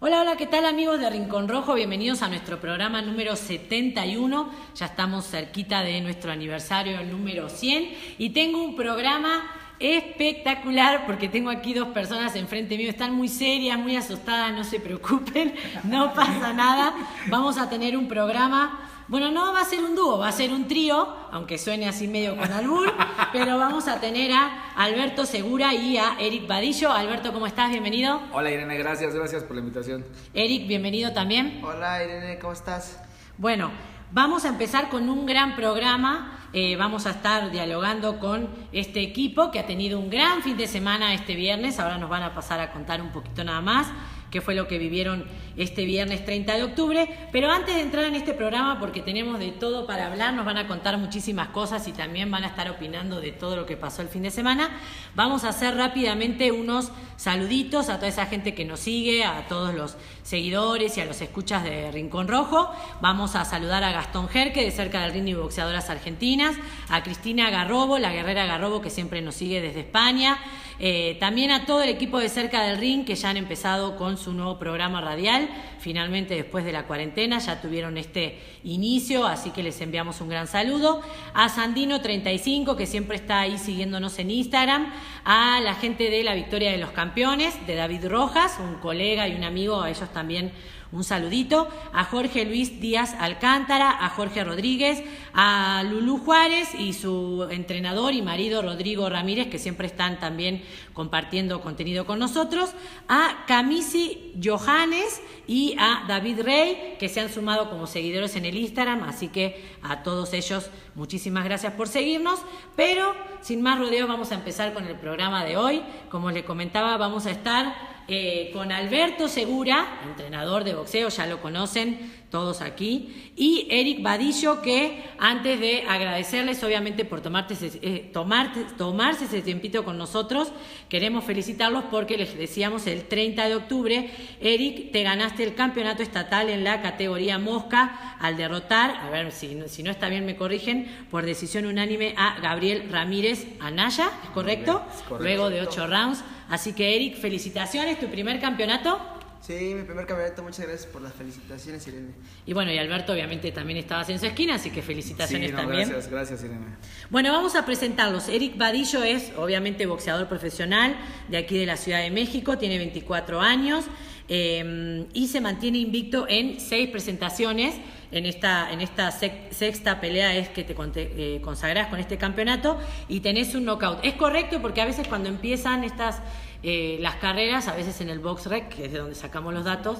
Hola, 0.00 0.20
hola, 0.20 0.36
¿qué 0.36 0.46
tal 0.46 0.64
amigos 0.64 1.00
de 1.00 1.10
Rincón 1.10 1.48
Rojo? 1.48 1.74
Bienvenidos 1.74 2.22
a 2.22 2.28
nuestro 2.28 2.60
programa 2.60 3.02
número 3.02 3.34
71. 3.34 4.48
Ya 4.76 4.86
estamos 4.86 5.26
cerquita 5.26 5.82
de 5.82 6.00
nuestro 6.00 6.30
aniversario 6.30 7.02
número 7.02 7.48
100 7.48 7.96
y 8.16 8.30
tengo 8.30 8.62
un 8.62 8.76
programa 8.76 9.50
espectacular 9.80 11.04
porque 11.04 11.28
tengo 11.28 11.50
aquí 11.50 11.74
dos 11.74 11.88
personas 11.88 12.36
enfrente 12.36 12.76
mío, 12.76 12.88
están 12.88 13.12
muy 13.12 13.26
serias, 13.26 13.76
muy 13.76 13.96
asustadas, 13.96 14.54
no 14.54 14.62
se 14.62 14.78
preocupen, 14.78 15.52
no 15.82 16.14
pasa 16.14 16.52
nada. 16.52 16.94
Vamos 17.26 17.58
a 17.58 17.68
tener 17.68 17.96
un 17.96 18.06
programa 18.06 18.87
bueno, 19.08 19.30
no 19.30 19.54
va 19.54 19.62
a 19.62 19.64
ser 19.64 19.82
un 19.82 19.94
dúo, 19.94 20.18
va 20.18 20.28
a 20.28 20.32
ser 20.32 20.52
un 20.52 20.68
trío, 20.68 21.08
aunque 21.32 21.56
suene 21.56 21.88
así 21.88 22.06
medio 22.06 22.36
con 22.36 22.52
albur, 22.52 22.92
pero 23.32 23.56
vamos 23.56 23.88
a 23.88 24.00
tener 24.00 24.30
a 24.32 24.72
Alberto 24.76 25.24
Segura 25.24 25.72
y 25.72 25.96
a 25.96 26.18
Eric 26.20 26.46
Badillo. 26.46 26.92
Alberto, 26.92 27.32
¿cómo 27.32 27.46
estás? 27.46 27.70
Bienvenido. 27.70 28.20
Hola 28.32 28.50
Irene, 28.50 28.76
gracias, 28.76 29.14
gracias 29.14 29.44
por 29.44 29.56
la 29.56 29.62
invitación. 29.62 30.04
Eric, 30.34 30.68
bienvenido 30.68 31.14
también. 31.14 31.62
Hola 31.64 32.04
Irene, 32.04 32.38
¿cómo 32.38 32.52
estás? 32.52 33.00
Bueno, 33.38 33.70
vamos 34.12 34.44
a 34.44 34.48
empezar 34.48 34.90
con 34.90 35.08
un 35.08 35.24
gran 35.24 35.56
programa. 35.56 36.34
Eh, 36.52 36.76
vamos 36.76 37.06
a 37.06 37.10
estar 37.10 37.50
dialogando 37.50 38.18
con 38.18 38.48
este 38.72 39.00
equipo 39.00 39.50
que 39.50 39.58
ha 39.58 39.66
tenido 39.66 39.98
un 39.98 40.10
gran 40.10 40.42
fin 40.42 40.58
de 40.58 40.66
semana 40.66 41.14
este 41.14 41.34
viernes. 41.34 41.80
Ahora 41.80 41.96
nos 41.96 42.10
van 42.10 42.24
a 42.24 42.34
pasar 42.34 42.60
a 42.60 42.72
contar 42.72 43.00
un 43.00 43.10
poquito 43.10 43.42
nada 43.42 43.62
más 43.62 43.86
qué 44.30 44.40
fue 44.40 44.54
lo 44.54 44.68
que 44.68 44.78
vivieron 44.78 45.24
este 45.58 45.84
viernes 45.84 46.24
30 46.24 46.56
de 46.56 46.62
octubre. 46.62 47.28
Pero 47.32 47.50
antes 47.50 47.74
de 47.74 47.82
entrar 47.82 48.04
en 48.04 48.14
este 48.14 48.32
programa, 48.32 48.78
porque 48.78 49.02
tenemos 49.02 49.38
de 49.38 49.50
todo 49.50 49.86
para 49.86 50.06
hablar, 50.06 50.32
nos 50.34 50.46
van 50.46 50.56
a 50.56 50.66
contar 50.66 50.96
muchísimas 50.98 51.48
cosas 51.48 51.86
y 51.88 51.92
también 51.92 52.30
van 52.30 52.44
a 52.44 52.48
estar 52.48 52.70
opinando 52.70 53.20
de 53.20 53.32
todo 53.32 53.56
lo 53.56 53.66
que 53.66 53.76
pasó 53.76 54.02
el 54.02 54.08
fin 54.08 54.22
de 54.22 54.30
semana, 54.30 54.70
vamos 55.14 55.44
a 55.44 55.50
hacer 55.50 55.74
rápidamente 55.76 56.52
unos 56.52 56.90
saluditos 57.16 57.88
a 57.88 57.96
toda 57.96 58.08
esa 58.08 58.26
gente 58.26 58.54
que 58.54 58.64
nos 58.64 58.80
sigue, 58.80 59.24
a 59.24 59.48
todos 59.48 59.74
los 59.74 59.96
seguidores 60.22 60.96
y 60.96 61.00
a 61.00 61.04
los 61.04 61.20
escuchas 61.20 61.64
de 61.64 61.90
Rincón 61.90 62.28
Rojo. 62.28 62.70
Vamos 63.00 63.34
a 63.34 63.44
saludar 63.44 63.82
a 63.82 63.92
Gastón 63.92 64.28
Jerque 64.28 64.64
de 64.64 64.70
cerca 64.70 65.02
del 65.02 65.12
Ring 65.12 65.28
y 65.28 65.34
Boxeadoras 65.34 65.90
Argentinas, 65.90 66.56
a 66.88 67.02
Cristina 67.02 67.50
Garrobo, 67.50 67.98
la 67.98 68.12
guerrera 68.12 68.46
Garrobo 68.46 68.80
que 68.80 68.90
siempre 68.90 69.20
nos 69.20 69.34
sigue 69.34 69.60
desde 69.60 69.80
España. 69.80 70.38
Eh, 70.80 71.16
también 71.18 71.50
a 71.50 71.66
todo 71.66 71.82
el 71.82 71.88
equipo 71.88 72.20
de 72.20 72.28
cerca 72.28 72.62
del 72.62 72.78
ring 72.78 73.04
que 73.04 73.16
ya 73.16 73.30
han 73.30 73.36
empezado 73.36 73.96
con 73.96 74.16
su 74.16 74.32
nuevo 74.32 74.58
programa 74.58 75.00
radial. 75.00 75.47
Finalmente, 75.78 76.34
después 76.34 76.64
de 76.64 76.72
la 76.72 76.84
cuarentena, 76.84 77.38
ya 77.38 77.60
tuvieron 77.60 77.96
este 77.98 78.38
inicio, 78.64 79.26
así 79.26 79.50
que 79.50 79.62
les 79.62 79.80
enviamos 79.80 80.20
un 80.20 80.28
gran 80.28 80.46
saludo. 80.46 81.00
A 81.34 81.48
Sandino35, 81.48 82.76
que 82.76 82.86
siempre 82.86 83.16
está 83.16 83.40
ahí 83.40 83.58
siguiéndonos 83.58 84.18
en 84.18 84.30
Instagram. 84.30 84.92
A 85.24 85.60
la 85.60 85.74
gente 85.74 86.10
de 86.10 86.24
la 86.24 86.34
Victoria 86.34 86.72
de 86.72 86.78
los 86.78 86.90
Campeones, 86.90 87.66
de 87.66 87.74
David 87.74 88.06
Rojas, 88.08 88.58
un 88.60 88.74
colega 88.76 89.28
y 89.28 89.34
un 89.34 89.44
amigo, 89.44 89.80
a 89.80 89.90
ellos 89.90 90.12
también 90.12 90.52
un 90.90 91.04
saludito 91.04 91.68
a 91.92 92.04
Jorge 92.04 92.44
Luis 92.44 92.80
Díaz 92.80 93.14
Alcántara, 93.18 94.04
a 94.04 94.08
Jorge 94.10 94.42
Rodríguez, 94.44 95.02
a 95.34 95.82
Lulú 95.88 96.18
Juárez 96.18 96.74
y 96.74 96.92
su 96.94 97.46
entrenador 97.50 98.14
y 98.14 98.22
marido 98.22 98.62
Rodrigo 98.62 99.08
Ramírez, 99.08 99.48
que 99.48 99.58
siempre 99.58 99.86
están 99.86 100.18
también 100.18 100.62
compartiendo 100.94 101.60
contenido 101.60 102.06
con 102.06 102.18
nosotros, 102.18 102.70
a 103.08 103.44
Camisi 103.46 104.32
Johannes 104.42 105.20
y 105.46 105.76
a 105.78 106.04
David 106.08 106.40
Rey, 106.42 106.96
que 106.98 107.08
se 107.08 107.20
han 107.20 107.28
sumado 107.28 107.70
como 107.70 107.86
seguidores 107.86 108.36
en 108.36 108.46
el 108.46 108.56
Instagram, 108.56 109.02
así 109.04 109.28
que 109.28 109.64
a 109.82 110.02
todos 110.02 110.32
ellos 110.32 110.70
muchísimas 110.94 111.44
gracias 111.44 111.72
por 111.74 111.88
seguirnos, 111.88 112.40
pero 112.76 113.14
sin 113.40 113.62
más 113.62 113.78
rodeo 113.78 114.06
vamos 114.06 114.32
a 114.32 114.36
empezar 114.36 114.72
con 114.72 114.86
el 114.86 114.96
programa 114.96 115.44
de 115.44 115.56
hoy. 115.56 115.82
Como 116.10 116.30
les 116.30 116.44
comentaba, 116.44 116.96
vamos 116.96 117.26
a 117.26 117.30
estar 117.30 117.97
eh, 118.08 118.50
con 118.52 118.72
Alberto 118.72 119.28
Segura, 119.28 120.00
entrenador 120.06 120.64
de 120.64 120.74
boxeo, 120.74 121.10
ya 121.10 121.26
lo 121.26 121.42
conocen 121.42 122.26
todos 122.30 122.60
aquí, 122.60 123.32
y 123.36 123.66
Eric 123.70 124.02
Badillo, 124.02 124.60
que 124.60 125.04
antes 125.18 125.58
de 125.60 125.84
agradecerles 125.88 126.62
obviamente 126.62 127.04
por 127.04 127.20
tomarte 127.20 127.54
eh, 127.82 128.10
tomarse 128.12 129.24
ese 129.24 129.42
tiempito 129.42 129.84
con 129.84 129.96
nosotros, 129.96 130.52
queremos 130.88 131.24
felicitarlos 131.24 131.84
porque 131.90 132.16
les 132.16 132.36
decíamos 132.36 132.86
el 132.86 133.04
30 133.04 133.48
de 133.48 133.54
octubre, 133.54 134.10
Eric, 134.40 134.92
te 134.92 135.02
ganaste 135.02 135.44
el 135.44 135.54
campeonato 135.54 136.02
estatal 136.02 136.50
en 136.50 136.64
la 136.64 136.82
categoría 136.82 137.38
mosca 137.38 138.16
al 138.20 138.36
derrotar, 138.36 138.96
a 138.96 139.10
ver 139.10 139.32
si, 139.32 139.58
si 139.68 139.82
no 139.82 139.90
está 139.90 140.08
bien 140.08 140.26
me 140.26 140.36
corrigen, 140.36 140.86
por 141.10 141.24
decisión 141.24 141.66
unánime 141.66 142.14
a 142.16 142.38
Gabriel 142.40 142.88
Ramírez 142.90 143.46
Anaya, 143.60 144.10
¿es 144.24 144.30
correcto? 144.30 144.84
Es 144.94 145.02
correcto. 145.02 145.22
Luego 145.22 145.50
de 145.50 145.62
ocho 145.62 145.86
rounds. 145.86 146.22
Así 146.48 146.72
que 146.72 146.96
Eric, 146.96 147.16
felicitaciones, 147.16 148.00
tu 148.00 148.06
primer 148.06 148.40
campeonato. 148.40 149.17
Sí, 149.40 149.74
mi 149.74 149.82
primer 149.82 150.04
campeonato, 150.04 150.42
muchas 150.42 150.66
gracias 150.66 150.86
por 150.86 151.00
las 151.00 151.12
felicitaciones, 151.12 151.86
Irene. 151.86 152.10
Y 152.44 152.52
bueno, 152.52 152.72
y 152.72 152.78
Alberto 152.78 153.12
obviamente 153.12 153.50
también 153.52 153.78
estabas 153.78 154.08
en 154.10 154.18
su 154.18 154.26
esquina, 154.26 154.56
así 154.56 154.70
que 154.70 154.82
felicitaciones 154.82 155.50
sí, 155.50 155.56
también. 155.56 155.88
Gracias, 155.88 156.10
gracias, 156.10 156.44
Irene. 156.44 156.76
Bueno, 157.08 157.32
vamos 157.32 157.54
a 157.54 157.64
presentarlos. 157.64 158.28
Eric 158.28 158.58
Vadillo 158.58 159.02
es 159.02 159.32
obviamente 159.36 159.86
boxeador 159.86 160.28
profesional 160.28 160.96
de 161.28 161.38
aquí 161.38 161.56
de 161.56 161.66
la 161.66 161.76
Ciudad 161.76 162.00
de 162.00 162.10
México, 162.10 162.58
tiene 162.58 162.78
24 162.78 163.40
años 163.40 163.84
eh, 164.28 165.06
y 165.14 165.28
se 165.28 165.40
mantiene 165.40 165.78
invicto 165.78 166.26
en 166.28 166.60
seis 166.60 166.90
presentaciones 166.90 167.74
en 168.10 168.24
esta, 168.24 168.72
en 168.72 168.80
esta 168.80 169.10
sexta 169.10 170.00
pelea 170.00 170.34
es 170.34 170.48
que 170.48 170.64
te 170.64 170.74
eh, 170.96 171.40
consagrás 171.42 171.88
con 171.88 172.00
este 172.00 172.16
campeonato 172.16 172.78
y 173.08 173.20
tenés 173.20 173.54
un 173.54 173.64
knockout. 173.64 174.00
Es 174.02 174.14
correcto 174.14 174.62
porque 174.62 174.80
a 174.80 174.86
veces 174.86 175.06
cuando 175.08 175.28
empiezan 175.28 175.84
estas 175.84 176.20
eh, 176.62 176.98
las 177.00 177.16
carreras, 177.16 177.68
a 177.68 177.76
veces 177.76 178.00
en 178.00 178.08
el 178.08 178.18
box 178.18 178.46
rec, 178.46 178.68
que 178.68 178.86
es 178.86 178.92
de 178.92 178.98
donde 178.98 179.14
sacamos 179.14 179.54
los 179.54 179.64
datos, 179.64 179.98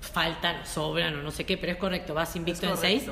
faltan, 0.00 0.66
sobran 0.66 1.14
o 1.18 1.22
no 1.22 1.30
sé 1.30 1.44
qué, 1.44 1.56
pero 1.56 1.72
es 1.72 1.78
correcto, 1.78 2.14
vas 2.14 2.34
invicto 2.36 2.66
en 2.66 2.76
seis. 2.76 3.04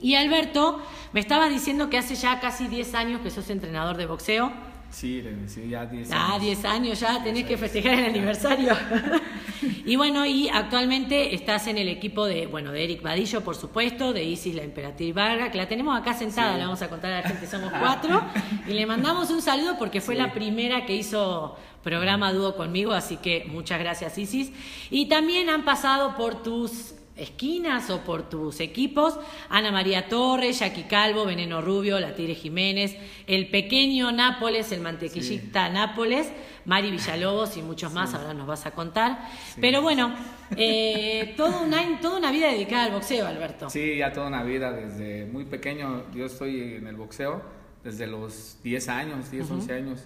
Y 0.00 0.14
Alberto, 0.14 0.80
me 1.12 1.20
estabas 1.20 1.50
diciendo 1.50 1.90
que 1.90 1.98
hace 1.98 2.14
ya 2.14 2.40
casi 2.40 2.68
10 2.68 2.94
años 2.94 3.20
que 3.20 3.30
sos 3.30 3.50
entrenador 3.50 3.96
de 3.96 4.06
boxeo. 4.06 4.52
Sí, 4.90 5.22
sí, 5.46 5.68
ya 5.68 5.84
10 5.84 6.10
años. 6.10 6.24
Ah, 6.30 6.38
10 6.38 6.64
años 6.64 7.00
ya, 7.00 7.22
tenés 7.22 7.44
que 7.44 7.58
festejar 7.58 7.94
el 7.94 8.04
aniversario. 8.10 8.74
y 9.84 9.96
bueno, 9.96 10.24
y 10.24 10.48
actualmente 10.48 11.34
estás 11.34 11.66
en 11.66 11.78
el 11.78 11.88
equipo 11.88 12.24
de, 12.24 12.46
bueno, 12.46 12.72
de 12.72 12.84
Eric 12.84 13.02
Vadillo, 13.02 13.42
por 13.42 13.56
supuesto, 13.56 14.12
de 14.12 14.24
Isis 14.24 14.54
la 14.54 14.62
Emperatriz 14.62 15.12
Varga, 15.14 15.50
que 15.50 15.58
la 15.58 15.68
tenemos 15.68 15.98
acá 15.98 16.14
sentada, 16.14 16.56
le 16.56 16.64
vamos 16.64 16.80
a 16.80 16.88
contar 16.88 17.12
a 17.12 17.22
la 17.22 17.28
gente, 17.28 17.46
somos 17.46 17.70
cuatro. 17.78 18.22
y 18.66 18.72
le 18.72 18.86
mandamos 18.86 19.30
un 19.30 19.42
saludo 19.42 19.76
porque 19.78 20.00
fue 20.00 20.14
la 20.14 20.32
primera 20.32 20.86
que 20.86 20.94
hizo 20.94 21.58
programa 21.88 22.34
dúo 22.34 22.54
conmigo, 22.54 22.92
así 22.92 23.16
que 23.16 23.46
muchas 23.48 23.80
gracias 23.80 24.18
Isis. 24.18 24.52
Y 24.90 25.08
también 25.08 25.48
han 25.48 25.64
pasado 25.64 26.16
por 26.16 26.42
tus 26.42 26.94
esquinas 27.16 27.88
o 27.88 28.04
por 28.04 28.28
tus 28.28 28.60
equipos, 28.60 29.18
Ana 29.48 29.72
María 29.72 30.06
Torres, 30.06 30.58
Jackie 30.60 30.82
Calvo, 30.84 31.24
Veneno 31.24 31.62
Rubio, 31.62 31.98
La 31.98 32.14
Tigre 32.14 32.34
Jiménez, 32.34 32.94
el 33.26 33.48
pequeño 33.48 34.12
Nápoles, 34.12 34.70
el 34.70 34.82
mantequillita 34.82 35.70
Nápoles, 35.70 36.30
Mari 36.66 36.90
Villalobos 36.90 37.56
y 37.56 37.62
muchos 37.62 37.90
más, 37.90 38.12
ahora 38.12 38.34
nos 38.34 38.46
vas 38.46 38.66
a 38.66 38.72
contar. 38.72 39.18
Pero 39.58 39.80
bueno, 39.80 40.14
eh, 40.56 41.32
todo 41.38 41.62
una, 41.62 42.00
toda 42.02 42.18
una 42.18 42.30
vida 42.30 42.52
dedicada 42.52 42.84
al 42.84 42.92
boxeo, 42.92 43.26
Alberto. 43.26 43.70
Sí, 43.70 43.96
ya 43.96 44.12
toda 44.12 44.28
una 44.28 44.42
vida, 44.42 44.72
desde 44.72 45.24
muy 45.24 45.46
pequeño, 45.46 46.04
yo 46.14 46.26
estoy 46.26 46.74
en 46.74 46.86
el 46.86 46.96
boxeo 46.96 47.42
desde 47.82 48.06
los 48.06 48.58
10 48.62 48.88
años, 48.90 49.30
10, 49.30 49.50
11 49.50 49.72
años, 49.72 50.04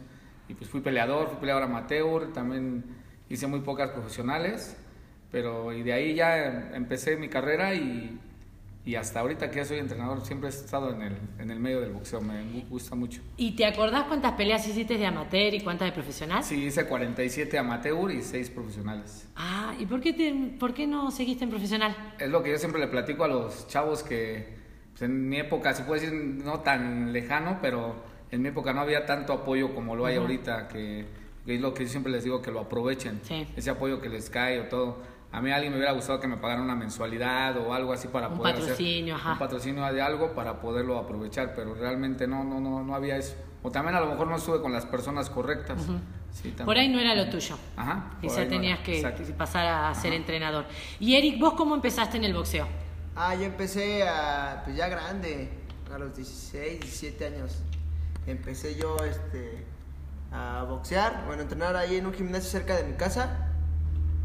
y 0.52 0.54
pues 0.54 0.70
fui 0.70 0.80
peleador, 0.80 1.28
fui 1.30 1.38
peleador 1.40 1.64
amateur, 1.64 2.32
también 2.32 2.84
hice 3.28 3.46
muy 3.48 3.60
pocas 3.60 3.90
profesionales 3.90 4.76
pero 5.32 5.72
y 5.72 5.82
de 5.82 5.94
ahí 5.94 6.14
ya 6.14 6.70
empecé 6.74 7.16
mi 7.16 7.28
carrera 7.28 7.74
y, 7.74 8.20
y 8.84 8.94
hasta 8.96 9.20
ahorita 9.20 9.50
que 9.50 9.56
ya 9.56 9.64
soy 9.64 9.78
entrenador, 9.78 10.24
siempre 10.24 10.50
he 10.50 10.52
estado 10.52 10.92
en 10.92 11.00
el, 11.00 11.16
en 11.38 11.50
el 11.50 11.58
medio 11.58 11.80
del 11.80 11.92
boxeo, 11.92 12.20
me 12.20 12.42
gusta 12.68 12.94
mucho. 12.94 13.22
¿Y 13.38 13.52
te 13.56 13.64
acordás 13.64 14.04
cuántas 14.04 14.32
peleas 14.32 14.68
hiciste 14.68 14.98
de 14.98 15.06
amateur 15.06 15.54
y 15.54 15.60
cuántas 15.60 15.88
de 15.88 15.92
profesional? 15.92 16.44
Sí, 16.44 16.62
hice 16.62 16.84
47 16.84 17.58
amateur 17.58 18.12
y 18.12 18.20
6 18.20 18.50
profesionales. 18.50 19.26
Ah, 19.34 19.74
¿y 19.78 19.86
por 19.86 20.02
qué, 20.02 20.12
te, 20.12 20.34
por 20.60 20.74
qué 20.74 20.86
no 20.86 21.10
seguiste 21.10 21.44
en 21.44 21.50
profesional? 21.50 21.96
Es 22.18 22.28
lo 22.28 22.42
que 22.42 22.50
yo 22.50 22.58
siempre 22.58 22.78
le 22.78 22.88
platico 22.88 23.24
a 23.24 23.28
los 23.28 23.66
chavos 23.68 24.02
que 24.02 24.54
pues, 24.90 25.00
en 25.00 25.30
mi 25.30 25.38
época, 25.38 25.72
se 25.72 25.84
puede 25.84 26.02
decir 26.02 26.14
no 26.14 26.60
tan 26.60 27.10
lejano, 27.14 27.58
pero 27.62 28.11
en 28.32 28.42
mi 28.42 28.48
época 28.48 28.72
no 28.72 28.80
había 28.80 29.06
tanto 29.06 29.32
apoyo 29.32 29.72
como 29.74 29.94
lo 29.94 30.06
hay 30.06 30.16
ahorita, 30.16 30.66
que, 30.66 31.06
es 31.46 31.60
lo 31.60 31.72
que 31.72 31.84
yo 31.84 31.90
siempre 31.90 32.10
les 32.10 32.24
digo, 32.24 32.42
que 32.42 32.50
lo 32.50 32.58
aprovechen, 32.58 33.20
ese 33.56 33.70
apoyo 33.70 34.00
que 34.00 34.08
les 34.08 34.28
cae 34.28 34.58
o 34.58 34.64
todo 34.64 35.12
a 35.32 35.40
mí 35.40 35.50
alguien 35.50 35.72
me 35.72 35.78
hubiera 35.78 35.92
gustado 35.92 36.20
que 36.20 36.28
me 36.28 36.36
pagaran 36.36 36.62
una 36.62 36.76
mensualidad 36.76 37.56
o 37.56 37.72
algo 37.72 37.94
así 37.94 38.06
para 38.08 38.28
poder 38.28 38.54
patrocinio, 38.54 39.16
hacer 39.16 39.32
un 39.32 39.38
patrocinio 39.38 39.92
de 39.92 40.02
algo 40.02 40.34
para 40.34 40.60
poderlo 40.60 40.98
aprovechar, 40.98 41.54
pero 41.56 41.74
realmente 41.74 42.26
no, 42.26 42.44
no, 42.44 42.60
no, 42.60 42.82
no 42.82 42.94
había 42.94 43.16
eso. 43.16 43.34
O 43.62 43.70
también 43.70 43.96
a 43.96 44.00
lo 44.00 44.06
mejor 44.06 44.26
no 44.26 44.36
estuve 44.36 44.60
con 44.60 44.72
las 44.72 44.84
personas 44.84 45.30
correctas. 45.30 45.86
por 46.64 46.76
ahí 46.76 46.90
no 46.90 47.00
era 47.00 47.14
lo 47.14 47.30
tuyo. 47.30 47.56
Ajá. 47.76 48.10
Quizá 48.20 48.46
tenías 48.46 48.80
que 48.80 49.02
pasar 49.38 49.66
a 49.66 49.94
ser 49.94 50.12
entrenador. 50.12 50.66
Y 51.00 51.14
Eric, 51.14 51.40
¿vos 51.40 51.54
cómo 51.54 51.74
empezaste 51.74 52.18
en 52.18 52.24
el 52.24 52.34
boxeo? 52.34 52.68
Ah, 53.16 53.34
yo 53.34 53.44
empecé 53.44 54.06
a, 54.06 54.60
pues 54.64 54.76
ya 54.76 54.88
grande, 54.88 55.48
a 55.90 55.98
los 55.98 56.14
16, 56.14 56.80
17 56.80 57.26
años. 57.26 57.62
Empecé 58.26 58.76
yo 58.76 58.96
este, 59.04 59.64
a 60.30 60.64
boxear, 60.68 61.24
bueno, 61.26 61.40
a 61.40 61.42
entrenar 61.44 61.76
ahí 61.76 61.96
en 61.96 62.06
un 62.06 62.14
gimnasio 62.14 62.50
cerca 62.50 62.76
de 62.76 62.84
mi 62.84 62.94
casa 62.94 63.48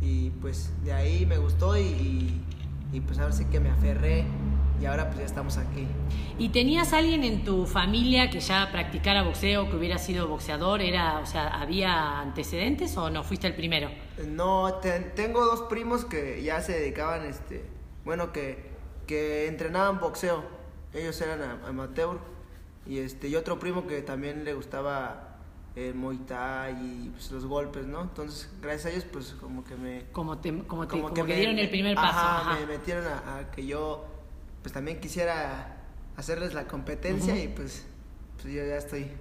Y 0.02 0.30
pues 0.42 0.72
de 0.84 0.94
ahí 0.94 1.26
me 1.26 1.38
gustó 1.38 1.78
y, 1.78 2.42
y, 2.94 3.02
pues 3.02 3.18
ahora 3.20 3.34
sí 3.34 3.46
que 3.46 3.60
me 3.60 3.70
aferré 3.70 4.26
y 4.80 4.86
ahora 4.86 5.08
pues 5.08 5.20
ya 5.20 5.26
estamos 5.26 5.58
aquí. 5.58 5.88
¿Y 6.38 6.50
tenías 6.50 6.94
alguien 6.94 7.24
en 7.24 7.44
tu 7.44 7.66
familia 7.66 8.30
que 8.30 8.40
ya 8.40 8.70
practicara 8.72 9.24
boxeo, 9.24 9.70
que 9.70 9.76
hubiera 9.76 9.98
sido 9.98 10.28
boxeador? 10.28 10.82
Era, 10.82 11.20
o 11.20 11.26
sea, 11.26 11.48
¿había 11.48 12.20
antecedentes 12.20 12.96
o 12.96 13.10
no 13.10 13.24
fuiste 13.24 13.48
el 13.48 13.56
primero? 13.56 13.90
No, 14.28 14.76
tengo 15.16 15.44
dos 15.46 15.62
primos 15.62 16.06
que 16.06 16.44
ya 16.44 16.62
se 16.62 16.74
dedicaban, 16.74 17.26
este, 17.26 17.66
bueno, 18.06 18.32
que, 18.32 18.70
que 19.08 19.48
entrenaban 19.48 20.00
boxeo. 20.00 20.44
Ellos 20.94 21.20
eran 21.22 21.42
amateur. 21.66 22.37
Y 22.88 23.00
este, 23.00 23.28
y 23.28 23.36
otro 23.36 23.60
primo 23.60 23.86
que 23.86 24.02
también 24.02 24.44
le 24.46 24.54
gustaba 24.54 25.28
el 25.78 25.94
Muay 25.94 26.18
Thai 26.18 26.74
y 26.74 27.10
pues, 27.10 27.32
los 27.32 27.46
golpes, 27.46 27.86
¿no? 27.86 28.02
Entonces, 28.02 28.50
gracias 28.62 28.86
a 28.86 28.90
ellos, 28.90 29.06
pues 29.12 29.36
como 29.40 29.64
que 29.64 29.76
me... 29.76 30.06
Como, 30.12 30.40
te, 30.40 30.50
como, 30.64 30.88
te, 30.88 31.00
como, 31.00 31.14
que, 31.14 31.24
me, 31.24 31.36
dieron 31.36 31.60
el 31.60 31.70
primer 31.70 31.96
paso. 31.96 32.18
Ajá, 32.18 32.60
me 32.60 32.66
metieron 32.66 33.06
a, 33.06 33.52
que 33.52 33.66
yo, 33.66 34.06
pues 34.64 34.74
también 34.74 35.00
quisiera 35.00 35.78
hacerles 36.16 36.56
la 36.56 36.68
competencia 36.68 37.38
y 37.42 37.48
pues, 37.50 37.86
pues 38.42 38.54
yo 38.54 38.66
ya 38.66 38.78
estoy... 38.78 39.12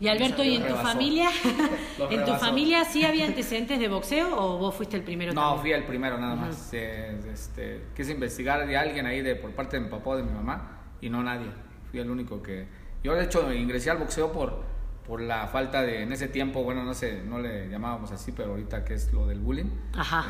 Y 0.00 0.08
Alberto, 0.08 0.42
¿y 0.42 0.56
en 0.56 0.66
tu 0.66 0.74
familia? 0.74 1.28
¿En 2.10 2.24
tu 2.24 2.32
familia 2.34 2.84
sí 2.84 3.04
había 3.04 3.26
antecedentes 3.26 3.78
de 3.78 3.88
boxeo 3.88 4.34
o 4.34 4.58
vos 4.58 4.74
fuiste 4.74 4.96
el 4.96 5.02
primero? 5.02 5.34
No, 5.34 5.58
fui 5.58 5.72
el 5.72 5.84
primero 5.84 6.18
nada 6.18 6.34
más. 6.34 6.70
Eh, 6.72 7.20
este, 7.30 7.84
quise 7.94 8.12
investigar 8.12 8.66
de 8.66 8.76
alguien 8.76 9.04
ahí 9.04 9.20
de 9.20 9.36
por 9.36 9.52
parte 9.52 9.76
de 9.76 9.84
mi 9.84 9.90
papá 9.90 10.10
o 10.10 10.16
de 10.16 10.22
mi 10.22 10.32
mamá 10.32 10.80
y 11.02 11.10
no 11.10 11.22
nadie. 11.22 11.48
Fui 11.90 12.00
el 12.00 12.10
único 12.10 12.42
que... 12.42 12.81
Yo 13.02 13.14
de 13.14 13.24
hecho 13.24 13.52
ingresé 13.52 13.90
al 13.90 13.98
boxeo 13.98 14.32
por 14.32 14.72
por 15.06 15.20
la 15.20 15.48
falta 15.48 15.82
de, 15.82 16.02
en 16.02 16.12
ese 16.12 16.28
tiempo, 16.28 16.62
bueno, 16.62 16.84
no 16.84 16.94
sé, 16.94 17.22
no 17.24 17.38
le 17.38 17.68
llamábamos 17.68 18.12
así, 18.12 18.32
pero 18.32 18.50
ahorita 18.50 18.84
que 18.84 18.94
es 18.94 19.12
lo 19.12 19.26
del 19.26 19.40
bullying. 19.40 19.70
Ajá. 19.94 20.24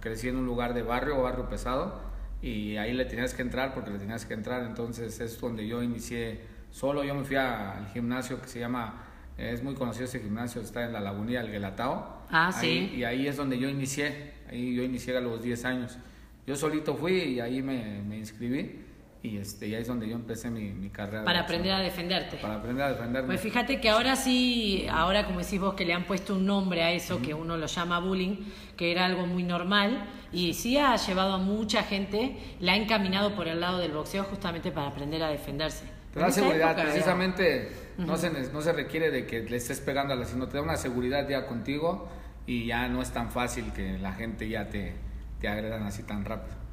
crecí 0.00 0.28
en 0.28 0.36
un 0.36 0.46
lugar 0.46 0.74
de 0.74 0.82
barrio, 0.82 1.22
barrio 1.22 1.48
pesado, 1.48 2.00
y 2.42 2.76
ahí 2.76 2.92
le 2.92 3.04
tenías 3.06 3.34
que 3.34 3.42
entrar 3.42 3.72
porque 3.74 3.90
le 3.90 3.98
tenías 3.98 4.26
que 4.26 4.34
entrar, 4.34 4.62
entonces 4.62 5.20
es 5.20 5.40
donde 5.40 5.66
yo 5.66 5.82
inicié 5.82 6.40
solo, 6.70 7.02
yo 7.02 7.14
me 7.14 7.24
fui 7.24 7.36
al 7.36 7.86
gimnasio 7.92 8.40
que 8.40 8.48
se 8.48 8.60
llama, 8.60 9.04
es 9.38 9.62
muy 9.62 9.74
conocido 9.74 10.04
ese 10.04 10.20
gimnasio, 10.20 10.60
está 10.60 10.84
en 10.84 10.92
la 10.92 11.00
lagunilla, 11.00 11.40
el 11.40 11.50
Gelatao. 11.50 12.24
Ah, 12.30 12.52
sí. 12.52 12.92
Y 12.94 13.04
ahí 13.04 13.26
es 13.26 13.36
donde 13.36 13.58
yo 13.58 13.68
inicié, 13.68 14.34
ahí 14.48 14.74
yo 14.74 14.82
inicié 14.82 15.16
a 15.16 15.20
los 15.20 15.42
10 15.42 15.64
años. 15.64 15.98
Yo 16.46 16.56
solito 16.56 16.94
fui 16.96 17.14
y 17.14 17.40
ahí 17.40 17.62
me, 17.62 18.02
me 18.02 18.16
inscribí 18.18 18.85
y 19.22 19.38
este, 19.38 19.68
ya 19.68 19.78
es 19.78 19.88
donde 19.88 20.08
yo 20.08 20.14
empecé 20.14 20.50
mi, 20.50 20.72
mi 20.72 20.90
carrera. 20.90 21.24
Para 21.24 21.40
aprender 21.40 21.72
a 21.72 21.80
defenderte. 21.80 22.36
Para 22.36 22.56
aprender 22.56 22.84
a 22.84 22.90
defenderme. 22.90 23.26
Pues 23.26 23.40
fíjate 23.40 23.80
que 23.80 23.88
ahora 23.88 24.14
sí, 24.14 24.86
ahora 24.90 25.26
como 25.26 25.40
decís 25.40 25.60
vos 25.60 25.74
que 25.74 25.84
le 25.84 25.92
han 25.92 26.04
puesto 26.04 26.34
un 26.34 26.46
nombre 26.46 26.82
a 26.82 26.92
eso, 26.92 27.20
que 27.20 27.34
uno 27.34 27.56
lo 27.56 27.66
llama 27.66 27.98
bullying, 27.98 28.36
que 28.76 28.92
era 28.92 29.04
algo 29.04 29.26
muy 29.26 29.42
normal, 29.42 30.06
y 30.32 30.54
sí 30.54 30.78
ha 30.78 30.94
llevado 30.96 31.34
a 31.34 31.38
mucha 31.38 31.82
gente, 31.82 32.36
la 32.60 32.72
ha 32.72 32.76
encaminado 32.76 33.34
por 33.34 33.48
el 33.48 33.60
lado 33.60 33.78
del 33.78 33.92
boxeo 33.92 34.24
justamente 34.24 34.70
para 34.70 34.88
aprender 34.88 35.22
a 35.22 35.28
defenderse. 35.28 35.84
Te 36.12 36.20
da 36.20 36.30
seguridad, 36.30 36.76
precisamente 36.76 37.70
no, 37.98 38.16
se, 38.16 38.30
no 38.30 38.60
se 38.62 38.72
requiere 38.72 39.10
de 39.10 39.26
que 39.26 39.42
le 39.42 39.56
estés 39.56 39.80
pegando 39.80 40.14
a 40.14 40.16
la, 40.16 40.24
sino 40.24 40.48
te 40.48 40.56
da 40.56 40.62
una 40.62 40.76
seguridad 40.76 41.28
ya 41.28 41.46
contigo 41.46 42.08
y 42.46 42.66
ya 42.66 42.88
no 42.88 43.02
es 43.02 43.10
tan 43.10 43.30
fácil 43.30 43.72
que 43.72 43.98
la 43.98 44.12
gente 44.12 44.48
ya 44.48 44.68
te, 44.68 44.94
te 45.40 45.48
agredan 45.48 45.82
así 45.82 46.04
tan 46.04 46.24
rápido. 46.24 46.65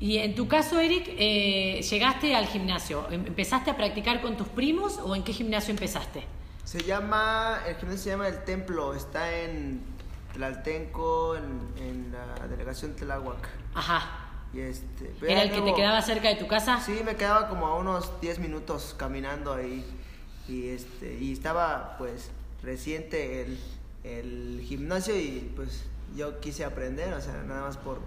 Y 0.00 0.18
en 0.18 0.34
tu 0.34 0.46
caso, 0.46 0.78
Eric, 0.78 1.08
eh, 1.18 1.82
llegaste 1.82 2.36
al 2.36 2.46
gimnasio. 2.46 3.06
¿Em, 3.10 3.26
¿Empezaste 3.26 3.70
a 3.70 3.76
practicar 3.76 4.20
con 4.20 4.36
tus 4.36 4.48
primos 4.48 4.98
o 4.98 5.16
en 5.16 5.24
qué 5.24 5.32
gimnasio 5.32 5.72
empezaste? 5.72 6.24
Se 6.64 6.82
llama, 6.82 7.60
el 7.66 7.76
gimnasio 7.76 8.04
se 8.04 8.10
llama 8.10 8.28
El 8.28 8.44
Templo, 8.44 8.94
está 8.94 9.34
en 9.36 9.80
Tlaltenco, 10.34 11.36
en, 11.36 12.12
la 12.12 12.46
delegación 12.46 12.94
Tláhuac. 12.94 13.48
Ajá. 13.74 14.26
Y 14.52 14.60
este, 14.60 15.12
¿Era 15.22 15.42
el 15.42 15.50
que 15.50 15.60
te 15.60 15.74
quedaba 15.74 16.00
cerca 16.00 16.28
de 16.28 16.36
tu 16.36 16.46
casa? 16.46 16.80
Sí, 16.80 17.00
me 17.04 17.16
quedaba 17.16 17.48
como 17.48 17.66
a 17.66 17.76
unos 17.76 18.20
10 18.20 18.38
minutos 18.38 18.94
caminando 18.96 19.52
ahí. 19.52 19.84
Y, 20.48 20.68
este, 20.68 21.18
y 21.20 21.32
estaba 21.32 21.96
pues 21.98 22.30
reciente 22.62 23.42
el, 23.42 23.58
el 24.04 24.64
gimnasio 24.66 25.14
y 25.16 25.52
pues 25.54 25.84
yo 26.16 26.40
quise 26.40 26.64
aprender, 26.64 27.12
o 27.12 27.20
sea, 27.20 27.42
nada 27.42 27.62
más 27.62 27.76
por 27.76 28.00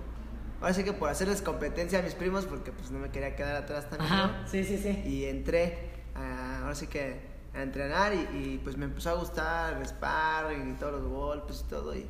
ahora 0.61 0.73
sí 0.73 0.83
que 0.83 0.93
por 0.93 1.09
hacerles 1.09 1.41
competencia 1.41 1.99
a 1.99 2.01
mis 2.01 2.13
primos, 2.13 2.45
porque 2.45 2.71
pues 2.71 2.91
no 2.91 2.99
me 2.99 3.09
quería 3.09 3.35
quedar 3.35 3.55
atrás 3.55 3.89
también. 3.89 4.11
Ajá, 4.11 4.45
sí, 4.47 4.63
sí, 4.63 4.77
sí. 4.77 5.01
Y 5.05 5.25
entré, 5.25 5.89
ahora 6.15 6.75
sí 6.75 6.87
que 6.87 7.31
a 7.53 7.61
entrenar 7.63 8.13
y, 8.13 8.59
pues 8.63 8.77
me 8.77 8.85
empezó 8.85 9.09
a 9.09 9.13
gustar 9.15 9.77
el 9.77 9.85
sparring 9.85 10.71
y 10.71 10.79
todos 10.79 10.93
los 10.93 11.03
golpes 11.03 11.63
y 11.65 11.69
todo 11.69 11.95
y 11.95 12.05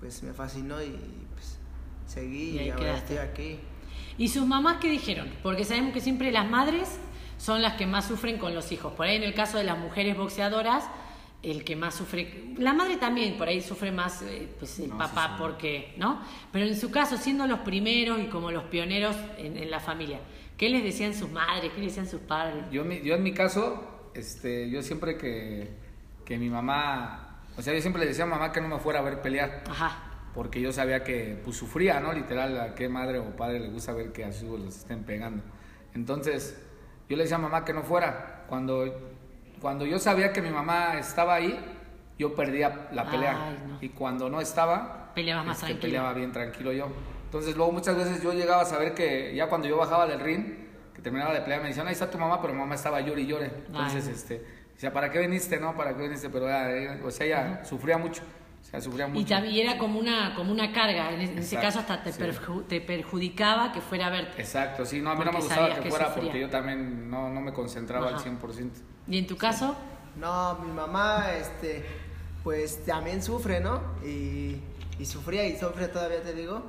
pues 0.00 0.22
me 0.22 0.32
fascinó 0.32 0.82
y 0.82 0.90
pues 1.34 1.58
seguí 2.06 2.58
y, 2.58 2.70
ahora 2.70 2.96
estoy 2.96 3.18
aquí. 3.18 3.60
¿Y 4.18 4.28
sus 4.28 4.46
mamás 4.46 4.78
qué 4.80 4.90
dijeron? 4.90 5.30
Porque 5.42 5.64
sabemos 5.64 5.92
que 5.92 6.00
siempre 6.00 6.32
las 6.32 6.48
madres 6.48 6.98
son 7.38 7.62
las 7.62 7.74
que 7.74 7.86
más 7.86 8.06
sufren 8.06 8.38
con 8.38 8.54
los 8.54 8.72
hijos. 8.72 8.92
Por 8.92 9.06
ahí 9.06 9.16
en 9.16 9.22
el 9.22 9.34
caso 9.34 9.58
de 9.58 9.64
las 9.64 9.78
mujeres 9.78 10.16
boxeadoras, 10.16 10.84
el 11.42 11.64
que 11.64 11.74
más 11.74 11.94
sufre, 11.94 12.52
la 12.58 12.74
madre 12.74 12.96
también 12.96 13.38
por 13.38 13.48
ahí 13.48 13.62
sufre 13.62 13.90
más 13.90 14.22
eh, 14.22 14.48
pues 14.58 14.78
el 14.78 14.90
papá 14.90 15.36
porque, 15.38 15.94
¿no? 15.96 16.20
Pero 16.52 16.66
en 16.66 16.76
su 16.76 16.90
caso, 16.90 17.16
siendo 17.16 17.46
los 17.46 17.60
primeros 17.60 18.20
y 18.20 18.26
como 18.26 18.50
los 18.50 18.64
pioneros 18.64 19.16
en, 19.38 19.70
la 19.70 19.80
familia, 19.80 20.20
¿qué 20.58 20.68
les 20.68 20.82
decían 20.82 21.14
sus 21.14 21.30
madres? 21.30 21.72
¿Qué 21.74 21.80
les 21.80 21.92
decían 21.92 22.06
sus 22.06 22.20
padres? 22.20 22.64
Yo, 22.70 22.84
yo 22.84 23.14
en 23.14 23.22
mi 23.22 23.32
caso, 23.32 24.10
este, 24.14 24.68
yo 24.68 24.82
siempre 24.82 25.16
que, 25.16 25.70
que 26.26 26.36
mi 26.36 26.50
mamá, 26.50 27.40
o 27.56 27.62
sea, 27.62 27.72
yo 27.72 27.80
siempre 27.80 28.02
le 28.02 28.08
decía 28.08 28.24
a 28.24 28.28
mamá 28.28 28.52
que 28.52 28.60
no 28.60 28.68
me 28.68 28.78
fuera 28.78 28.98
a 28.98 29.02
ver 29.02 29.22
pelear. 29.22 29.64
Ajá. 29.70 30.06
Porque 30.34 30.60
yo 30.60 30.72
sabía 30.72 31.02
que 31.02 31.40
pues 31.42 31.56
sufría, 31.56 31.98
¿no? 32.00 32.12
Literal, 32.12 32.60
a 32.60 32.74
qué 32.74 32.88
madre 32.88 33.18
o 33.18 33.34
padre 33.34 33.60
le 33.60 33.68
gusta 33.70 33.92
ver 33.92 34.12
que 34.12 34.24
a 34.24 34.32
sus 34.32 34.44
hijos 34.44 34.60
los 34.60 34.76
estén 34.76 35.04
pegando. 35.04 35.42
Entonces, 35.94 36.56
yo 37.08 37.16
le 37.16 37.24
decía 37.24 37.36
a 37.36 37.40
mamá 37.40 37.64
que 37.64 37.72
no 37.72 37.82
fuera. 37.82 38.44
Cuando 38.46 39.09
cuando 39.60 39.86
yo 39.86 39.98
sabía 39.98 40.32
que 40.32 40.42
mi 40.42 40.50
mamá 40.50 40.98
estaba 40.98 41.34
ahí, 41.34 41.58
yo 42.18 42.34
perdía 42.34 42.88
la 42.92 43.10
pelea. 43.10 43.56
Y 43.80 43.90
cuando 43.90 44.28
no 44.28 44.40
estaba, 44.40 45.12
peleaba 45.14 45.42
más 45.42 45.62
este, 45.62 45.74
peleaba 45.74 46.12
bien 46.12 46.32
tranquilo 46.32 46.72
yo. 46.72 46.88
Entonces 47.24 47.56
luego 47.56 47.72
muchas 47.72 47.96
veces 47.96 48.22
yo 48.22 48.32
llegaba 48.32 48.62
a 48.62 48.66
saber 48.66 48.94
que 48.94 49.34
ya 49.34 49.48
cuando 49.48 49.68
yo 49.68 49.76
bajaba 49.76 50.06
del 50.06 50.20
ring, 50.20 50.44
que 50.94 51.00
terminaba 51.00 51.32
de 51.32 51.40
pelear, 51.42 51.62
me 51.62 51.68
decían, 51.68 51.86
ahí 51.86 51.92
está 51.92 52.10
tu 52.10 52.18
mamá, 52.18 52.40
pero 52.40 52.52
mi 52.52 52.58
mamá 52.58 52.74
estaba 52.74 53.00
llore 53.00 53.22
y 53.22 53.26
llore. 53.26 53.52
Entonces, 53.66 54.06
este, 54.08 54.44
decía, 54.74 54.92
¿para 54.92 55.10
qué 55.10 55.20
viniste? 55.20 55.58
No, 55.60 55.76
¿para 55.76 55.96
qué 55.96 56.02
viniste? 56.02 56.28
Pero 56.28 56.46
o 57.04 57.10
sea, 57.10 57.24
ella 57.24 57.64
sufría 57.64 57.98
mucho. 57.98 58.22
O 58.62 58.64
sea, 58.70 58.80
sufría 58.80 59.08
mucho. 59.08 59.20
Y 59.20 59.24
también 59.24 59.68
era 59.68 59.78
como 59.78 59.98
una, 59.98 60.34
como 60.34 60.52
una 60.52 60.72
carga, 60.72 61.12
en, 61.12 61.38
ese 61.38 61.56
caso 61.56 61.80
hasta 61.80 62.02
te, 62.02 62.12
te, 62.12 62.80
perjudicaba 62.80 63.72
que 63.72 63.80
fuera 63.80 64.06
a 64.06 64.10
verte. 64.10 64.40
Exacto, 64.40 64.84
sí, 64.84 65.00
no, 65.00 65.10
a 65.10 65.16
mí 65.16 65.24
no 65.24 65.32
me 65.32 65.40
gustaba 65.40 65.80
que, 65.80 65.90
fuera 65.90 66.14
porque 66.14 66.40
yo 66.40 66.48
también 66.48 67.10
no, 67.10 67.28
no 67.30 67.40
me 67.40 67.52
concentraba 67.52 68.08
al 68.08 68.16
100%. 68.16 68.70
¿Y 69.08 69.18
en 69.18 69.26
tu 69.26 69.36
caso? 69.36 69.74
No, 70.16 70.58
mi 70.58 70.72
mamá, 70.72 71.32
este, 71.32 71.84
pues 72.44 72.84
también 72.84 73.22
sufre, 73.22 73.60
¿no? 73.60 73.80
Y, 74.04 74.60
y 74.98 75.06
sufría 75.06 75.46
y 75.46 75.58
sufre 75.58 75.88
todavía, 75.88 76.22
te 76.22 76.34
digo. 76.34 76.62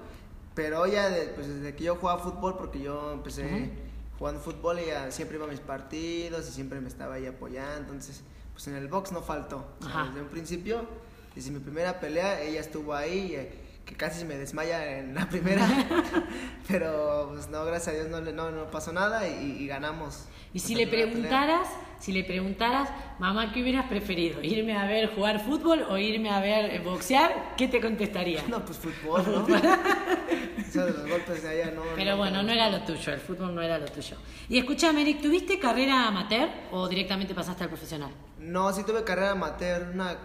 Pero 0.53 0.85
ella, 0.85 1.09
pues 1.35 1.47
desde 1.47 1.75
que 1.75 1.83
yo 1.85 1.95
jugaba 1.95 2.21
fútbol, 2.21 2.57
porque 2.57 2.79
yo 2.79 3.13
empecé 3.13 3.69
jugando 4.17 4.41
fútbol, 4.41 4.79
ella 4.79 5.11
siempre 5.11 5.37
iba 5.37 5.45
a 5.45 5.49
mis 5.49 5.61
partidos 5.61 6.47
y 6.47 6.51
siempre 6.51 6.81
me 6.81 6.87
estaba 6.87 7.15
ahí 7.15 7.25
apoyando. 7.25 7.93
Entonces, 7.93 8.23
pues 8.53 8.67
en 8.67 8.75
el 8.75 8.87
box 8.87 9.11
no 9.11 9.21
faltó. 9.21 9.65
desde 9.79 10.21
un 10.21 10.27
principio, 10.27 10.85
desde 11.35 11.51
mi 11.51 11.59
primera 11.59 11.99
pelea, 11.99 12.41
ella 12.41 12.59
estuvo 12.59 12.93
ahí. 12.93 13.35
Eh, 13.35 13.61
que 13.85 13.95
casi 13.95 14.25
me 14.25 14.35
desmaya 14.37 14.99
en 14.99 15.15
la 15.15 15.27
primera, 15.27 15.67
pero 16.67 17.31
pues 17.33 17.49
no, 17.49 17.65
gracias 17.65 17.89
a 17.89 17.91
Dios 17.91 18.09
no, 18.09 18.21
no, 18.21 18.51
no 18.51 18.71
pasó 18.71 18.93
nada 18.93 19.27
y, 19.27 19.65
ganamos. 19.67 20.25
Y 20.53 20.59
si 20.59 20.75
le 20.75 20.85
preguntaras, 20.85 21.67
si 21.99 22.11
le 22.11 22.23
preguntaras, 22.23 22.89
mamá, 23.19 23.53
¿qué 23.53 23.61
hubieras 23.61 23.87
preferido? 23.87 24.41
¿Irme 24.41 24.77
a 24.77 24.85
ver 24.85 25.13
jugar 25.15 25.39
fútbol 25.39 25.85
o 25.89 25.97
irme 25.97 26.29
a 26.29 26.39
ver 26.41 26.65
eh, 26.75 26.79
boxear? 26.79 27.55
¿Qué 27.57 27.67
te 27.67 27.79
contestaría? 27.79 28.43
No, 28.47 28.63
pues 28.63 28.77
fútbol, 28.77 29.23
¿no? 29.25 29.55
Eso 30.57 30.85
de 30.85 30.91
los 30.91 31.09
golpes 31.09 31.43
de 31.43 31.49
allá 31.49 31.71
no. 31.71 31.81
Pero 31.95 32.17
bueno, 32.17 32.43
no 32.43 32.51
era 32.51 32.69
lo 32.69 32.81
tuyo, 32.83 33.13
el 33.13 33.19
fútbol 33.19 33.55
no 33.55 33.61
era 33.61 33.77
lo 33.77 33.85
tuyo. 33.85 34.17
Y 34.49 34.57
escúchame, 34.57 35.01
Eric, 35.01 35.21
¿tuviste 35.21 35.57
carrera 35.57 36.07
amateur 36.07 36.49
o 36.71 36.87
directamente 36.87 37.33
pasaste 37.33 37.63
al 37.63 37.69
profesional? 37.69 38.11
No, 38.39 38.71
sí 38.73 38.83
tuve 38.83 39.03
carrera 39.03 39.31
amateur, 39.31 39.91
una 39.93 40.17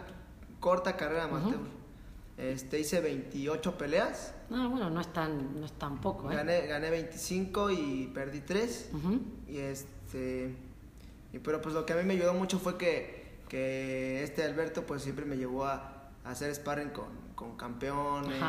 corta 0.61 0.97
carrera 0.97 1.25
amateur. 1.25 1.61
Este, 2.37 2.79
hice 2.79 3.01
28 3.01 3.79
peleas. 3.79 4.35
Ah, 4.51 4.67
bueno, 4.71 4.91
no 4.91 5.01
es 5.01 5.11
tan, 5.13 5.59
no 5.59 5.65
es 5.65 5.73
tan 5.73 6.01
poco, 6.01 6.31
¿eh? 6.31 6.37
Gané, 6.37 6.67
gané 6.67 6.91
25 6.91 7.71
y 7.71 8.11
perdí 8.15 8.41
3. 8.41 8.91
Y 9.49 9.59
este. 9.59 10.55
Y, 11.33 11.39
pero 11.39 11.63
pues 11.63 11.75
lo 11.75 11.87
que 11.87 11.95
a 11.95 11.97
mí 11.97 12.03
me 12.03 12.15
ayudó 12.15 12.35
mucho 12.35 12.59
fue 12.59 12.77
que, 12.77 13.41
que 13.49 14.23
este 14.23 14.45
Alberto 14.45 14.85
pues 14.85 15.03
siempre 15.03 15.25
me 15.25 15.37
llevó 15.37 15.65
a, 15.65 16.11
a 16.25 16.31
hacer 16.31 16.55
sparring 16.55 16.91
con, 16.91 17.27
con 17.35 17.57
campeones, 17.57 18.43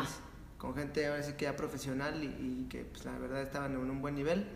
con 0.58 0.74
gente 0.76 1.06
ahora 1.08 1.22
sí 1.22 1.34
que 1.34 1.46
ya 1.46 1.56
profesional 1.56 2.24
y, 2.24 2.66
que 2.70 2.84
pues 2.86 3.06
la 3.06 3.18
verdad 3.20 3.42
estaban 3.42 3.74
en 3.74 3.78
un 3.78 4.02
buen 4.02 4.16
nivel. 4.16 4.48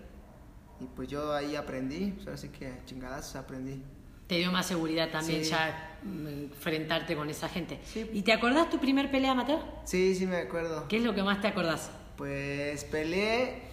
Y 0.79 0.85
pues 0.85 1.07
yo 1.07 1.31
ahí 1.33 1.55
aprendí, 1.55 2.11
pues 2.11 2.25
ahora 2.25 2.37
sí 2.37 2.49
que 2.49 2.81
chingadazos 2.85 3.35
aprendí. 3.35 3.83
Te 4.31 4.37
dio 4.37 4.49
más 4.49 4.65
seguridad 4.65 5.09
también 5.09 5.43
Sí. 5.43 5.49
ya 5.49 5.97
mm, 6.03 6.27
enfrentarte 6.45 7.17
con 7.17 7.29
esa 7.29 7.49
gente. 7.49 7.81
Sí. 7.83 8.09
¿Y 8.13 8.21
te 8.21 8.31
acordás 8.31 8.69
tu 8.69 8.79
primer 8.79 9.11
pelea 9.11 9.31
amateur? 9.31 9.59
Sí, 9.83 10.15
sí 10.15 10.25
me 10.25 10.37
acuerdo. 10.37 10.87
¿Qué 10.87 10.95
es 10.95 11.03
lo 11.03 11.13
que 11.13 11.21
más 11.21 11.41
te 11.41 11.49
acordás? 11.49 11.91
Pues 12.15 12.85
peleé 12.85 13.63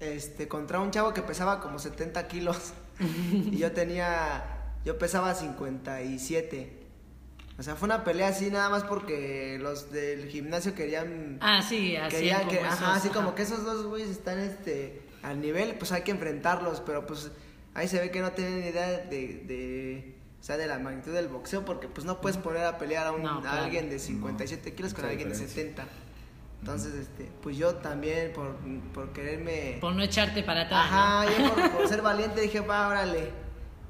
este, 0.00 0.48
contra 0.48 0.80
un 0.80 0.90
chavo 0.90 1.14
que 1.14 1.22
pesaba 1.22 1.62
como 1.62 1.78
70 1.78 2.28
kilos. 2.28 2.74
y 3.00 3.56
yo 3.56 3.72
tenía, 3.72 4.74
yo 4.84 4.98
pesaba 4.98 5.32
57. 5.34 6.86
O 7.58 7.62
sea, 7.62 7.74
fue 7.74 7.86
una 7.86 8.04
pelea 8.04 8.28
así 8.28 8.50
nada 8.50 8.68
más 8.68 8.84
porque 8.84 9.56
los 9.58 9.90
del 9.92 10.28
gimnasio 10.28 10.74
querían... 10.74 11.38
Ah, 11.40 11.62
sí, 11.62 11.96
así 11.96 12.16
querían 12.16 12.40
como 12.40 12.50
que, 12.50 12.58
esos, 12.58 12.70
ajá, 12.70 12.94
así 12.96 13.08
ajá. 13.08 13.16
como 13.16 13.34
que 13.34 13.44
esos 13.44 13.64
dos 13.64 13.86
güeyes 13.86 14.10
están 14.10 14.40
este, 14.40 15.00
al 15.22 15.40
nivel, 15.40 15.74
pues 15.76 15.90
hay 15.92 16.02
que 16.02 16.10
enfrentarlos, 16.10 16.82
pero 16.84 17.06
pues 17.06 17.30
ahí 17.76 17.88
se 17.88 18.00
ve 18.00 18.10
que 18.10 18.20
no 18.20 18.32
tienen 18.32 18.60
ni 18.60 18.66
idea 18.68 18.88
de, 18.88 19.42
de, 19.46 20.14
o 20.40 20.42
sea, 20.42 20.56
de 20.56 20.66
la 20.66 20.78
magnitud 20.78 21.12
del 21.12 21.28
boxeo, 21.28 21.64
porque 21.64 21.88
pues 21.88 22.04
no 22.06 22.20
puedes 22.20 22.38
poner 22.38 22.64
a 22.64 22.78
pelear 22.78 23.06
a, 23.06 23.12
un, 23.12 23.22
No, 23.22 23.42
a 23.44 23.64
alguien 23.64 23.88
de 23.90 23.98
57 23.98 24.74
kilos 24.74 24.94
con 24.94 25.04
alguien 25.04 25.28
de 25.28 25.34
diferencia. 25.38 25.62
70. 25.62 25.86
Entonces, 26.60 26.94
este, 26.94 27.28
pues 27.42 27.56
yo 27.56 27.74
también 27.76 28.32
por, 28.32 28.56
por 28.92 29.12
quererme... 29.12 29.78
Por 29.80 29.94
no 29.94 30.02
echarte 30.02 30.42
para 30.42 30.62
atrás. 30.62 30.86
Ajá, 30.86 31.24
¿no? 31.24 31.30
yo 31.48 31.54
por, 31.54 31.70
por 31.78 31.88
ser 31.88 32.02
valiente 32.02 32.40
dije, 32.40 32.60
va, 32.60 32.88
órale. 32.88 33.30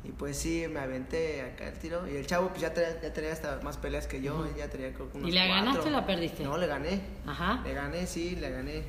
Y 0.04 0.10
pues 0.10 0.36
sí, 0.36 0.66
me 0.70 0.80
aventé 0.80 1.42
acá 1.42 1.68
el 1.68 1.78
tiro. 1.78 2.06
Y 2.08 2.16
el 2.16 2.26
chavo 2.26 2.48
pues 2.48 2.60
ya 2.60 2.74
traía, 2.74 3.00
ya 3.00 3.12
traía 3.12 3.32
hasta 3.32 3.60
más 3.62 3.76
peleas 3.76 4.06
que 4.06 4.20
yo, 4.20 4.46
ya 4.56 4.68
traía 4.68 4.92
creo 4.92 5.10
que 5.10 5.18
unos 5.18 5.30
¿Y 5.30 5.32
la 5.32 5.46
cuatro. 5.46 5.64
ganaste 5.64 5.88
o 5.88 5.92
la 5.92 6.06
perdiste? 6.06 6.44
No, 6.44 6.58
le 6.58 6.66
gané. 6.66 7.00
Ajá. 7.26 7.60
Le 7.64 7.72
gané, 7.74 8.06
sí, 8.06 8.36
le 8.36 8.50
gané. 8.50 8.82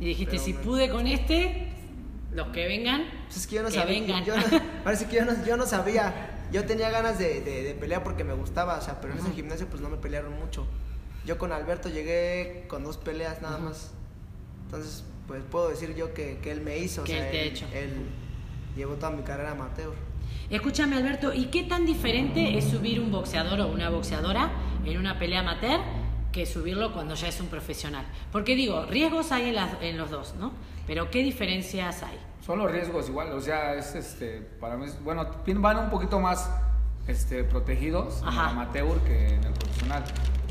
Y 0.00 0.06
dijiste, 0.06 0.32
Pero 0.32 0.42
si 0.44 0.54
me- 0.54 0.60
pude 0.60 0.88
con 0.88 1.06
este, 1.06 1.68
los 2.34 2.48
que 2.48 2.66
vengan. 2.66 3.04
Pues 3.26 3.36
es 3.38 3.46
que 3.46 3.56
yo 3.56 3.62
no 3.62 3.68
Que 3.68 3.74
sabía. 3.74 4.00
vengan. 4.00 4.24
Yo 4.24 4.36
no- 4.36 4.42
parece 4.84 5.06
que 5.06 5.16
yo 5.16 5.24
no, 5.24 5.32
yo 5.44 5.56
no 5.56 5.66
sabía. 5.66 6.28
Yo 6.52 6.64
tenía 6.66 6.90
ganas 6.90 7.18
de, 7.18 7.40
de, 7.40 7.62
de 7.62 7.74
pelear 7.74 8.02
porque 8.04 8.24
me 8.24 8.34
gustaba, 8.34 8.76
o 8.76 8.80
sea, 8.82 9.00
pero 9.00 9.14
en 9.14 9.20
ese 9.20 9.30
gimnasio 9.32 9.66
pues 9.68 9.80
no 9.80 9.88
me 9.88 9.96
pelearon 9.96 10.38
mucho. 10.38 10.66
Yo 11.24 11.38
con 11.38 11.52
Alberto 11.52 11.88
llegué 11.88 12.64
con 12.68 12.84
dos 12.84 12.96
peleas 12.98 13.40
nada 13.40 13.58
más. 13.58 13.92
Entonces, 14.66 15.04
pues 15.26 15.42
puedo 15.50 15.68
decir 15.70 15.94
yo 15.94 16.12
que, 16.14 16.38
que 16.42 16.50
él 16.52 16.60
me 16.60 16.78
hizo. 16.78 17.02
o 17.02 17.04
Que 17.04 17.12
sea, 17.12 17.24
él 17.26 17.30
te 17.32 17.38
ha 17.38 17.42
hecho. 17.44 17.66
Él 17.72 17.90
llevó 18.76 18.94
toda 18.94 19.10
mi 19.12 19.22
carrera 19.22 19.52
amateur. 19.52 19.92
Escúchame, 20.50 20.96
Alberto, 20.96 21.32
¿y 21.32 21.46
qué 21.46 21.62
tan 21.62 21.86
diferente 21.86 22.58
es 22.58 22.64
subir 22.64 23.00
un 23.00 23.10
boxeador 23.10 23.60
o 23.60 23.68
una 23.68 23.88
boxeadora 23.88 24.50
en 24.84 24.98
una 24.98 25.18
pelea 25.18 25.40
amateur 25.40 25.80
que 26.32 26.44
subirlo 26.46 26.92
cuando 26.92 27.14
ya 27.14 27.28
es 27.28 27.40
un 27.40 27.46
profesional? 27.46 28.04
Porque 28.30 28.54
digo, 28.54 28.84
riesgos 28.86 29.32
hay 29.32 29.48
en, 29.50 29.54
las- 29.54 29.76
en 29.80 29.96
los 29.96 30.10
dos, 30.10 30.34
¿no? 30.38 30.52
Pero 30.86 31.10
¿qué 31.10 31.22
diferencias 31.22 32.02
hay? 32.02 32.18
Son 32.44 32.58
los 32.58 32.70
riesgos 32.70 33.08
igual, 33.08 33.32
o 33.32 33.40
sea, 33.40 33.74
es 33.74 33.94
este, 33.94 34.40
para 34.60 34.76
mí, 34.76 34.86
es- 34.86 35.02
bueno, 35.04 35.26
van 35.56 35.78
un 35.78 35.90
poquito 35.90 36.18
más 36.18 36.50
este, 37.06 37.44
protegidos 37.44 38.18
en 38.22 38.28
el 38.28 38.28
Ajá. 38.28 38.48
amateur 38.50 38.98
que 39.00 39.28
en 39.34 39.44
el 39.44 39.52
profesional. 39.52 40.04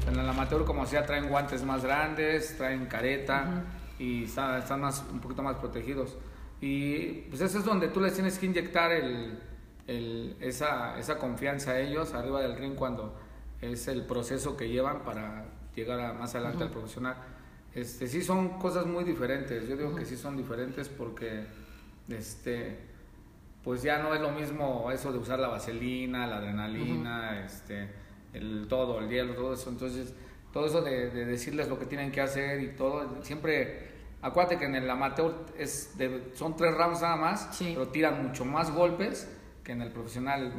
En 0.08 0.18
el 0.20 0.28
amateur, 0.30 0.66
como 0.66 0.86
sea, 0.86 1.06
traen 1.06 1.28
guantes 1.30 1.64
más 1.64 1.84
grandes, 1.84 2.58
traen 2.58 2.86
careta 2.88 3.64
y 4.00 4.24
está- 4.24 4.58
están 4.58 4.82
más, 4.82 5.04
un 5.12 5.20
poquito 5.20 5.44
más 5.44 5.58
protegidos. 5.58 6.18
Y 6.60 7.24
pues 7.30 7.42
eso 7.42 7.60
es 7.60 7.66
donde 7.66 7.88
tú 7.90 8.00
les 8.00 8.14
tienes 8.14 8.38
que 8.40 8.46
inyectar 8.48 8.92
el, 8.92 9.40
el- 9.88 10.38
esa, 10.40 10.98
esa 10.98 11.18
confianza 11.18 11.72
a 11.72 11.80
ellos 11.80 12.14
arriba 12.14 12.42
del 12.42 12.56
ring 12.58 12.76
cuando 12.76 13.18
es 13.62 13.88
el 13.88 14.06
proceso 14.06 14.56
que 14.58 14.70
llevan 14.70 15.04
para 15.04 15.46
llegar 15.76 16.00
a- 16.00 16.14
más 16.14 16.34
adelante 16.36 16.64
al 16.64 16.70
profesional. 16.70 17.16
Este, 17.74 18.08
sí 18.08 18.22
son 18.22 18.60
cosas 18.60 18.86
muy 18.86 19.04
diferentes, 19.06 19.68
yo 19.68 19.78
digo 19.78 19.96
que 19.96 20.06
sí 20.06 20.18
son 20.18 20.36
diferentes 20.36 20.90
porque 20.90 21.46
este, 22.10 22.78
pues 23.64 23.82
ya 23.82 24.00
no 24.00 24.14
es 24.14 24.20
lo 24.22 24.32
mismo 24.32 24.92
eso 24.92 25.12
de 25.12 25.18
usar 25.20 25.40
la 25.40 25.48
vaselina, 25.48 26.28
la 26.28 26.38
adrenalina, 26.38 27.46
este, 27.46 27.90
el 28.34 28.68
todo, 28.68 29.00
el 29.00 29.10
hielo, 29.10 29.34
todo 29.36 29.54
eso. 29.54 29.70
Entonces, 29.70 30.14
todo 30.52 30.66
eso 30.66 30.82
de, 30.82 31.10
de 31.12 31.26
decirles 31.26 31.70
lo 31.70 31.80
que 31.80 31.86
tienen 31.86 32.12
que 32.12 32.20
hacer 32.20 32.60
y 32.62 32.76
todo, 32.76 33.24
siempre, 33.24 33.88
acuérdate 34.22 34.58
que 34.58 34.66
en 34.66 34.76
el 34.76 34.90
amateur 34.90 35.34
es 35.58 35.98
de- 35.98 36.32
son 36.34 36.58
tres 36.58 36.76
rounds 36.76 37.02
nada 37.02 37.16
más, 37.16 37.56
Sí. 37.56 37.72
pero 37.74 37.88
tiran 37.88 38.28
mucho 38.28 38.44
más 38.44 38.70
golpes 38.72 39.30
que 39.64 39.72
en 39.72 39.82
el 39.82 39.92
profesional. 39.92 40.52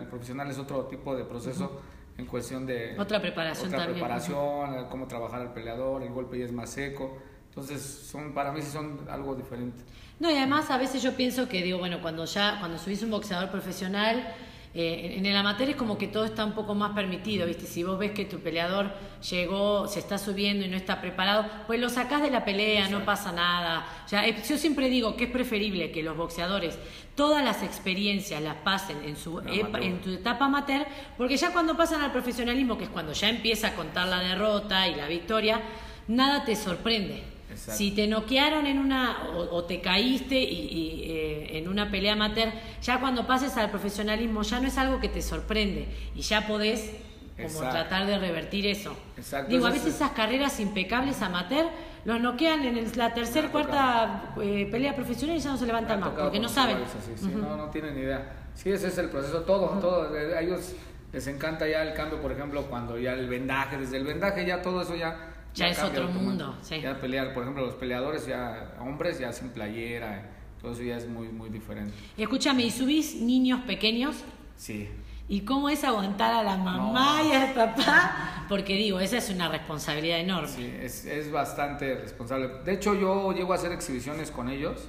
El 0.00 0.06
profesional 0.08 0.50
es 0.50 0.58
otro 0.58 0.86
tipo 0.86 1.14
de 1.14 1.24
proceso 1.24 1.80
en 2.18 2.26
cuestión 2.26 2.66
de... 2.66 2.96
Otra 2.98 3.20
preparación 3.20 3.68
otra 3.68 3.78
también. 3.80 3.98
preparación, 3.98 4.86
cómo 4.88 5.06
trabajar 5.06 5.40
al 5.42 5.52
peleador, 5.52 6.02
el 6.02 6.12
golpe 6.12 6.38
ya 6.38 6.46
es 6.46 6.52
más 6.52 6.70
seco. 6.70 7.18
Entonces, 7.48 7.80
son, 7.82 8.34
para 8.34 8.52
mí 8.52 8.60
sí 8.62 8.70
son 8.70 9.00
algo 9.10 9.34
diferente. 9.34 9.82
No, 10.18 10.30
y 10.30 10.36
además 10.36 10.70
a 10.70 10.78
veces 10.78 11.02
yo 11.02 11.12
pienso 11.14 11.48
que, 11.48 11.62
digo, 11.62 11.78
bueno, 11.78 12.00
cuando 12.00 12.24
ya, 12.24 12.58
cuando 12.58 12.78
subís 12.78 13.02
un 13.02 13.10
boxeador 13.10 13.50
profesional, 13.50 14.34
eh, 14.78 15.14
en 15.16 15.24
el 15.24 15.34
amateur 15.36 15.70
es 15.70 15.76
como 15.76 15.96
que 15.96 16.06
todo 16.06 16.24
está 16.26 16.44
un 16.44 16.52
poco 16.52 16.74
más 16.74 16.92
permitido, 16.92 17.46
¿viste? 17.46 17.64
Si 17.66 17.82
vos 17.82 17.98
ves 17.98 18.10
que 18.12 18.24
tu 18.26 18.40
peleador 18.40 18.92
llegó, 19.30 19.88
se 19.88 19.98
está 20.00 20.18
subiendo 20.18 20.64
y 20.64 20.68
no 20.68 20.76
está 20.76 21.00
preparado, 21.00 21.46
pues 21.66 21.80
lo 21.80 21.88
sacás 21.88 22.20
de 22.22 22.30
la 22.30 22.44
pelea, 22.44 22.88
no 22.88 23.04
pasa 23.04 23.32
nada. 23.32 23.86
O 24.04 24.08
sea, 24.08 24.26
eh, 24.28 24.36
yo 24.48 24.58
siempre 24.58 24.88
digo 24.90 25.16
que 25.16 25.24
es 25.24 25.30
preferible 25.30 25.90
que 25.90 26.02
los 26.02 26.16
boxeadores 26.16 26.78
todas 27.14 27.42
las 27.42 27.62
experiencias 27.62 28.42
las 28.42 28.56
pasen 28.56 28.98
en 29.04 29.16
su 29.16 29.40
epa- 29.40 29.82
en 29.82 30.00
tu 30.02 30.10
etapa 30.10 30.44
amateur, 30.44 30.86
porque 31.16 31.38
ya 31.38 31.50
cuando 31.52 31.74
pasan 31.76 32.02
al 32.02 32.12
profesionalismo, 32.12 32.76
que 32.76 32.84
es 32.84 32.90
cuando 32.90 33.12
ya 33.14 33.30
empieza 33.30 33.68
a 33.68 33.74
contar 33.74 34.06
la 34.08 34.20
derrota 34.20 34.86
y 34.86 34.94
la 34.94 35.08
victoria, 35.08 35.62
nada 36.08 36.44
te 36.44 36.54
sorprende. 36.54 37.22
Exacto. 37.50 37.78
Si 37.78 37.92
te 37.92 38.06
noquearon 38.06 38.66
en 38.66 38.78
una 38.78 39.28
o, 39.34 39.56
o 39.56 39.64
te 39.64 39.80
caíste 39.80 40.38
y, 40.38 40.44
y, 40.44 41.02
eh, 41.10 41.58
en 41.58 41.68
una 41.68 41.90
pelea 41.90 42.12
amateur, 42.14 42.50
ya 42.82 43.00
cuando 43.00 43.26
pases 43.26 43.56
al 43.56 43.70
profesionalismo 43.70 44.42
ya 44.42 44.60
no 44.60 44.68
es 44.68 44.76
algo 44.78 45.00
que 45.00 45.08
te 45.08 45.22
sorprende 45.22 45.86
y 46.14 46.20
ya 46.22 46.46
podés 46.46 46.90
como 47.36 47.48
Exacto. 47.48 47.70
tratar 47.70 48.06
de 48.06 48.18
revertir 48.18 48.66
eso. 48.66 48.96
Exacto, 49.16 49.50
Digo, 49.52 49.66
a 49.66 49.70
veces 49.70 49.94
esas 49.94 50.10
carreras 50.12 50.58
impecables 50.58 51.20
amateur 51.22 51.66
los 52.04 52.20
noquean 52.20 52.64
en 52.64 52.78
el- 52.78 52.90
la 52.96 53.12
tercera, 53.14 53.48
cuarta 53.50 54.34
eh, 54.42 54.66
pelea 54.70 54.94
profesional 54.96 55.36
y 55.36 55.40
ya 55.40 55.50
no 55.50 55.56
se 55.56 55.66
levantan 55.66 56.00
más 56.00 56.10
porque 56.10 56.40
no 56.40 56.48
saben. 56.48 56.78
sí, 57.16 57.26
no, 57.34 57.56
no 57.56 57.70
tienen 57.70 57.94
ni 57.94 58.02
idea. 58.02 58.32
Sí, 58.54 58.70
ese 58.70 58.88
es 58.88 58.96
el 58.98 59.10
proceso, 59.10 59.42
todo, 59.42 59.78
todo. 59.80 60.16
eh, 60.16 60.34
A 60.36 60.40
ellos 60.40 60.72
les 61.12 61.26
encanta 61.26 61.68
ya 61.68 61.82
el 61.82 61.92
cambio, 61.94 62.20
por 62.22 62.32
ejemplo, 62.32 62.62
cuando 62.70 62.98
ya 62.98 63.12
el 63.12 63.28
vendaje, 63.28 63.76
desde 63.76 63.98
el 63.98 64.04
vendaje 64.04 64.44
ya 64.46 64.62
todo 64.62 64.80
eso 64.82 64.96
ya... 64.96 65.34
Ya 65.56 65.68
es 65.68 65.78
cambia 65.78 66.02
otro 66.02 66.12
mundo, 66.12 66.56
sí. 66.62 66.80
Ya 66.80 67.00
pelear, 67.00 67.32
por 67.34 67.42
ejemplo, 67.42 67.64
los 67.64 67.74
peleadores 67.74 68.26
ya, 68.26 68.74
hombres 68.80 69.18
ya 69.18 69.32
sin 69.32 69.50
playera, 69.50 70.30
todo 70.60 70.72
eso 70.72 70.82
ya 70.82 70.96
es 70.96 71.08
muy, 71.08 71.28
muy 71.28 71.48
diferente. 71.50 71.94
Y 72.16 72.22
escúchame, 72.22 72.62
¿y 72.64 72.70
subís 72.70 73.16
niños 73.20 73.60
pequeños? 73.66 74.16
Sí. 74.56 74.88
¿Y 75.28 75.40
cómo 75.40 75.68
es 75.68 75.82
aguantar 75.82 76.32
a 76.32 76.42
la 76.44 76.56
mamá 76.56 77.20
No. 77.22 77.28
y 77.28 77.32
al 77.32 77.52
papá? 77.52 78.44
Porque 78.48 78.74
digo, 78.76 79.00
esa 79.00 79.16
es 79.18 79.28
una 79.28 79.48
responsabilidad 79.48 80.20
enorme. 80.20 80.46
Sí, 80.48 80.72
es, 80.80 81.04
es 81.04 81.32
bastante 81.32 81.96
responsable. 81.96 82.48
De 82.64 82.72
hecho, 82.74 82.94
yo 82.94 83.32
llego 83.32 83.52
a 83.52 83.56
hacer 83.56 83.72
exhibiciones 83.72 84.30
con 84.30 84.48
ellos, 84.48 84.88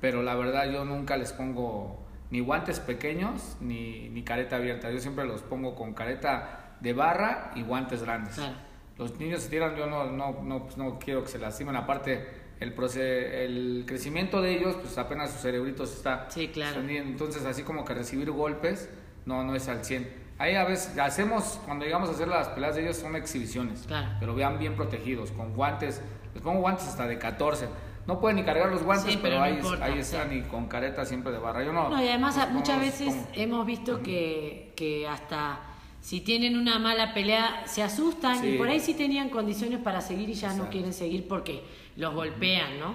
pero 0.00 0.22
la 0.22 0.36
verdad 0.36 0.70
yo 0.70 0.84
nunca 0.84 1.16
les 1.16 1.32
pongo 1.32 2.04
ni 2.30 2.38
guantes 2.40 2.78
pequeños 2.78 3.56
ni, 3.60 4.08
ni 4.10 4.22
careta 4.22 4.56
abierta. 4.56 4.90
Yo 4.92 5.00
siempre 5.00 5.24
los 5.24 5.42
pongo 5.42 5.74
con 5.74 5.92
careta 5.92 6.76
de 6.80 6.92
barra 6.92 7.50
y 7.56 7.62
guantes 7.62 8.02
grandes. 8.04 8.36
Claro. 8.36 8.54
Los 8.98 9.18
niños 9.18 9.42
se 9.42 9.48
tiran, 9.50 9.74
yo 9.76 9.86
no, 9.86 10.04
no, 10.10 10.40
no, 10.42 10.64
pues, 10.64 10.76
no 10.76 10.98
quiero 10.98 11.22
que 11.22 11.28
se 11.28 11.38
lastimen. 11.38 11.74
Aparte, 11.76 12.26
el, 12.60 12.74
proce- 12.76 13.00
el 13.44 13.84
crecimiento 13.86 14.40
de 14.40 14.56
ellos, 14.56 14.76
pues 14.76 14.96
apenas 14.98 15.32
sus 15.32 15.40
cerebritos 15.42 15.92
está 15.92 16.26
Sí, 16.30 16.48
claro. 16.48 16.80
Entonces, 16.88 17.44
así 17.44 17.62
como 17.62 17.84
que 17.84 17.94
recibir 17.94 18.30
golpes, 18.30 18.88
no, 19.26 19.42
no 19.42 19.54
es 19.56 19.68
al 19.68 19.84
100. 19.84 20.22
Ahí 20.38 20.54
a 20.54 20.64
veces 20.64 20.96
hacemos, 20.98 21.60
cuando 21.64 21.84
llegamos 21.84 22.08
a 22.08 22.12
hacer 22.12 22.28
las 22.28 22.48
peleas 22.48 22.74
de 22.76 22.82
ellos, 22.82 22.96
son 22.96 23.16
exhibiciones. 23.16 23.84
Claro. 23.86 24.08
Pero 24.20 24.34
vean 24.34 24.58
bien 24.58 24.74
protegidos, 24.76 25.30
con 25.32 25.54
guantes. 25.54 26.00
Les 26.34 26.42
pongo 26.42 26.60
guantes 26.60 26.86
hasta 26.88 27.06
de 27.06 27.18
14. 27.18 27.66
No 28.06 28.20
pueden 28.20 28.36
ni 28.36 28.44
cargar 28.44 28.68
los 28.70 28.82
guantes, 28.82 29.06
Sí, 29.12 29.18
pero, 29.22 29.22
pero 29.22 29.38
no 29.38 29.42
ahí, 29.44 29.54
importa, 29.54 29.84
ahí 29.86 29.98
están 29.98 30.28
sí. 30.30 30.36
y 30.36 30.42
con 30.42 30.66
careta 30.66 31.04
siempre 31.04 31.32
de 31.32 31.38
barra. 31.38 31.64
Yo 31.64 31.72
no. 31.72 31.88
No, 31.88 32.02
y 32.02 32.06
además 32.08 32.36
muchas 32.52 32.78
veces 32.80 33.14
hemos 33.32 33.64
visto 33.64 34.02
que, 34.02 34.72
que 34.76 35.08
hasta 35.08 35.60
si 36.04 36.20
tienen 36.20 36.58
una 36.58 36.78
mala 36.78 37.14
pelea 37.14 37.62
se 37.66 37.82
asustan 37.82 38.38
Sí. 38.38 38.48
y 38.48 38.58
por 38.58 38.68
ahí 38.68 38.78
sí 38.78 38.92
tenían 38.92 39.30
condiciones 39.30 39.78
para 39.78 40.02
seguir 40.02 40.28
y 40.28 40.34
ya 40.34 40.52
no 40.52 40.68
quieren 40.68 40.92
seguir 40.92 41.26
porque 41.26 41.62
los 41.96 42.12
golpean, 42.14 42.78
¿no? 42.78 42.94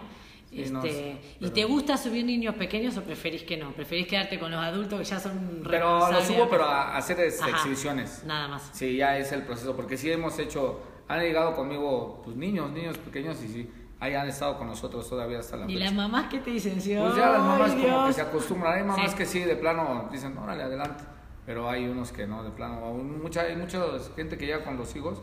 Sí, 0.51 0.61
Este, 0.61 1.19
no, 1.39 1.47
¿Y 1.47 1.49
te 1.49 1.63
gusta 1.63 1.97
subir 1.97 2.23
niños 2.23 2.53
pequeños 2.53 2.95
o 2.97 3.01
preferís 3.03 3.41
que 3.41 3.57
no? 3.57 3.71
¿Preferís 3.71 4.05
quedarte 4.07 4.37
con 4.39 4.51
los 4.51 4.59
adultos 4.63 4.99
que 4.99 5.05
ya 5.05 5.19
son 5.19 5.63
Pero 5.67 6.11
lo 6.11 6.21
subo, 6.23 6.47
pero 6.49 6.65
a, 6.65 6.97
hacer 6.97 7.17
Ajá, 7.39 7.49
exhibiciones. 7.49 8.23
Nada 8.25 8.47
más. 8.47 8.69
Sí, 8.73 8.97
ya 8.97 9.17
es 9.17 9.31
el 9.31 9.41
proceso, 9.41 9.75
porque 9.75 9.97
sí 9.97 10.11
hemos 10.11 10.37
hecho, 10.37 10.79
han 11.07 11.21
llegado 11.21 11.55
conmigo 11.55 12.21
pues 12.23 12.35
niños, 12.37 12.69
niños 12.71 12.95
pequeños 12.99 13.41
y 13.43 13.47
sí, 13.47 13.69
ahí 13.99 14.13
han 14.13 14.27
estado 14.29 14.55
con 14.59 14.67
nosotros 14.67 15.09
todavía 15.09 15.39
hasta 15.39 15.57
la 15.57 15.65
¿Y 15.65 15.73
fecha. 15.73 15.85
las 15.85 15.93
mamás 15.93 16.27
qué 16.29 16.37
te 16.39 16.51
dicen? 16.51 16.79
Sí, 16.79 16.95
Pues 16.95 17.15
ya 17.15 17.29
las 17.31 17.41
mamás 17.41 17.71
¡ay, 17.71 17.81
como 17.83 18.05
que 18.07 18.13
se 18.13 18.21
acostumbran, 18.21 18.73
hay 18.77 18.83
mamás 18.83 19.11
Sí. 19.11 19.17
que 19.17 19.25
sí, 19.25 19.39
de 19.39 19.55
plano 19.55 20.09
dicen, 20.11 20.37
órale, 20.37 20.61
adelante, 20.63 21.03
pero 21.49 21.67
hay 21.67 21.87
unos 21.87 22.11
que 22.11 22.27
no, 22.27 22.43
de 22.43 22.51
plano, 22.51 22.79
mucha, 22.93 23.41
hay 23.41 23.55
mucha 23.55 23.83
gente 24.15 24.37
que 24.37 24.45
llega 24.45 24.63
con 24.63 24.77
los 24.77 24.95
hijos 24.95 25.19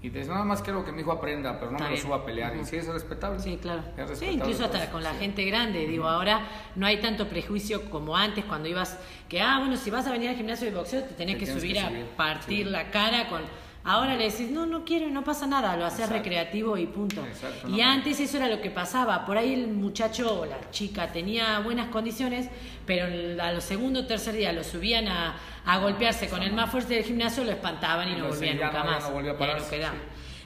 Y 0.00 0.08
dices, 0.08 0.28
nada 0.28 0.42
más 0.42 0.62
quiero 0.62 0.82
que 0.86 0.90
mi 0.90 1.02
hijo 1.02 1.12
aprenda, 1.12 1.58
pero 1.58 1.70
no 1.70 1.76
Está 1.76 1.90
me 1.90 1.96
lo 1.96 2.00
suba 2.00 2.16
a 2.16 2.24
pelear. 2.24 2.56
Y 2.56 2.64
sí, 2.64 2.76
es 2.76 2.86
respetable. 2.86 3.38
Sí, 3.40 3.58
claro. 3.60 3.82
Es 3.94 3.94
Sí, 4.18 4.30
respetable, 4.30 4.32
incluso 4.32 4.64
hasta 4.64 4.78
pues, 4.78 4.88
con 4.88 5.02
la 5.02 5.12
sí. 5.12 5.18
gente 5.18 5.44
grande. 5.44 5.86
Digo, 5.86 6.08
ahora 6.08 6.48
no 6.76 6.86
hay 6.86 6.98
tanto 7.02 7.28
prejuicio 7.28 7.90
como 7.90 8.16
antes 8.16 8.46
cuando 8.46 8.68
ibas, 8.70 8.98
que, 9.28 9.42
ah, 9.42 9.58
bueno, 9.58 9.76
si 9.76 9.90
vas 9.90 10.06
a 10.06 10.12
venir 10.12 10.30
al 10.30 10.36
gimnasio 10.36 10.70
de 10.70 10.74
boxeo 10.74 11.02
te 11.02 11.12
tenés 11.14 11.36
Te 11.38 11.44
que 11.44 11.52
subir 11.52 11.72
que 11.74 11.80
a 11.80 12.16
partir 12.16 12.64
sí. 12.64 12.70
la 12.72 12.90
cara 12.90 13.28
con... 13.28 13.42
Ahora 13.88 14.16
le 14.16 14.24
decís, 14.30 14.50
no, 14.50 14.66
no 14.66 14.84
quiero, 14.84 15.08
no 15.10 15.22
pasa 15.22 15.46
nada, 15.46 15.76
lo 15.76 15.86
haces 15.86 16.08
recreativo 16.08 16.76
y 16.76 16.86
punto. 16.86 17.24
Exacto, 17.24 17.68
y 17.68 17.76
no. 17.76 17.84
antes 17.84 18.18
eso 18.18 18.36
era 18.36 18.48
lo 18.48 18.60
que 18.60 18.70
pasaba, 18.70 19.24
por 19.24 19.38
ahí 19.38 19.54
el 19.54 19.68
muchacho 19.68 20.40
o 20.40 20.44
la 20.44 20.58
chica 20.72 21.12
tenía 21.12 21.60
buenas 21.60 21.86
condiciones, 21.88 22.48
pero 22.84 23.06
a 23.40 23.52
los 23.52 23.62
segundo 23.62 24.00
o 24.00 24.06
tercer 24.06 24.34
día 24.34 24.52
lo 24.52 24.64
subían 24.64 25.06
a, 25.06 25.36
a 25.64 25.78
golpearse 25.78 26.28
con 26.28 26.42
el 26.42 26.52
más 26.52 26.68
fuerte 26.70 26.94
del 26.94 27.04
gimnasio, 27.04 27.44
lo 27.44 27.52
espantaban 27.52 28.08
y 28.08 28.12
Y 28.12 28.16
no 28.16 28.26
volvían 28.28 28.56
nunca 28.56 28.82
más. 28.82 29.08
no 29.08 29.16
a 29.16 29.20
ahí 29.20 29.26
no 29.26 29.38
pararse, 29.38 29.76
sí. 29.80 29.82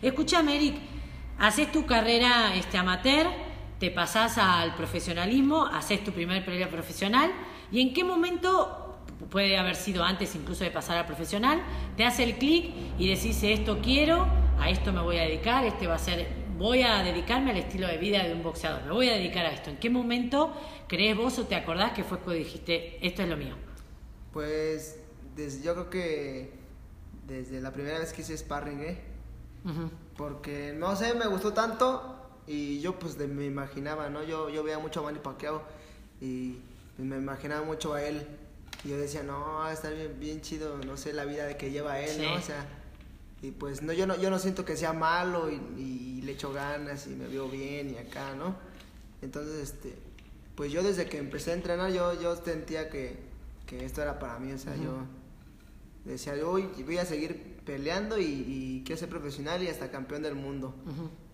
Escúchame, 0.02 0.56
Eric, 0.56 0.74
haces 1.38 1.72
tu 1.72 1.86
carrera 1.86 2.54
este, 2.54 2.76
amateur, 2.76 3.26
te 3.78 3.90
pasás 3.90 4.36
al 4.36 4.74
profesionalismo, 4.74 5.64
haces 5.64 6.04
tu 6.04 6.12
primer 6.12 6.44
pelea 6.44 6.68
profesional, 6.68 7.30
y 7.72 7.80
en 7.80 7.94
qué 7.94 8.04
momento, 8.04 8.79
puede 9.28 9.58
haber 9.58 9.76
sido 9.76 10.02
antes 10.04 10.34
incluso 10.34 10.64
de 10.64 10.70
pasar 10.70 10.98
al 10.98 11.06
profesional, 11.06 11.60
te 11.96 12.04
hace 12.04 12.22
el 12.24 12.36
clic 12.36 12.72
y 12.98 13.08
decís, 13.08 13.42
esto 13.42 13.80
quiero, 13.82 14.26
a 14.58 14.70
esto 14.70 14.92
me 14.92 15.00
voy 15.02 15.18
a 15.18 15.22
dedicar, 15.22 15.64
este 15.64 15.86
va 15.86 15.94
a 15.96 15.98
ser, 15.98 16.26
voy 16.58 16.82
a 16.82 17.02
dedicarme 17.02 17.50
al 17.50 17.56
estilo 17.58 17.86
de 17.86 17.98
vida 17.98 18.22
de 18.24 18.32
un 18.32 18.42
boxeador, 18.42 18.82
me 18.84 18.92
voy 18.92 19.08
a 19.08 19.14
dedicar 19.14 19.46
a 19.46 19.52
esto. 19.52 19.70
¿En 19.70 19.76
qué 19.78 19.90
momento 19.90 20.52
crees 20.88 21.16
vos 21.16 21.38
o 21.38 21.46
te 21.46 21.54
acordás 21.54 21.92
que 21.92 22.04
fue 22.04 22.18
cuando 22.18 22.42
dijiste, 22.42 23.04
esto 23.06 23.22
es 23.22 23.28
lo 23.28 23.36
mío? 23.36 23.54
Pues 24.32 24.98
desde, 25.36 25.62
yo 25.62 25.72
creo 25.74 25.90
que 25.90 26.52
desde 27.26 27.60
la 27.60 27.72
primera 27.72 27.98
vez 27.98 28.12
que 28.12 28.22
hice 28.22 28.36
sparring, 28.36 28.80
¿eh? 28.80 29.00
Ujú. 29.64 29.90
Porque, 30.16 30.74
no 30.76 30.94
sé, 30.96 31.14
me 31.14 31.26
gustó 31.26 31.52
tanto 31.52 32.16
y 32.46 32.80
yo 32.80 32.98
pues 32.98 33.16
de- 33.18 33.26
me 33.28 33.44
imaginaba, 33.46 34.08
¿no? 34.10 34.22
Yo, 34.24 34.48
yo 34.50 34.62
veía 34.62 34.78
mucho 34.78 35.00
a 35.00 35.02
Manny 35.04 35.18
Pacquiao 35.18 35.62
y 36.20 36.56
me 36.98 37.16
imaginaba 37.16 37.64
mucho 37.64 37.94
a 37.94 38.02
él. 38.02 38.26
Y 38.84 38.88
yo 38.88 38.96
decía, 38.98 39.22
no, 39.22 39.38
va 39.38 39.68
a 39.68 39.72
estar 39.72 39.94
bien, 39.94 40.16
bien 40.18 40.40
chido, 40.40 40.78
no 40.78 40.96
sé, 40.96 41.12
la 41.12 41.24
vida 41.24 41.44
de 41.46 41.56
que 41.56 41.70
lleva 41.70 42.00
él, 42.00 42.10
Sí. 42.16 42.22
¿no? 42.22 42.34
O 42.34 42.40
sea, 42.40 42.66
y 43.42 43.50
pues 43.52 43.82
no, 43.82 43.92
yo 43.92 44.06
no, 44.06 44.16
yo 44.20 44.30
no 44.30 44.38
siento 44.38 44.64
que 44.64 44.76
sea 44.76 44.92
malo 44.92 45.50
y, 45.50 45.54
y 45.78 46.22
le 46.22 46.32
echo 46.32 46.52
ganas 46.52 47.06
y 47.06 47.10
me 47.10 47.26
veo 47.26 47.48
bien 47.48 47.90
y 47.90 47.96
acá, 47.98 48.34
¿no? 48.34 48.54
Entonces, 49.22 49.54
este, 49.70 49.94
pues 50.54 50.72
yo 50.72 50.82
desde 50.82 51.06
que 51.06 51.18
empecé 51.18 51.50
a 51.50 51.54
entrenar, 51.54 51.92
yo, 51.92 52.20
yo 52.20 52.36
sentía 52.36 52.88
que, 52.90 53.18
que 53.66 53.84
esto 53.84 54.00
era 54.02 54.18
para 54.18 54.38
mí, 54.38 54.52
o 54.52 54.58
sea, 54.58 54.74
yo 54.76 55.04
decía, 56.04 56.36
yo 56.36 56.50
voy, 56.50 56.98
a 56.98 57.04
seguir 57.04 57.60
peleando 57.64 58.18
y, 58.18 58.24
y 58.24 58.82
quiero 58.86 58.98
ser 58.98 59.08
profesional 59.10 59.62
y 59.62 59.68
hasta 59.68 59.90
campeón 59.90 60.22
del 60.22 60.34
mundo. 60.34 60.74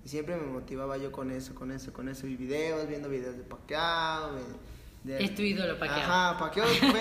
Y 0.04 0.08
siempre 0.08 0.36
me 0.36 0.46
motivaba 0.46 0.96
yo 0.98 1.10
con 1.12 1.30
eso, 1.30 1.54
con 1.54 1.70
eso, 1.72 1.92
con 1.92 2.08
eso. 2.08 2.26
Y 2.26 2.36
videos, 2.36 2.86
viendo 2.88 3.08
videos 3.08 3.36
de 3.36 3.42
Pacquiao. 3.42 4.32
de- 4.34 4.42
de- 5.12 5.24
Es 5.24 5.34
tu 5.34 5.42
ídolo, 5.42 5.78
Pacquiao. 5.78 6.00
Ajá, 6.00 6.38
Pacquiao 6.38 6.66
fue, 6.68 7.00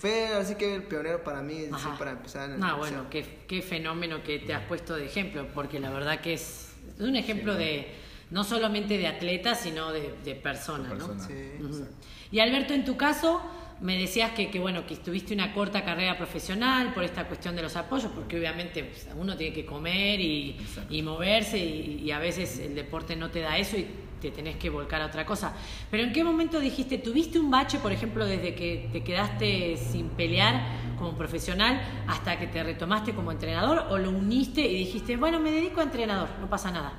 fue 0.00 0.28
así 0.28 0.54
que 0.54 0.76
el 0.76 0.84
pionero 0.84 1.22
para 1.22 1.42
mí, 1.42 1.66
sí, 1.66 1.88
para 1.98 2.12
empezar 2.12 2.48
en 2.48 2.58
boxeo. 2.58 2.78
bueno, 2.78 3.10
qué, 3.10 3.44
qué 3.46 3.60
fenómeno 3.60 4.22
que 4.22 4.38
te 4.38 4.54
has 4.54 4.64
puesto 4.64 4.96
de 4.96 5.04
ejemplo, 5.04 5.46
porque 5.52 5.78
la 5.78 5.90
verdad 5.90 6.20
que 6.20 6.32
es, 6.32 6.72
un 6.98 7.16
ejemplo 7.16 7.54
de 7.54 7.88
no 8.30 8.42
solamente 8.42 8.96
de 8.96 9.06
atleta, 9.06 9.54
sino 9.54 9.92
de, 9.92 10.14
de 10.24 10.34
persona, 10.36 10.88
De 10.88 10.94
¿no? 10.94 11.86
Y 12.30 12.38
Alberto, 12.38 12.72
en 12.72 12.86
tu 12.86 12.96
caso, 12.96 13.42
me 13.82 13.98
decías 13.98 14.30
que, 14.30 14.50
que, 14.50 14.58
bueno, 14.58 14.86
que 14.86 14.96
tuviste 14.96 15.34
una 15.34 15.52
corta 15.52 15.84
carrera 15.84 16.16
profesional 16.16 16.94
por 16.94 17.04
esta 17.04 17.26
cuestión 17.26 17.54
de 17.54 17.60
los 17.60 17.76
apoyos, 17.76 18.10
porque 18.14 18.38
obviamente 18.38 18.84
pues, 18.84 19.06
uno 19.16 19.36
tiene 19.36 19.54
que 19.54 19.66
comer 19.66 20.18
y, 20.18 20.56
y 20.88 21.02
moverse 21.02 21.58
y, 21.58 22.02
y 22.04 22.10
a 22.10 22.18
veces 22.18 22.58
el 22.58 22.74
deporte 22.74 23.16
no 23.16 23.30
te 23.30 23.40
da 23.40 23.58
eso 23.58 23.76
y 23.76 23.86
te 24.20 24.30
tenés 24.30 24.56
que 24.56 24.70
volcar 24.70 25.02
a 25.02 25.06
otra 25.06 25.24
cosa. 25.24 25.52
Pero 25.90 26.04
¿en 26.04 26.12
qué 26.12 26.22
momento 26.22 26.60
dijiste, 26.60 26.98
tuviste 26.98 27.38
un 27.38 27.50
bache, 27.50 27.78
por 27.78 27.92
ejemplo, 27.92 28.26
desde 28.26 28.54
que 28.54 28.88
te 28.92 29.02
quedaste 29.02 29.76
sin 29.76 30.10
pelear 30.10 30.62
como 30.98 31.16
profesional 31.16 31.80
hasta 32.06 32.38
que 32.38 32.46
te 32.46 32.62
retomaste 32.62 33.14
como 33.14 33.32
entrenador 33.32 33.86
o 33.90 33.98
lo 33.98 34.10
uniste 34.10 34.60
y 34.60 34.78
dijiste, 34.78 35.16
bueno, 35.16 35.40
me 35.40 35.50
dedico 35.50 35.80
a 35.80 35.84
entrenador, 35.84 36.28
no 36.40 36.48
pasa 36.48 36.70
nada? 36.70 36.92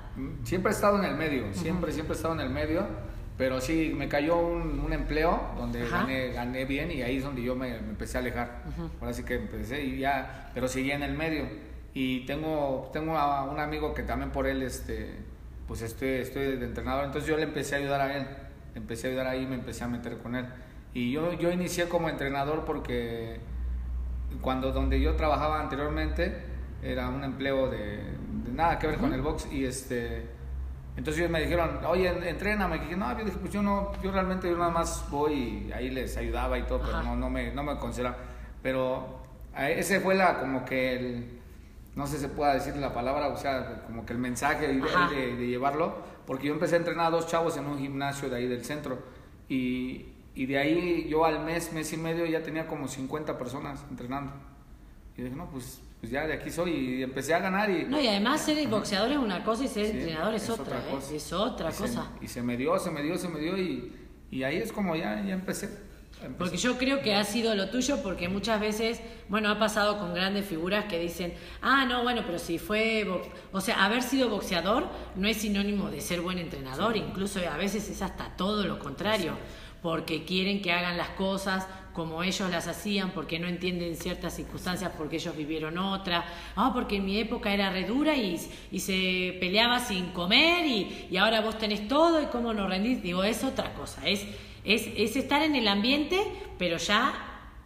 Siempre 0.43 0.71
he 0.71 0.75
estado 0.75 0.97
en 0.99 1.05
el 1.05 1.15
medio, 1.15 1.53
siempre, 1.53 1.91
siempre 1.91 2.13
he 2.13 2.17
estado 2.17 2.33
en 2.33 2.41
el 2.41 2.49
medio, 2.49 2.85
pero 3.37 3.61
sí, 3.61 3.93
me 3.95 4.07
cayó 4.07 4.37
un, 4.37 4.79
un 4.79 4.93
empleo 4.93 5.53
donde 5.57 5.87
gané, 5.87 6.31
gané 6.31 6.65
bien 6.65 6.91
y 6.91 7.01
ahí 7.01 7.17
es 7.17 7.23
donde 7.23 7.41
yo 7.41 7.55
me, 7.55 7.69
me 7.81 7.89
empecé 7.89 8.17
a 8.17 8.21
alejar. 8.21 8.63
Ahora 8.99 9.13
sí 9.13 9.23
que 9.23 9.35
empecé 9.35 9.83
y 9.83 9.99
ya, 9.99 10.51
pero 10.53 10.67
seguía 10.67 10.95
en 10.95 11.03
el 11.03 11.13
medio. 11.13 11.45
Y 11.93 12.25
tengo, 12.25 12.89
tengo 12.93 13.17
a 13.17 13.43
un 13.43 13.59
amigo 13.59 13.93
que 13.93 14.03
también 14.03 14.31
por 14.31 14.47
él, 14.47 14.61
este, 14.61 15.17
pues 15.71 15.83
estoy, 15.83 16.09
estoy 16.09 16.57
de 16.57 16.65
entrenador, 16.65 17.05
entonces 17.05 17.29
yo 17.29 17.37
le 17.37 17.43
empecé 17.43 17.75
a 17.75 17.77
ayudar 17.77 18.01
a 18.01 18.17
él, 18.17 18.27
le 18.73 18.77
empecé 18.81 19.07
a 19.07 19.09
ayudar 19.11 19.27
ahí, 19.27 19.47
me 19.47 19.55
empecé 19.55 19.85
a 19.85 19.87
meter 19.87 20.17
con 20.17 20.35
él. 20.35 20.45
Y 20.93 21.13
yo, 21.13 21.31
yo 21.31 21.49
inicié 21.49 21.87
como 21.87 22.09
entrenador 22.09 22.65
porque 22.65 23.39
cuando 24.41 24.73
donde 24.73 24.99
yo 24.99 25.15
trabajaba 25.15 25.61
anteriormente 25.61 26.35
era 26.83 27.07
un 27.07 27.23
empleo 27.23 27.69
de, 27.69 28.03
de 28.45 28.51
nada 28.53 28.79
que 28.79 28.87
ver 28.87 28.97
con 28.97 29.13
el 29.13 29.21
box. 29.21 29.47
Y 29.49 29.63
este 29.63 30.25
entonces 30.97 31.21
ellos 31.21 31.31
me 31.31 31.39
dijeron 31.39 31.79
oye 31.87 32.09
en- 32.09 32.21
entréname 32.25 32.75
y 32.75 32.79
dije 32.79 32.97
no 32.97 33.17
yo 33.17 33.23
dije 33.23 33.37
pues 33.39 33.53
yo 33.53 33.61
no 33.61 33.93
yo 34.03 34.11
realmente 34.11 34.49
yo 34.49 34.57
nada 34.57 34.71
más 34.71 35.05
voy 35.09 35.67
y 35.69 35.71
ahí 35.71 35.89
les 35.89 36.17
ayudaba 36.17 36.57
y 36.59 36.63
todo 36.63 36.81
pero 36.81 37.01
no 37.01 37.15
no 37.15 37.29
me 37.29 37.53
no 37.53 37.63
me 37.63 37.77
consideraba 37.77 38.17
pero 38.61 39.21
ese 39.57 40.01
fue 40.01 40.15
la 40.15 40.37
como 40.41 40.65
que 40.65 40.97
el 40.97 41.40
no 41.95 42.07
sé 42.07 42.15
si 42.15 42.21
se 42.21 42.29
pueda 42.29 42.53
decir 42.53 42.75
la 42.77 42.93
palabra 42.93 43.27
o 43.27 43.37
sea 43.37 43.83
como 43.85 44.05
que 44.05 44.13
el 44.13 44.19
mensaje 44.19 44.67
de, 44.67 45.47
llevarlo 45.47 45.95
porque 46.25 46.47
yo 46.47 46.53
empecé 46.53 46.75
a 46.75 46.77
entrenar 46.79 47.07
a 47.07 47.09
dos 47.09 47.27
chavos 47.27 47.57
en 47.57 47.65
un 47.65 47.77
gimnasio 47.79 48.29
de 48.29 48.37
ahí 48.37 48.47
del 48.47 48.63
centro 48.63 48.99
y, 49.49 50.05
y 50.33 50.45
de 50.45 50.57
ahí 50.57 51.07
yo 51.09 51.25
al 51.25 51.43
mes, 51.43 51.73
mes 51.73 51.91
y 51.91 51.97
medio 51.97 52.25
ya 52.25 52.41
tenía 52.41 52.65
como 52.67 52.87
50 52.87 53.37
personas 53.37 53.83
entrenando. 53.89 54.31
Y 55.17 55.23
dije, 55.23 55.35
no, 55.35 55.49
pues, 55.49 55.81
pues 55.99 56.09
ya 56.09 56.25
de 56.25 56.33
aquí 56.33 56.49
soy 56.49 56.71
y 56.71 57.03
empecé 57.03 57.33
a 57.33 57.39
ganar 57.39 57.69
y... 57.69 57.83
No, 57.83 57.99
y 57.99 58.07
además 58.07 58.39
ser 58.39 58.65
boxeador 58.69 59.11
es 59.11 59.17
una 59.17 59.43
cosa 59.43 59.65
y 59.65 59.67
ser 59.67 59.87
Sí, 59.87 59.97
entrenador 59.97 60.33
es, 60.35 60.43
es 60.43 60.49
otra, 60.51 60.77
otra 60.77 60.97
¿eh? 61.11 61.15
es 61.15 61.33
otra 61.33 61.69
y 61.69 61.73
se- 61.73 61.81
cosa. 61.81 62.11
y 62.21 62.27
se 62.27 62.41
me 62.41 62.55
dio, 62.55 62.79
se 62.79 62.91
me 62.91 63.03
dio, 63.03 63.17
se 63.17 63.27
me 63.27 63.39
dio 63.39 63.57
y, 63.57 63.93
y 64.31 64.43
ahí 64.43 64.55
es 64.57 64.71
como 64.71 64.95
ya, 64.95 65.21
ya 65.21 65.33
empecé. 65.33 65.69
Porque 66.37 66.57
yo 66.57 66.77
creo 66.77 67.01
que 67.01 67.15
ha 67.15 67.23
sido 67.23 67.55
lo 67.55 67.69
tuyo, 67.69 68.01
porque 68.03 68.29
muchas 68.29 68.59
veces, 68.59 69.01
bueno, 69.27 69.49
ha 69.49 69.57
pasado 69.57 69.97
con 69.97 70.13
grandes 70.13 70.45
figuras 70.45 70.85
que 70.85 70.99
dicen, 70.99 71.33
ah, 71.61 71.85
no, 71.85 72.03
bueno, 72.03 72.23
pero 72.25 72.37
si 72.37 72.59
fue, 72.59 73.03
box-". 73.05 73.29
o 73.51 73.61
sea, 73.61 73.83
haber 73.83 74.03
sido 74.03 74.29
boxeador 74.29 74.87
no 75.15 75.27
es 75.27 75.37
sinónimo 75.37 75.89
de 75.89 76.01
ser 76.01 76.21
buen 76.21 76.37
entrenador, 76.37 76.95
incluso 76.95 77.39
a 77.39 77.57
veces 77.57 77.89
es 77.89 78.01
hasta 78.01 78.35
todo 78.37 78.65
lo 78.65 78.77
contrario, 78.77 79.33
porque 79.81 80.23
quieren 80.23 80.61
que 80.61 80.71
hagan 80.71 80.97
las 80.97 81.09
cosas 81.09 81.67
como 81.93 82.23
ellos 82.23 82.49
las 82.49 82.67
hacían, 82.67 83.11
porque 83.11 83.39
no 83.39 83.47
entienden 83.47 83.95
ciertas 83.95 84.35
circunstancias, 84.35 84.91
porque 84.97 85.17
ellos 85.17 85.35
vivieron 85.35 85.77
otra, 85.77 86.23
ah, 86.55 86.71
porque 86.73 86.97
en 86.97 87.05
mi 87.05 87.17
época 87.17 87.53
era 87.53 87.69
re 87.69 87.83
dura 87.83 88.15
y, 88.15 88.39
y 88.71 88.79
se 88.79 89.37
peleaba 89.39 89.79
sin 89.79 90.11
comer 90.11 90.65
y, 90.65 91.07
y 91.09 91.17
ahora 91.17 91.41
vos 91.41 91.57
tenés 91.57 91.87
todo 91.87 92.21
y 92.21 92.27
cómo 92.27 92.53
no 92.53 92.67
rendís, 92.67 93.01
digo, 93.01 93.23
es 93.23 93.43
otra 93.43 93.73
cosa, 93.73 94.07
es, 94.07 94.25
es, 94.63 94.87
es 94.95 95.15
estar 95.15 95.41
en 95.41 95.55
el 95.55 95.67
ambiente, 95.67 96.21
pero 96.57 96.77
ya 96.77 97.13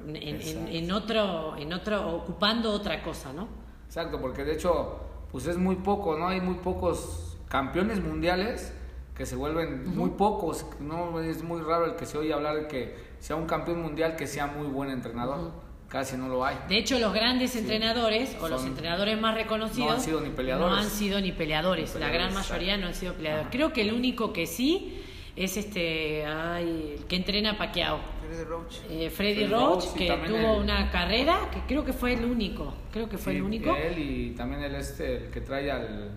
en, 0.06 0.16
en- 0.16 0.92
otro, 0.92 1.56
en 1.58 1.74
otro, 1.74 2.16
ocupando 2.16 2.72
otra 2.72 3.02
cosa, 3.02 3.34
¿no? 3.34 3.48
Exacto, 3.88 4.20
porque 4.20 4.44
de 4.44 4.54
hecho, 4.54 5.00
pues 5.32 5.48
es 5.48 5.58
muy 5.58 5.78
poco, 5.78 6.18
¿no? 6.18 6.28
Hay 6.28 6.42
muy 6.42 6.56
pocos 6.56 7.38
campeones 7.48 8.02
mundiales 8.02 8.74
que 9.16 9.26
se 9.26 9.36
vuelven 9.38 9.96
muy 9.96 10.10
pocos, 10.12 10.66
no 10.82 11.22
es 11.22 11.42
muy 11.44 11.62
raro 11.62 11.86
el 11.86 11.96
que 11.96 12.06
se 12.06 12.18
oye 12.18 12.34
hablar 12.34 12.56
de 12.56 12.68
que 12.68 12.96
sea 13.20 13.38
un 13.38 13.46
campeón 13.46 13.82
mundial 13.82 14.16
que 14.18 14.28
sea 14.28 14.48
muy 14.48 14.68
buen 14.68 14.90
entrenador, 14.90 15.54
casi 15.88 16.18
no 16.18 16.28
lo 16.28 16.44
hay. 16.46 16.58
De 16.68 16.78
hecho, 16.78 17.00
los 17.00 17.14
grandes 17.14 17.56
entrenadores 17.56 18.36
o 18.42 18.50
los 18.50 18.66
entrenadores 18.66 19.20
más 19.20 19.34
reconocidos 19.36 19.88
no 19.88 19.94
han 19.96 20.02
sido 20.02 20.20
ni 20.20 20.30
peleadores. 20.32 20.70
no 20.70 20.76
han 20.84 20.90
sido 20.90 21.22
ni 21.22 21.32
peleadores. 21.32 21.94
Ni 21.96 22.02
La 22.02 22.10
gran 22.10 22.34
mayoría 22.34 22.74
exacto. 22.76 22.82
no 22.82 22.88
han 22.88 22.96
sido 22.96 23.14
peleadores. 23.14 23.44
Ajá. 23.48 23.52
Creo 23.52 23.72
que 23.72 23.82
el 23.84 23.94
único 23.94 24.34
que 24.34 24.48
sí 24.48 25.02
es 25.36 25.58
este, 25.58 26.26
ay, 26.26 26.96
el 26.98 27.06
que 27.06 27.16
entrena 27.18 27.52
a 27.52 27.58
Pacquiao. 27.58 28.00
Freddy 28.28 28.44
Roach. 28.46 28.76
Eh, 28.90 29.10
Freddy 29.10 29.36
Freddy 29.36 29.48
Roach, 29.48 29.94
que 29.94 30.08
tuvo 30.26 30.56
el- 30.56 30.62
una 30.64 30.90
carrera 30.92 31.50
que 31.52 31.60
creo 31.68 31.84
que 31.86 31.94
fue 31.94 32.14
el 32.14 32.26
único. 32.26 32.74
Creo 32.92 33.08
que 33.10 33.18
fue 33.18 33.34
Sí, 33.34 33.38
el 33.38 33.44
único. 33.44 33.76
Él 33.76 33.98
y 34.00 34.30
también 34.32 34.64
el 34.64 34.76
este, 34.76 35.26
el 35.26 35.30
que 35.32 35.42
trae 35.42 35.70
al, 35.70 36.12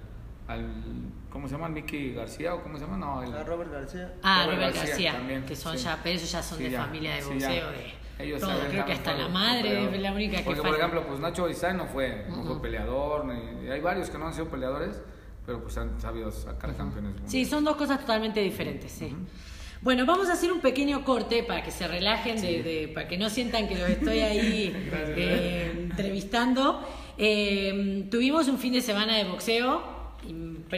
al 0.46 0.66
¿cómo 1.30 1.46
se 1.48 1.54
llama? 1.54 1.68
Mickey 1.68 2.14
García 2.14 2.54
o 2.54 2.62
cómo 2.62 2.78
se 2.78 2.84
llama? 2.84 2.96
No, 2.96 3.22
el, 3.22 3.32
A 3.34 3.42
Robert 3.44 3.70
García. 3.72 4.14
Ah, 4.22 4.44
Robert 4.44 4.58
Robert 4.60 4.74
García 4.76 4.90
García, 4.92 5.12
también, 5.12 5.44
que 5.44 5.56
son 5.56 5.76
sí. 5.76 5.84
ya, 5.84 5.98
pero 6.02 6.16
esos 6.16 6.30
ya 6.32 6.42
son 6.42 6.58
Sí, 6.58 6.64
de 6.64 6.70
ya, 6.70 6.82
familia 6.84 7.14
de 7.16 7.24
boxeo, 7.24 7.70
de 7.70 8.24
Ellos 8.24 8.40
todo. 8.40 8.52
Creo 8.70 8.84
que 8.86 8.92
hasta 8.92 9.14
la 9.14 9.28
madre 9.28 9.94
es 9.94 10.00
la 10.00 10.12
única 10.12 10.38
que 10.38 10.42
Porque, 10.44 10.60
falta. 10.60 10.70
por 10.70 10.78
ejemplo, 10.78 11.04
pues 11.06 11.20
Nacho 11.20 11.48
Izay 11.48 11.74
no 11.76 11.86
fue, 11.86 12.24
no 12.28 12.42
fue 12.44 12.60
peleador, 12.62 13.24
ni- 13.26 13.68
hay 13.68 13.80
varios 13.80 14.10
que 14.10 14.18
no 14.18 14.26
han 14.26 14.32
sido 14.32 14.48
peleadores, 14.48 15.00
pero 15.48 15.62
pues 15.62 15.78
han 15.78 15.98
sabido 15.98 16.30
sacar 16.30 16.76
campeones. 16.76 17.12
Sí, 17.26 17.46
son 17.46 17.64
dos 17.64 17.74
cosas 17.76 17.98
totalmente 18.00 18.38
diferentes, 18.40 18.92
sí. 18.92 19.14
Bueno, 19.80 20.04
vamos 20.04 20.28
a 20.28 20.34
hacer 20.34 20.52
un 20.52 20.60
pequeño 20.60 21.06
corte 21.06 21.42
para 21.42 21.62
que 21.62 21.70
se 21.70 21.88
relajen, 21.88 22.38
de, 22.38 22.62
de- 22.62 22.88
para 22.88 23.08
que 23.08 23.16
no 23.16 23.30
sientan 23.30 23.66
que 23.66 23.74
los 23.76 23.88
estoy 23.88 24.18
ahí 24.18 24.72
eh, 25.16 25.72
entrevistando. 25.90 26.86
Eh, 27.16 28.06
tuvimos 28.10 28.46
un 28.48 28.58
fin 28.58 28.74
de 28.74 28.82
semana 28.82 29.16
de 29.16 29.24
boxeo. 29.24 29.96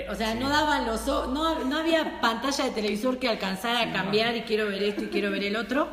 O 0.09 0.14
sea, 0.14 0.35
no 0.37 0.48
daban 0.48 0.87
los 0.87 1.04
no, 1.06 1.64
no 1.64 1.76
había 1.78 2.20
pantalla 2.20 2.66
de 2.66 2.70
televisor 2.70 3.18
que 3.18 3.28
alcanzara 3.28 3.80
a 3.80 3.92
cambiar 3.92 4.37
y 4.37 4.42
quiero 4.42 4.68
ver 4.68 4.85
esto 4.85 5.02
y 5.02 5.06
quiero 5.09 5.33
ver 5.33 5.42
el 5.42 5.56
otro, 5.56 5.88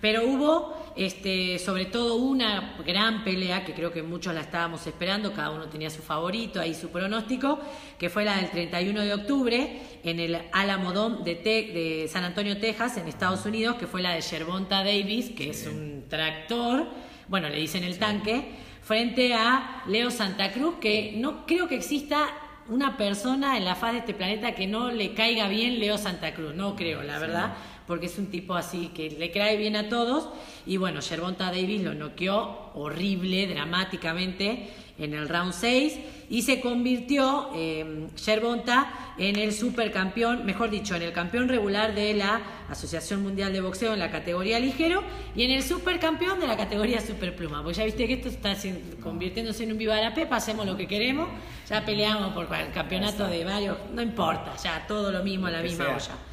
pero 0.00 0.24
hubo 0.26 0.81
este 0.96 1.58
sobre 1.58 1.86
todo 1.86 2.16
una 2.16 2.76
gran 2.86 3.24
pelea 3.24 3.64
que 3.64 3.72
creo 3.74 3.92
que 3.92 4.02
muchos 4.02 4.34
la 4.34 4.40
estábamos 4.42 4.86
esperando, 4.86 5.32
cada 5.32 5.50
uno 5.50 5.66
tenía 5.68 5.90
su 5.90 6.02
favorito, 6.02 6.60
ahí 6.60 6.74
su 6.74 6.90
pronóstico, 6.90 7.58
que 7.98 8.10
fue 8.10 8.24
la 8.24 8.36
del 8.36 8.50
31 8.50 9.00
de 9.00 9.14
octubre 9.14 9.80
en 10.04 10.20
el 10.20 10.38
Alamo 10.52 10.92
Dome 10.92 11.24
de, 11.24 11.34
Te- 11.36 11.72
de 11.72 12.08
San 12.08 12.24
Antonio, 12.24 12.58
Texas, 12.58 12.96
en 12.98 13.08
Estados 13.08 13.44
Unidos, 13.46 13.76
que 13.76 13.86
fue 13.86 14.02
la 14.02 14.12
de 14.14 14.22
Gervonta 14.22 14.78
Davis, 14.84 15.30
que 15.30 15.50
es 15.50 15.66
un 15.66 16.04
tractor, 16.08 16.88
bueno, 17.28 17.48
le 17.48 17.56
dicen 17.56 17.84
el 17.84 17.98
tanque, 17.98 18.50
frente 18.82 19.32
a 19.34 19.82
Leo 19.86 20.10
Santa 20.10 20.52
Cruz, 20.52 20.74
que 20.80 21.14
no 21.16 21.46
creo 21.46 21.68
que 21.68 21.76
exista 21.76 22.28
una 22.68 22.96
persona 22.96 23.56
en 23.56 23.64
la 23.64 23.74
faz 23.74 23.92
de 23.92 23.98
este 23.98 24.14
planeta 24.14 24.54
que 24.54 24.66
no 24.68 24.90
le 24.92 25.14
caiga 25.14 25.48
bien 25.48 25.80
Leo 25.80 25.98
Santa 25.98 26.32
Cruz, 26.34 26.54
no 26.54 26.76
creo, 26.76 27.02
la 27.02 27.18
verdad, 27.18 27.54
porque 27.86 28.06
es 28.06 28.18
un 28.18 28.26
tipo 28.26 28.54
así 28.54 28.90
que 28.94 29.10
le 29.10 29.30
cae 29.30 29.56
bien 29.56 29.76
a 29.76 29.88
todos. 29.88 30.28
Y 30.66 30.76
bueno, 30.76 31.00
Gervonta 31.02 31.46
Davis 31.46 31.82
lo 31.82 31.94
noqueó 31.94 32.70
horrible, 32.74 33.46
dramáticamente, 33.46 34.70
en 34.98 35.14
el 35.14 35.28
round 35.28 35.52
6 35.52 35.98
y 36.30 36.42
se 36.42 36.60
convirtió 36.60 37.50
eh, 37.54 38.08
Gervonta 38.16 39.14
en 39.18 39.36
el 39.36 39.52
supercampeón, 39.52 40.44
mejor 40.46 40.70
dicho, 40.70 40.94
en 40.94 41.02
el 41.02 41.12
campeón 41.12 41.48
regular 41.48 41.94
de 41.94 42.14
la 42.14 42.40
Asociación 42.68 43.22
Mundial 43.22 43.52
de 43.52 43.60
Boxeo 43.60 43.92
en 43.92 43.98
la 43.98 44.10
categoría 44.10 44.58
ligero 44.58 45.02
y 45.34 45.44
en 45.44 45.50
el 45.50 45.62
supercampeón 45.62 46.40
de 46.40 46.46
la 46.46 46.56
categoría 46.56 47.00
superpluma. 47.00 47.62
Porque 47.62 47.78
ya 47.78 47.84
viste 47.84 48.06
que 48.06 48.14
esto 48.14 48.28
está 48.28 48.54
convirtiéndose 49.02 49.64
en 49.64 49.72
un 49.72 49.78
viva 49.78 50.00
la 50.00 50.14
pepa, 50.14 50.36
hacemos 50.36 50.66
lo 50.66 50.76
que 50.76 50.86
queremos, 50.86 51.28
ya 51.68 51.84
peleamos 51.84 52.32
por 52.32 52.46
el 52.54 52.72
campeonato 52.72 53.26
de 53.26 53.44
varios, 53.44 53.76
no 53.92 54.02
importa, 54.02 54.56
ya 54.62 54.86
todo 54.86 55.10
lo 55.10 55.22
mismo, 55.22 55.48
la 55.48 55.62
misma 55.62 55.98
sea. 56.00 56.31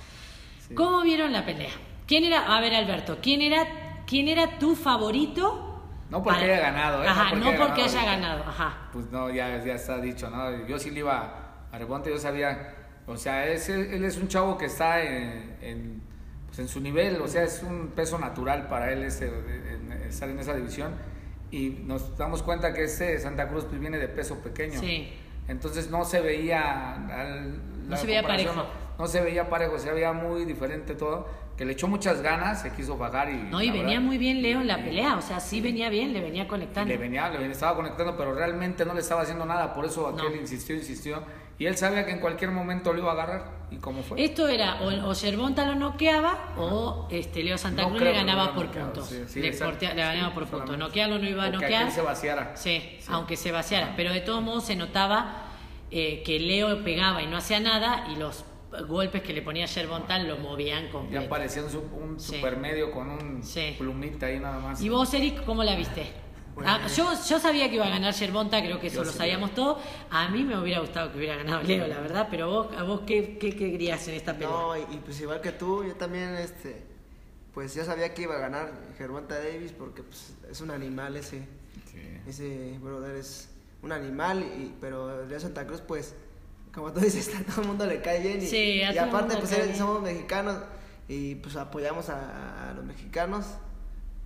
¿Cómo 0.75 1.01
vieron 1.01 1.32
la 1.34 1.45
pelea? 1.45 1.71
¿Quién 2.08 2.23
era, 2.25 2.55
a 2.55 2.60
ver 2.62 2.73
Alberto, 2.75 3.19
quién 3.21 3.41
era, 3.41 4.03
quién 4.08 4.27
era 4.27 4.58
tu 4.60 4.75
favorito? 4.75 5.65
No 6.10 6.23
porque 6.23 6.39
para- 6.41 6.53
haya 6.53 6.62
ganado, 6.71 7.03
¿eh? 7.03 7.08
Ajá, 7.08 7.36
No 7.36 7.51
no 7.51 7.58
porque 7.58 7.84
haya 7.84 8.01
haya 8.01 8.12
ganado. 8.15 8.43
ajá. 8.43 8.89
Pues 8.91 9.12
no, 9.12 9.29
ya, 9.29 9.63
ya 9.63 9.73
está 9.75 9.99
dicho, 9.99 10.29
¿no? 10.29 10.65
Yo 10.67 10.79
sí 10.79 10.89
le 10.91 10.99
iba 10.99 11.67
a 11.71 11.77
Rebonte, 11.77 12.10
yo 12.10 12.17
sabía, 12.17 12.75
o 13.05 13.15
sea, 13.15 13.45
es- 13.47 13.69
él 13.69 14.03
es 14.03 14.17
un 14.17 14.27
chavo 14.27 14.58
que 14.58 14.65
está 14.65 15.03
en, 15.03 15.58
en, 15.62 16.01
pues 16.47 16.58
en 16.60 16.67
su 16.67 16.79
nivel, 16.79 17.21
o 17.21 17.27
sea, 17.27 17.43
es 17.43 17.62
un 17.62 17.89
peso 17.89 18.17
natural 18.17 18.67
para 18.67 18.91
él 18.91 19.03
ese, 19.03 19.27
en- 19.27 19.91
estar 20.08 20.27
en 20.29 20.39
esa 20.39 20.55
división. 20.55 20.93
Y 21.51 21.69
nos 21.84 22.15
damos 22.17 22.41
cuenta 22.43 22.73
que 22.73 22.84
ese 22.86 23.19
Santa 23.19 23.47
Cruz 23.47 23.65
pues, 23.65 23.79
viene 23.79 23.97
de 23.99 24.08
peso 24.08 24.39
pequeño. 24.39 24.79
Sí. 24.79 25.12
Entonces 25.47 25.89
no 25.91 26.05
se 26.05 26.21
veía. 26.21 26.93
al- 26.93 27.88
No 27.89 27.97
se 27.97 28.05
veía 28.08 28.23
parejo. 28.23 28.65
No, 28.99 29.07
se 29.07 29.21
veía 29.21 29.49
parejo, 29.49 29.79
se 29.79 29.91
veía 29.93 30.12
muy 30.13 30.43
diferente 30.45 30.93
todo. 30.93 31.25
Que 31.57 31.65
le 31.65 31.73
echó 31.73 31.88
muchas 31.88 32.21
ganas, 32.21 32.62
se 32.62 32.71
quiso 32.73 32.97
bajar 32.97 33.29
y. 33.31 33.35
No, 33.38 33.62
y 33.62 33.69
venía 33.69 33.85
verdad, 33.95 34.01
muy 34.01 34.17
bien 34.17 34.41
Leo 34.41 34.62
en 34.62 34.67
la 34.67 34.79
y- 34.79 34.83
pelea, 34.83 35.15
o 35.17 35.21
sea, 35.21 35.39
sí 35.39 35.59
venía 35.62 35.89
bien, 35.89 36.13
le 36.13 36.21
venía 36.21 36.47
conectando. 36.47 36.88
le 36.89 36.97
venía, 36.97 37.29
le 37.29 37.38
venía- 37.38 37.51
estaba 37.53 37.75
conectando, 37.75 38.15
pero 38.15 38.33
realmente 38.33 38.85
no 38.85 38.93
le 38.93 38.99
estaba 39.01 39.21
haciendo 39.23 39.45
nada. 39.45 39.73
Por 39.73 39.85
eso 39.85 40.07
aquel 40.07 40.35
No. 40.35 40.41
insistió, 40.41 40.75
insistió. 40.75 41.21
Y 41.57 41.65
él 41.65 41.75
sabía 41.75 42.05
que 42.05 42.12
en 42.13 42.19
cualquier 42.19 42.51
momento 42.51 42.93
lo 42.93 42.99
iba 42.99 43.09
a 43.09 43.13
agarrar. 43.13 43.45
¿Y 43.71 43.75
cómo 43.77 44.01
fue? 44.03 44.23
Esto 44.23 44.47
era, 44.47 44.81
o, 44.81 44.88
o 45.09 45.13
lo 45.65 45.75
noqueaba, 45.75 46.53
o 46.57 47.07
este 47.12 47.43
Leo 47.43 47.57
Santa 47.57 47.85
Cruz 47.88 48.01
le 48.01 48.13
ganaba 48.13 48.53
por 48.55 48.67
puntos. 48.71 49.07
sí, 49.07 49.23
sí, 49.27 49.41
le, 49.41 49.51
cortea- 49.57 49.93
le 49.93 50.01
ganaba 50.01 50.29
Sí, 50.29 50.33
por 50.35 50.45
puntos. 50.47 50.77
Noquearlo 50.77 51.19
no 51.19 51.27
iba 51.27 51.43
a 51.43 51.49
noquear. 51.49 51.83
aquel 51.83 51.91
se 51.91 52.01
vaciara. 52.01 52.51
Sí, 52.55 52.79
Sí. 52.99 53.05
aunque 53.09 53.35
se 53.35 53.51
vaciara. 53.51 53.93
Pero 53.97 54.13
de 54.13 54.21
todos 54.21 54.41
modos 54.41 54.65
se 54.65 54.75
notaba 54.77 55.45
eh, 55.91 56.21
que 56.25 56.39
Leo 56.39 56.83
pegaba 56.83 57.21
y 57.21 57.27
no 57.27 57.35
hacía 57.38 57.59
nada, 57.59 58.05
y 58.13 58.15
los 58.15 58.45
golpes 58.88 59.21
que 59.23 59.34
le 59.34 59.41
ponía 59.41 59.67
Gervonta 59.67 60.17
lo 60.19 60.38
movían 60.38 60.86
Ya 60.86 60.91
completo. 60.91 61.29
parecía 61.29 61.63
un, 61.63 61.69
su- 61.69 61.79
un 61.79 62.19
Sí. 62.19 62.36
supermedio 62.36 62.91
con 62.91 63.10
un 63.10 63.43
Sí. 63.43 63.75
plumita 63.77 64.27
ahí 64.27 64.39
nada 64.39 64.60
más. 64.60 64.82
¿Y 64.82 64.89
vos, 64.89 65.13
Eric, 65.13 65.43
cómo 65.45 65.63
la 65.63 65.75
viste? 65.75 66.05
Ah, 66.65 66.86
yo, 66.93 67.10
yo 67.27 67.39
sabía 67.39 67.69
que 67.69 67.75
iba 67.75 67.86
a 67.86 67.89
ganar 67.89 68.13
Gervonta, 68.13 68.62
creo 68.62 68.82
que 68.82 68.88
eso 68.88 68.97
Yo 68.97 69.03
lo 69.05 69.12
sí 69.12 69.17
sabíamos 69.17 69.53
todos. 69.55 69.82
A 70.10 70.27
mí 70.27 70.43
me 70.43 70.60
hubiera 70.60 70.82
gustado 70.82 71.10
que 71.12 71.17
hubiera 71.17 71.38
ganado 71.38 71.63
Leo, 71.63 71.88
la 71.88 72.01
verdad, 72.01 72.27
pero 72.29 72.49
vos, 72.49 72.67
¿a 72.77 72.84
vos 72.84 73.01
qué, 73.08 73.38
qué, 73.38 73.55
qué 73.55 73.71
querías 73.71 74.05
en 74.10 74.15
esta 74.15 74.34
pelea? 74.34 74.49
No, 74.49 74.75
y, 74.77 74.82
y 74.82 75.01
pues 75.05 75.21
igual 75.21 75.39
que 75.39 75.53
tú, 75.53 75.86
yo 75.86 75.95
también, 75.95 76.36
este, 76.36 76.84
pues 77.53 77.73
ya 77.75 77.86
sabía 77.86 78.13
que 78.13 78.23
iba 78.23 78.36
a 78.36 78.39
ganar 78.39 78.73
Gervonta 78.97 79.39
Davis 79.39 79.71
porque 79.71 80.03
pues, 80.03 80.34
es 80.51 80.60
un 80.60 80.71
animal 80.71 81.15
ese, 81.15 81.47
Sí. 81.93 82.01
ese 82.27 82.77
brother 82.82 83.15
es 83.15 83.49
un 83.82 83.93
animal, 83.93 84.41
y, 84.43 84.73
pero 84.82 85.25
Leo 85.27 85.39
Santa 85.39 85.65
Cruz, 85.65 85.79
pues, 85.79 86.13
como 86.73 86.91
tú 86.93 86.99
dices, 86.99 87.29
a 87.39 87.43
todo 87.51 87.62
el 87.62 87.67
mundo 87.67 87.86
le 87.86 88.01
cae 88.01 88.19
bien. 88.21 88.41
Y, 88.41 88.47
Sí, 88.47 88.82
a 88.84 88.93
y 88.93 88.97
aparte, 88.97 89.38
pues 89.38 89.51
eres- 89.51 89.77
somos 89.77 90.01
mexicanos 90.01 90.58
y 91.08 91.36
pues 91.36 91.55
apoyamos 91.55 92.10
a, 92.10 92.69
a 92.69 92.73
los 92.73 92.86
mexicanos 92.86 93.45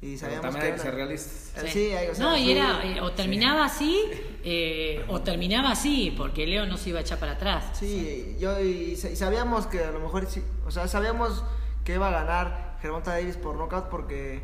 y 0.02 0.18
sabíamos 0.18 0.42
también 0.52 0.62
que 0.62 0.66
hay 0.68 0.72
que 0.76 0.82
era- 0.82 0.84
ser 0.84 0.96
realistas. 0.96 1.64
Eh, 1.64 1.70
Sí, 1.72 1.92
hay- 1.94 2.08
o 2.10 2.16
sea, 2.16 2.26
no, 2.26 2.38
y 2.38 2.52
era, 2.52 2.84
eh, 2.86 3.00
o 3.02 3.12
terminaba 3.14 3.64
así, 3.66 4.02
eh, 4.44 5.06
o 5.08 5.22
terminaba 5.22 5.72
así, 5.72 6.14
porque 6.18 6.46
Leo 6.46 6.66
no 6.66 6.76
se 6.78 6.90
iba 6.90 7.00
a 7.00 7.02
echar 7.02 7.20
para 7.20 7.34
atrás. 7.34 7.66
Sí, 7.80 8.36
yo 8.40 8.60
y, 8.60 8.92
y 8.94 8.96
sabíamos 9.16 9.66
que 9.68 9.82
a 9.84 9.92
lo 9.92 10.00
mejor 10.02 10.30
sí, 10.30 10.44
o 10.66 10.72
sea, 10.72 10.88
sabíamos 10.90 11.44
que 11.86 11.94
iba 11.94 12.10
a 12.10 12.12
ganar 12.12 12.78
Gervonta 12.82 13.12
Davis 13.12 13.38
por 13.38 13.56
knockout 13.56 13.88
porque 13.88 14.44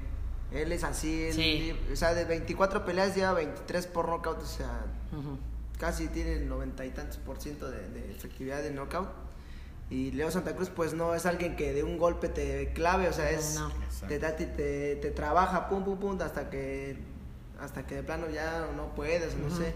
él 0.54 0.72
es 0.72 0.86
así, 0.86 1.24
él- 1.24 1.34
Sí. 1.34 1.76
o 1.92 1.96
sea, 1.98 2.14
de 2.14 2.24
24 2.24 2.86
peleas 2.86 3.14
lleva 3.16 3.34
23 3.34 3.86
por 3.88 4.08
knockout, 4.08 4.42
o 4.42 4.46
sea, 4.46 4.86
Ujú. 5.12 5.38
Casi 5.80 6.08
tiene 6.10 6.34
el 6.34 6.48
90 6.48 6.86
y 6.86 6.90
tantos 6.92 7.18
por 7.18 7.40
ciento 7.42 7.72
de, 7.72 7.88
de 7.90 8.12
efectividad 8.12 8.62
de 8.62 8.70
knockout. 8.72 9.10
Y 9.90 10.12
Leo 10.12 10.30
Santa 10.30 10.56
Cruz 10.56 10.70
pues 10.70 10.94
no 10.94 11.16
es 11.16 11.26
alguien 11.26 11.56
que 11.56 11.74
de 11.74 11.84
un 11.84 11.98
golpe 11.98 12.30
te 12.30 12.72
clave, 12.74 13.08
o 13.08 13.14
sea, 13.14 13.32
es 13.32 13.56
No. 13.56 13.72
te, 14.08 14.20
da- 14.20 14.36
te, 14.36 14.46
te, 14.46 14.98
te 14.98 15.10
trabaja 15.10 15.68
pum 15.68 15.84
pum 15.84 15.98
pum 15.98 16.22
hasta 16.22 16.50
que 16.52 16.96
hasta 17.60 17.86
que 17.88 17.96
de 17.96 18.04
plano 18.04 18.30
ya 18.30 18.68
no 18.76 18.94
puedes, 18.96 19.36
no 19.36 19.50
sé. 19.50 19.74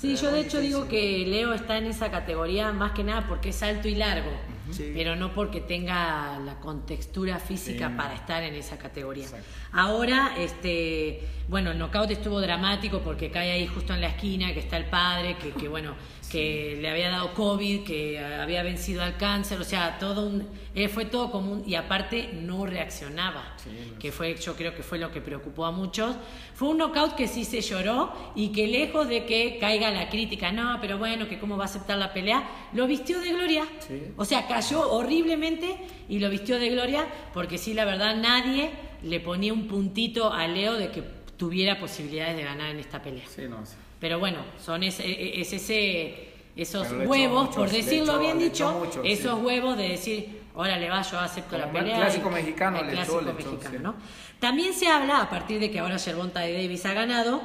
Sí, 0.00 0.14
yo 0.16 0.30
de 0.30 0.40
hecho 0.42 0.60
digo 0.60 0.86
que 0.86 1.24
Leo 1.26 1.52
está 1.54 1.76
en 1.76 1.86
esa 1.86 2.10
categoría 2.10 2.72
más 2.72 2.92
que 2.92 3.02
nada 3.02 3.26
porque 3.26 3.48
es 3.48 3.60
alto 3.64 3.88
y 3.88 3.96
largo, 3.96 4.30
Sí. 4.70 4.92
pero 4.94 5.16
no 5.16 5.32
porque 5.34 5.60
tenga 5.60 6.38
la 6.44 6.60
contextura 6.60 7.38
física 7.40 7.88
Sí. 7.88 7.94
para 7.96 8.14
estar 8.14 8.42
en 8.44 8.54
esa 8.54 8.78
categoría. 8.78 9.24
Exacto. 9.24 9.46
Ahora, 9.72 10.34
este, 10.38 11.20
bueno, 11.48 11.72
el 11.72 11.78
knockout 11.78 12.10
estuvo 12.12 12.40
dramático 12.40 13.00
porque 13.00 13.30
cae 13.30 13.50
ahí 13.50 13.66
justo 13.66 13.92
en 13.94 14.00
la 14.02 14.08
esquina, 14.08 14.52
que 14.54 14.60
está 14.60 14.76
el 14.76 14.84
padre, 14.84 15.36
que, 15.42 15.50
que 15.50 15.66
bueno, 15.68 15.94
que 16.30 16.78
le 16.80 16.88
había 16.88 17.10
dado 17.10 17.32
COVID, 17.34 17.84
que 17.84 18.18
había 18.18 18.62
vencido 18.62 19.02
al 19.02 19.16
cáncer, 19.16 19.60
o 19.60 19.64
sea, 19.64 19.98
todo 19.98 20.26
un, 20.26 20.46
eh, 20.74 20.88
fue 20.88 21.06
todo 21.06 21.30
como 21.30 21.52
un, 21.52 21.68
y 21.68 21.74
aparte 21.74 22.30
no 22.34 22.66
reaccionaba, 22.66 23.54
Sí, 23.56 23.70
que 23.98 24.12
fue, 24.12 24.36
yo 24.36 24.54
creo 24.54 24.74
que 24.74 24.82
fue 24.82 24.98
lo 24.98 25.10
que 25.10 25.20
preocupó 25.20 25.64
a 25.64 25.72
muchos. 25.72 26.16
Fue 26.54 26.68
un 26.68 26.78
knockout 26.78 27.14
que 27.14 27.26
sí 27.26 27.44
se 27.44 27.60
lloró 27.60 28.12
y 28.34 28.48
que 28.48 28.66
lejos 28.66 29.08
de 29.08 29.24
que 29.24 29.58
caiga 29.58 29.90
la 29.90 30.08
crítica, 30.08 30.52
no, 30.52 30.78
pero 30.80 30.98
bueno, 30.98 31.28
que 31.28 31.38
cómo 31.38 31.56
va 31.56 31.64
a 31.64 31.66
aceptar 31.66 31.98
la 31.98 32.12
pelea, 32.12 32.48
lo 32.72 32.86
vistió 32.86 33.20
de 33.20 33.32
gloria. 33.32 33.64
Sí. 33.80 34.12
O 34.16 34.24
sea, 34.24 34.46
cayó 34.46 34.90
horriblemente 34.90 35.76
y 36.08 36.18
lo 36.18 36.30
vistió 36.30 36.58
de 36.58 36.68
gloria 36.68 37.06
porque 37.32 37.58
sí, 37.58 37.74
la 37.74 37.84
verdad, 37.84 38.16
nadie 38.16 38.70
le 39.02 39.20
ponía 39.20 39.52
un 39.52 39.66
puntito 39.66 40.32
a 40.32 40.46
Leo 40.46 40.74
de 40.74 40.90
que 40.90 41.02
tuviera 41.36 41.78
posibilidades 41.78 42.36
de 42.36 42.42
ganar 42.42 42.70
en 42.70 42.80
esta 42.80 43.00
pelea. 43.00 43.24
Sí, 43.28 43.42
no, 43.48 43.64
sí. 43.64 43.74
Pero 44.00 44.18
bueno, 44.18 44.38
son 44.58 44.82
ese, 44.82 45.40
es 45.40 45.52
ese, 45.52 46.28
esos 46.56 46.86
Pero 46.86 46.98
le 46.98 47.04
echó 47.04 47.10
huevos, 47.12 47.48
por 47.54 47.70
decirlo 47.70 48.18
bien 48.18 48.38
dicho, 48.38 48.86
esos 49.04 49.38
sí. 49.38 49.44
huevos 49.44 49.76
de 49.76 49.88
decir, 49.88 50.40
órale 50.54 50.88
va, 50.88 51.02
yo 51.02 51.18
acepto 51.18 51.50
Como 51.50 51.60
la 51.60 51.66
el 51.66 51.72
pelea. 51.72 51.96
clásico 51.96 52.28
y- 52.30 52.34
mexicano, 52.34 52.78
el 52.80 52.86
le 52.86 52.92
clásico 52.92 53.20
le 53.20 53.32
mexicano. 53.32 53.78
¿no? 53.80 53.94
También 54.38 54.72
se 54.72 54.86
habla, 54.88 55.22
a 55.22 55.30
partir 55.30 55.58
de 55.60 55.70
que 55.70 55.80
ahora 55.80 55.98
Gervonta 55.98 56.40
de 56.40 56.52
Davis 56.52 56.86
ha 56.86 56.92
ganado, 56.94 57.42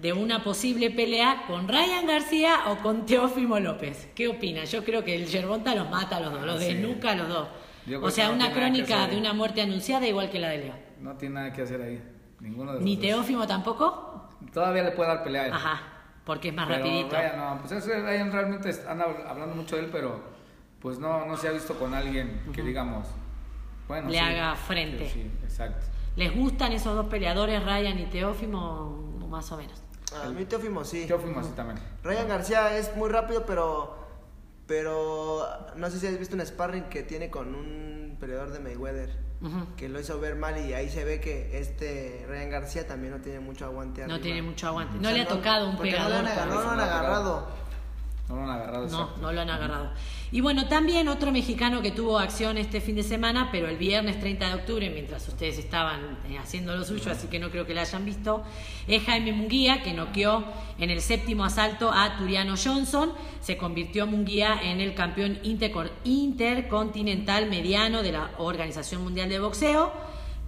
de 0.00 0.14
una 0.14 0.42
posible 0.42 0.90
pelea 0.90 1.42
con 1.46 1.68
Ryan 1.68 2.06
García 2.06 2.60
o 2.68 2.76
con 2.78 3.04
Teófimo 3.04 3.60
López. 3.60 4.08
¿Qué 4.14 4.28
opinas? 4.28 4.72
Yo 4.72 4.82
creo 4.82 5.04
que 5.04 5.14
el 5.14 5.26
Gervonta 5.28 5.74
los 5.74 5.90
mata 5.90 6.16
a 6.16 6.20
los 6.20 6.32
dos, 6.32 6.42
los 6.42 6.58
Sí. 6.62 6.72
desnuca 6.72 7.10
a 7.10 7.14
los 7.16 7.28
dos. 7.28 7.48
Yo 7.86 8.02
O 8.02 8.10
sea, 8.10 8.28
no 8.28 8.34
una 8.34 8.50
crónica 8.52 9.06
de 9.06 9.18
una 9.18 9.34
muerte 9.34 9.60
anunciada 9.60 10.06
igual 10.06 10.30
que 10.30 10.38
la 10.38 10.48
de 10.48 10.58
Leo. 10.58 10.74
No 11.00 11.16
tiene 11.18 11.34
nada 11.34 11.52
que 11.52 11.60
hacer 11.62 11.82
ahí. 11.82 12.02
Ninguno 12.40 12.70
de 12.72 12.78
los 12.78 12.84
Ni 12.84 12.96
dos. 12.96 13.02
Teófimo 13.04 13.46
tampoco. 13.46 14.09
Todavía 14.52 14.82
le 14.82 14.92
puede 14.92 15.08
dar 15.08 15.22
pelea 15.24 15.42
a 15.42 15.46
él. 15.46 15.52
Ajá, 15.52 15.82
porque 16.24 16.48
es 16.48 16.54
más 16.54 16.66
Pero 16.66 16.78
rapidito. 16.78 17.16
Ryan, 17.16 17.36
no, 17.38 17.58
pues 17.62 17.86
Ryan 17.86 18.32
realmente 18.32 18.70
anda 18.88 19.06
hablando 19.28 19.54
mucho 19.54 19.76
de 19.76 19.82
él, 19.82 19.88
pero 19.92 20.20
pues 20.80 20.98
no, 20.98 21.26
no 21.26 21.36
se 21.36 21.48
ha 21.48 21.52
visto 21.52 21.78
con 21.78 21.94
alguien 21.94 22.42
que 22.52 22.62
digamos, 22.62 23.06
bueno, 23.86 24.08
Le 24.08 24.14
sí, 24.14 24.18
haga 24.20 24.54
frente. 24.54 25.08
Sí, 25.08 25.22
sí, 25.22 25.30
exacto. 25.44 25.86
¿Les 26.16 26.34
gustan 26.34 26.72
esos 26.72 26.94
dos 26.96 27.06
peleadores, 27.06 27.64
Ryan 27.64 27.98
y 27.98 28.06
Teófimo? 28.06 29.26
Más 29.28 29.50
o 29.52 29.56
menos. 29.56 29.82
A 30.24 30.28
mí 30.30 30.44
Teófimo 30.44 30.84
sí. 30.84 31.06
Fuimos 31.06 31.46
así 31.46 31.54
también. 31.54 31.78
Ryan 32.02 32.28
García 32.28 32.76
es 32.76 32.96
muy 32.96 33.08
rápido, 33.08 33.44
pero 33.46 33.96
Pero 34.66 35.46
no 35.76 35.90
sé 35.90 35.98
si 35.98 36.06
has 36.06 36.18
visto 36.18 36.36
un 36.36 36.46
sparring 36.46 36.84
que 36.84 37.02
tiene 37.02 37.28
con 37.30 37.54
un 37.54 38.16
peleador 38.20 38.50
de 38.50 38.60
Mayweather. 38.60 39.10
Que 39.76 39.88
lo 39.88 39.98
hizo 39.98 40.20
ver 40.20 40.36
mal 40.36 40.58
y 40.58 40.74
ahí 40.74 40.90
se 40.90 41.02
ve 41.04 41.18
que 41.18 41.58
este 41.58 42.26
Ryan 42.28 42.50
García 42.50 42.86
también 42.86 43.14
no 43.14 43.20
tiene 43.20 43.40
mucho 43.40 43.64
aguante. 43.64 44.06
No 44.06 44.20
tiene 44.20 44.42
mucho 44.42 44.66
aguante. 44.66 44.98
O 44.98 45.00
No 45.00 45.08
sea, 45.08 45.16
le 45.16 45.22
ha 45.22 45.28
tocado 45.28 45.70
un 45.70 45.78
pegador. 45.78 46.22
No, 46.24 46.30
han 46.30 46.48
no 46.50 46.70
han 46.72 46.80
agarrado. 46.80 47.48
No 48.30 48.36
lo 48.36 48.42
han 48.44 48.50
agarrado. 48.50 48.86
No, 48.86 49.10
no 49.20 49.32
lo 49.32 49.40
han 49.40 49.50
agarrado. 49.50 49.90
Y 50.30 50.40
bueno, 50.40 50.68
también 50.68 51.08
otro 51.08 51.32
mexicano 51.32 51.82
que 51.82 51.90
tuvo 51.90 52.20
acción 52.20 52.58
este 52.58 52.80
fin 52.80 52.94
de 52.94 53.02
semana, 53.02 53.48
pero 53.50 53.66
el 53.66 53.76
viernes 53.76 54.20
30 54.20 54.46
de 54.46 54.54
octubre, 54.54 54.88
mientras 54.88 55.26
ustedes 55.26 55.58
estaban 55.58 56.16
eh, 56.28 56.38
haciendo 56.38 56.76
lo 56.76 56.84
suyo, 56.84 57.10
así 57.10 57.26
que 57.26 57.40
no 57.40 57.50
creo 57.50 57.66
que 57.66 57.74
la 57.74 57.80
hayan 57.80 58.04
visto, 58.04 58.44
es 58.86 59.02
Jaime 59.02 59.32
Munguía, 59.32 59.82
que 59.82 59.92
noqueó 59.92 60.44
en 60.78 60.90
el 60.90 61.00
séptimo 61.00 61.44
asalto 61.44 61.90
a 61.92 62.16
Turiano 62.18 62.54
Johnson. 62.56 63.12
Se 63.40 63.56
convirtió 63.56 64.06
Munguía 64.06 64.60
en 64.62 64.80
el 64.80 64.94
campeón 64.94 65.40
intercontinental 66.04 67.50
mediano 67.50 68.04
de 68.04 68.12
la 68.12 68.30
Organización 68.38 69.02
Mundial 69.02 69.28
de 69.28 69.40
Boxeo. 69.40 69.92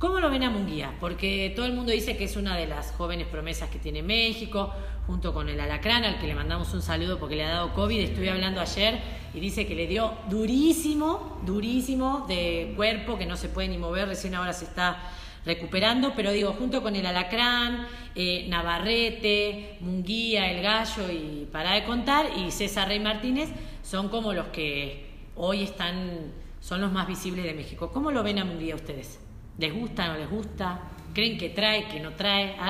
¿Cómo 0.03 0.19
lo 0.19 0.31
ven 0.31 0.43
a 0.43 0.51
Munguía? 0.51 0.97
Porque 0.99 1.53
todo 1.55 1.65
el 1.65 1.75
mundo 1.75 1.93
dice 1.93 2.17
que 2.17 2.25
es 2.25 2.37
una 2.37 2.57
de 2.57 2.67
las 2.67 2.91
jóvenes 2.91 3.29
promesas 3.29 3.71
que 3.71 3.79
tiene 3.79 4.03
México, 4.03 4.73
junto 5.07 5.35
con 5.35 5.49
el 5.49 5.61
Alacrán, 5.61 6.05
al 6.05 6.19
que 6.19 6.27
le 6.27 6.35
mandamos 6.35 6.73
un 6.75 6.83
saludo 6.83 7.19
porque 7.19 7.37
le 7.37 7.45
ha 7.45 7.51
dado 7.51 7.75
COVID. 7.75 8.01
Estuve 8.01 8.31
hablando 8.31 8.61
ayer 8.61 9.01
y 9.35 9.41
dice 9.41 9.67
que 9.67 9.75
le 9.75 9.87
dio 9.87 10.15
durísimo, 10.29 11.41
durísimo 11.45 12.25
de 12.29 12.73
cuerpo, 12.77 13.19
que 13.19 13.27
no 13.27 13.37
se 13.37 13.49
puede 13.49 13.69
ni 13.69 13.79
mover, 13.79 14.09
recién 14.09 14.35
ahora 14.35 14.53
se 14.53 14.67
está 14.67 14.99
recuperando, 15.45 16.13
pero 16.15 16.31
digo, 16.31 16.53
junto 16.53 16.83
con 16.83 16.95
el 16.95 17.05
Alacrán, 17.05 17.87
eh, 18.15 18.47
Navarrete, 18.49 19.79
Munguía, 19.81 20.51
El 20.53 20.63
Gallo 20.63 21.11
y 21.11 21.49
para 21.51 21.73
de 21.73 21.85
contar, 21.85 22.27
y 22.37 22.51
César 22.53 22.89
Rey 22.89 23.01
Martínez, 23.01 23.51
son 23.83 24.09
como 24.09 24.33
los 24.33 24.47
que 24.49 25.11
hoy 25.35 25.63
están, 25.63 26.33
son 26.61 26.81
los 26.81 26.93
más 26.93 27.09
visibles 27.09 27.45
de 27.45 27.55
México. 27.55 27.91
¿Cómo 27.93 28.13
lo 28.13 28.23
ven 28.23 28.39
a 28.39 28.45
Munguía 28.45 28.77
ustedes? 28.77 29.19
¿Les 29.59 29.75
gusta, 29.75 30.07
no 30.09 30.17
les 30.17 30.31
gusta? 30.31 30.81
¿Creen 31.15 31.37
que 31.39 31.51
trae, 31.51 31.89
que 31.89 32.01
no 32.01 32.15
trae? 32.15 32.57
A- 32.59 32.69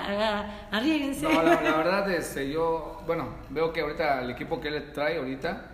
a- 0.71 0.77
Arriesguense. 0.77 1.23
No, 1.23 1.43
la, 1.43 1.61
la 1.63 1.77
verdad, 1.77 2.11
este, 2.11 2.51
yo, 2.51 3.01
bueno, 3.07 3.29
veo 3.51 3.73
que 3.73 3.81
ahorita 3.83 4.23
el 4.23 4.31
equipo 4.31 4.61
que 4.61 4.69
él 4.69 4.91
trae 4.93 5.19
ahorita, 5.19 5.71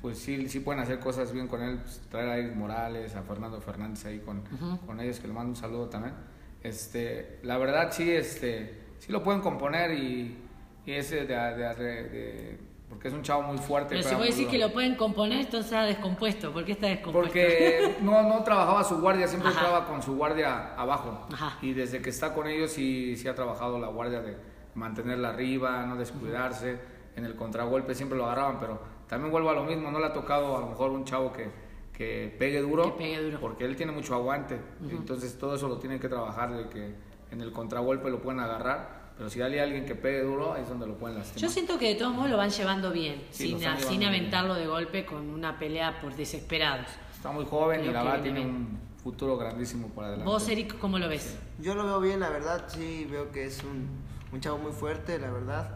pues 0.00 0.18
sí, 0.18 0.48
sí 0.48 0.60
pueden 0.60 0.80
hacer 0.82 0.98
cosas 1.00 1.32
bien 1.32 1.48
con 1.48 1.62
él, 1.62 1.78
pues, 1.78 2.00
traer 2.10 2.28
a 2.28 2.36
Eric 2.38 2.54
Morales, 2.54 3.14
a 3.16 3.22
Fernando 3.22 3.60
Fernández 3.60 4.04
ahí 4.06 4.18
con, 4.20 4.42
con 4.86 5.00
ellos, 5.00 5.18
que 5.20 5.26
le 5.26 5.32
mando 5.34 5.50
un 5.50 5.56
saludo 5.56 5.88
también. 5.88 6.14
Este, 6.62 7.38
la 7.42 7.58
verdad 7.58 7.88
sí, 7.92 8.10
este, 8.10 8.78
sí 8.98 9.10
lo 9.12 9.22
pueden 9.22 9.40
componer 9.40 9.92
y, 9.92 10.36
y 10.84 10.92
ese 10.92 11.24
de, 11.26 11.36
de- 11.36 11.74
de- 11.74 12.02
de- 12.08 12.58
porque 12.88 13.08
es 13.08 13.14
un 13.14 13.22
chavo 13.22 13.42
muy 13.42 13.58
fuerte. 13.58 13.90
Pero 13.90 14.02
si 14.02 14.08
pega 14.08 14.16
vos 14.18 14.26
muy 14.26 14.28
decís 14.28 14.46
duro. 14.46 14.50
que 14.52 14.58
lo 14.58 14.72
pueden 14.72 14.94
componer, 14.94 15.38
entonces 15.40 15.66
está 15.66 15.82
descompuesto. 15.84 16.52
¿Por 16.52 16.64
qué 16.64 16.72
está 16.72 16.86
descompuesto? 16.86 17.28
Porque 17.28 17.96
no, 18.02 18.22
no 18.22 18.42
trabajaba 18.44 18.84
su 18.84 18.98
guardia, 19.00 19.26
siempre 19.26 19.50
Ajá. 19.50 19.60
estaba 19.60 19.86
con 19.86 20.02
su 20.02 20.14
guardia 20.16 20.74
abajo. 20.76 21.26
Ajá. 21.32 21.58
Y 21.62 21.72
desde 21.72 22.00
que 22.00 22.10
está 22.10 22.32
con 22.32 22.46
ellos 22.46 22.70
sí, 22.70 23.16
sí 23.16 23.26
ha 23.28 23.34
trabajado 23.34 23.78
la 23.78 23.88
guardia 23.88 24.20
de 24.20 24.36
mantenerla 24.74 25.30
arriba, 25.30 25.84
no 25.86 25.96
descuidarse. 25.96 26.78
En 27.16 27.24
el 27.24 27.34
contragolpe 27.34 27.94
siempre 27.94 28.16
lo 28.18 28.26
agarraban, 28.26 28.60
pero 28.60 28.78
también 29.08 29.32
vuelvo 29.32 29.50
a 29.50 29.54
lo 29.54 29.64
mismo, 29.64 29.90
no 29.90 29.98
le 29.98 30.06
ha 30.06 30.12
tocado 30.12 30.56
a 30.56 30.60
lo 30.60 30.66
mejor 30.66 30.90
un 30.90 31.04
chavo 31.04 31.32
que, 31.32 31.48
que 31.92 32.34
pegue 32.38 32.60
duro, 32.60 32.84
Que 32.84 32.90
pegue 33.04 33.22
duro. 33.22 33.40
porque 33.40 33.64
él 33.64 33.74
tiene 33.74 33.90
mucho 33.92 34.14
aguante. 34.14 34.60
Entonces 34.90 35.38
todo 35.38 35.54
eso 35.54 35.66
lo 35.66 35.78
tienen 35.78 35.98
que 35.98 36.08
trabajar, 36.10 36.52
de 36.54 36.68
que 36.68 36.94
en 37.30 37.40
el 37.40 37.52
contragolpe 37.52 38.10
lo 38.10 38.20
pueden 38.20 38.40
agarrar, 38.40 39.05
pero 39.16 39.30
si 39.30 39.40
hay 39.40 39.58
alguien 39.58 39.86
que 39.86 39.94
pegue 39.94 40.22
duro, 40.22 40.52
ahí 40.54 40.62
es 40.62 40.68
donde 40.68 40.86
lo 40.86 40.94
pueden 40.96 41.18
lastimar. 41.18 41.40
Yo 41.42 41.48
siento 41.48 41.78
que 41.78 41.88
de 41.88 41.94
todos 41.94 42.14
modos 42.14 42.30
lo 42.30 42.36
van 42.36 42.50
llevando 42.50 42.90
bien, 42.92 43.22
Sí, 43.30 43.48
sin, 43.56 43.64
a- 43.66 43.78
sin 43.80 43.98
bien. 44.00 44.10
aventarlo 44.10 44.54
de 44.54 44.66
golpe 44.66 45.06
con 45.06 45.28
una 45.30 45.58
pelea 45.58 46.00
por 46.00 46.14
desesperados. 46.14 46.86
Está 47.14 47.30
muy 47.32 47.44
joven 47.46 47.84
y 47.84 47.88
la 47.90 48.02
verdad 48.02 48.22
tiene 48.22 48.40
bien. 48.40 48.50
un 48.54 48.78
futuro 49.02 49.36
grandísimo 49.38 49.88
por 49.88 50.04
adelante. 50.04 50.30
Vos, 50.30 50.48
Eric, 50.48 50.78
¿cómo 50.78 50.98
lo 50.98 51.08
ves? 51.08 51.36
Yo 51.60 51.74
lo 51.74 51.84
veo 51.84 52.00
bien, 52.00 52.20
la 52.20 52.28
verdad, 52.28 52.64
sí, 52.68 53.06
veo 53.10 53.30
que 53.32 53.44
es 53.46 53.62
un, 53.64 53.88
un 54.32 54.40
chavo 54.40 54.58
muy 54.58 54.72
fuerte, 54.72 55.18
la 55.18 55.30
verdad. 55.30 55.70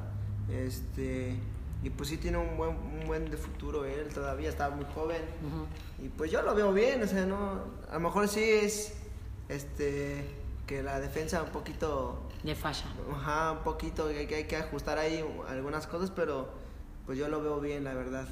Este, 0.52 1.36
y 1.82 1.90
pues 1.90 2.08
sí 2.10 2.18
tiene 2.18 2.36
un 2.38 2.56
buen, 2.58 2.70
un 2.76 3.06
buen 3.06 3.30
de 3.30 3.36
futuro 3.38 3.84
él, 3.86 4.08
todavía 4.12 4.48
está 4.50 4.68
muy 4.70 4.84
joven. 4.94 5.22
Y 6.02 6.08
pues 6.08 6.30
yo 6.30 6.42
lo 6.42 6.54
veo 6.54 6.72
bien, 6.72 7.02
o 7.02 7.06
sea, 7.06 7.24
no, 7.24 7.60
a 7.88 7.94
lo 7.94 8.00
mejor 8.00 8.28
sí 8.28 8.42
es, 8.42 8.94
este, 9.48 10.24
que 10.66 10.82
la 10.82 11.00
defensa 11.00 11.42
un 11.42 11.50
poquito, 11.50 12.28
De 12.42 12.54
falla. 12.54 12.86
ajá, 13.14 13.52
un 13.52 13.58
poquito, 13.58 14.08
que, 14.08 14.26
que 14.26 14.34
hay 14.36 14.44
que 14.44 14.56
ajustar 14.56 14.98
ahí 14.98 15.22
algunas 15.48 15.86
cosas, 15.86 16.10
pero 16.10 16.48
pues 17.06 17.18
yo 17.18 17.28
lo 17.28 17.42
veo 17.42 17.60
bien, 17.60 17.84
la 17.84 17.94
verdad. 17.94 18.26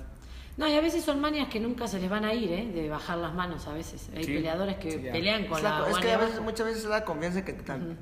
No, 0.56 0.66
y 0.66 0.72
a 0.74 0.80
veces 0.80 1.04
son 1.04 1.20
manias 1.20 1.48
que 1.48 1.60
nunca 1.60 1.86
se 1.86 2.00
les 2.00 2.10
van 2.10 2.24
a 2.24 2.34
ir, 2.34 2.50
¿eh? 2.50 2.66
De 2.72 2.88
bajar 2.88 3.18
las 3.18 3.32
manos 3.34 3.66
a 3.68 3.72
veces. 3.74 4.08
Hay 4.16 4.24
Sí, 4.24 4.34
peleadores 4.34 4.76
que 4.78 4.90
sí, 4.90 4.98
pelean 5.12 5.46
con 5.46 5.58
Es, 5.58 5.62
la, 5.62 5.80
la- 5.80 5.90
es 5.90 5.98
que 5.98 6.10
a 6.12 6.16
veces, 6.18 6.40
muchas 6.40 6.66
veces 6.66 6.82
es 6.84 6.90
la 6.90 7.04
confianza 7.04 7.44
que, 7.44 7.56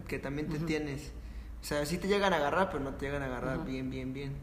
que 0.09 0.19
también 0.19 0.49
te 0.49 0.59
tienes. 0.61 1.13
O 1.61 1.65
sea, 1.65 1.85
sí 1.85 1.99
te 1.99 2.09
llegan 2.09 2.33
a 2.33 2.37
agarrar, 2.37 2.71
pero 2.71 2.83
no 2.83 2.91
te 2.95 3.07
llegan 3.07 3.23
a 3.23 3.27
agarrar 3.27 3.65
bien, 3.65 3.91
bien, 3.91 4.13
bien. 4.15 4.37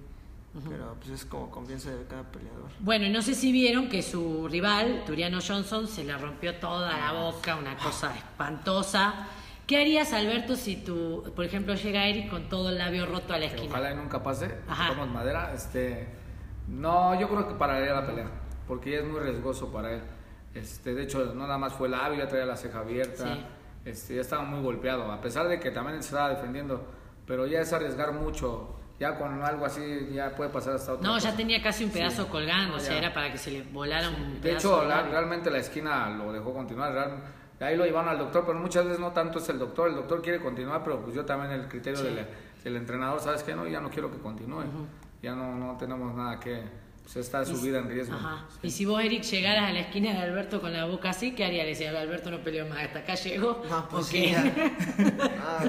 Pero 0.69 0.95
pues 0.99 1.09
es 1.09 1.25
como 1.25 1.49
confianza 1.49 1.89
de 1.89 2.05
cada 2.05 2.23
peleador. 2.31 2.69
Bueno, 2.79 3.05
y 3.05 3.09
no 3.09 3.23
sé 3.23 3.33
si 3.33 3.51
vieron 3.51 3.89
que 3.89 4.03
su 4.03 4.47
rival, 4.47 5.03
Turiano 5.07 5.39
Johnson, 5.41 5.87
se 5.87 6.03
le 6.03 6.15
rompió 6.15 6.55
toda 6.59 6.95
la 6.95 7.13
boca, 7.13 7.55
una 7.55 7.75
cosa 7.77 8.15
espantosa. 8.15 9.27
¿Qué 9.67 9.77
harías, 9.79 10.11
Alberto, 10.11 10.55
si 10.55 10.75
tú, 10.75 11.31
por 11.35 11.45
ejemplo, 11.45 11.73
llega 11.75 12.05
Eric 12.05 12.29
con 12.29 12.49
todo 12.49 12.69
el 12.69 12.77
labio 12.77 13.05
roto 13.05 13.33
a 13.33 13.37
la 13.39 13.45
esquina? 13.45 13.69
Ojalá 13.69 13.91
y 13.91 13.95
nunca 13.95 14.21
pase, 14.21 14.53
Ajá. 14.67 14.89
tocamos 14.89 15.09
madera. 15.13 15.53
Este, 15.55 16.05
no, 16.67 17.17
yo 17.19 17.29
creo 17.29 17.47
que 17.47 17.53
pararía 17.55 17.93
la 17.93 18.05
pelea, 18.05 18.27
porque 18.67 18.91
ya 18.91 18.97
es 18.99 19.05
muy 19.05 19.21
riesgoso 19.21 19.71
para 19.71 19.93
él. 19.93 20.01
Este, 20.53 20.93
de 20.93 21.03
hecho, 21.03 21.33
no 21.33 21.43
nada 21.47 21.57
más 21.57 21.73
fue 21.73 21.87
el 21.87 21.93
labio, 21.93 22.19
ya 22.19 22.27
traía 22.27 22.45
la 22.45 22.57
ceja 22.57 22.79
abierta, 22.79 23.23
Sí. 23.35 23.45
este, 23.85 24.15
ya 24.15 24.21
estaba 24.21 24.43
muy 24.43 24.61
golpeado, 24.61 25.09
a 25.11 25.21
pesar 25.21 25.47
de 25.47 25.59
que 25.61 25.71
también 25.71 26.03
se 26.03 26.09
estaba 26.09 26.29
defendiendo, 26.29 26.85
pero 27.25 27.47
ya 27.47 27.61
es 27.61 27.71
arriesgar 27.71 28.11
mucho. 28.11 28.75
Ya 28.99 29.17
con 29.17 29.41
algo 29.43 29.65
así 29.65 30.09
ya 30.13 30.35
puede 30.35 30.49
pasar 30.51 30.75
hasta 30.75 30.93
otra 30.93 31.07
No, 31.07 31.15
cosa. 31.15 31.31
ya 31.31 31.35
tenía 31.35 31.61
casi 31.63 31.83
un 31.85 31.89
pedazo 31.89 32.23
Sí. 32.25 32.29
colgando, 32.29 32.71
No, 32.71 32.77
o 32.77 32.79
sea, 32.79 32.97
era 32.97 33.11
para 33.13 33.31
que 33.31 33.37
se 33.37 33.49
le 33.51 33.63
volara 33.63 34.07
un 34.09 34.35
De 34.35 34.39
pedazo 34.39 34.67
hecho, 34.75 34.81
de 34.83 34.87
la- 34.89 34.95
labio. 34.97 35.11
realmente 35.13 35.49
la 35.49 35.57
esquina 35.57 36.09
lo 36.11 36.31
dejó 36.31 36.53
continuar. 36.53 36.93
Ahí 37.63 37.75
lo 37.77 37.85
llevaron 37.85 38.09
al 38.09 38.17
doctor, 38.17 38.43
pero 38.45 38.59
muchas 38.59 38.85
veces 38.85 38.99
no 38.99 39.11
tanto 39.11 39.39
es 39.39 39.49
el 39.49 39.59
doctor. 39.59 39.89
El 39.89 39.95
doctor 39.95 40.21
quiere 40.21 40.39
continuar, 40.39 40.83
pero 40.83 41.01
pues 41.01 41.15
yo 41.15 41.25
también 41.25 41.51
el 41.51 41.67
criterio 41.67 41.99
Sí. 41.99 42.05
del, 42.05 42.25
del 42.63 42.75
entrenador, 42.77 43.19
¿sabes 43.19 43.43
qué? 43.43 43.55
No, 43.55 43.67
ya 43.67 43.79
no 43.79 43.89
quiero 43.89 44.11
que 44.11 44.17
continúe. 44.19 44.63
Ya 45.21 45.35
no, 45.35 45.55
no 45.55 45.77
tenemos 45.77 46.13
nada 46.15 46.39
que... 46.39 46.61
Pues 47.03 47.17
está 47.17 47.43
su 47.43 47.59
vida 47.59 47.79
en 47.79 47.89
riesgo. 47.89 48.15
Ajá. 48.15 48.45
Y 48.61 48.71
si 48.71 48.85
vos, 48.85 49.03
Eric, 49.03 49.23
llegaras 49.23 49.69
a 49.69 49.73
la 49.73 49.81
esquina 49.81 50.13
de 50.13 50.19
Alberto 50.19 50.61
con 50.61 50.71
la 50.71 50.85
boca 50.85 51.09
así, 51.09 51.33
¿qué 51.35 51.43
haría? 51.43 51.63
Le 51.63 51.69
decía, 51.71 51.89
Alberto 51.99 52.31
no 52.31 52.39
peleó 52.39 52.65
más, 52.65 52.79
hasta 52.79 52.99
acá 52.99 53.15
llegó. 53.15 53.61
No, 53.69 53.89
pues 53.89 54.05
¿O 54.05 54.07
sí, 54.07 54.21
qué? 54.21 54.31
ya. 54.31 54.53
Ah, 55.45 55.65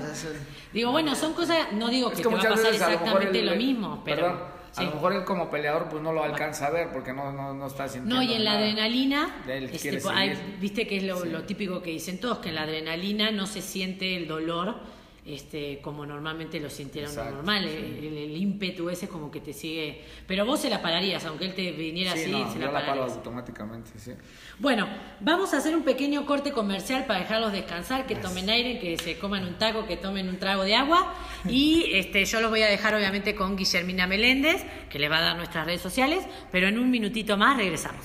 Digo, 0.72 0.92
bueno, 0.92 1.12
son 1.16 1.34
cosas, 1.34 1.72
no 1.72 1.88
digo 1.88 2.10
Es 2.12 2.18
que, 2.18 2.22
que 2.22 2.28
te 2.28 2.34
va 2.36 2.40
a 2.40 2.48
pasar 2.50 2.66
veces 2.66 2.82
a 2.82 2.84
lo 2.84 2.90
mejor 2.92 3.06
exactamente 3.08 3.38
él- 3.40 3.46
lo 3.46 3.52
él- 3.52 3.58
mismo, 3.58 4.02
pero... 4.04 4.22
perdón, 4.22 4.38
sí. 4.74 4.82
a 4.82 4.84
lo 4.84 4.92
mejor 4.96 5.12
él 5.14 5.24
como 5.24 5.50
peleador 5.50 5.88
pues 5.88 6.02
no 6.02 6.12
lo 6.12 6.22
alcanza 6.22 6.66
a 6.66 6.70
ver 6.70 6.88
porque 6.92 7.12
no, 7.12 7.32
no, 7.32 7.54
no 7.54 7.66
está 7.66 7.88
sintiendo 7.88 8.16
No, 8.16 8.22
y 8.22 8.34
en 8.34 8.44
la 8.44 8.52
adrenalina, 8.52 9.42
este, 9.48 10.00
hay- 10.10 10.56
viste 10.60 10.86
que 10.86 10.96
es 10.98 11.02
lo, 11.04 11.22
Sí. 11.22 11.28
lo 11.30 11.44
típico 11.44 11.80
que 11.82 11.90
dicen 11.90 12.18
todos, 12.20 12.38
que 12.38 12.50
en 12.50 12.56
la 12.56 12.62
adrenalina 12.62 13.30
no 13.30 13.46
se 13.46 13.62
siente 13.62 14.16
el 14.16 14.26
dolor 14.28 14.76
este, 15.26 15.80
como 15.80 16.04
normalmente 16.04 16.60
lo 16.60 16.68
sintieron 16.68 17.14
lo 17.14 17.20
Exacto, 17.22 17.36
normal, 17.36 17.64
sí. 17.64 17.76
el, 17.76 18.16
el- 18.18 18.36
ímpetu 18.36 18.90
ese 18.90 19.08
como 19.08 19.30
que 19.30 19.40
te 19.40 19.52
sigue... 19.52 20.04
Pero 20.26 20.44
vos 20.44 20.60
se 20.60 20.68
la 20.68 20.82
pararías, 20.82 21.24
aunque 21.24 21.46
él 21.46 21.54
te 21.54 21.72
viniera 21.72 22.12
Sí, 22.12 22.22
así, 22.24 22.30
no, 22.30 22.52
se 22.52 22.58
yo 22.58 22.66
la 22.66 22.72
la 22.72 22.72
paro 22.80 22.86
pararías. 23.00 23.12
automáticamente, 23.16 23.90
sí. 23.98 24.12
Bueno, 24.58 24.86
vamos 25.20 25.54
a 25.54 25.58
hacer 25.58 25.74
un 25.74 25.82
pequeño 25.82 26.26
corte 26.26 26.52
comercial 26.52 27.06
para 27.06 27.20
dejarlos 27.20 27.52
descansar, 27.52 28.06
que 28.06 28.16
tomen 28.16 28.50
aire, 28.50 28.78
que 28.78 28.98
se 28.98 29.18
coman 29.18 29.44
un 29.46 29.54
taco, 29.54 29.86
que 29.86 29.96
tomen 29.96 30.28
un 30.28 30.38
trago 30.38 30.62
de 30.64 30.74
agua. 30.74 31.14
Y 31.48 31.86
este, 31.92 32.24
yo 32.26 32.40
los 32.40 32.50
voy 32.50 32.62
a 32.62 32.66
dejar 32.66 32.94
obviamente 32.94 33.34
con 33.34 33.56
Guillermina 33.56 34.06
Meléndez, 34.06 34.62
que 34.90 34.98
les 34.98 35.10
va 35.10 35.18
a 35.18 35.22
dar 35.22 35.36
nuestras 35.36 35.64
redes 35.64 35.80
sociales, 35.80 36.24
pero 36.52 36.68
en 36.68 36.78
un 36.78 36.90
minutito 36.90 37.36
más 37.38 37.56
regresamos. 37.56 38.04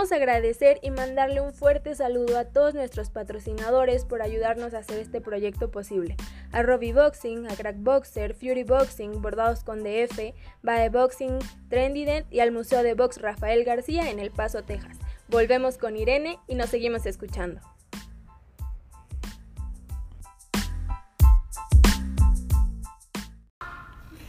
Agradecer 0.00 0.78
y 0.82 0.90
mandarle 0.90 1.42
un 1.42 1.52
fuerte 1.52 1.94
saludo 1.94 2.38
a 2.38 2.46
todos 2.46 2.74
nuestros 2.74 3.10
patrocinadores 3.10 4.06
por 4.06 4.22
ayudarnos 4.22 4.72
a 4.72 4.78
hacer 4.78 4.98
este 4.98 5.20
proyecto 5.20 5.70
posible. 5.70 6.16
A 6.52 6.62
Robbie 6.62 6.94
Boxing, 6.94 7.46
a 7.46 7.54
Crack 7.54 7.76
Boxer, 7.78 8.34
Fury 8.34 8.64
Boxing, 8.64 9.20
Bordados 9.20 9.62
con 9.62 9.84
DF, 9.84 10.34
Bae 10.62 10.88
Boxing, 10.88 11.38
Trendident 11.68 12.26
y 12.32 12.40
al 12.40 12.50
Museo 12.50 12.82
de 12.82 12.94
Box 12.94 13.20
Rafael 13.20 13.62
García 13.62 14.10
en 14.10 14.18
El 14.18 14.30
Paso, 14.30 14.62
Texas. 14.62 14.96
Volvemos 15.28 15.76
con 15.76 15.96
Irene 15.96 16.38
y 16.48 16.54
nos 16.54 16.70
seguimos 16.70 17.04
escuchando. 17.04 17.60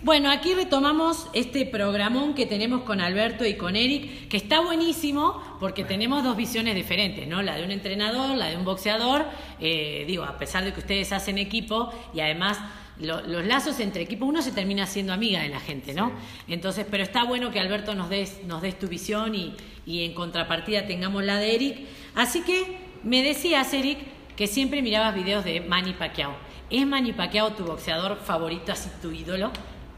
Bueno, 0.04 0.32
aquí 0.32 0.56
retomamos 0.56 1.28
este 1.32 1.64
programón 1.64 2.34
que 2.34 2.48
tenemos 2.48 2.82
con 2.82 3.02
Alberto 3.02 3.46
y 3.46 3.54
con 3.54 3.76
Eric, 3.76 4.30
que 4.30 4.38
está 4.38 4.60
buenísimo 4.60 5.40
porque 5.60 5.84
tenemos 5.84 6.24
dos 6.24 6.36
visiones 6.36 6.74
diferentes, 6.74 7.28
¿no? 7.28 7.44
La 7.44 7.56
de 7.56 7.64
un 7.64 7.70
entrenador, 7.70 8.36
la 8.36 8.48
de 8.48 8.58
un 8.58 8.66
boxeador. 8.66 9.28
Eh, 9.60 10.04
digo, 10.08 10.24
a 10.24 10.40
pesar 10.40 10.64
de 10.64 10.74
que 10.74 10.80
ustedes 10.80 11.12
hacen 11.12 11.38
equipo 11.38 11.94
y 12.16 12.20
además 12.20 12.58
los 12.98 13.46
lazos 13.46 13.80
entre 13.80 14.02
equipos, 14.02 14.28
uno 14.28 14.42
se 14.42 14.52
termina 14.52 14.88
siendo 14.88 15.14
amiga 15.14 15.44
de 15.44 15.50
la 15.50 15.60
gente, 15.60 15.94
¿no? 15.94 16.12
Entonces, 16.48 16.88
pero 16.90 17.04
está 17.04 17.24
bueno 17.24 17.52
que 17.52 17.60
Alberto 17.60 17.94
nos 17.94 18.10
des, 18.10 18.44
nos 18.46 18.64
des 18.64 18.80
tu 18.80 18.88
visión 18.88 19.36
y, 19.36 19.54
y 19.86 20.04
en 20.04 20.16
contrapartida 20.16 20.88
tengamos 20.88 21.24
la 21.24 21.38
de 21.38 21.54
Eric. 21.54 21.78
Así 22.16 22.42
que 22.42 22.80
me 23.04 23.22
decías, 23.22 23.72
Eric, 23.72 24.00
que 24.36 24.48
siempre 24.48 24.82
mirabas 24.82 25.14
videos 25.14 25.46
de 25.46 25.62
Manny 25.62 25.94
Pacquiao. 25.94 26.34
¿Es 26.72 26.88
Manny 26.88 27.14
Pacquiao 27.14 27.52
tu 27.52 27.66
boxeador 27.66 28.18
favorito, 28.18 28.72
así 28.72 28.90
tu 29.00 29.12
ídolo? 29.12 29.52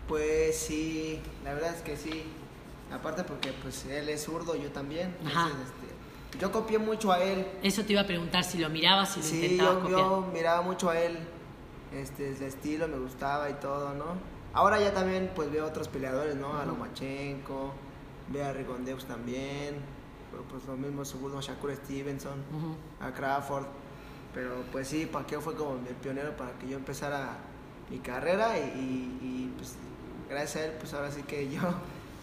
Pues 0.08 0.58
sí, 0.58 1.20
la 1.44 1.54
verdad 1.54 1.74
es 1.76 1.82
que 1.82 1.96
sí. 1.98 2.24
Aparte 2.92 3.24
porque 3.24 3.54
pues 3.62 3.86
él 3.86 4.10
es 4.10 4.24
zurdo, 4.24 4.56
yo 4.56 4.70
también. 4.72 5.16
este, 5.26 6.40
yo 6.40 6.52
copié 6.52 6.78
mucho 6.78 7.12
a 7.12 7.24
él. 7.24 7.48
Eso 7.64 7.84
te 7.84 7.94
iba 7.94 8.02
a 8.02 8.08
preguntar 8.08 8.44
si 8.44 8.58
lo 8.60 8.70
mirabas, 8.70 9.14
si 9.14 9.20
lo 9.22 9.26
sí, 9.26 9.36
intentabas 9.46 9.76
yo, 9.76 9.82
copiar. 9.82 10.00
yo 10.00 10.30
miraba 10.34 10.62
mucho 10.62 10.90
a 10.90 11.00
él. 11.00 11.18
Este, 11.94 12.36
su 12.38 12.44
estilo 12.46 12.88
me 12.88 12.98
gustaba 12.98 13.50
y 13.50 13.54
todo, 13.56 13.94
¿no? 13.94 14.06
Ahora 14.54 14.80
ya 14.80 14.94
también 14.94 15.32
pues 15.36 15.52
veo 15.52 15.66
otros 15.66 15.88
peleadores, 15.88 16.36
¿no? 16.36 16.58
A 16.60 16.66
Lomachenko, 16.66 17.74
veo 18.30 18.46
a 18.46 18.54
Rigondeus 18.54 19.06
también, 19.06 19.76
pero 20.32 20.44
pues 20.44 20.66
lo 20.66 20.76
mismo 20.78 21.06
seguro 21.06 21.38
a 21.40 21.42
Shakur 21.42 21.74
Stevenson, 21.76 22.44
a 23.00 23.12
Crawford. 23.12 23.66
Pero 24.34 24.64
pues 24.72 24.88
sí, 24.88 25.06
Pacquiao 25.08 25.42
fue 25.42 25.56
como 25.56 25.76
el 25.88 25.96
pionero 25.96 26.36
para 26.38 26.52
que 26.60 26.68
yo 26.68 26.78
empezara 26.78 27.38
mi 27.90 28.00
carrera 28.00 28.58
y, 28.58 28.62
y- 28.62 29.20
y, 29.22 29.54
pues 29.58 29.76
gracias 30.30 30.56
a 30.64 30.66
él 30.68 30.72
pues 30.80 30.94
ahora 30.94 31.12
sí 31.12 31.22
que 31.24 31.50
yo 31.50 31.62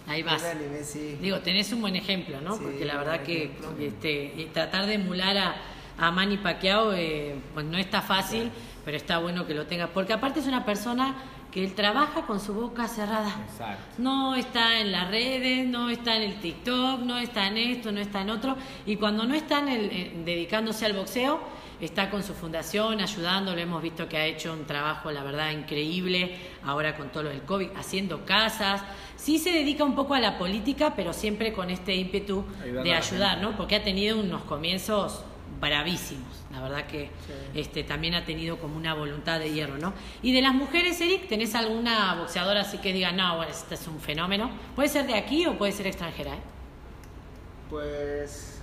Ahí 0.07 0.23
vas. 0.25 0.43
me 0.43 0.49
animé, 0.49 0.83
sí. 0.85 1.19
Digo, 1.21 1.39
tenés 1.41 1.73
un 1.73 1.81
buen 1.83 1.97
ejemplo, 1.97 2.41
¿no? 2.41 2.55
Sí, 2.57 2.61
Porque 2.63 2.85
la 2.85 2.97
verdad 2.97 3.23
que 3.23 3.45
ejemplo. 3.45 3.75
este, 3.79 4.49
tratar 4.53 4.87
de 4.87 4.95
emular 4.95 5.37
a, 5.37 5.55
a 5.99 6.11
Manny 6.11 6.39
Pacquiao 6.39 6.93
eh, 6.95 7.37
pues 7.55 7.65
no 7.67 7.77
está 7.79 8.01
fácil, 8.03 8.51
pero 8.85 8.97
está 8.97 9.19
bueno 9.19 9.47
que 9.47 9.55
lo 9.55 9.67
tengas. 9.67 9.91
Porque 9.91 10.13
aparte 10.13 10.41
es 10.41 10.47
una 10.47 10.65
persona 10.65 11.15
que 11.53 11.63
él 11.65 11.75
trabaja 11.75 12.23
con 12.27 12.41
su 12.41 12.55
boca 12.55 12.87
cerrada. 12.89 13.35
Exacto. 13.51 13.83
No 13.99 14.35
está 14.37 14.81
en 14.81 14.91
las 14.93 15.09
redes, 15.11 15.67
no 15.67 15.91
está 15.91 16.17
en 16.17 16.23
el 16.23 16.41
TikTok, 16.41 17.01
no 17.01 17.19
está 17.19 17.49
en 17.49 17.57
esto, 17.59 17.91
no 17.93 18.01
está 18.01 18.23
en 18.23 18.31
otro. 18.31 18.57
Y 18.87 18.97
cuando 18.97 19.25
no 19.25 19.35
está 19.35 19.59
en 19.59 19.69
el- 19.69 19.91
en- 19.93 20.25
dedicándose 20.25 20.87
al 20.87 20.93
boxeo, 20.95 21.41
está 21.87 22.11
con 22.11 22.23
su 22.23 22.35
fundación 22.35 23.01
ayudando. 23.01 23.55
Lo 23.55 23.61
hemos 23.61 23.83
visto 23.83 24.09
que 24.09 24.17
ha 24.17 24.27
hecho 24.27 24.53
un 24.53 24.65
trabajo, 24.67 25.11
la 25.11 25.23
verdad, 25.23 25.51
increíble 25.53 26.37
ahora 26.65 26.97
con 26.97 27.11
todo 27.11 27.25
lo 27.25 27.29
del 27.31 27.43
COVID, 27.43 27.69
haciendo 27.77 28.25
casas. 28.25 28.83
Sí 29.17 29.39
se 29.39 29.51
dedica 29.53 29.85
un 29.85 29.95
poco 29.95 30.15
a 30.15 30.21
la 30.21 30.39
política, 30.39 30.95
pero 30.97 31.13
siempre 31.13 31.53
con 31.53 31.71
este 31.71 31.95
ímpetu 31.95 32.45
Ayudando 32.63 32.83
de 32.83 32.95
ayudar. 32.95 33.39
¿no? 33.41 33.57
Porque 33.57 33.77
ha 33.77 33.83
tenido 33.83 34.19
unos 34.19 34.43
comienzos 34.43 35.25
bravísimos. 35.61 36.27
La 36.53 36.61
verdad 36.63 36.87
que 36.87 37.05
Sí. 37.27 37.33
este, 37.61 37.85
también 37.85 38.15
ha 38.15 38.25
tenido 38.25 38.59
como 38.59 38.77
una 38.77 38.95
voluntad 38.95 39.39
de 39.39 39.53
hierro, 39.53 39.77
¿no? 39.79 39.93
Y 40.23 40.33
de 40.33 40.41
las 40.43 40.55
mujeres, 40.55 41.01
Eric, 41.01 41.29
¿tenés 41.29 41.55
alguna 41.55 42.15
boxeadora 42.15 42.63
así 42.63 42.79
que 42.79 42.93
diga, 42.93 43.13
no, 43.13 43.37
bueno, 43.37 43.51
este 43.53 43.75
es 43.75 43.87
un 43.87 44.01
fenómeno? 44.01 44.51
Puede 44.75 44.89
ser 44.89 45.07
de 45.07 45.15
aquí 45.15 45.47
o 45.47 45.59
puede 45.59 45.73
ser 45.73 45.87
extranjera, 45.87 46.35
¿eh? 46.35 46.41
Pues 47.69 48.61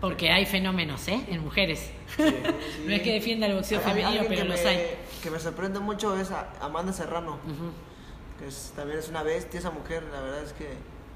Porque 0.00 0.30
hay 0.30 0.44
fenómenos, 0.46 1.06
¿eh? 1.08 1.24
En 1.28 1.40
mujeres. 1.42 1.90
sí. 2.16 2.22
no 2.86 2.92
es 2.92 3.02
que 3.02 3.12
defienda 3.12 3.46
el 3.46 3.54
boxeo 3.54 3.80
femenino, 3.80 4.24
pero 4.28 4.44
los 4.44 4.62
me- 4.62 4.68
hay. 4.68 4.96
Que 5.22 5.30
me 5.30 5.38
sorprende 5.40 5.80
mucho 5.80 6.18
es 6.20 6.30
a- 6.30 6.50
Amanda 6.60 6.92
Serrano, 6.92 7.34
Ujú. 7.44 7.70
que 8.38 8.48
es- 8.48 8.72
también 8.76 8.98
es 8.98 9.08
una 9.08 9.22
bestia 9.22 9.58
esa 9.60 9.70
mujer, 9.70 10.02
la 10.12 10.20
verdad 10.20 10.42
es 10.44 10.52
que... 10.52 10.68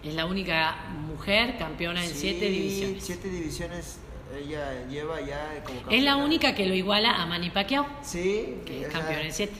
Es 0.08 0.14
la 0.14 0.24
única 0.24 0.76
mujer 1.06 1.58
campeona 1.58 2.02
en 2.02 2.10
Sí, 2.10 2.18
siete 2.20 2.46
divisiones. 2.48 3.04
Siete 3.04 3.28
divisiones 3.28 3.98
ella 4.34 4.86
lleva 4.88 5.20
ya 5.20 5.62
como 5.64 5.78
Es 5.78 5.84
la 6.02 6.12
campeona. 6.12 6.16
única 6.16 6.54
que 6.54 6.64
lo 6.66 6.74
iguala 6.74 7.10
a 7.20 7.26
Manny 7.26 7.50
Pacquiao, 7.50 7.86
Sí, 8.02 8.62
que 8.64 8.82
es 8.82 8.88
campeona 8.88 9.22
en 9.22 9.32
siete. 9.32 9.54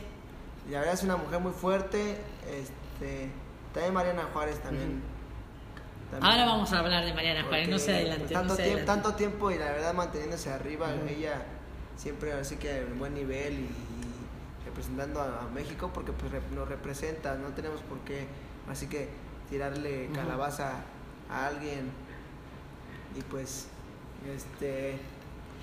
y 0.67 0.73
La 0.73 0.79
verdad 0.79 0.95
es 0.95 1.03
una 1.03 1.17
mujer 1.19 1.41
muy 1.41 1.53
fuerte, 1.53 2.17
este... 2.51 3.29
También 3.75 3.93
Mariana 3.95 4.29
Juárez 4.33 4.61
también. 4.63 5.03
También. 6.11 6.31
Ahora 6.33 6.45
vamos 6.47 6.73
a 6.73 6.79
hablar 6.81 7.05
de 7.05 7.15
Mariana 7.15 7.45
Juárez, 7.45 7.69
no 7.69 7.79
se 7.79 7.95
adelante. 7.95 8.33
tanto, 8.35 8.49
no 8.51 8.57
se 8.57 8.63
tiempo, 8.63 8.79
adelante. 8.81 9.03
tanto 9.03 9.17
tiempo 9.17 9.51
y 9.51 9.59
la 9.59 9.71
verdad 9.73 9.95
manteniéndose 9.95 10.51
arriba, 10.51 10.89
ella 11.09 11.43
siempre 11.97 12.33
así 12.33 12.57
que 12.57 12.79
en 12.79 12.99
buen 12.99 13.15
nivel 13.15 13.53
y, 13.55 13.57
y 13.65 14.65
representando 14.65 15.21
a, 15.21 15.43
a 15.45 15.49
México 15.55 15.91
porque 15.93 16.13
pues 16.13 16.33
rep- 16.33 16.55
nos 16.55 16.69
representa, 16.69 17.35
no 17.37 17.49
tenemos 17.49 17.81
por 17.83 17.99
qué 18.01 18.27
así 18.71 18.87
que 18.89 19.09
tirarle 19.49 20.07
Ujú. 20.07 20.15
calabaza 20.15 20.73
a 21.31 21.47
alguien 21.47 21.91
y 23.17 23.23
pues 23.23 23.69
este 24.37 24.97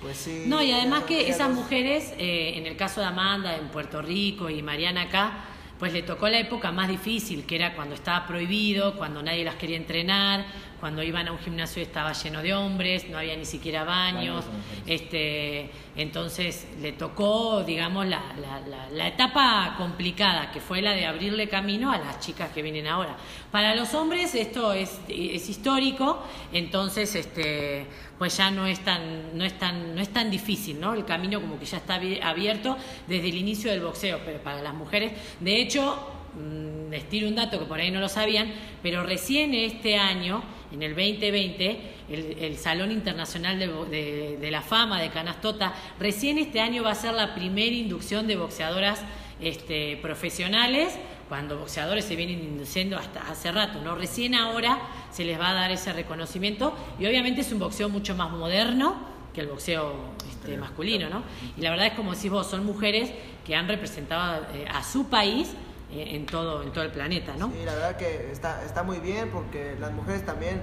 pues 0.00 0.16
sí. 0.16 0.44
No, 0.46 0.62
y 0.62 0.70
además 0.70 1.02
que 1.04 1.28
esas 1.28 1.50
mujeres, 1.50 2.12
eh, 2.18 2.52
en 2.56 2.66
el 2.66 2.76
caso 2.76 3.00
de 3.00 3.06
Amanda 3.06 3.56
en 3.56 3.66
Puerto 3.68 4.00
Rico 4.00 4.48
y 4.48 4.62
Mariana 4.62 5.02
acá, 5.02 5.32
pues 5.78 5.92
le 5.92 6.02
tocó 6.02 6.28
la 6.28 6.38
época 6.38 6.72
más 6.72 6.88
difícil, 6.88 7.44
que 7.44 7.56
era 7.56 7.74
cuando 7.74 7.94
estaba 7.94 8.26
prohibido, 8.26 8.96
cuando 8.96 9.22
nadie 9.22 9.44
las 9.44 9.54
quería 9.54 9.76
entrenar, 9.76 10.44
cuando 10.80 11.02
iban 11.02 11.26
a 11.28 11.32
un 11.32 11.38
gimnasio 11.38 11.82
estaba 11.82 12.12
lleno 12.12 12.40
de 12.42 12.54
hombres, 12.54 13.08
no 13.08 13.18
había 13.18 13.36
ni 13.36 13.44
siquiera 13.44 13.84
baños, 13.84 14.44
este, 14.86 15.70
entonces 15.96 16.66
le 16.80 16.92
tocó, 16.92 17.62
digamos, 17.64 18.06
la, 18.06 18.20
la- 18.40 18.60
la- 18.60 18.88
la 18.90 19.08
etapa 19.08 19.74
complicada, 19.76 20.50
que 20.50 20.60
fue 20.60 20.80
la 20.82 20.92
de 20.92 21.06
abrirle 21.06 21.48
camino 21.48 21.92
a 21.92 21.98
las 21.98 22.20
chicas 22.20 22.50
que 22.52 22.62
vienen 22.62 22.86
ahora. 22.86 23.16
Para 23.50 23.74
los 23.74 23.92
hombres 23.94 24.34
esto 24.34 24.72
es, 24.72 25.00
es 25.08 25.48
histórico, 25.48 26.22
entonces 26.52 27.14
este, 27.14 27.86
pues 28.18 28.36
ya 28.36 28.50
no 28.50 28.66
es 28.66 28.80
tan, 28.84 29.36
no 29.36 29.44
es 29.44 29.58
tan, 29.58 29.94
no 29.94 30.00
es 30.00 30.08
tan 30.12 30.30
difícil, 30.30 30.80
¿no? 30.80 30.94
El 30.94 31.04
camino 31.04 31.40
como 31.40 31.58
que 31.58 31.66
ya 31.66 31.78
está 31.78 32.00
abi- 32.00 32.20
abierto 32.22 32.76
desde 33.06 33.28
el 33.28 33.36
inicio 33.36 33.70
del 33.70 33.80
boxeo, 33.80 34.20
pero 34.24 34.38
para 34.42 34.62
las 34.62 34.74
mujeres, 34.74 35.12
de 35.40 35.60
hecho, 35.60 35.96
mm, 36.34 36.90
les 36.90 37.08
tiro 37.08 37.28
un 37.28 37.34
dato 37.36 37.58
que 37.58 37.64
por 37.66 37.78
ahí 37.80 37.90
no 37.90 38.00
lo 38.00 38.08
sabían, 38.08 38.50
pero 38.82 39.02
recién 39.02 39.54
este 39.54 39.96
año, 39.96 40.42
en 40.72 40.82
el 40.82 40.94
2020, 40.94 41.80
el, 42.10 42.36
el 42.40 42.56
Salón 42.58 42.90
Internacional 42.92 43.58
de, 43.58 44.36
de- 44.38 44.50
la 44.50 44.62
Fama 44.62 45.00
de 45.00 45.10
Canastota, 45.10 45.74
recién 45.98 46.38
este 46.38 46.60
año 46.60 46.82
va 46.82 46.92
a 46.92 46.94
ser 46.94 47.14
la 47.14 47.34
primera 47.34 47.74
inducción 47.74 48.26
de 48.26 48.36
boxeadoras 48.36 49.00
este, 49.40 49.96
profesionales, 49.98 50.98
cuando 51.28 51.58
boxeadores 51.58 52.04
se 52.06 52.16
vienen 52.16 52.40
induciendo 52.40 52.96
hasta 52.98 53.20
hace 53.30 53.52
rato, 53.52 53.80
¿no? 53.82 53.94
Recién 53.94 54.34
ahora 54.34 54.78
se 55.12 55.24
les 55.24 55.38
va 55.38 55.50
a 55.50 55.54
dar 55.54 55.70
ese 55.70 55.92
reconocimiento 55.92 56.74
y 56.98 57.06
obviamente 57.06 57.42
es 57.42 57.52
un 57.52 57.58
boxeo 57.58 57.88
mucho 57.88 58.14
más 58.14 58.30
moderno 58.30 58.96
que 59.34 59.42
el 59.42 59.46
boxeo 59.48 59.94
este, 60.30 60.56
masculino, 60.56 61.08
¿no? 61.10 61.22
Y 61.56 61.60
la 61.60 61.70
verdad 61.70 61.86
es 61.88 61.92
como 61.92 62.14
decís 62.14 62.30
vos, 62.30 62.46
son 62.48 62.64
mujeres 62.64 63.10
que 63.46 63.54
han 63.54 63.68
representado 63.68 64.44
eh, 64.54 64.64
a 64.72 64.82
su 64.82 65.08
país 65.08 65.50
en 65.90 66.26
todo 66.26 66.62
en 66.62 66.72
todo 66.72 66.84
el 66.84 66.90
planeta, 66.90 67.34
¿no? 67.38 67.50
Sí, 67.50 67.64
la 67.64 67.74
verdad 67.74 67.96
que 67.96 68.30
está, 68.30 68.62
está 68.64 68.82
muy 68.82 68.98
bien 68.98 69.30
porque 69.30 69.76
las 69.80 69.92
mujeres 69.92 70.24
también 70.24 70.60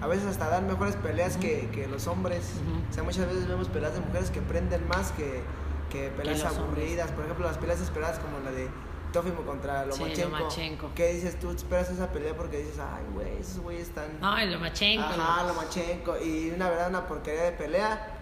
a 0.00 0.06
veces 0.06 0.26
hasta 0.26 0.48
dan 0.48 0.66
mejores 0.66 0.96
peleas 0.96 1.36
que, 1.36 1.68
que 1.72 1.86
los 1.86 2.06
hombres. 2.06 2.54
O 2.90 2.92
sea, 2.92 3.02
muchas 3.02 3.26
veces 3.26 3.46
vemos 3.46 3.68
peleas 3.68 3.94
de 3.94 4.00
mujeres 4.00 4.30
que 4.30 4.40
prenden 4.40 4.86
más 4.88 5.12
que, 5.12 5.42
que 5.90 6.08
peleas 6.08 6.42
hombres. 6.42 6.58
aburridas. 6.58 7.10
Por 7.12 7.24
ejemplo, 7.24 7.46
las 7.46 7.58
peleas 7.58 7.80
esperadas 7.80 8.18
como 8.18 8.40
la 8.40 8.50
de 8.50 8.68
Tofimo 9.12 9.42
contra 9.42 9.84
Sí, 9.92 10.00
Lomachenko. 10.00 10.38
Lomachenko. 10.38 10.90
¿Qué 10.96 11.12
dices 11.12 11.38
tú? 11.38 11.50
Esperas 11.50 11.90
esa 11.90 12.10
pelea 12.10 12.34
porque 12.34 12.58
dices, 12.58 12.78
ay, 12.80 13.04
güey, 13.12 13.36
esos 13.38 13.60
güeyes 13.60 13.88
están... 13.88 14.06
No, 14.20 14.36
el 14.38 14.50
Lomachenko. 14.52 15.04
Ajá, 15.04 15.44
Lomachenko. 15.46 16.16
Y 16.18 16.50
una 16.50 16.68
verdad, 16.70 16.88
una 16.88 17.06
porquería 17.06 17.42
de 17.44 17.52
pelea. 17.52 18.18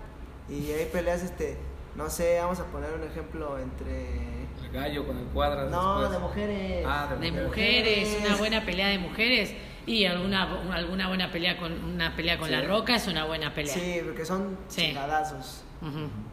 Y 0.50 0.72
hay 0.72 0.86
peleas, 0.86 1.22
este, 1.22 1.56
no 1.96 2.08
sé, 2.10 2.38
vamos 2.40 2.60
a 2.60 2.64
poner 2.66 2.92
un 2.94 3.02
ejemplo 3.04 3.58
entre... 3.58 4.40
El 4.64 4.70
gallo 4.72 5.06
con 5.06 5.16
el 5.18 5.24
cuadras. 5.26 5.70
No, 5.70 6.00
después. 6.00 6.12
de 6.12 6.18
mujeres. 6.18 6.86
Ah, 6.86 7.08
de 7.10 7.30
mujeres. 7.32 7.46
mujeres, 7.46 8.18
una 8.26 8.36
buena 8.36 8.64
pelea 8.64 8.88
de 8.88 8.98
mujeres 8.98 9.54
y 9.86 10.04
alguna 10.04 10.42
alguna 10.72 11.08
buena 11.08 11.32
pelea 11.32 11.56
con 11.58 11.72
una 11.82 12.14
pelea 12.14 12.38
con 12.38 12.48
Sí. 12.48 12.54
la 12.54 12.62
Roca 12.62 12.94
es 12.94 13.06
una 13.08 13.24
buena 13.24 13.52
pelea. 13.54 13.74
Sí, 13.74 14.00
porque 14.04 14.24
son 14.24 14.56
Sí. 14.68 14.82
chingadazos. 14.88 15.64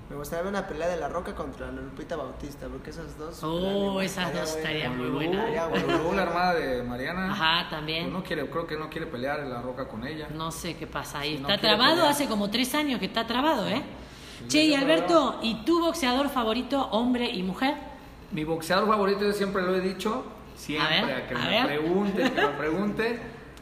Me 0.10 0.16
gustaría 0.18 0.44
ver 0.44 0.50
una 0.52 0.68
pelea 0.68 0.90
de 0.90 0.98
La 0.98 1.08
Roca 1.08 1.34
contra 1.34 1.68
la 1.72 1.82
Lupita 1.82 2.18
Bautista, 2.18 2.68
porque 2.68 2.90
esas 2.90 3.18
dos. 3.18 3.42
Oh, 3.44 4.02
esas 4.02 4.34
dos 4.34 4.56
estarían 4.58 4.98
muy 4.98 5.08
buenas. 5.08 5.50
La 5.50 6.22
hermana 6.24 6.54
de 6.54 6.84
Mariana. 6.84 7.32
Ajá, 7.32 7.70
también. 7.70 8.04
Pues 8.04 8.14
no 8.14 8.24
quiere, 8.24 8.50
creo 8.50 8.68
que 8.68 8.76
no 8.78 8.90
quiere 8.90 9.08
pelear 9.08 9.40
en 9.40 9.50
la 9.50 9.62
roca 9.62 9.88
con 9.88 10.06
ella. 10.06 10.28
No 10.34 10.52
sé 10.52 10.76
qué 10.76 10.86
pasa 10.86 11.20
ahí. 11.20 11.36
Está 11.36 11.58
trabado 11.58 11.96
pelear. 11.96 12.12
hace 12.12 12.28
como 12.28 12.50
tres 12.50 12.76
años 12.76 13.00
que 13.00 13.06
está 13.06 13.26
trabado, 13.26 13.68
¿eh? 13.70 13.82
Che, 14.48 14.64
y 14.64 14.74
Alberto, 14.76 15.40
¿y 15.42 15.56
tu 15.66 15.80
boxeador 15.82 16.30
favorito, 16.30 16.88
hombre 16.92 17.30
y 17.30 17.44
mujer? 17.44 17.76
Mi 18.32 18.44
boxeador 18.44 18.88
favorito, 18.88 19.22
yo 19.22 19.34
siempre 19.34 19.62
lo 19.64 19.76
he 19.76 19.82
dicho, 19.82 20.24
siempre, 20.56 21.14
A 21.14 21.28
que 21.28 21.34
a 21.36 21.38
me 21.40 21.50
ver. 21.50 21.66
pregunte, 21.66 22.24
que 22.24 22.42
me 22.42 22.48
pregunte, 22.58 23.20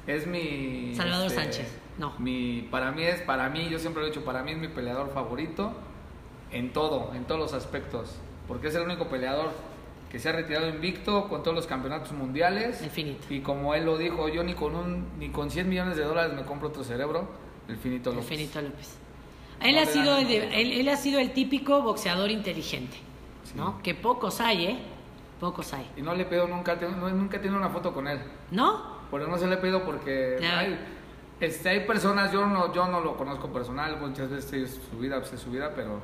es 0.08 0.28
mi... 0.28 0.93
Salvador 0.95 1.30
Sánchez, 1.30 1.68
no. 1.97 2.14
Mi, 2.20 2.68
para 2.70 2.91
mí 2.91 3.04
es, 3.04 3.22
para 3.22 3.50
mí, 3.50 3.70
yo 3.70 3.80
siempre 3.80 4.02
lo 4.02 4.08
he 4.08 4.12
dicho, 4.12 4.26
para 4.26 4.43
mí 4.43 4.52
es 4.52 4.58
mi 4.58 4.68
peleador 4.68 5.12
favorito 5.14 5.72
en 6.52 6.74
todo, 6.74 7.12
en 7.14 7.26
todos 7.26 7.39
los 7.39 7.54
aspectos, 7.54 8.16
porque 8.47 8.68
es 8.68 8.76
el 8.76 8.84
único 8.84 9.08
peleador 9.08 9.52
que 10.12 10.20
se 10.20 10.30
ha 10.30 10.32
retirado 10.32 10.68
invicto 10.70 11.28
con 11.28 11.43
todos 11.43 11.56
los 11.56 11.68
campeonatos 11.68 12.12
mundiales. 12.12 12.82
El 12.82 12.89
finito. 12.89 13.26
Y 13.30 13.41
como 13.41 13.74
él 13.76 13.86
lo 13.86 13.97
dijo, 13.97 14.30
yo 14.30 14.43
ni 14.43 14.54
con 14.54 14.76
un 14.76 15.08
ni 15.20 15.30
con 15.30 15.50
100 15.52 15.68
millones 15.68 15.97
de 15.97 16.04
dólares 16.04 16.34
me 16.34 16.43
compro 16.43 16.70
otro 16.70 16.84
cerebro, 16.84 17.28
el 17.68 17.78
finito 17.78 18.12
El 18.12 18.18
López. 18.18 18.30
Finito 18.30 18.62
López. 18.62 18.97
Él, 19.62 19.76
No 19.76 19.82
ha 19.82 19.86
sido 19.86 20.18
el, 20.18 20.28
de- 20.28 20.62
él, 20.62 20.72
él 20.74 20.89
ha 20.89 20.97
sido 20.97 21.20
el 21.20 21.32
típico 21.32 21.82
boxeador 21.82 22.30
inteligente, 22.32 22.97
Sí. 23.43 23.53
¿no? 23.56 23.82
Que 23.82 23.95
pocos 23.95 24.41
hay, 24.41 24.66
¿eh? 24.66 24.80
Pocos 25.39 25.74
hay. 25.74 25.89
Y 25.97 26.01
no 26.01 26.14
le 26.16 26.26
pido 26.26 26.47
nunca, 26.47 26.76
no- 26.76 27.10
nunca 27.10 27.38
he 27.38 27.39
tenido 27.39 27.58
una 27.60 27.70
foto 27.70 27.93
con 27.93 28.08
él. 28.08 28.20
¿No? 28.51 28.95
Pero 29.12 29.28
no 29.28 29.38
se 29.38 29.47
le 29.47 29.58
pido 29.58 29.84
porque 29.84 30.38
hay, 30.45 30.78
este, 31.39 31.70
hay 31.70 31.80
personas, 31.82 32.32
yo 32.32 32.45
no, 32.47 32.74
yo 32.74 32.88
no 32.88 33.01
lo 33.01 33.16
conozco 33.18 33.51
personal, 33.51 33.97
muchas 33.99 34.30
veces 34.30 34.53
es 34.53 34.82
su 34.89 34.97
vida, 34.97 35.20
pues 35.20 35.34
es 35.34 35.39
su 35.41 35.51
vida, 35.51 35.72
pero 35.76 35.99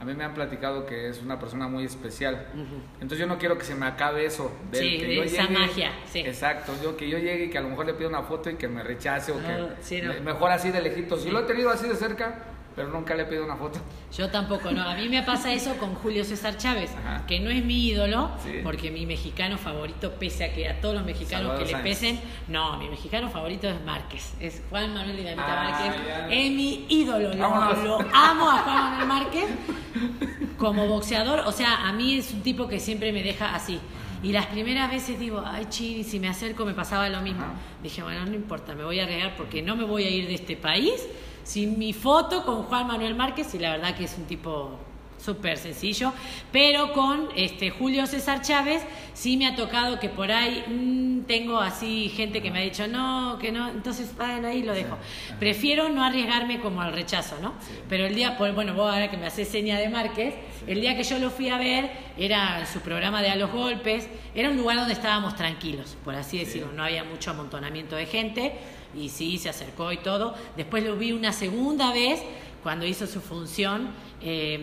a 0.00 0.04
mí 0.04 0.14
me 0.14 0.24
han 0.24 0.34
platicado 0.34 0.84
que 0.84 1.08
es 1.08 1.22
una 1.22 1.38
persona 1.38 1.68
muy 1.68 1.84
especial. 1.84 2.48
Entonces 2.94 3.18
yo 3.20 3.26
no 3.26 3.38
quiero 3.38 3.56
que 3.56 3.64
se 3.64 3.74
me 3.76 3.86
acabe 3.86 4.26
eso. 4.26 4.50
del 4.72 4.82
Sí, 4.82 4.98
que 4.98 5.06
de 5.06 5.14
yo 5.16 5.22
esa 5.22 5.48
magia, 5.48 5.92
sí. 6.06 6.18
Exacto, 6.20 6.72
yo 6.82 6.96
que 6.96 7.08
yo 7.08 7.18
llegue 7.18 7.44
y 7.44 7.50
que 7.50 7.58
a 7.58 7.60
lo 7.60 7.68
mejor 7.68 7.86
le 7.86 7.94
pido 7.94 8.08
una 8.10 8.22
foto 8.22 8.50
y 8.50 8.56
que 8.56 8.66
me 8.68 8.82
rechace 8.82 9.30
o 9.32 9.38
que 9.38 9.46
Ah, 9.46 9.76
sí, 9.80 10.02
no. 10.02 10.12
me- 10.12 10.20
mejor 10.20 10.50
así 10.50 10.70
de 10.70 10.82
lejitos. 10.82 11.22
Sí 11.22 11.30
lo 11.30 11.38
he 11.40 11.44
tenido 11.44 11.70
así 11.70 11.86
de 11.88 11.94
cerca, 11.94 12.34
pero 12.74 12.88
nunca 12.88 13.14
le 13.14 13.24
pido 13.26 13.44
una 13.44 13.56
foto. 13.56 13.78
Yo 14.16 14.28
tampoco, 14.30 14.70
no. 14.70 14.82
A 14.82 14.94
mí 14.94 15.08
me 15.08 15.22
pasa 15.22 15.52
eso 15.52 15.76
con 15.78 15.94
Julio 15.94 16.24
César 16.24 16.56
Chávez, 16.56 16.90
Ajá. 16.96 17.26
que 17.26 17.40
no 17.40 17.50
es 17.50 17.64
mi 17.64 17.86
ídolo, 17.88 18.30
Sí. 18.42 18.60
porque 18.62 18.90
mi 18.90 19.06
mexicano 19.06 19.58
favorito, 19.58 20.12
pese 20.18 20.44
a 20.44 20.52
que 20.54 20.68
a 20.68 20.80
todos 20.80 20.94
los 20.94 21.04
mexicanos 21.04 21.48
Salvador 21.48 21.66
que 21.68 21.76
le 21.76 21.82
pesen, 21.82 22.20
no, 22.48 22.78
mi 22.78 22.88
mexicano 22.88 23.28
favorito 23.30 23.68
es 23.68 23.80
Márquez, 23.84 24.34
es 24.40 24.62
Juan 24.70 24.92
Manuel 24.94 25.16
Dinamita 25.16 25.44
Ah, 25.46 25.70
Márquez, 25.70 26.06
ya. 26.06 26.28
es 26.28 26.50
mi 26.50 26.86
ídolo, 26.88 27.28
lo, 27.30 27.34
lo 27.36 27.98
amo 28.12 28.50
a 28.50 28.58
Juan 28.58 28.76
Manuel 28.98 29.06
Márquez 29.08 29.46
como 30.58 30.86
boxeador, 30.86 31.40
o 31.40 31.52
sea, 31.52 31.88
a 31.88 31.92
mí 31.92 32.16
es 32.18 32.32
un 32.32 32.42
tipo 32.42 32.68
que 32.68 32.78
siempre 32.80 33.12
me 33.12 33.22
deja 33.22 33.54
así. 33.54 33.78
Y 34.22 34.30
las 34.30 34.46
primeras 34.46 34.88
veces 34.88 35.18
digo, 35.18 35.42
ay, 35.44 35.66
chini, 35.68 36.04
si 36.04 36.20
me 36.20 36.28
acerco 36.28 36.64
me 36.64 36.74
pasaba 36.74 37.08
lo 37.08 37.20
mismo. 37.22 37.42
Ajá. 37.42 37.54
Dije, 37.82 38.04
bueno, 38.04 38.24
no 38.24 38.34
importa, 38.34 38.72
me 38.76 38.84
voy 38.84 39.00
a 39.00 39.02
arriesgar 39.02 39.34
porque 39.36 39.62
no 39.62 39.74
me 39.74 39.82
voy 39.82 40.04
a 40.04 40.10
ir 40.10 40.28
de 40.28 40.34
este 40.34 40.56
país 40.56 41.04
sin 41.44 41.78
mi 41.78 41.92
foto 41.92 42.44
con 42.44 42.64
Juan 42.64 42.86
Manuel 42.86 43.14
Márquez 43.14 43.54
y 43.54 43.58
la 43.58 43.72
verdad 43.72 43.96
que 43.96 44.04
es 44.04 44.16
un 44.16 44.24
tipo 44.24 44.70
súper 45.24 45.58
sencillo, 45.58 46.12
pero 46.50 46.92
con 46.92 47.28
este 47.36 47.70
Julio 47.70 48.06
César 48.06 48.42
Chávez 48.42 48.82
sí 49.14 49.36
me 49.36 49.46
ha 49.46 49.54
tocado 49.54 50.00
que 50.00 50.08
por 50.08 50.32
ahí 50.32 50.64
mm, 50.66 51.24
tengo 51.26 51.58
así 51.58 52.08
gente 52.08 52.42
que 52.42 52.50
me 52.50 52.60
ha 52.60 52.62
dicho 52.62 52.86
no, 52.88 53.38
que 53.40 53.52
no, 53.52 53.68
entonces 53.68 54.14
bueno, 54.16 54.48
ahí 54.48 54.62
lo 54.62 54.74
dejo. 54.74 54.98
Prefiero 55.38 55.88
no 55.88 56.04
arriesgarme 56.04 56.60
como 56.60 56.82
al 56.82 56.92
rechazo, 56.92 57.36
¿no? 57.40 57.54
Pero 57.88 58.06
el 58.06 58.14
día, 58.14 58.36
bueno, 58.38 58.74
vos 58.74 58.92
ahora 58.92 59.10
que 59.10 59.16
me 59.16 59.26
haces 59.26 59.48
seña 59.48 59.78
de 59.78 59.88
Márquez, 59.88 60.34
el 60.66 60.80
día 60.80 60.96
que 60.96 61.04
yo 61.04 61.18
lo 61.18 61.30
fui 61.30 61.48
a 61.48 61.58
ver 61.58 61.90
era 62.18 62.60
en 62.60 62.66
su 62.66 62.80
programa 62.80 63.22
de 63.22 63.30
A 63.30 63.36
los 63.36 63.50
Golpes, 63.50 64.08
era 64.34 64.50
un 64.50 64.56
lugar 64.56 64.76
donde 64.76 64.94
estábamos 64.94 65.36
tranquilos, 65.36 65.96
por 66.04 66.14
así 66.14 66.38
decirlo, 66.38 66.72
no 66.72 66.82
había 66.82 67.04
mucho 67.04 67.30
amontonamiento 67.30 67.96
de 67.96 68.06
gente 68.06 68.52
y 68.94 69.08
sí, 69.08 69.38
se 69.38 69.48
acercó 69.48 69.92
y 69.92 69.98
todo. 69.98 70.34
Después 70.56 70.84
lo 70.84 70.96
vi 70.96 71.12
una 71.12 71.32
segunda 71.32 71.92
vez 71.92 72.22
cuando 72.62 72.86
hizo 72.86 73.06
su 73.06 73.20
función 73.20 73.90
eh, 74.20 74.58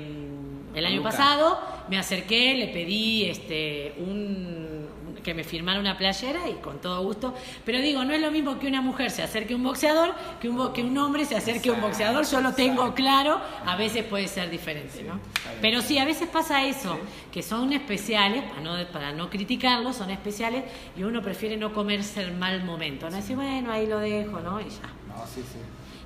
el 0.74 0.86
año 0.86 0.98
Luca. 0.98 1.10
pasado, 1.10 1.60
me 1.90 1.98
acerqué, 1.98 2.54
le 2.56 2.68
pedí 2.68 3.26
este 3.26 3.96
un 3.98 4.80
que 5.24 5.34
me 5.34 5.44
firmara 5.44 5.80
una 5.80 5.98
playera 5.98 6.48
y 6.50 6.54
con 6.56 6.80
todo 6.80 7.04
gusto, 7.04 7.34
pero 7.66 7.80
digo, 7.80 8.04
no 8.04 8.14
es 8.14 8.22
lo 8.22 8.32
mismo 8.32 8.58
que 8.60 8.68
una 8.68 8.82
mujer 8.82 9.12
se 9.12 9.22
acerque 9.22 9.54
a 9.54 9.58
un 9.58 9.64
boxeador 9.64 10.14
que 10.40 10.50
un, 10.50 10.74
que 10.74 10.82
un 10.82 10.98
hombre 10.98 11.26
se 11.26 11.36
acerque 11.36 11.70
a 11.70 11.74
un 11.74 11.82
boxeador, 11.82 12.26
yo 12.26 12.42
lo 12.42 12.54
tengo 12.54 12.94
claro, 12.94 13.40
a 13.66 13.76
veces 13.76 14.06
puede 14.06 14.28
ser 14.28 14.50
diferente, 14.50 15.04
¿no? 15.04 15.20
Pero 15.62 15.82
sí, 15.82 15.98
a 15.98 16.06
veces 16.06 16.30
pasa 16.30 16.66
eso, 16.66 16.98
que 17.32 17.44
son 17.44 17.74
especiales, 17.74 18.44
para 18.44 18.62
no, 18.62 18.92
para 18.92 19.12
no 19.12 19.30
criticarlos, 19.30 19.98
son 19.98 20.10
especiales 20.10 20.64
y 20.98 21.04
uno 21.04 21.22
prefiere 21.22 21.58
no 21.58 21.74
comerse 21.74 22.22
el 22.22 22.34
mal 22.34 22.64
momento, 22.64 23.10
¿no? 23.10 23.18
Decir, 23.18 23.36
bueno, 23.36 23.72
ahí 23.72 23.88
lo 23.88 24.00
dejo, 24.00 24.40
¿no? 24.40 24.62
Y 24.62 24.66
ya. 24.66 24.90
No, 25.08 25.26
sí, 25.28 25.42
sí. 25.42 25.60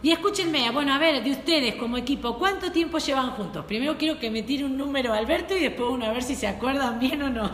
Y 0.03 0.11
escúchenme, 0.11 0.69
bueno, 0.71 0.93
a 0.93 0.97
ver, 0.97 1.23
de 1.23 1.31
ustedes 1.31 1.75
como 1.75 1.95
equipo, 1.95 2.37
¿cuánto 2.37 2.73
tiempo 2.73 2.97
llevan 2.97 3.31
juntos? 3.31 3.63
Primero 3.63 3.97
quiero 3.97 4.19
que 4.19 4.29
me 4.29 4.43
tire 4.43 4.65
un 4.65 4.77
número 4.77 5.13
Alberto 5.13 5.55
y 5.55 5.61
después 5.61 5.89
uno 5.89 6.05
a 6.05 6.11
ver 6.11 6.21
si 6.21 6.35
se 6.35 6.45
acuerdan 6.45 6.99
bien 6.99 7.21
o 7.23 7.29
no. 7.29 7.49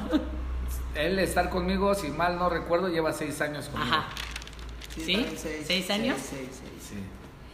Él 0.95 1.19
estar 1.19 1.51
conmigo, 1.51 1.93
si 1.93 2.07
mal 2.07 2.39
no 2.39 2.49
recuerdo, 2.49 2.89
lleva 2.89 3.13
seis 3.13 3.39
años 3.41 3.69
conmigo. 3.69 3.93
Ajá. 3.93 4.07
¿Sí? 4.97 5.27
¿Seis 5.63 5.91
años? 5.91 6.17
seis, 6.19 6.49
seis. 6.49 6.89
Sí. 6.89 6.95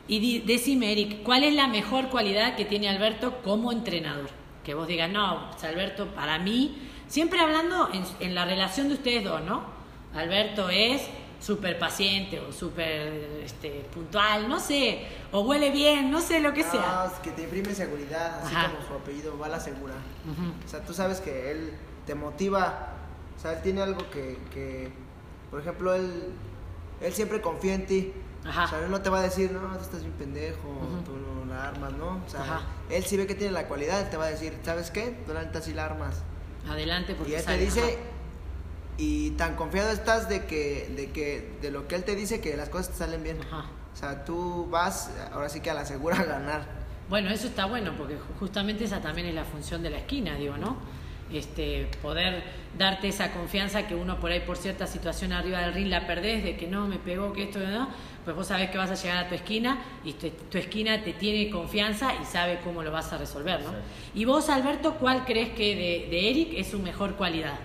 Y 0.08 0.40
decime, 0.40 0.94
Eric, 0.94 1.24
¿cuál 1.24 1.44
es 1.44 1.54
la 1.54 1.68
mejor 1.68 2.08
cualidad 2.08 2.56
que 2.56 2.64
tiene 2.64 2.88
Alberto 2.88 3.42
como 3.44 3.74
entrenador? 3.74 4.30
Que 4.64 4.76
vos 4.76 4.88
digas, 4.88 5.12
no, 5.12 5.50
pues, 5.52 5.64
Alberto, 5.66 6.08
para 6.16 6.40
mí, 6.40 6.78
siempre 7.08 7.42
hablando 7.42 7.90
en, 7.92 8.04
en 8.22 8.34
la 8.34 8.46
relación 8.46 8.88
de 8.88 8.94
ustedes 8.94 9.26
dos, 9.26 9.42
¿no? 9.42 9.66
Alberto 10.14 10.70
es 10.70 11.02
súper 11.46 11.78
paciente 11.78 12.40
o 12.40 12.52
súper 12.52 13.42
este, 13.44 13.86
puntual, 13.94 14.50
no 14.50 14.60
sé, 14.60 15.06
o 15.32 15.42
huele 15.42 15.70
bien, 15.70 16.10
no 16.10 16.20
sé 16.20 16.40
lo 16.40 16.54
que 16.54 16.64
sea. 16.64 17.04
No, 17.06 17.14
es 17.14 17.20
que 17.20 17.30
te 17.32 17.44
imprime 17.44 17.76
seguridad, 17.76 18.40
así 18.44 18.56
Ajá. 18.56 18.72
como 18.72 18.88
su 18.88 18.94
apellido, 18.96 19.38
va 19.38 19.46
a 19.46 19.50
la 19.50 19.60
segura. 19.60 19.94
Ujú. 20.26 20.54
O 20.66 20.68
sea, 20.68 20.82
tú 20.84 20.94
sabes 20.94 21.22
que 21.22 21.52
él 21.52 21.74
te 22.08 22.16
motiva, 22.16 22.94
o 23.38 23.40
sea, 23.40 23.54
él 23.54 23.62
tiene 23.62 23.84
algo 23.84 24.10
que, 24.10 24.40
que 24.52 24.92
por 25.52 25.60
ejemplo, 25.60 25.94
él, 25.94 26.32
él 27.02 27.14
siempre 27.14 27.42
confía 27.42 27.76
en 27.76 27.86
ti. 27.86 28.14
Ajá. 28.44 28.66
O 28.66 28.68
sea, 28.68 28.80
él 28.80 28.90
no 28.92 29.02
te 29.02 29.10
va 29.10 29.20
a 29.20 29.24
decir, 29.24 29.52
no, 29.52 29.60
tú 29.78 29.84
estás 29.84 30.02
bien 30.02 30.14
pendejo, 30.14 30.68
Ujú. 30.68 31.04
tú 31.06 31.12
no 31.16 31.46
la 31.54 31.68
armas, 31.70 31.94
¿no? 31.94 32.22
O 32.26 32.30
sea, 32.30 32.42
Ajá. 32.42 32.62
él 32.90 33.04
sí 33.06 33.18
ve 33.18 33.28
que 33.28 33.36
tiene 33.36 33.54
la 33.54 33.68
cualidad, 33.68 34.02
él 34.02 34.10
te 34.10 34.18
va 34.18 34.26
a 34.26 34.30
decir, 34.32 34.58
¿sabes 34.64 34.90
qué? 34.90 35.16
Tú 35.28 35.34
la 35.34 35.44
neta 35.44 35.62
sí 35.62 35.74
la 35.74 35.86
armas. 35.86 36.24
Adelante, 36.68 37.14
porque 37.14 37.34
Y 37.34 37.36
él 37.36 37.42
te 37.42 37.46
sale, 37.46 37.60
dice, 37.66 37.82
ajá. 37.82 37.92
Y 38.98 39.32
tan 39.32 39.56
confiado 39.56 39.92
estás 39.92 40.30
de 40.30 40.46
que, 40.46 40.92
de 40.96 41.12
que, 41.12 41.58
de 41.62 41.72
lo 41.72 41.88
que 41.88 41.96
él 41.96 42.04
te 42.04 42.16
dice, 42.16 42.40
que 42.42 42.56
las 42.56 42.70
cosas 42.70 42.90
te 42.92 42.98
salen 43.00 43.24
bien. 43.24 43.38
Ajá. 43.42 43.66
O 43.94 43.98
sea, 43.98 44.26
tú 44.26 44.68
vas, 44.70 45.12
ahora 45.32 45.50
sí 45.50 45.60
que 45.62 45.70
a 45.70 45.74
la 45.74 45.86
segura 45.86 46.18
a 46.22 46.24
ganar. 46.24 46.66
Bueno, 47.10 47.30
eso 47.30 47.48
está 47.48 47.66
bueno, 47.66 47.94
porque 47.98 48.16
ju- 48.16 48.40
justamente 48.40 48.84
esa 48.84 49.02
también 49.02 49.28
es 49.28 49.36
la 49.36 49.46
función 49.46 49.84
de 49.84 49.90
la 49.92 49.98
esquina, 49.98 50.36
digo, 50.36 50.58
¿no? 50.58 50.78
Este, 51.32 51.90
poder 52.04 52.44
darte 52.78 53.08
esa 53.08 53.32
confianza 53.32 53.88
que 53.88 53.96
uno 53.96 54.20
por 54.20 54.32
ahí 54.32 54.42
por 54.42 54.58
cierta 54.58 54.86
situación 54.86 55.34
arriba 55.34 55.60
del 55.62 55.74
ring 55.74 55.88
la 55.88 56.06
perdés, 56.06 56.44
de 56.44 56.56
que 56.56 56.68
no, 56.68 56.88
me 56.88 56.98
pegó, 57.00 57.34
que 57.34 57.44
esto, 57.44 57.60
no, 57.60 57.90
pues 58.24 58.36
vos 58.36 58.48
sabés 58.48 58.70
que 58.70 58.78
vas 58.78 58.92
a 58.92 58.96
llegar 58.96 59.26
a 59.26 59.30
tu 59.30 59.36
esquina 59.36 59.80
y 60.04 60.14
tu, 60.14 60.30
tu 60.30 60.58
esquina 60.58 61.04
te 61.04 61.14
tiene 61.14 61.50
confianza 61.50 62.14
y 62.22 62.26
sabe 62.26 62.60
cómo 62.64 62.84
lo 62.84 62.92
vas 62.92 63.12
a 63.12 63.18
resolver, 63.18 63.60
¿no? 63.62 63.70
Exacto. 63.70 63.88
Y 64.14 64.26
vos, 64.26 64.50
Alberto, 64.50 64.96
¿cuál 64.96 65.26
crees 65.26 65.50
que 65.50 65.76
de, 65.76 66.08
de 66.12 66.30
Eric 66.30 66.50
es 66.58 66.68
su 66.68 66.80
mejor 66.80 67.16
cualidad? 67.16 67.58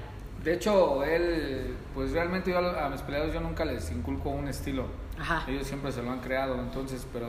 De 0.45 0.55
hecho, 0.55 1.05
él, 1.05 1.75
pues 1.95 2.13
realmente 2.13 2.51
yo 2.51 2.59
a 2.59 2.89
mis 2.89 3.03
peleadores 3.03 3.35
yo 3.35 3.41
nunca 3.41 3.65
les 3.65 3.91
inculco 3.91 4.31
un 4.31 4.49
estilo. 4.49 4.87
Ajá. 5.19 5.45
Ellos 5.51 5.67
siempre 5.67 5.93
se 5.93 6.03
lo 6.03 6.11
han 6.11 6.21
creado, 6.21 6.55
entonces, 6.55 7.07
pero, 7.13 7.27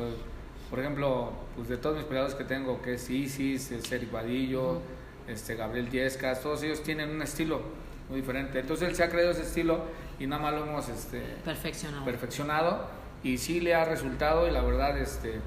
por 0.70 0.80
ejemplo, 0.80 1.32
pues 1.56 1.68
de 1.68 1.78
todos 1.78 1.98
mis 1.98 2.06
peleadores 2.06 2.36
que 2.36 2.46
tengo, 2.46 2.82
que 2.82 2.94
es 2.94 3.10
Isis, 3.10 3.72
es 3.72 3.92
Eric 3.92 4.12
Vadillo, 4.12 4.80
este, 5.28 5.56
Gabriel 5.56 5.90
Diezcas, 5.90 6.42
todos 6.42 6.64
ellos 6.64 6.84
tienen 6.84 7.10
un 7.10 7.22
estilo 7.22 7.62
muy 8.10 8.22
diferente. 8.22 8.60
Entonces 8.60 8.88
él 8.88 8.96
se 8.96 9.04
ha 9.04 9.10
creado 9.10 9.32
ese 9.32 9.42
estilo 9.42 9.82
y 10.20 10.28
nada 10.28 10.42
más 10.42 10.54
lo 10.54 10.66
hemos 10.66 10.88
este, 10.88 11.20
Perfeccionado. 11.44 12.06
perfeccionado 12.06 12.88
y 13.24 13.38
sí 13.38 13.60
le 13.60 13.76
ha 13.76 13.84
resultado 13.86 14.48
y 14.48 14.52
la 14.52 14.62
verdad, 14.62 14.98
este, 14.98 15.40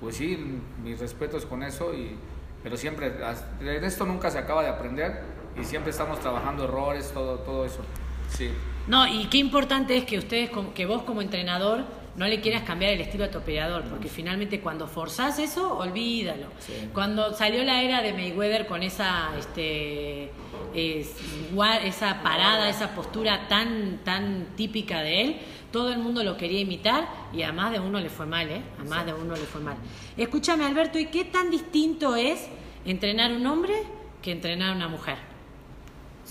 pues 0.00 0.16
sí, 0.16 0.60
mis 0.82 0.98
respetos 0.98 1.46
con 1.46 1.62
eso, 1.62 1.94
y, 1.94 2.16
pero 2.64 2.76
siempre, 2.76 3.12
de 3.60 3.86
esto 3.86 4.06
nunca 4.06 4.30
se 4.30 4.38
acaba 4.38 4.62
de 4.62 4.68
aprender 4.68 5.20
y 5.60 5.64
siempre 5.64 5.90
estamos 5.90 6.20
trabajando 6.20 6.64
errores, 6.64 7.10
todo, 7.12 7.38
todo 7.40 7.64
eso. 7.64 7.80
Sí. 8.28 8.50
No, 8.86 9.06
y 9.06 9.26
qué 9.26 9.38
importante 9.38 9.96
es 9.96 10.04
que 10.04 10.18
ustedes, 10.18 10.50
que 10.74 10.86
vos 10.86 11.02
como 11.02 11.20
entrenador, 11.22 11.84
no 12.16 12.26
le 12.26 12.40
quieras 12.42 12.62
cambiar 12.64 12.92
el 12.92 13.00
estilo 13.00 13.24
a 13.24 13.30
tu 13.30 13.40
peleador, 13.40 13.84
porque 13.84 14.08
finalmente 14.08 14.60
cuando 14.60 14.86
forzás 14.86 15.38
eso, 15.38 15.78
olvídalo. 15.78 16.46
Sí. 16.58 16.72
Cuando 16.92 17.32
salió 17.34 17.62
la 17.64 17.82
era 17.82 18.02
de 18.02 18.12
Mayweather 18.12 18.66
con 18.66 18.82
esa, 18.82 19.30
este, 19.38 20.30
es- 20.74 21.14
esa 21.84 22.22
parada, 22.22 22.68
esa 22.68 22.94
postura 22.94 23.48
tan, 23.48 24.00
tan 24.04 24.48
típica 24.56 25.00
de 25.00 25.20
él, 25.22 25.36
todo 25.70 25.90
el 25.90 25.98
mundo 26.00 26.22
lo 26.22 26.36
quería 26.36 26.60
imitar 26.60 27.08
y 27.32 27.42
a 27.44 27.52
más 27.52 27.72
de 27.72 27.80
uno 27.80 27.98
le 27.98 28.10
fue 28.10 28.26
mal, 28.26 28.46
¿eh? 28.50 28.60
A 28.78 28.84
más 28.84 29.06
de 29.06 29.14
uno 29.14 29.34
le 29.34 29.42
fue 29.44 29.62
mal. 29.62 29.76
Escúchame, 30.16 30.66
Alberto, 30.66 30.98
¿y 30.98 31.06
qué 31.06 31.24
tan 31.24 31.50
distinto 31.50 32.14
es 32.14 32.46
entrenar 32.84 33.32
un 33.32 33.46
hombre 33.46 33.74
que 34.20 34.32
entrenar 34.32 34.76
una 34.76 34.88
mujer? 34.88 35.16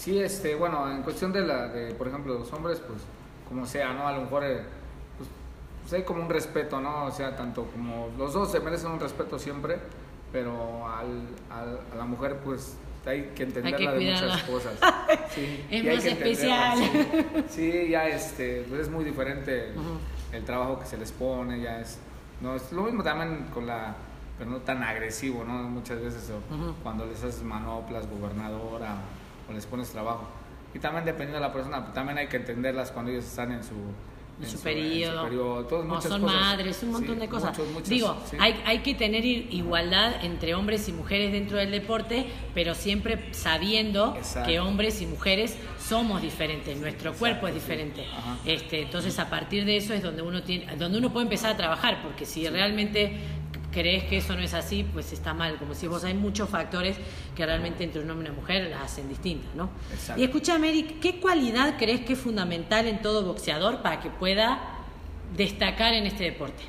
Sí, 0.02 0.20
este, 0.20 0.56
bueno, 0.56 0.90
en 0.92 1.04
cuestión 1.04 1.32
de 1.32 1.42
la, 1.42 1.68
de, 1.68 1.94
por 1.94 2.08
ejemplo, 2.08 2.34
los 2.40 2.52
hombres, 2.54 2.80
pues, 2.80 3.02
como 3.48 3.68
sea, 3.68 3.94
¿no? 3.94 4.08
A 4.08 4.14
lo 4.14 4.22
mejor, 4.22 4.44
eh, 4.44 4.62
pues, 5.18 5.30
pues 5.82 5.94
hay 5.94 6.04
como 6.04 6.24
un 6.24 6.30
respeto, 6.30 6.82
¿no? 6.82 7.06
O 7.06 7.12
sea, 7.12 7.36
tanto 7.36 7.66
como 7.66 8.10
los 8.18 8.34
dos 8.34 8.52
se 8.52 8.60
merecen 8.62 8.90
un 8.90 9.00
respeto 9.00 9.38
siempre, 9.38 9.78
pero 10.32 10.88
al, 10.88 11.22
al- 11.52 11.80
a 11.94 11.96
la 11.96 12.06
mujer, 12.06 12.38
pues, 12.44 12.76
hay 13.06 13.32
que 13.36 13.44
entenderla 13.44 13.92
de 13.92 13.98
cuidarla. 13.98 14.28
muchas 14.28 14.44
cosas. 14.50 14.74
Sí, 15.36 15.64
Es 15.70 15.84
y 15.84 15.88
hay 15.88 15.96
más 15.96 16.04
que 16.04 16.10
especial. 16.12 16.78
Sí, 16.80 17.44
Sí, 17.50 17.90
ya, 17.90 18.08
este, 18.08 18.66
pues 18.68 18.82
es 18.82 18.90
muy 18.90 19.04
diferente 19.06 19.72
el 20.32 20.44
trabajo 20.46 20.80
que 20.80 20.86
se 20.88 20.98
les 20.98 21.12
pone, 21.12 21.62
ya 21.62 21.80
es, 21.80 22.00
no, 22.42 22.56
es 22.56 22.72
lo 22.72 22.82
mismo 22.84 23.04
también 23.04 23.46
con 23.54 23.68
la, 23.68 23.96
pero 24.40 24.50
no 24.50 24.58
tan 24.58 24.82
agresivo, 24.82 25.44
¿no? 25.44 25.54
Muchas 25.70 26.02
veces 26.02 26.30
o 26.32 26.42
cuando 26.84 27.06
les 27.06 27.24
haces 27.24 27.44
manoplas, 27.44 28.08
gobernadora, 28.10 28.96
o 29.50 29.54
les 29.54 29.66
pones 29.66 29.90
trabajo. 29.90 30.28
y 30.74 30.80
también 30.80 31.04
dependiendo 31.04 31.36
de 31.36 31.42
la 31.48 31.52
persona, 31.54 31.82
pues, 31.82 31.94
también 31.94 32.18
hay 32.18 32.28
que 32.28 32.38
entenderlas 32.38 32.92
cuando 32.92 33.12
ellos 33.12 33.26
están 33.26 33.52
en 33.52 33.64
su 33.64 33.74
en 34.40 34.46
en 34.46 34.50
su 34.50 34.58
en 34.58 34.64
periodo, 34.64 35.24
periodo, 35.26 35.66
todas 35.66 35.86
o 35.86 35.88
muchas 35.88 36.06
son 36.06 36.22
cosas. 36.22 36.36
madres, 36.42 36.84
un 36.84 36.92
montón 36.94 37.16
Sí, 37.16 37.22
de 37.22 37.28
cosas. 37.30 37.50
muchos, 37.58 37.74
muchas, 37.74 37.90
Digo, 37.90 38.18
sí. 38.30 38.38
hay, 38.40 38.60
hay 38.66 38.80
que 38.80 38.96
tener 38.96 39.24
igualdad 39.26 40.24
entre 40.24 40.56
hombres 40.56 40.88
y 40.90 40.94
mujeres 40.94 41.32
dentro 41.34 41.58
del 41.58 41.70
deporte, 41.72 42.26
pero 42.56 42.74
siempre 42.74 43.34
sabiendo 43.34 44.16
Exacto. 44.18 44.50
que 44.50 44.60
hombres 44.60 45.02
y 45.02 45.06
mujeres 45.06 45.58
somos 45.80 46.22
diferentes, 46.22 46.76
nuestro 46.80 47.14
cuerpo 47.14 47.48
es 47.50 47.54
diferente. 47.54 48.06
Ajá. 48.18 48.38
Este, 48.46 48.82
entonces 48.84 49.20
a 49.20 49.30
partir 49.30 49.66
de 49.66 49.78
eso 49.78 49.94
es 49.94 50.02
donde 50.02 50.22
uno 50.22 50.42
tiene, 50.42 50.76
donde 50.78 50.98
uno 50.98 51.12
puede 51.12 51.26
empezar 51.26 51.52
a 51.52 51.58
trabajar, 51.58 52.02
porque 52.02 52.26
si 52.26 52.48
realmente 52.48 53.18
crees 53.72 54.04
que 54.06 54.18
eso 54.18 54.36
no 54.36 54.42
es 54.42 54.54
así, 54.54 54.84
pues 54.84 55.12
está 55.14 55.34
mal. 55.34 55.58
Como 55.58 55.74
si 55.74 55.88
vos 55.88 56.04
hay 56.04 56.14
muchos 56.14 56.50
factores 56.50 56.98
que 57.36 57.46
realmente 57.46 57.84
entre 57.84 58.02
un 58.02 58.10
hombre 58.12 58.28
y 58.28 58.32
una 58.32 58.40
mujer 58.40 58.70
las 58.70 58.82
hacen 58.84 59.08
distintas, 59.10 59.54
¿no? 59.56 59.70
Exacto. 59.92 60.22
Y 60.22 60.26
escúchame, 60.26 60.70
Eric, 60.70 61.00
¿qué 61.00 61.20
cualidad 61.20 61.78
crees 61.78 62.02
que 62.02 62.14
es 62.14 62.20
fundamental 62.20 62.88
en 62.88 63.02
todo 63.02 63.24
boxeador 63.24 63.82
para 63.82 64.00
que 64.02 64.10
pueda 64.10 64.60
destacar 65.36 65.94
en 65.94 66.06
este 66.06 66.26
deporte? 66.26 66.64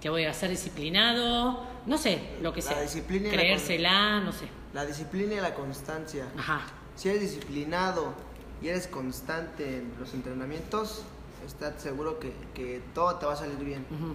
Que 0.00 0.08
voy 0.08 0.24
a 0.24 0.32
ser 0.32 0.50
disciplinado, 0.50 1.62
no 1.86 1.98
sé, 1.98 2.20
lo 2.42 2.52
que 2.52 2.62
La 2.62 2.68
sea. 2.68 2.82
disciplina 2.82 3.28
y 3.28 3.30
la 3.32 3.36
Creérsela, 3.36 4.20
no 4.20 4.32
sé. 4.32 4.46
La 4.72 4.86
disciplina 4.86 5.34
y 5.34 5.40
la 5.40 5.54
constancia. 5.54 6.26
Ajá. 6.38 6.62
Si 6.96 7.08
eres 7.08 7.20
disciplinado 7.20 8.14
y 8.62 8.68
eres 8.68 8.86
constante 8.86 9.78
en 9.78 9.92
los 9.98 10.14
entrenamientos, 10.14 11.02
estás 11.46 11.82
seguro 11.82 12.18
que, 12.18 12.32
que 12.54 12.80
todo 12.94 13.14
te 13.16 13.26
va 13.26 13.32
a 13.34 13.36
salir 13.36 13.56
bien. 13.58 13.84
Ujú, 13.90 14.14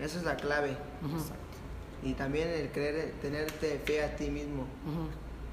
Esa 0.00 0.18
es 0.18 0.24
la 0.24 0.36
clave. 0.36 0.76
Y 2.02 2.12
también 2.12 2.48
el 2.48 2.70
creer, 2.70 3.14
tenerte 3.20 3.80
fe 3.84 4.04
a 4.04 4.16
ti 4.16 4.30
mismo. 4.30 4.66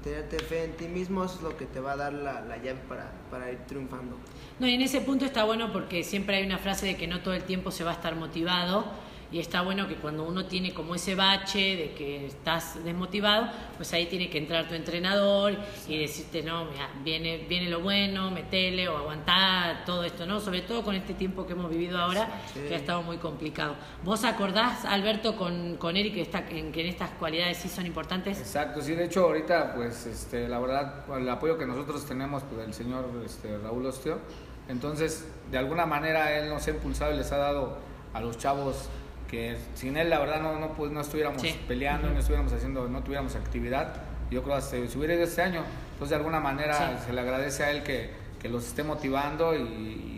Tenerte 0.02 0.38
fe 0.38 0.64
en 0.64 0.76
ti 0.76 0.86
mismo 0.86 1.24
eso 1.24 1.36
es 1.36 1.42
lo 1.42 1.56
que 1.56 1.66
te 1.66 1.80
va 1.80 1.92
a 1.92 1.96
dar 1.96 2.12
la, 2.12 2.40
la 2.42 2.56
llave 2.58 2.78
para, 2.88 3.10
para 3.30 3.50
ir 3.50 3.58
triunfando. 3.66 4.16
No, 4.60 4.68
y 4.68 4.74
en 4.74 4.82
ese 4.82 5.00
punto 5.00 5.24
está 5.24 5.42
bueno 5.44 5.72
porque 5.72 6.04
siempre 6.04 6.36
hay 6.36 6.46
una 6.46 6.58
frase 6.58 6.86
de 6.86 6.96
que 6.96 7.08
no 7.08 7.20
todo 7.22 7.34
el 7.34 7.42
tiempo 7.42 7.72
se 7.72 7.82
va 7.82 7.90
a 7.90 7.94
estar 7.94 8.14
motivado 8.14 8.84
y 9.32 9.38
está 9.40 9.62
bueno 9.62 9.88
que 9.88 9.96
cuando 9.96 10.24
uno 10.24 10.46
tiene 10.46 10.72
como 10.72 10.94
ese 10.94 11.14
bache 11.14 11.76
de 11.76 11.94
que 11.94 12.26
estás 12.26 12.82
desmotivado, 12.84 13.48
pues 13.76 13.92
ahí 13.92 14.06
tiene 14.06 14.30
que 14.30 14.38
entrar 14.38 14.68
tu 14.68 14.74
entrenador 14.74 15.56
y 15.88 15.98
decirte, 15.98 16.42
no, 16.42 16.66
mira, 16.66 16.88
viene, 17.02 17.44
viene 17.48 17.68
lo 17.68 17.80
bueno, 17.80 18.30
metele 18.30 18.88
o 18.88 18.96
aguantar 18.96 19.84
todo 19.84 20.04
esto, 20.04 20.26
¿no? 20.26 20.38
Sobre 20.40 20.62
todo 20.62 20.82
con 20.82 20.94
este 20.94 21.14
tiempo 21.14 21.46
que 21.46 21.54
hemos 21.54 21.68
vivido 21.70 21.98
ahora, 21.98 22.28
Sí. 22.52 22.60
que 22.68 22.74
ha 22.74 22.78
estado 22.78 23.02
muy 23.02 23.16
complicado. 23.18 23.74
¿Vos 24.04 24.24
acordás, 24.24 24.84
Alberto, 24.84 25.36
con, 25.36 25.76
con 25.76 25.96
Eric 25.96 26.14
que, 26.14 26.22
está, 26.22 26.48
en 26.48 26.70
que 26.72 26.82
en 26.82 26.86
estas 26.88 27.10
cualidades 27.10 27.56
sí 27.58 27.68
son 27.68 27.86
importantes? 27.86 28.38
Exacto, 28.38 28.80
sí, 28.80 28.94
de 28.94 29.04
hecho 29.06 29.24
ahorita 29.24 29.74
pues 29.74 30.06
este, 30.06 30.48
la 30.48 30.58
verdad 30.60 31.04
el 31.18 31.28
apoyo 31.28 31.58
que 31.58 31.66
nosotros 31.66 32.06
tenemos 32.06 32.42
pues, 32.44 32.58
del 32.58 32.72
señor 32.74 33.06
este, 33.24 33.58
Raúl 33.58 33.86
Osteo, 33.86 34.20
entonces 34.68 35.26
de 35.50 35.58
alguna 35.58 35.86
manera 35.86 36.36
él 36.38 36.48
nos 36.48 36.66
ha 36.66 36.70
impulsado 36.70 37.12
y 37.14 37.16
les 37.16 37.30
ha 37.32 37.36
dado 37.36 37.78
a 38.14 38.20
los 38.20 38.38
chavos 38.38 38.88
que 39.30 39.56
sin 39.74 39.96
él 39.96 40.10
la 40.10 40.18
verdad 40.18 40.40
no, 40.40 40.58
no, 40.58 40.72
pues, 40.74 40.90
no 40.92 41.00
estuviéramos 41.00 41.42
Sí. 41.42 41.54
peleando, 41.66 42.08
no 42.10 42.18
estuviéramos 42.18 42.52
haciendo, 42.52 42.88
no 42.88 43.02
tuviéramos 43.02 43.34
actividad, 43.36 43.94
yo 44.30 44.42
creo 44.42 44.56
hasta 44.56 44.76
si 44.88 44.98
hubiera 44.98 45.14
ido 45.14 45.24
este 45.24 45.42
año, 45.42 45.62
entonces 45.92 46.10
de 46.10 46.16
alguna 46.16 46.40
manera 46.40 46.74
Sí. 47.00 47.04
se 47.06 47.12
le 47.12 47.20
agradece 47.20 47.64
a 47.64 47.70
él 47.70 47.82
que, 47.82 48.10
que 48.40 48.48
los 48.48 48.64
esté 48.66 48.82
motivando 48.84 49.54
y, 49.56 49.58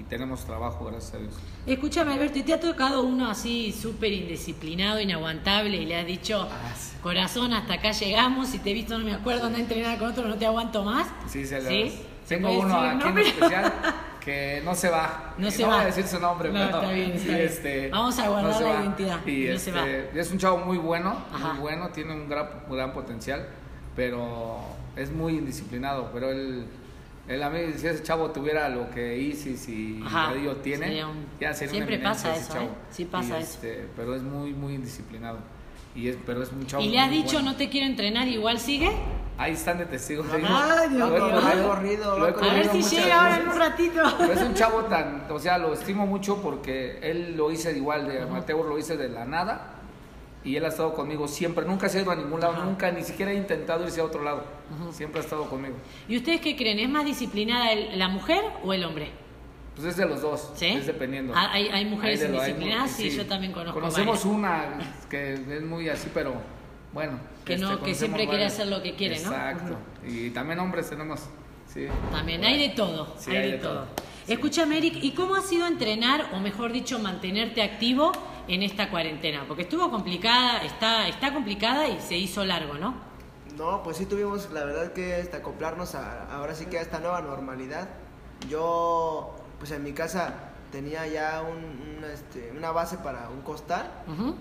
y 0.00 0.04
tenemos 0.08 0.44
trabajo, 0.44 0.84
gracias 0.86 1.14
a 1.14 1.18
Dios. 1.18 1.34
Escúchame, 1.66 2.12
Alberto, 2.14 2.38
¿y 2.38 2.42
te 2.42 2.54
ha 2.54 2.60
tocado 2.60 3.02
uno 3.02 3.30
así 3.30 3.72
súper 3.72 4.12
indisciplinado, 4.12 5.00
inaguantable 5.00 5.76
y 5.76 5.84
le 5.86 5.96
has 5.96 6.06
dicho, 6.06 6.48
Ah, 6.50 6.74
sí. 6.76 6.96
corazón, 7.02 7.52
hasta 7.52 7.74
acá 7.74 7.92
llegamos, 7.92 8.48
si 8.48 8.58
te 8.58 8.70
he 8.70 8.74
visto 8.74 8.98
no 8.98 9.04
me 9.04 9.14
acuerdo, 9.14 9.46
a 9.46 9.50
entrenar 9.58 9.98
con 9.98 10.08
otro, 10.10 10.26
no 10.26 10.36
te 10.36 10.46
aguanto 10.46 10.82
más? 10.84 11.06
Sí, 11.28 11.46
se 11.46 11.60
le 11.60 11.68
¿Sí? 11.90 11.98
¿Se 12.24 12.36
Tengo 12.36 12.50
uno 12.52 12.74
decir 12.82 12.88
aquí 12.88 12.92
en 12.92 12.98
nombre? 12.98 13.28
especial 13.28 13.72
que 14.20 14.60
no 14.64 14.74
se 14.74 14.88
va. 14.90 15.34
No 15.38 15.50
se 15.50 15.62
no 15.62 15.68
va. 15.68 15.74
voy 15.76 15.82
a 15.82 15.86
decir 15.86 16.06
su 16.06 16.18
nombre, 16.20 16.48
No, 16.50 16.54
pero 16.54 16.64
está 16.78 16.90
bien, 16.92 17.10
está 17.12 17.18
sí, 17.22 17.28
bien. 17.28 17.40
este, 17.40 17.88
Vamos 17.90 18.18
a 18.18 18.28
guardar 18.28 18.60
la 18.62 18.68
va. 18.72 18.80
identidad, 18.82 19.26
Y 19.26 19.46
no 19.48 19.58
se 19.58 19.70
este, 19.70 20.20
es 20.20 20.30
un 20.30 20.38
chavo 20.38 20.58
muy 20.58 20.78
bueno, 20.78 21.16
Ajá. 21.32 21.52
muy 21.54 21.60
bueno, 21.62 21.88
tiene 21.90 22.12
un 22.14 22.28
gran, 22.28 22.48
gran 22.70 22.92
potencial, 22.92 23.46
pero 23.96 24.58
es 24.96 25.10
muy 25.10 25.38
indisciplinado. 25.38 26.10
Pero 26.12 26.30
él, 26.30 26.66
él 27.26 27.42
a 27.42 27.50
mí, 27.50 27.58
si 27.76 27.86
ese 27.86 28.02
chavo 28.02 28.30
tuviera 28.30 28.68
lo 28.68 28.90
que 28.90 29.18
Isis 29.18 29.68
y 29.68 30.00
Ajá. 30.04 30.28
Dadillo 30.28 30.56
tiene, 30.56 30.86
Sería 30.86 31.06
un- 31.08 31.26
ya 31.40 31.52
sería 31.54 31.72
siempre 31.72 31.98
una 31.98 32.10
pasa 32.10 32.32
ese 32.32 32.40
eso, 32.40 32.52
chavo. 32.54 32.64
¿eh? 32.66 32.70
Sí 32.90 33.04
pasa 33.04 33.38
Y, 33.38 33.42
eso. 33.42 33.52
este, 33.52 33.88
pero 33.96 34.14
es 34.14 34.22
muy, 34.22 34.52
muy 34.52 34.74
indisciplinado. 34.74 35.38
Y 35.94 36.08
es, 36.08 36.16
pero 36.24 36.42
es 36.42 36.52
un 36.52 36.66
chavo 36.66 36.82
¿Y 36.82 36.88
le 36.90 37.00
has 37.00 37.10
dicho 37.10 37.32
bueno. 37.34 37.50
no 37.52 37.56
te 37.56 37.68
quiero 37.68 37.86
entrenar, 37.86 38.28
igual 38.28 38.58
sigue? 38.60 38.90
Ahí 39.36 39.52
están 39.52 39.78
de 39.78 39.86
testigos. 39.86 40.26
Ay. 40.32 40.40
Dios 40.90 41.08
Lo 41.10 41.16
he 41.16 41.20
mío. 41.20 41.30
corrido, 41.30 41.38
Lo 41.38 41.48
he 41.48 41.62
corrido, 41.68 42.18
lo 42.18 42.28
he 42.28 42.30
lo 42.32 42.42
he 42.44 42.50
A 42.50 42.54
ver 42.54 42.68
si 42.82 42.82
llega 42.96 43.20
ahora 43.22 43.36
en 43.40 43.48
un 43.48 43.56
ratito. 43.56 44.02
Pero 44.18 44.32
es 44.32 44.42
un 44.42 44.54
chavo 44.54 44.82
tan, 44.84 45.26
o 45.30 45.38
sea, 45.38 45.58
lo 45.58 45.72
estimo 45.74 46.06
mucho 46.06 46.42
porque 46.42 46.98
él 47.02 47.36
lo 47.36 47.50
hice 47.50 47.76
igual 47.76 48.08
de 48.08 48.22
amateur, 48.22 48.64
lo 48.64 48.78
hice 48.78 48.96
de 48.96 49.08
la 49.08 49.24
nada 49.24 49.74
y 50.44 50.56
él 50.56 50.64
ha 50.64 50.68
estado 50.68 50.94
conmigo 50.94 51.26
siempre, 51.28 51.64
nunca 51.66 51.88
se 51.88 51.98
ha 51.98 52.02
ido 52.02 52.10
a 52.12 52.16
ningún 52.16 52.40
lado, 52.40 52.54
Ajá. 52.54 52.64
nunca 52.64 52.90
ni 52.90 53.02
siquiera 53.02 53.32
ha 53.32 53.34
intentado 53.34 53.84
irse 53.84 54.00
a 54.00 54.04
otro 54.04 54.22
lado, 54.22 54.44
siempre 54.92 55.20
ha 55.20 55.24
estado 55.24 55.44
conmigo. 55.50 55.74
¿Y 56.08 56.16
ustedes 56.16 56.40
qué 56.40 56.56
creen? 56.56 56.78
¿Es 56.78 56.88
más 56.88 57.04
disciplinada 57.04 57.72
el- 57.72 57.98
la 57.98 58.08
mujer 58.08 58.42
o 58.64 58.72
el 58.72 58.84
hombre? 58.84 59.10
Pues 59.78 59.90
es 59.90 59.96
de 59.96 60.06
los 60.06 60.20
dos, 60.20 60.50
¿Sí? 60.56 60.66
es 60.66 60.86
dependiendo. 60.88 61.32
Ah, 61.36 61.50
hay- 61.52 61.68
hay 61.68 61.84
mujeres 61.84 62.18
de 62.18 62.26
hay 62.26 62.32
indisciplinadas, 62.32 62.90
mu- 62.90 62.96
sí, 62.96 63.10
yo 63.10 63.26
también 63.26 63.52
conozco 63.52 63.78
Conocemos 63.78 64.24
varias. 64.24 64.24
una 64.24 64.64
que 65.08 65.34
es 65.34 65.62
muy 65.62 65.88
así, 65.88 66.10
pero 66.12 66.34
bueno. 66.92 67.20
Que 67.44 67.56
no- 67.56 67.80
que 67.80 67.94
siempre 67.94 68.22
quiere 68.24 68.38
varias. 68.42 68.54
hacer 68.54 68.66
lo 68.66 68.82
que 68.82 68.96
quiere, 68.96 69.20
¿no? 69.20 69.28
Exacto. 69.30 69.76
Y 70.04 70.30
también 70.30 70.58
hombres 70.58 70.90
tenemos, 70.90 71.20
sí. 71.72 71.86
También, 72.10 72.42
hay 72.44 72.58
de 72.68 72.74
todo, 72.74 73.14
Sí, 73.20 73.30
hay, 73.36 73.52
de, 73.52 73.58
todo. 73.58 73.86
Escúchame, 74.26 74.78
Eric, 74.78 74.98
¿y 75.00 75.12
cómo 75.12 75.36
ha 75.36 75.42
sido 75.42 75.68
entrenar, 75.68 76.30
o 76.34 76.40
mejor 76.40 76.72
dicho, 76.72 76.98
mantenerte 76.98 77.62
activo 77.62 78.10
en 78.48 78.64
esta 78.64 78.90
cuarentena? 78.90 79.44
Porque 79.46 79.62
estuvo 79.62 79.88
complicada, 79.92 80.58
está, 80.64 81.06
está 81.06 81.32
complicada 81.32 81.86
y 81.86 82.00
se 82.00 82.16
hizo 82.18 82.44
largo, 82.44 82.74
¿no? 82.74 82.96
No, 83.56 83.82
pues 83.84 83.96
sí 83.96 84.06
tuvimos 84.06 84.50
la 84.52 84.64
verdad 84.64 84.92
que 84.92 85.20
este, 85.20 85.36
acoplarnos 85.36 85.94
a, 85.94 86.24
ahora 86.34 86.56
sí 86.56 86.66
que 86.66 86.78
a 86.80 86.82
esta 86.82 86.98
nueva 86.98 87.20
normalidad. 87.22 87.88
Yo, 88.48 89.34
pues 89.58 89.70
en 89.72 89.82
mi 89.82 89.92
casa 89.92 90.34
tenía 90.72 91.06
ya 91.06 91.42
un- 91.42 91.96
una, 91.98 92.12
este, 92.12 92.52
una 92.56 92.70
base 92.70 92.98
para 92.98 93.28
un 93.30 93.40
costal 93.42 93.90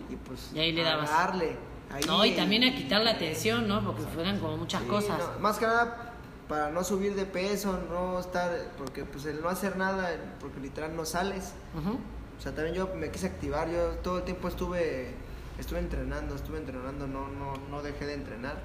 y 0.10 0.16
pues 0.16 0.52
Y 0.54 0.60
ahí 0.60 0.72
le 0.74 0.82
a 0.86 0.92
dabas. 0.92 1.10
darle. 1.10 1.56
Ahí, 1.94 2.04
No, 2.06 2.26
y 2.26 2.36
también 2.36 2.64
a 2.66 2.76
quitar 2.76 3.02
la 3.02 3.18
tensión, 3.18 3.68
¿no? 3.68 3.84
Porque 3.84 4.02
fueran 4.04 4.40
como 4.40 4.58
muchas 4.58 4.82
Sí, 4.84 4.88
cosas. 4.90 5.18
no, 5.20 5.40
más 5.40 5.58
que 5.58 5.66
nada 5.66 6.14
para 6.50 6.70
no 6.70 6.84
subir 6.84 7.16
de 7.16 7.26
peso, 7.26 7.80
no 7.90 8.20
estar, 8.20 8.52
porque 8.78 9.04
pues 9.06 9.26
el 9.26 9.42
no 9.42 9.50
hacer 9.50 9.76
nada, 9.78 10.10
porque 10.40 10.60
literal 10.60 10.96
no 10.96 11.06
sales. 11.06 11.54
O 12.38 12.42
sea, 12.42 12.54
también 12.54 12.76
yo 12.76 12.90
me 12.96 13.10
quise 13.10 13.28
activar, 13.28 13.70
yo 13.70 13.90
todo 14.04 14.20
el 14.20 14.24
tiempo 14.26 14.48
estuve, 14.48 15.14
estuve 15.58 15.80
entrenando, 15.80 16.36
estuve 16.36 16.58
entrenando, 16.60 17.08
no, 17.08 17.28
no, 17.30 17.54
no 17.72 17.82
dejé 17.82 18.06
de 18.06 18.14
entrenar. 18.16 18.56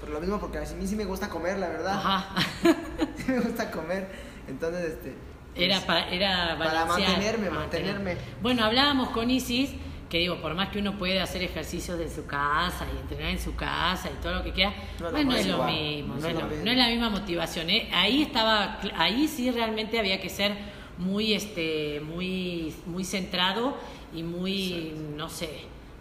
Pero 0.00 0.12
lo 0.12 0.20
mismo 0.20 0.38
porque 0.40 0.58
a 0.58 0.60
mí 0.62 0.86
sí 0.86 0.96
me 0.96 1.04
gusta 1.04 1.28
comer, 1.28 1.58
la 1.58 1.68
verdad. 1.68 1.94
Ajá. 1.94 2.34
Sí 3.16 3.24
me 3.30 3.40
gusta 3.40 3.70
comer. 3.70 4.08
Entonces, 4.48 4.84
este... 4.94 5.14
Era 5.54 5.80
para, 5.80 6.08
era 6.08 6.56
Para 6.58 6.86
mantenerme, 6.86 7.50
mantenerme. 7.50 8.16
Bueno, 8.40 8.64
hablábamos 8.64 9.10
con 9.10 9.30
Isis, 9.30 9.70
que 10.08 10.18
digo, 10.18 10.40
por 10.40 10.54
más 10.54 10.68
que 10.70 10.78
uno 10.78 10.96
puede 10.98 11.20
hacer 11.20 11.42
ejercicios 11.42 11.98
de 11.98 12.08
su 12.08 12.26
casa 12.26 12.86
y 12.94 13.00
entrenar 13.00 13.30
en 13.30 13.40
su 13.40 13.54
casa 13.54 14.10
y 14.10 14.22
todo 14.22 14.34
lo 14.36 14.42
que 14.42 14.52
quiera, 14.52 14.72
No 15.00 15.08
es 15.08 15.46
lo 15.46 15.58
no 15.58 15.64
mismo. 15.64 16.14
lo 16.14 16.16
no 16.16 16.20
no 16.20 16.28
es 16.28 16.34
lo 16.34 16.64
no 16.64 16.72
la 16.72 16.88
misma 16.88 17.10
motivación. 17.10 17.70
¿eh? 17.70 17.88
Ahí 17.92 18.22
estaba, 18.22 18.78
ahí 18.96 19.28
sí 19.28 19.50
realmente 19.50 19.98
había 19.98 20.20
que 20.20 20.28
ser 20.28 20.52
muy, 20.98 21.32
este, 21.34 22.00
muy, 22.00 22.74
muy 22.86 23.04
centrado 23.04 23.76
y 24.14 24.22
muy, 24.22 24.94
no 25.16 25.28
sé, 25.28 25.50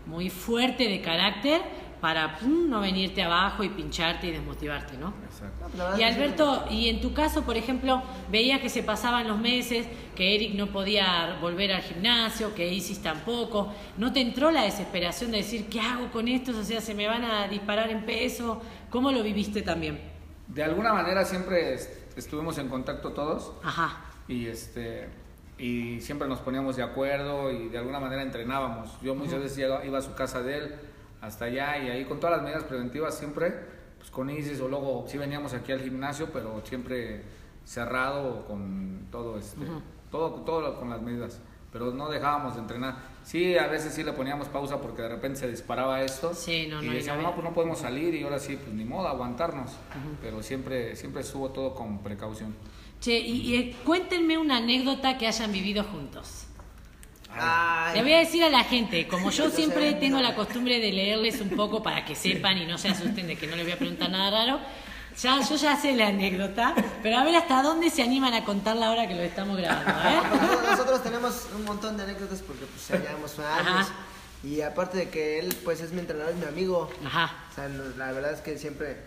muy 0.06 0.30
fuerte 0.30 0.88
de 0.88 1.02
carácter 1.02 1.62
para 2.02 2.38
pum, 2.40 2.68
no 2.70 2.82
venirte 2.82 3.22
abajo 3.22 3.64
y 3.64 3.70
pincharte 3.70 4.28
y 4.28 4.32
desmotivarte, 4.32 4.98
¿no? 4.98 5.14
Exacto. 5.24 6.00
Y 6.00 6.04
Alberto, 6.04 6.66
y 6.72 6.90
en 6.90 7.00
tu 7.00 7.14
caso, 7.14 7.44
por 7.44 7.56
ejemplo, 7.58 8.02
veías 8.32 8.60
que 8.60 8.70
se 8.70 8.82
pasaban 8.84 9.28
los 9.28 9.38
meses, 9.40 9.88
que 10.16 10.36
Eric 10.36 10.56
no 10.56 10.68
podía 10.68 11.38
volver 11.40 11.72
al 11.72 11.82
gimnasio, 11.84 12.54
que 12.56 12.74
Isis 12.74 13.02
tampoco. 13.04 13.72
¿No 13.98 14.12
te 14.12 14.20
entró 14.22 14.50
la 14.52 14.64
desesperación 14.64 15.32
de 15.32 15.38
decir, 15.38 15.68
¿qué 15.70 15.80
hago 15.80 16.12
con 16.12 16.28
estos? 16.28 16.56
O 16.56 16.64
sea, 16.64 16.82
se 16.82 16.94
me 16.96 17.08
van 17.08 17.24
a 17.24 17.48
disparar 17.48 17.90
en 17.92 18.04
peso. 18.06 18.62
¿Cómo 18.90 19.12
lo 19.12 19.22
viviste 19.24 19.62
también? 19.62 20.02
De 20.48 20.64
alguna 20.64 20.94
manera 20.94 21.24
siempre 21.24 21.76
est- 21.76 22.18
estuvimos 22.18 22.58
en 22.58 22.68
contacto 22.68 23.12
todos 23.14 23.54
Ajá. 23.64 24.02
y 24.28 24.48
este 24.48 25.08
y 25.58 26.02
siempre 26.02 26.28
nos 26.28 26.40
poníamos 26.40 26.76
de 26.76 26.82
acuerdo 26.84 27.52
y 27.52 27.70
de 27.70 27.78
alguna 27.78 28.00
manera 28.00 28.24
entrenábamos. 28.24 28.90
Yo 29.04 29.14
muchas 29.14 29.40
veces 29.44 29.60
iba 29.86 29.98
a 29.98 30.02
su 30.02 30.14
casa 30.16 30.42
de 30.42 30.58
él 30.58 30.76
hasta 31.22 31.46
allá 31.46 31.78
y 31.78 31.90
ahí 31.90 32.06
con 32.06 32.20
todas 32.20 32.38
las 32.38 32.44
medidas 32.44 32.64
preventivas 32.64 33.18
siempre, 33.18 33.54
pues 33.98 34.10
con 34.10 34.30
Isis 34.30 34.60
o 34.60 34.68
luego 34.68 35.06
sí 35.08 35.18
veníamos 35.18 35.54
aquí 35.54 35.72
al 35.72 35.82
gimnasio, 35.82 36.30
pero 36.34 36.62
siempre 36.66 37.24
cerrado 37.64 38.46
con 38.48 39.08
todo 39.12 39.38
este, 39.38 39.66
todo, 40.10 40.42
todo 40.42 40.80
con 40.80 40.90
las 40.90 41.02
medidas. 41.02 41.40
pero 41.72 41.92
no 41.92 42.10
dejábamos 42.10 42.56
de 42.56 42.62
entrenar. 42.62 42.96
Sí, 43.24 43.58
a 43.58 43.68
veces 43.68 43.94
sí 43.94 44.04
le 44.04 44.14
poníamos 44.14 44.48
pausa 44.48 44.82
porque 44.82 45.04
de 45.04 45.10
repente 45.10 45.40
se 45.40 45.48
disparaba 45.50 46.02
esto. 46.02 46.34
Sí, 46.34 46.68
no, 46.68 46.84
y 46.84 46.88
no, 46.88 46.94
decíamos, 46.94 47.24
no 47.24 47.30
no, 47.30 47.36
pues 47.36 47.48
no 47.48 47.54
podemos 47.54 47.80
salir 47.80 48.14
y 48.16 48.24
ahora 48.24 48.40
sí, 48.40 48.58
pues 48.58 48.74
ni 48.74 48.84
modo, 48.84 49.08
aguantarnos. 49.08 49.72
Pero 50.22 50.42
siempre, 50.44 50.96
siempre 50.96 51.22
estuvo 51.22 51.50
todo 51.52 51.74
con 51.74 52.00
precaución. 52.00 52.56
Che, 53.00 53.18
y, 53.18 53.56
y 53.56 53.74
cuéntenme 53.86 54.38
una 54.38 54.58
anécdota 54.58 55.18
que 55.18 55.28
hayan 55.28 55.52
vivido 55.52 55.84
juntos. 55.84 56.48
Ay, 57.34 57.96
Le 57.98 58.04
voy 58.04 58.14
a 58.14 58.20
decir 58.20 58.44
a 58.44 58.50
la 58.50 58.64
gente, 58.64 59.08
como 59.08 59.32
yo 59.32 59.50
siempre 59.50 59.94
tengo 59.94 60.20
la 60.22 60.36
costumbre 60.36 60.80
de 60.80 60.92
leerles 60.92 61.40
un 61.42 61.50
poco 61.50 61.82
para 61.82 62.04
que 62.06 62.16
sepan 62.16 62.58
y 62.58 62.66
no 62.66 62.78
se 62.78 62.90
asusten 62.90 63.28
de 63.28 63.38
que 63.38 63.48
no 63.48 63.56
les 63.56 63.66
voy 63.66 63.74
a 63.74 63.78
preguntar 63.78 64.10
nada 64.10 64.30
raro, 64.32 64.60
ya, 65.22 65.40
yo 65.48 65.56
ya 65.56 65.76
sé 65.76 65.94
la 65.96 66.08
anécdota, 66.08 66.74
pero 67.04 67.18
a 67.18 67.24
ver 67.24 67.36
hasta 67.36 67.62
dónde 67.64 67.90
se 67.90 68.02
animan 68.02 68.34
a 68.34 68.44
contarla 68.44 68.88
ahora 68.88 69.08
que 69.08 69.16
lo 69.16 69.22
estamos 69.22 69.58
grabando. 69.58 69.94
Ver. 70.04 70.70
Nosotros, 70.72 71.04
tenemos 71.04 71.48
un 71.56 71.66
montón 71.66 71.98
de 71.98 72.04
anécdotas 72.04 72.40
porque 72.42 72.66
pues 72.66 72.88
ya 72.88 72.98
llevamos 72.98 73.38
años. 73.40 73.68
Ajá. 73.88 73.88
Y 74.44 74.62
aparte 74.62 74.98
de 74.98 75.10
que 75.10 75.40
él 75.40 75.56
pues 75.64 75.82
es 75.82 75.92
mi 75.92 76.00
entrenador, 76.00 76.32
es 76.34 76.40
mi 76.40 76.46
amigo. 76.46 76.90
Ajá. 77.06 77.32
O 77.52 77.56
sea, 77.56 77.68
la 77.98 78.12
verdad 78.12 78.32
es 78.34 78.40
que 78.42 78.58
siempre 78.58 78.98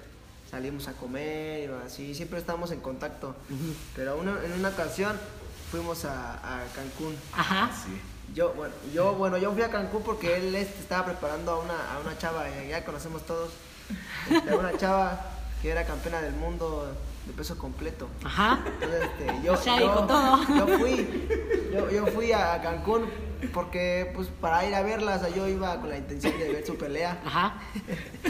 salimos 0.51 0.87
a 0.89 0.93
comer 0.93 1.69
y 1.71 1.87
así, 1.87 2.15
siempre 2.15 2.39
estamos 2.39 2.71
en 2.71 2.81
contacto. 2.81 3.35
Pero 3.97 4.17
una- 4.17 4.39
en 4.45 4.53
una 4.53 4.69
ocasión 4.69 5.19
fuimos 5.73 6.05
a, 6.05 6.35
a 6.35 6.65
Cancún. 6.75 7.17
Ajá. 7.33 7.71
Yo, 8.33 8.53
bueno, 8.55 8.75
yo, 8.93 9.15
bueno, 9.15 9.39
yo 9.39 9.53
fui 9.53 9.63
a 9.63 9.71
Cancún 9.71 10.03
porque 10.03 10.37
él 10.37 10.55
este, 10.55 10.81
estaba 10.81 11.07
preparando 11.07 11.53
a 11.53 11.59
una, 11.59 11.95
a 11.95 12.01
una 12.01 12.17
chava, 12.19 12.49
eh, 12.49 12.69
ya 12.71 12.85
conocemos 12.85 13.25
todos, 13.27 13.51
a 14.51 14.55
una 14.57 14.77
chava 14.79 15.21
que 15.63 15.71
era 15.71 15.85
campeona 15.85 16.21
del 16.21 16.35
mundo 16.35 16.95
de 17.27 17.33
peso 17.33 17.57
completo. 17.57 18.09
Ajá. 18.25 18.61
Entonces, 18.67 19.03
este, 19.05 19.43
yo, 19.43 19.55
Ya 19.65 19.79
yo, 19.79 19.89
dijo 19.89 20.07
todo. 20.07 20.57
yo 20.57 20.79
fui, 20.79 21.29
yo, 21.73 21.91
yo 21.91 22.07
fui 22.09 22.33
a 22.33 22.61
Cancún 22.61 23.09
porque, 23.53 24.11
pues, 24.15 24.29
para 24.41 24.65
ir 24.67 24.75
a 24.75 24.83
verla, 24.83 25.17
o 25.17 25.19
sea, 25.21 25.29
yo 25.29 25.47
iba 25.49 25.79
con 25.81 25.91
la 25.91 25.99
intención 25.99 26.39
de 26.39 26.53
ver 26.53 26.67
su 26.67 26.77
pelea 26.77 27.21
Ajá. 27.25 27.61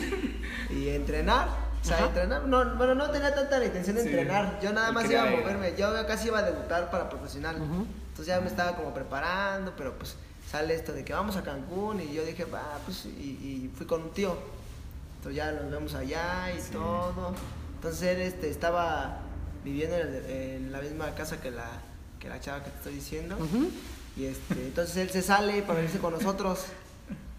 y 0.70 0.88
entrenar. 0.88 1.63
O 1.84 1.86
sea, 1.86 1.96
Ajá. 1.98 2.06
entrenar, 2.06 2.42
no, 2.46 2.76
bueno, 2.76 2.94
no 2.94 3.10
tenía 3.10 3.34
tanta 3.34 3.58
la 3.58 3.66
intención 3.66 3.96
de 3.96 4.02
Sí. 4.02 4.08
entrenar. 4.08 4.58
Yo 4.62 4.72
nada 4.72 4.90
más 4.90 5.10
iba 5.10 5.22
a 5.22 5.26
moverme. 5.30 5.74
Yo 5.76 6.06
casi 6.06 6.28
iba 6.28 6.38
a 6.38 6.42
debutar 6.42 6.90
para 6.90 7.10
profesional. 7.10 7.56
Entonces 7.56 8.26
ya 8.26 8.40
me 8.40 8.46
estaba 8.48 8.74
como 8.76 8.94
preparando, 8.94 9.74
pero 9.76 9.92
pues 9.98 10.16
sale 10.50 10.74
esto 10.74 10.92
de 10.92 11.04
que 11.04 11.12
vamos 11.12 11.36
a 11.36 11.42
Cancún 11.42 12.00
y 12.00 12.12
yo 12.14 12.24
dije, 12.24 12.44
va, 12.46 12.78
pues, 12.86 13.04
y, 13.04 13.08
y 13.10 13.70
fui 13.76 13.86
con 13.86 14.02
un 14.02 14.10
tío. 14.12 14.34
Entonces 15.18 15.36
ya 15.36 15.52
nos 15.52 15.70
vemos 15.70 15.94
allá 15.94 16.50
y 16.56 16.60
todo. 16.72 17.34
Entonces 17.74 18.02
él 18.02 18.20
este, 18.22 18.48
estaba 18.50 19.18
viviendo 19.62 19.96
en, 19.96 20.08
el- 20.08 20.30
en 20.30 20.72
la 20.72 20.80
misma 20.80 21.10
casa 21.14 21.40
que 21.40 21.50
la, 21.50 21.66
que 22.18 22.28
la 22.30 22.40
chava 22.40 22.62
que 22.64 22.70
te 22.70 22.76
estoy 22.78 22.94
diciendo. 22.94 23.36
Y 24.16 24.24
este, 24.26 24.54
entonces 24.54 24.96
él 24.96 25.10
se 25.10 25.20
sale 25.22 25.60
para 25.62 25.82
irse 25.82 25.98
con 25.98 26.12
nosotros. 26.14 26.64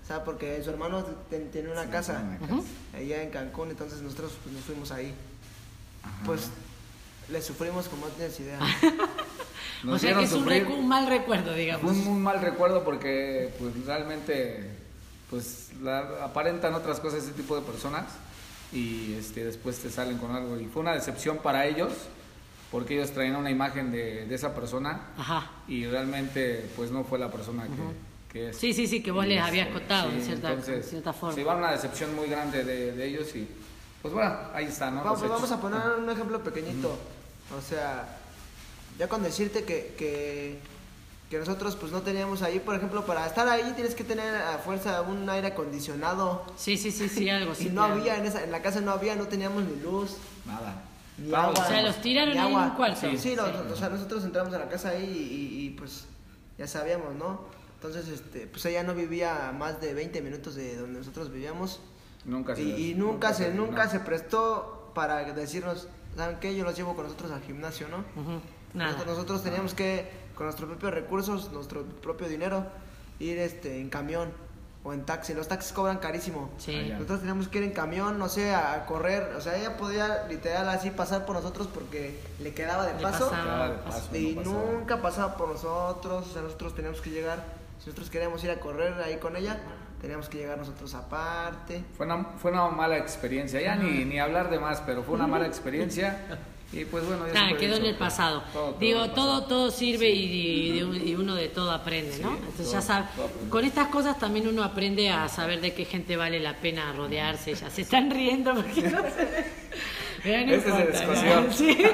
O 0.06 0.08
sea, 0.08 0.24
porque 0.24 0.62
su 0.64 0.70
hermano 0.70 1.03
ten- 1.32 1.49
tiene 1.51 1.72
una 1.72 1.89
casa 1.89 2.22
Una 2.24 2.38
casa. 2.38 2.62
allá 2.95 3.24
en 3.24 3.32
Cancún, 3.32 3.72
entonces 3.72 4.01
nosotros 4.01 4.34
pues, 4.43 4.53
nos 4.56 4.64
fuimos 4.64 4.91
ahí. 4.91 5.12
Ajá. 6.03 6.14
Pues 6.26 6.49
le 7.32 7.41
sufrimos 7.41 7.88
como 7.88 8.06
no 8.06 8.12
tienes 8.14 8.39
idea. 8.39 8.60
O 9.88 9.99
sea 9.99 10.18
que 10.18 10.24
es 10.24 10.32
un, 10.32 10.47
un 10.49 10.88
mal 10.88 11.06
recuerdo, 11.08 11.51
Fue 11.51 11.60
digamos. 11.60 11.91
un 11.91 12.03
muy 12.06 12.20
mal 12.20 12.41
recuerdo 12.41 12.84
porque 12.84 13.53
pues 13.60 13.86
realmente 13.86 14.72
pues 15.30 15.70
la- 15.82 16.24
aparentan 16.24 16.74
otras 16.74 16.99
cosas 16.99 17.24
ese 17.24 17.34
tipo 17.34 17.56
de 17.56 17.62
personas 17.62 18.06
y 18.72 19.14
este 19.14 19.43
después 19.45 19.78
te 19.80 19.91
salen 19.91 20.18
con 20.18 20.32
algo 20.32 20.60
y 20.60 20.66
fue 20.66 20.82
una 20.82 20.93
decepción 20.93 21.38
para 21.38 21.66
ellos 21.68 21.91
porque 22.72 22.95
ellos 22.95 23.12
traían 23.12 23.36
una 23.36 23.51
imagen 23.51 23.91
de, 23.91 24.26
de 24.26 24.34
esa 24.36 24.56
persona 24.56 25.01
Ajá. 25.20 25.51
y 25.68 25.86
realmente 25.86 26.68
pues 26.76 26.89
no 26.89 27.03
fue 27.03 27.20
la 27.20 27.30
persona 27.32 27.64
que, 27.66 27.70
que 28.36 28.50
es. 28.50 28.58
Sí, 28.58 28.74
sí, 28.74 28.86
sí, 28.86 29.02
que 29.02 29.12
vos 29.12 29.26
les 29.26 29.42
habías 29.42 29.70
contado 29.70 30.10
sí, 30.12 30.18
en 30.18 30.22
cierta, 30.26 30.50
entonces, 30.50 30.84
en 30.84 30.90
cierta 30.90 31.14
forma. 31.14 31.34
Se 31.36 31.42
iba 31.42 31.56
una 31.56 31.72
decepción 31.72 32.14
muy 32.16 32.28
grande 32.28 32.66
de, 32.66 32.92
de 32.92 33.08
ellos 33.08 33.34
y 33.36 33.48
pues 34.02 34.14
bueno, 34.14 34.36
ahí 34.54 34.66
está, 34.66 34.92
¿no? 34.92 35.04
Vamos, 35.04 35.22
Los 35.22 35.30
vamos 35.30 35.52
a 35.52 35.62
poner 35.62 35.80
un 35.98 36.10
ejemplo 36.10 36.44
pequeñito. 36.44 36.98
O 37.58 37.62
sea, 37.62 38.18
ya 39.00 39.08
con 39.08 39.24
decirte 39.24 39.64
que, 39.64 39.96
que, 39.98 40.60
que 41.30 41.40
nosotros 41.40 41.76
pues 41.78 41.92
no 41.94 42.02
teníamos 42.02 42.42
ahí, 42.42 42.60
por 42.60 42.76
ejemplo, 42.76 43.06
para 43.06 43.26
estar 43.26 43.48
ahí 43.48 43.72
tienes 43.76 43.96
que 43.96 44.04
tener 44.04 44.36
a 44.36 44.58
fuerza 44.58 45.02
un 45.02 45.28
aire 45.30 45.48
acondicionado. 45.48 46.44
Sí, 46.58 46.76
sí, 46.78 46.92
sí, 46.92 47.08
sí, 47.08 47.30
algo 47.30 47.52
así. 47.54 47.68
y 47.68 47.70
no 47.72 47.84
había, 47.84 48.18
en, 48.18 48.26
esa, 48.26 48.44
en 48.44 48.52
la 48.52 48.62
casa 48.62 48.82
no 48.82 48.92
había, 48.92 49.16
no 49.16 49.28
teníamos 49.28 49.64
ni 49.64 49.82
luz. 49.82 50.18
Nada. 50.46 50.84
Ni 51.18 51.32
Vamos, 51.32 51.58
agua. 51.58 51.66
O 51.66 51.72
sea, 51.72 51.82
los 51.82 52.02
tiraron 52.02 52.34
en 52.34 52.40
agua. 52.40 52.64
un 52.66 52.70
cuarto. 52.76 53.00
Sí, 53.00 53.18
Sí. 53.18 53.36
no, 53.36 53.44
o 53.72 53.76
sea, 53.78 53.88
nosotros 53.90 54.24
entramos 54.26 54.54
a 54.54 54.60
la 54.60 54.68
casa 54.70 54.90
ahí 54.90 55.04
y, 55.04 55.36
y, 55.64 55.66
y, 55.66 55.70
pues 55.72 56.06
ya 56.58 56.68
sabíamos, 56.68 57.16
¿no? 57.16 57.55
Entonces, 57.86 58.20
este, 58.20 58.48
pues 58.48 58.66
ella 58.66 58.84
no 58.84 58.94
vivía 58.96 59.50
a 59.50 59.52
más 59.52 59.80
de 59.82 59.94
20 59.94 60.22
minutos 60.22 60.56
de 60.56 60.76
donde 60.78 61.00
nosotros 61.00 61.32
vivíamos. 61.32 61.80
Nunca 62.26 62.56
se 62.56 62.64
Y, 62.64 62.92
y 62.92 62.96
nunca 62.96 63.34
se 63.34 63.54
nunca 63.54 63.88
se 63.88 64.00
prestó 64.00 64.92
para 64.96 65.24
decirnos, 65.34 65.88
¿saben 66.16 66.38
qué? 66.40 66.56
Yo 66.56 66.64
los 66.64 66.76
llevo 66.76 66.96
con 66.96 67.04
nosotros 67.06 67.32
al 67.32 67.42
gimnasio, 67.42 67.88
¿no? 67.90 67.98
Ujú, 68.20 68.42
Nada. 68.74 68.92
Nosotros, 68.92 69.18
nosotros 69.18 69.44
teníamos 69.44 69.74
que, 69.76 70.10
con 70.34 70.48
nuestros 70.48 70.68
propios 70.70 70.94
recursos, 70.94 71.52
nuestro 71.52 71.84
propio 71.84 72.28
dinero, 72.28 72.66
ir 73.20 73.38
este, 73.38 73.80
en 73.80 73.90
camión 73.90 74.32
o 74.84 74.94
en 74.94 75.04
taxi. 75.04 75.34
Los 75.34 75.48
taxis 75.48 75.74
cobran 75.74 75.98
carísimo. 75.98 76.50
Sí. 76.58 76.92
Ah. 76.92 76.94
Nosotros 76.94 77.20
teníamos 77.20 77.48
que 77.48 77.58
ir 77.58 77.64
en 77.66 77.72
camión, 77.72 78.18
no 78.18 78.30
sé, 78.30 78.54
a, 78.54 78.86
correr. 78.86 79.34
O 79.36 79.42
sea, 79.42 79.58
ella 79.58 79.78
podía 79.78 80.28
literal 80.28 80.70
así 80.70 80.92
pasar 80.92 81.26
por 81.26 81.36
nosotros 81.36 81.68
porque 81.74 82.20
le 82.40 82.54
quedaba 82.54 82.86
de 82.86 82.94
Le 82.94 83.02
paso. 83.02 83.30
pasaba. 83.30 83.84
Y 84.14 84.36
no 84.36 84.44
pasaba. 84.44 84.72
nunca 84.72 85.02
pasaba 85.02 85.38
por 85.38 85.50
nosotros. 85.50 86.28
O 86.28 86.34
sea, 86.34 86.42
nosotros 86.42 86.76
teníamos 86.76 87.02
que 87.02 87.10
llegar. 87.10 87.44
Si 87.86 87.90
nosotros 87.92 88.10
queríamos 88.10 88.44
ir 88.44 88.50
a 88.50 88.60
correr 88.60 88.94
ahí 89.04 89.18
con 89.18 89.36
ella, 89.36 89.60
teníamos 90.02 90.28
que 90.28 90.40
llegar 90.40 90.58
nosotros 90.58 90.92
aparte. 90.96 91.84
Fue 91.96 92.08
una, 92.08 92.24
fue 92.42 92.50
una 92.50 92.68
mala 92.70 92.98
experiencia, 92.98 93.62
ya 93.62 93.76
ni, 93.76 94.04
ni 94.06 94.18
hablar 94.20 94.50
de 94.50 94.58
más, 94.60 94.82
pero 94.82 95.04
fue 95.04 95.14
una 95.14 95.28
mala 95.28 95.46
experiencia 95.46 96.20
y 96.74 96.84
pues 96.86 97.06
bueno, 97.06 97.28
ya 97.32 97.50
se 97.50 97.58
quedó 97.58 97.76
en 97.76 97.86
el 97.86 97.96
pasado. 97.96 98.42
Todo, 98.52 98.70
todo 98.72 98.80
Digo, 98.80 99.04
el 99.04 99.12
todo, 99.12 99.34
pasado. 99.34 99.46
todo 99.46 99.70
sirve 99.72 100.10
y, 100.10 100.70
y 100.70 100.80
de 100.80 100.84
un- 100.86 101.08
y 101.08 101.14
uno 101.14 101.36
de 101.36 101.48
todo 101.50 101.70
aprende, 101.70 102.18
¿no? 102.24 102.30
Sí, 102.32 102.36
Entonces 102.40 102.66
todo- 102.66 102.74
ya 102.74 102.82
sabe, 102.82 103.06
con 103.52 103.64
estas 103.64 103.88
cosas 103.90 104.18
también 104.18 104.48
uno 104.48 104.64
aprende 104.64 105.12
a 105.12 105.30
saber 105.30 105.62
de 105.62 105.76
qué 105.76 105.86
gente 105.86 106.18
vale 106.18 106.40
la 106.40 106.56
pena 106.56 106.92
rodearse. 106.92 107.54
Ya 107.54 107.70
se 107.70 107.84
están 107.84 108.10
riendo 108.10 108.56
porque 108.56 108.82
no 108.82 109.02
se 109.04 109.46
Ese 110.56 110.72
se 110.72 110.86
descosió. 110.88 111.42
¿no? 111.42 111.54
Sí. 111.54 111.78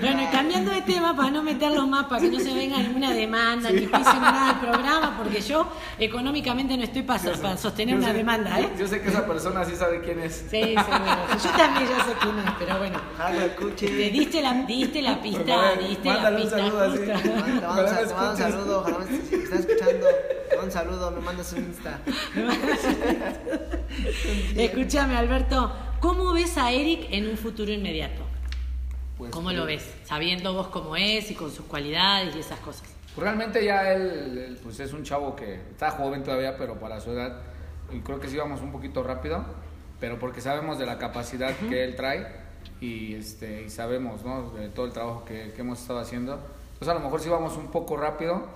Bueno, 0.00 0.22
y 0.22 0.26
cambiando 0.26 0.72
de 0.72 0.82
tema 0.82 1.14
para 1.16 1.30
no 1.30 1.42
meterlo 1.42 1.86
más, 1.86 2.06
para 2.06 2.20
que 2.20 2.28
no 2.28 2.40
se 2.40 2.52
venga 2.52 2.78
ninguna 2.78 3.12
demanda, 3.12 3.70
ni 3.70 3.82
pisen 3.82 4.20
nada 4.20 4.48
del 4.48 4.56
programa, 4.68 5.16
porque 5.16 5.40
yo 5.40 5.66
económicamente 5.98 6.76
no 6.76 6.82
estoy 6.82 7.02
para, 7.02 7.22
para 7.34 7.56
sostener 7.56 7.94
Yo 7.94 7.98
una 8.00 8.08
sé- 8.10 8.14
demanda, 8.18 8.60
¿eh? 8.60 8.70
Yo, 8.78 8.86
sé 8.88 9.00
que 9.00 9.08
esa 9.08 9.24
persona 9.26 9.64
sí 9.64 9.76
sabe 9.76 10.00
quién 10.02 10.18
es. 10.20 10.46
Sí, 10.50 10.60
seguro. 10.60 11.16
Yo 11.42 11.50
también 11.56 11.88
ya 11.88 12.04
sé 12.04 12.12
quién 12.20 12.38
es, 12.38 12.44
pero 12.58 12.78
bueno. 12.78 13.00
Escuche. 13.46 13.86
Te 13.86 14.10
diste 14.10 14.42
la, 14.42 14.52
diste 14.64 15.00
la 15.02 15.22
pista, 15.22 15.56
Mándale- 15.56 15.88
diste 15.88 16.08
la 16.08 16.14
mándale 16.14 16.36
un 16.36 16.42
pista 16.42 16.58
saludo 16.58 16.90
justa. 16.90 17.22
Te 17.22 17.30
mando 17.30 17.70
un 17.70 17.76
me 17.84 17.88
sal- 17.88 18.08
te 18.08 18.14
mando 18.14 18.30
un 18.30 18.36
saludo, 18.36 18.80
ojalá 18.80 18.98
me 18.98 19.04
si 19.06 19.36
me 19.36 19.42
estás 19.44 19.60
escuchando, 19.60 20.06
te 20.50 20.56
mando 20.56 20.64
un 20.64 20.72
saludo, 20.72 21.10
me 21.12 21.20
mandas 21.20 21.52
un 21.52 21.58
Insta. 21.64 22.00
Escúchame, 24.56 25.16
Alberto, 25.16 25.72
¿cómo 26.00 26.32
ves 26.32 26.56
a 26.58 26.70
Eric 26.72 27.06
en 27.10 27.28
un 27.28 27.36
futuro 27.36 27.70
inmediato? 27.72 28.22
Pues, 29.16 29.30
¿Cómo 29.30 29.52
lo 29.52 29.64
ves? 29.66 29.94
Sabiendo 30.04 30.52
vos 30.52 30.68
cómo 30.68 30.96
es 30.96 31.30
y 31.30 31.34
con 31.34 31.50
sus 31.50 31.66
cualidades 31.66 32.34
y 32.34 32.40
esas 32.40 32.58
cosas. 32.60 32.88
Pues 33.14 33.24
realmente 33.24 33.64
ya 33.64 33.92
él, 33.92 34.38
él, 34.38 34.58
pues 34.62 34.80
es 34.80 34.92
un 34.92 35.04
chavo 35.04 35.36
que 35.36 35.54
está 35.54 35.92
joven 35.92 36.24
todavía, 36.24 36.56
pero 36.56 36.80
para 36.80 37.00
su 37.00 37.12
edad, 37.12 37.40
y 37.92 38.00
creo 38.00 38.18
que 38.18 38.28
sí 38.28 38.36
vamos 38.36 38.60
un 38.60 38.72
poquito 38.72 39.04
rápido, 39.04 39.44
pero 40.00 40.18
porque 40.18 40.40
sabemos 40.40 40.78
de 40.78 40.86
la 40.86 40.98
capacidad 40.98 41.54
que 41.68 41.84
él 41.84 41.94
trae 41.94 42.26
y, 42.80 43.14
este, 43.14 43.62
y 43.62 43.70
sabemos 43.70 44.24
¿no? 44.24 44.50
de 44.50 44.68
todo 44.68 44.86
el 44.86 44.92
trabajo 44.92 45.24
que, 45.24 45.52
que 45.52 45.60
hemos 45.60 45.80
estado 45.80 46.00
haciendo. 46.00 46.40
Entonces 46.72 46.88
a 46.88 46.94
lo 46.94 47.00
mejor 47.00 47.20
sí 47.20 47.28
vamos 47.28 47.56
un 47.56 47.68
poco 47.68 47.96
rápido, 47.96 48.48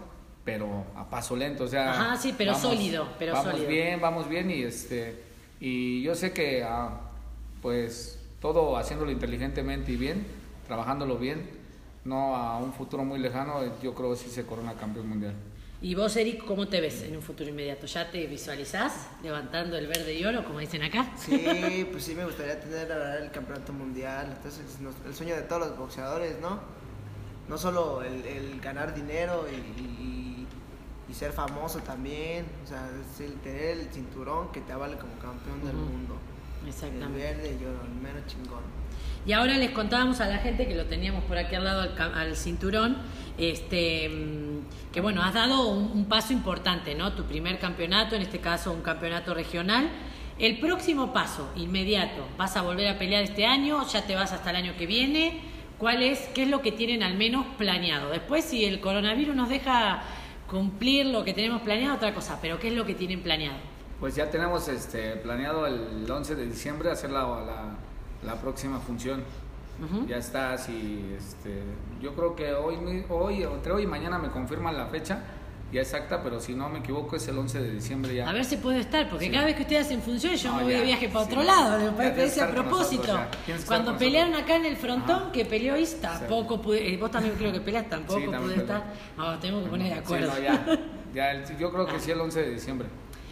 pero 0.45 0.85
a 0.97 1.09
paso 1.09 1.37
lento, 1.37 1.65
o 1.65 1.69
sea... 1.69 1.91
Ajá, 1.91 2.17
sí, 2.17 2.35
pero 2.37 2.55
sólido, 2.55 3.07
pero 3.19 3.35
vamos 3.35 3.53
sólido. 3.53 3.69
bien, 3.69 4.01
vamos 4.01 4.29
bien 4.29 4.51
y, 4.51 4.63
este, 4.63 5.23
y 5.61 6.03
yo 6.03 6.15
sé 6.15 6.33
que 6.33 6.65
ah, 6.65 7.01
pues 7.63 8.19
todo 8.41 8.77
haciéndolo 8.77 9.11
inteligentemente 9.11 9.93
y 9.93 9.97
bien, 9.97 10.27
trabajándolo 10.69 11.19
bien, 11.19 11.51
no 12.05 12.37
a 12.37 12.59
un 12.59 12.73
futuro 12.73 13.05
muy 13.05 13.19
lejano, 13.19 13.61
yo 13.83 13.95
creo 13.95 14.11
que 14.13 14.17
sí 14.17 14.29
se 14.31 14.47
corona 14.47 14.75
campeón 14.75 15.09
mundial. 15.09 15.35
¿Y 15.81 15.95
vos, 15.95 16.17
Eric, 16.17 16.45
cómo 16.45 16.67
te 16.67 16.81
ves 16.81 17.03
en 17.03 17.15
un 17.17 17.23
futuro 17.23 17.49
inmediato? 17.51 17.87
¿Ya 17.87 18.11
te 18.11 18.27
visualizás 18.27 19.09
levantando 19.23 19.77
el 19.79 19.87
verde 19.87 20.13
y 20.15 20.25
oro, 20.25 20.45
como 20.45 20.59
dicen 20.59 20.83
acá? 20.83 21.09
Sí, 21.17 21.87
pues 21.93 22.03
sí 22.05 22.15
me 22.17 22.25
gustaría 22.25 22.59
tener 22.61 22.89
la 22.89 22.97
verdad, 22.97 23.23
el 23.25 23.31
campeonato 23.31 23.73
mundial. 23.73 24.33
Entonces, 24.37 24.65
el 25.07 25.15
sueño 25.15 25.37
de 25.37 25.43
todos 25.43 25.69
los 25.69 25.79
boxeadores, 25.79 26.41
¿no? 26.41 26.59
No 27.49 27.57
solo 27.57 28.03
el, 28.03 28.25
el 28.27 28.61
ganar 28.61 28.93
dinero 28.95 29.47
y, 29.51 29.55
y- 29.83 30.47
y 31.09 31.15
ser 31.15 31.33
famoso 31.33 31.79
también. 31.79 32.45
O 32.65 32.67
sea, 32.67 32.91
es 33.15 33.21
el 33.21 33.35
tener 33.35 33.79
el 33.79 33.89
cinturón 33.93 34.51
que 34.51 34.61
te 34.61 34.73
avale 34.73 34.97
como 34.97 35.13
campeón 35.15 35.65
del 35.65 35.77
Ujú. 35.77 35.85
mundo. 35.87 36.17
El 36.65 36.69
Exactamente. 36.71 37.19
verde 37.19 37.57
y 37.59 37.65
oro, 37.65 37.79
el 37.85 37.95
menos 38.03 38.27
chingón. 38.27 38.63
Y 39.29 39.35
ahora 39.35 39.59
les 39.59 39.73
contábamos 39.73 40.23
a 40.23 40.27
la 40.27 40.39
gente 40.39 40.67
que 40.67 40.75
lo 40.75 40.87
teníamos 40.87 41.23
por 41.25 41.37
aquí 41.37 41.55
al 41.55 41.63
lado 41.63 41.87
al, 42.15 42.35
cinturón, 42.35 42.97
este, 43.37 44.09
mm, 44.09 44.91
que 44.91 45.03
bueno, 45.03 45.23
has 45.23 45.35
dado 45.35 45.69
un, 45.69 46.07
paso 46.07 46.33
importante, 46.33 46.95
¿no? 46.95 47.13
Tu 47.13 47.25
primer 47.25 47.59
campeonato, 47.59 48.17
en 48.17 48.23
este 48.23 48.39
caso 48.39 48.73
un 48.73 48.81
campeonato 48.81 49.35
regional. 49.35 49.91
El 50.39 50.59
próximo 50.59 51.13
paso, 51.13 51.53
inmediato, 51.57 52.27
¿vas 52.39 52.57
a 52.57 52.63
volver 52.63 52.89
a 52.89 52.99
pelear 52.99 53.23
este 53.23 53.45
año? 53.45 53.87
¿Ya 53.87 54.07
te 54.07 54.15
vas 54.15 54.33
hasta 54.33 54.49
el 54.49 54.57
año 54.57 54.73
que 54.79 54.87
viene? 54.87 55.43
¿Cuál 55.77 56.03
es, 56.03 56.21
qué 56.35 56.45
es 56.45 56.49
lo 56.49 56.63
que 56.63 56.73
tienen 56.73 57.03
al 57.03 57.19
menos 57.19 57.45
planeado? 57.59 58.09
Después, 58.09 58.47
si 58.47 58.65
el 58.65 58.81
coronavirus 58.81 59.37
nos 59.37 59.51
deja 59.51 60.05
cumplir 60.49 61.05
lo 61.05 61.23
que 61.23 61.35
tenemos 61.35 61.61
planeado, 61.61 61.97
otra 61.97 62.15
cosa, 62.15 62.39
pero 62.41 62.59
¿qué 62.59 62.69
es 62.69 62.75
lo 62.75 62.87
que 62.87 62.95
tienen 62.95 63.21
planeado? 63.21 63.59
Pues 64.01 64.15
ya 64.15 64.31
tenemos 64.31 64.69
este, 64.69 65.17
planeado 65.17 65.67
el 65.67 66.11
11 66.11 66.35
de 66.35 66.47
diciembre 66.47 66.91
hacer 66.91 67.11
la, 67.11 67.77
la 68.25 68.35
próxima 68.41 68.79
función. 68.81 69.23
Ya 70.09 70.17
está, 70.17 70.55
así, 70.55 71.05
este, 71.17 71.63
yo 72.03 72.13
creo 72.15 72.35
que 72.35 72.53
hoy, 72.53 72.77
hoy, 73.09 73.43
entre 73.45 73.71
hoy 73.73 73.85
y 73.85 73.87
mañana 73.87 74.19
me 74.19 74.29
confirman 74.29 74.77
la 74.77 74.87
fecha 74.87 75.23
ya 75.71 75.83
exacta, 75.83 76.21
pero 76.23 76.41
si 76.41 76.55
no 76.55 76.69
me 76.69 76.79
equivoco 76.81 77.15
es 77.15 77.29
el 77.29 77.39
11 77.39 77.61
de 77.63 77.71
diciembre 77.73 78.13
ya. 78.15 78.29
A 78.29 78.33
ver 78.33 78.45
si 78.45 78.57
puede 78.57 78.81
estar, 78.81 79.09
porque 79.09 79.27
Sí. 79.27 79.31
cada 79.31 79.45
vez 79.45 79.55
que 79.55 79.63
ustedes 79.63 79.85
hacen 79.87 80.01
funciones 80.03 80.43
yo 80.43 80.51
No, 80.51 80.57
me 80.57 80.63
voy 80.65 80.73
ya, 80.73 80.79
de 80.81 80.85
viaje 80.87 81.09
para 81.11 81.27
sí, 81.27 81.31
otro 81.31 81.43
lado, 81.45 81.93
me 81.93 82.11
parece 82.11 82.41
a 82.41 82.51
propósito. 82.51 83.03
nosotros, 83.07 83.65
Cuando 83.69 83.97
pelearon 83.97 84.33
nosotros. 84.33 84.57
acá 84.57 84.67
en 84.67 84.73
el 84.73 84.77
frontón, 84.79 85.17
Ajá. 85.25 85.33
que 85.33 85.45
peleó 85.45 85.77
Is, 85.77 86.01
tampoco 86.01 86.61
pude, 86.61 86.93
eh, 86.93 86.97
vos 86.97 87.11
también 87.13 87.35
creo 87.37 87.53
que 87.53 87.61
peleas, 87.61 87.89
tampoco 87.89 88.19
Sí, 88.19 88.27
pude 88.27 88.57
estar. 88.57 88.83
No, 89.17 89.39
tenemos 89.39 89.63
que 89.65 89.71
poner 89.71 89.89
de 89.89 89.95
Sí, 89.95 89.99
acuerdo. 90.01 90.33
no, 90.35 90.39
ya, 90.41 90.79
ya, 91.15 91.31
el- 91.33 91.59
yo 91.59 91.71
creo 91.71 91.87
que 91.87 92.01
sí 92.01 92.11
el 92.11 92.21
11 92.21 92.43
de 92.43 92.51
diciembre. 92.51 92.89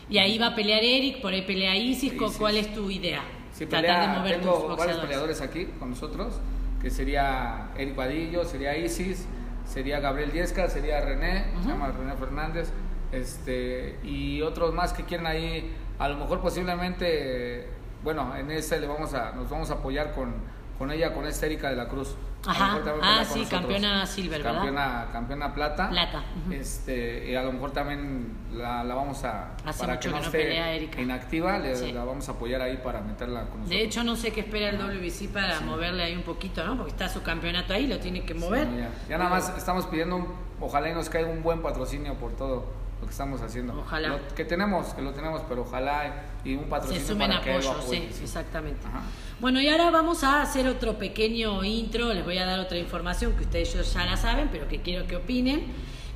Y 0.08 0.18
ahí 0.18 0.38
va 0.38 0.48
a 0.48 0.54
pelear 0.54 0.84
Eric, 0.84 1.20
por 1.22 1.32
ahí 1.32 1.42
pelea 1.42 1.74
Isis, 1.74 2.12
¿cu- 2.12 2.26
Isis. 2.26 2.36
¿cuál 2.36 2.56
es 2.58 2.72
tu 2.72 2.88
idea? 2.90 3.22
Sí, 3.56 3.64
pelea, 3.64 4.00
de 4.02 4.18
mover 4.18 4.40
tengo 4.40 4.66
tus 4.66 4.76
varios 4.76 4.98
peleadores 4.98 5.40
aquí 5.40 5.64
con 5.78 5.88
nosotros, 5.88 6.34
que 6.82 6.90
sería 6.90 7.70
Eric 7.78 7.96
Vadillo, 7.96 8.44
sería 8.44 8.76
Isis, 8.76 9.26
sería 9.64 9.98
Gabriel 9.98 10.30
Diezca, 10.30 10.68
sería 10.68 11.00
René, 11.00 11.46
se 11.62 11.68
llama 11.70 11.88
René 11.88 12.14
Fernández, 12.16 12.70
este, 13.12 13.98
y 14.04 14.42
otros 14.42 14.74
más 14.74 14.92
que 14.92 15.04
quieren 15.04 15.26
ahí, 15.26 15.74
a 15.98 16.06
lo 16.08 16.18
mejor 16.18 16.42
posiblemente, 16.42 17.70
bueno, 18.04 18.36
en 18.36 18.50
ese 18.50 18.78
le 18.78 18.86
vamos 18.88 19.14
a, 19.14 19.32
nos 19.32 19.48
vamos 19.48 19.70
a 19.70 19.74
apoyar 19.74 20.12
con, 20.12 20.34
con 20.78 20.90
ella, 20.90 21.14
con 21.14 21.26
esta 21.26 21.46
Erika 21.46 21.70
de 21.70 21.76
la 21.76 21.88
Cruz. 21.88 22.14
Ajá. 22.46 22.78
Ah, 23.02 23.24
sí, 23.24 23.40
nosotros. 23.40 23.48
campeona 23.48 24.06
silver, 24.06 24.42
¿verdad? 24.42 24.54
campeona, 24.54 25.06
Campeona 25.12 25.54
plata. 25.54 25.88
Plata. 25.88 26.22
Este, 26.50 27.30
y 27.30 27.34
a 27.34 27.42
lo 27.42 27.52
mejor 27.52 27.72
también 27.72 28.36
la, 28.52 28.84
la 28.84 28.94
vamos 28.94 29.24
a, 29.24 29.54
Hace 29.64 29.80
para 29.80 29.94
mucho 29.94 30.08
que 30.10 30.14
no 30.16 30.22
esté 30.22 30.38
pelea 30.38 30.72
Erika. 30.72 31.00
inactiva, 31.00 31.58
le, 31.58 31.76
Sí. 31.76 31.92
la 31.92 32.04
vamos 32.04 32.28
a 32.28 32.32
apoyar 32.32 32.60
ahí 32.62 32.76
para 32.78 33.00
meterla 33.00 33.40
con 33.42 33.60
nosotros. 33.60 33.68
De 33.70 33.82
hecho, 33.82 34.04
no 34.04 34.16
sé 34.16 34.32
qué 34.32 34.40
espera 34.40 34.68
el 34.70 34.78
WBC 34.78 35.28
para 35.32 35.60
moverle 35.60 36.02
ahí 36.04 36.14
un 36.16 36.22
poquito, 36.22 36.64
¿no? 36.64 36.76
Porque 36.76 36.92
está 36.92 37.08
su 37.08 37.22
campeonato 37.22 37.72
ahí, 37.74 37.86
lo 37.86 37.98
tiene 37.98 38.24
que 38.24 38.34
mover. 38.34 38.66
Sí, 38.68 38.76
ya. 38.78 38.90
Ya 39.08 39.18
nada 39.18 39.30
más 39.30 39.56
estamos 39.56 39.86
pidiendo, 39.86 40.26
ojalá 40.60 40.88
y 40.90 40.94
nos 40.94 41.08
caiga 41.10 41.28
un 41.28 41.42
buen 41.42 41.62
patrocinio 41.62 42.14
por 42.14 42.32
todo 42.36 42.64
lo 43.00 43.06
que 43.06 43.10
estamos 43.12 43.42
haciendo. 43.42 43.78
Ojalá. 43.78 44.08
Lo 44.08 44.28
que 44.34 44.44
tenemos, 44.44 44.94
que 44.94 45.02
lo 45.02 45.12
tenemos, 45.12 45.42
pero 45.48 45.62
ojalá 45.62 46.22
y 46.46 46.54
un 46.54 46.64
se 46.64 46.70
patrocinio 46.70 47.06
sumen 47.06 47.30
para 47.30 47.42
que 47.42 47.52
apoyos, 47.52 47.84
sí, 47.90 48.08
exactamente. 48.22 48.86
Ajá. 48.86 49.02
Bueno, 49.38 49.60
y 49.60 49.68
ahora 49.68 49.90
vamos 49.90 50.24
a 50.24 50.40
hacer 50.40 50.66
otro 50.66 50.96
pequeño 50.96 51.62
intro, 51.62 52.14
les 52.14 52.24
voy 52.24 52.38
a 52.38 52.46
dar 52.46 52.58
otra 52.58 52.78
información 52.78 53.34
que 53.34 53.42
ustedes 53.42 53.92
ya 53.92 54.06
la 54.06 54.16
saben, 54.16 54.48
pero 54.50 54.66
que 54.66 54.80
quiero 54.80 55.06
que 55.06 55.16
opinen, 55.16 55.66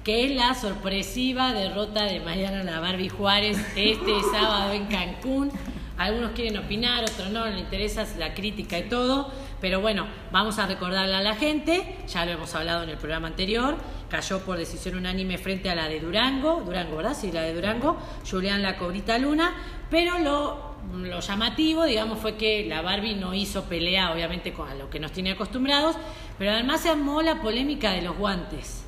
que 0.03 0.24
es 0.24 0.31
la 0.35 0.55
sorpresiva 0.55 1.53
derrota 1.53 2.05
de 2.05 2.20
Mariana 2.20 2.64
La 2.64 2.81
Barbie 2.81 3.11
Juárez 3.11 3.59
este 3.76 4.22
sábado 4.33 4.72
en 4.72 4.87
Cancún. 4.87 5.53
Algunos 5.99 6.31
quieren 6.31 6.57
opinar, 6.57 7.05
otros 7.05 7.28
no, 7.31 7.45
les 7.45 7.61
interesa 7.61 8.07
la 8.18 8.33
crítica 8.33 8.78
y 8.78 8.89
todo, 8.89 9.31
pero 9.61 9.83
bueno, 9.83 10.07
vamos 10.33 10.59
a 10.59 10.66
recordarle 10.66 11.14
a 11.14 11.20
la 11.20 11.35
gente, 11.35 11.99
ya 12.09 12.24
lo 12.24 12.33
hemos 12.33 12.55
hablado 12.55 12.85
en 12.85 12.89
el 12.89 12.97
programa 12.97 13.28
anterior, 13.28 13.76
cayó 14.09 14.41
por 14.41 14.57
decisión 14.57 14.97
unánime 14.97 15.37
frente 15.37 15.68
a 15.68 15.74
la 15.74 15.89
de 15.89 16.01
Durango, 16.01 16.62
Durango, 16.64 16.97
¿verdad? 16.97 17.14
Sí, 17.14 17.31
la 17.31 17.43
de 17.43 17.53
Durango, 17.53 17.99
Julián 18.31 18.62
La 18.62 18.78
Cobrita 18.78 19.18
Luna, 19.18 19.53
pero 19.91 20.18
lo, 20.18 20.74
lo 20.95 21.20
llamativo, 21.20 21.84
digamos, 21.84 22.18
fue 22.18 22.36
que 22.36 22.64
la 22.66 22.82
Barbie 22.82 23.14
no 23.14 23.34
hizo 23.34 23.64
pelea, 23.64 24.12
obviamente, 24.12 24.53
con 24.53 24.68
a 24.68 24.74
lo 24.74 24.88
que 24.91 25.01
nos 25.01 25.12
tiene 25.12 25.32
acostumbrados, 25.32 25.97
pero 26.38 26.53
además 26.53 26.80
se 26.82 26.88
armó 26.91 27.22
la 27.22 27.41
polémica 27.43 27.91
de 27.93 28.03
los 28.03 28.16
guantes. 28.16 28.84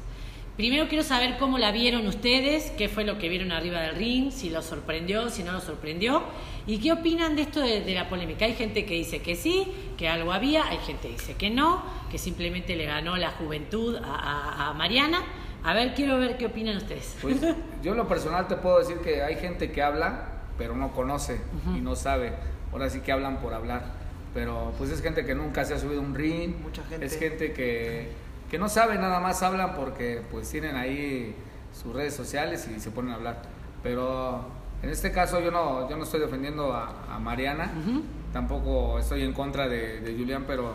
Primero 0.57 0.87
quiero 0.87 1.03
saber 1.03 1.39
cómo 1.39 1.57
la 1.59 1.73
vieron 1.73 2.07
ustedes, 2.07 2.71
qué 2.73 2.89
fue 2.91 3.05
lo 3.05 3.17
que 3.19 3.31
vieron 3.31 3.53
arriba 3.53 3.81
del 3.81 3.97
ring, 3.97 4.31
si 4.31 4.51
los 4.51 4.67
sorprendió, 4.67 5.31
si 5.31 5.43
no 5.43 5.53
los 5.53 5.65
sorprendió, 5.65 6.23
y 6.67 6.77
qué 6.79 6.93
opinan 6.93 7.35
de 7.37 7.43
esto 7.43 7.61
de, 7.61 7.81
de 7.81 7.95
la 7.95 8.09
polémica. 8.11 8.45
Hay 8.45 8.53
gente 8.55 8.85
que 8.85 8.93
dice 8.95 9.23
que 9.23 9.35
sí, 9.35 9.67
que 9.97 10.09
algo 10.09 10.31
había, 10.31 10.67
hay 10.67 10.77
gente 10.79 11.09
que 11.09 11.15
dice 11.15 11.35
que 11.37 11.49
no, 11.49 11.83
que 12.11 12.19
simplemente 12.19 12.77
le 12.77 12.85
ganó 12.85 13.17
la 13.17 13.31
juventud 13.31 13.97
a, 14.05 14.69
a- 14.69 14.75
Mariana. 14.75 15.23
A 15.65 15.73
ver, 15.75 15.95
quiero 15.95 16.19
ver 16.19 16.37
qué 16.37 16.47
opinan 16.47 16.77
ustedes. 16.77 17.17
Pues 17.23 17.41
yo 17.83 17.93
en 17.93 17.97
lo 17.97 18.07
personal 18.07 18.47
te 18.47 18.57
puedo 18.57 18.79
decir 18.79 18.99
que 18.99 19.23
hay 19.23 19.37
gente 19.37 19.73
que 19.73 19.81
habla, 19.83 20.32
pero 20.59 20.75
no 20.77 20.93
conoce 20.93 21.41
y 21.77 21.81
no 21.81 21.95
sabe. 21.97 22.33
Ahora 22.73 22.89
sí 22.91 23.01
que 23.01 23.13
hablan 23.13 23.39
por 23.39 23.55
hablar. 23.55 23.85
Pero 24.35 24.73
pues 24.79 24.91
es 24.91 25.03
gente 25.03 25.25
que 25.27 25.35
nunca 25.35 25.65
se 25.65 25.75
ha 25.75 25.79
subido 25.79 26.01
un 26.01 26.15
ring. 26.15 26.55
Mucha 26.63 26.83
gente. 26.85 27.05
Es 27.05 27.19
gente 27.19 27.53
que, 27.53 28.13
que 28.51 28.59
no 28.59 28.69
sabe, 28.69 28.97
nada 28.97 29.21
más 29.21 29.43
hablan 29.43 29.75
porque 29.75 30.23
pues 30.31 30.49
tienen 30.51 30.77
ahí 30.77 31.35
sus 31.75 31.95
redes 31.95 32.15
sociales 32.15 32.67
y 32.75 32.81
se 32.81 32.91
ponen 32.91 33.13
a 33.13 33.17
hablar. 33.17 33.43
Pero 33.83 34.45
en 34.83 34.89
este 34.91 35.13
caso 35.13 35.41
yo 35.41 35.51
no, 35.51 35.89
yo 35.91 35.97
no 35.97 36.05
estoy 36.05 36.21
defendiendo 36.21 36.73
a, 36.73 37.15
a 37.15 37.19
Mariana. 37.19 37.71
Tampoco 38.33 38.99
estoy 38.99 39.23
en 39.23 39.33
contra 39.35 39.69
de, 39.69 40.01
de 40.01 40.13
Julián, 40.17 40.45
pero 40.47 40.73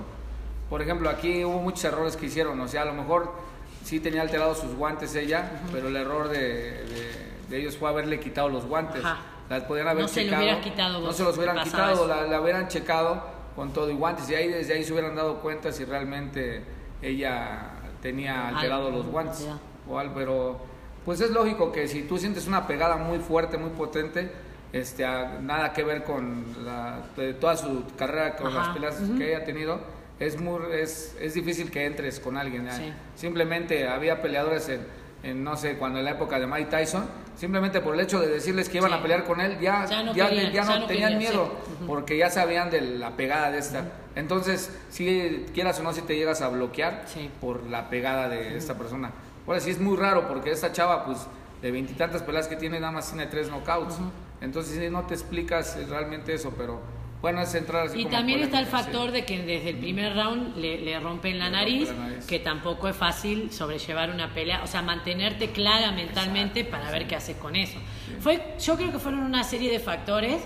por 0.70 0.82
ejemplo 0.82 1.10
aquí 1.10 1.44
hubo 1.44 1.60
muchos 1.60 1.84
errores 1.86 2.16
que 2.16 2.28
hicieron. 2.28 2.60
O 2.60 2.68
sea, 2.68 2.84
a 2.84 2.86
lo 2.86 2.94
mejor 2.94 3.32
sí 3.84 4.00
tenía 4.00 4.22
alterados 4.22 4.60
sus 4.60 4.76
guantes 4.76 5.16
ella, 5.16 5.50
pero 5.72 5.88
el 5.88 5.96
error 5.96 6.30
de, 6.30 6.38
de- 6.84 7.28
de 7.50 7.58
ellos 7.60 7.78
fue 7.78 7.90
haberle 7.90 8.20
quitado 8.20 8.50
los 8.50 8.66
guantes. 8.66 9.04
Ajá. 9.04 9.18
Las 9.50 9.64
podían 9.64 9.88
haber 9.88 10.04
No 10.04 10.08
se 10.08 10.24
checado. 10.24 10.42
hubieras 10.42 10.60
quitado 10.64 11.00
no 11.02 11.14
se 11.14 11.24
los 11.24 11.34
¿qué 11.34 11.40
hubieran 11.40 11.64
quitado, 11.64 12.08
la, 12.08 12.24
la 12.24 12.42
hubieran 12.42 12.68
checado 12.68 13.24
con 13.56 13.72
todo 13.74 13.90
y 13.90 13.94
guantes. 13.96 14.30
Y 14.30 14.36
ahí 14.36 14.48
desde 14.50 14.74
ahí 14.74 14.84
se 14.84 14.92
hubieran 14.94 15.16
dado 15.16 15.40
cuenta 15.40 15.72
si 15.72 15.86
realmente 15.86 16.64
ella 17.02 17.72
tenía 18.02 18.50
alterados 18.50 18.88
Algo, 18.88 18.98
los 19.00 19.08
guantes. 19.08 19.46
ya. 19.46 19.58
O 19.90 19.98
algo, 20.00 20.14
pero 20.16 20.60
pues 21.06 21.22
es 21.22 21.32
lógico 21.32 21.72
que 21.72 21.88
si 21.88 22.04
tú 22.04 22.18
sientes 22.18 22.48
una 22.48 22.68
pegada 22.68 22.98
muy 22.98 23.20
fuerte, 23.20 23.58
muy 23.58 23.70
potente, 23.70 24.30
este, 24.74 25.06
a- 25.06 25.40
nada 25.42 25.72
que 25.72 25.84
ver 25.84 26.04
con 26.04 26.44
la, 26.66 27.00
de 27.16 27.34
toda 27.34 27.56
su 27.56 27.86
carrera, 27.98 28.36
con 28.36 28.48
Ajá, 28.48 28.58
las 28.60 28.68
peleas 28.70 28.96
que 29.18 29.34
haya 29.36 29.46
tenido, 29.46 29.80
es, 30.20 30.40
muy, 30.42 30.60
es, 30.74 31.16
es 31.22 31.34
difícil 31.36 31.72
que 31.72 31.86
entres 31.86 32.20
con 32.20 32.36
alguien. 32.36 32.68
Sí. 32.72 32.92
Simplemente 33.16 33.88
había 33.88 34.22
peleadores 34.22 34.68
en, 34.68 34.86
en, 35.30 35.44
no 35.44 35.56
sé, 35.58 35.76
cuando 35.78 36.00
en 36.00 36.06
la 36.06 36.12
época 36.12 36.40
de 36.40 36.48
Mike 36.48 36.70
Tyson, 36.70 37.06
simplemente 37.36 37.82
por 37.82 37.94
el 37.96 38.00
hecho 38.02 38.20
de 38.20 38.28
decirles 38.28 38.70
que 38.70 38.78
iban 38.78 38.92
Sí. 38.92 38.98
a 38.98 39.02
pelear 39.02 39.24
con 39.26 39.42
él, 39.42 39.60
ya, 39.60 39.86
Ya 39.86 40.04
no 40.04 40.14
ya, 40.14 40.30
querían, 40.30 40.52
ya 40.54 40.64
no 40.64 40.72
ya 40.74 40.80
no 40.80 40.86
tenían 40.88 41.14
querían, 41.14 41.32
miedo, 41.34 41.52
sí. 41.66 41.84
Porque 41.86 42.18
ya 42.18 42.30
sabían 42.30 42.70
de 42.70 42.82
la 42.82 43.12
pegada 43.18 43.52
de 43.52 43.60
esta. 43.60 43.84
Entonces, 44.16 44.72
si 44.90 45.46
quieras 45.54 45.80
o 45.80 45.84
no, 45.84 45.94
si 45.94 46.02
te 46.02 46.16
llegas 46.16 46.42
a 46.42 46.50
bloquear 46.50 47.04
Sí. 47.08 47.30
por 47.42 47.64
la 47.68 47.90
pegada 47.90 48.30
de 48.30 48.58
esta 48.58 48.76
persona. 48.78 49.12
Ahora 49.46 49.60
sí 49.60 49.70
es 49.72 49.80
muy 49.80 49.96
raro 49.98 50.28
porque 50.28 50.52
esta 50.52 50.72
chava, 50.72 51.06
pues, 51.06 51.20
de 51.62 51.72
veintitantas 51.72 52.22
peleas 52.24 52.48
que 52.48 52.56
tiene, 52.56 52.80
nada 52.80 52.92
más 52.94 53.08
tiene 53.10 53.28
tres 53.28 53.50
knockouts. 53.50 53.96
Entonces, 54.42 54.78
sí, 54.80 54.90
no 54.90 55.04
te 55.08 55.14
explicas 55.14 55.78
realmente 55.90 56.34
eso, 56.34 56.54
pero 56.58 56.80
bueno, 57.22 57.42
es 57.42 57.54
entrar 57.56 57.88
así 57.88 58.00
Y 58.00 58.04
como 58.04 58.16
también 58.16 58.42
está 58.44 58.60
el 58.60 58.66
sí. 58.66 58.72
factor 58.72 59.12
de 59.12 59.26
que 59.26 59.42
desde 59.44 59.72
el 59.72 59.78
primer 59.78 60.16
round 60.16 60.56
le, 60.58 60.80
le 60.82 61.00
rompen 61.00 61.40
la 61.40 61.50
Le 61.50 61.52
nariz, 61.52 61.90
la 61.90 61.94
nariz. 61.96 62.26
que 62.26 62.40
tampoco 62.40 62.88
es 62.88 62.96
fácil 62.96 63.52
sobrellevar 63.52 64.12
una 64.12 64.34
pelea, 64.34 64.64
o 64.64 64.68
sea, 64.68 64.82
mantenerte 64.84 65.52
clara 65.52 65.92
mentalmente 65.92 66.64
para 66.64 66.92
ver 66.92 67.08
qué 67.08 67.16
haces 67.16 67.36
con 67.38 67.56
eso. 67.56 67.80
Fue, 68.20 68.56
yo 68.60 68.76
creo 68.78 68.92
que 68.92 69.00
fueron 69.00 69.22
una 69.22 69.44
serie 69.44 69.72
de 69.72 69.80
factores 69.80 70.44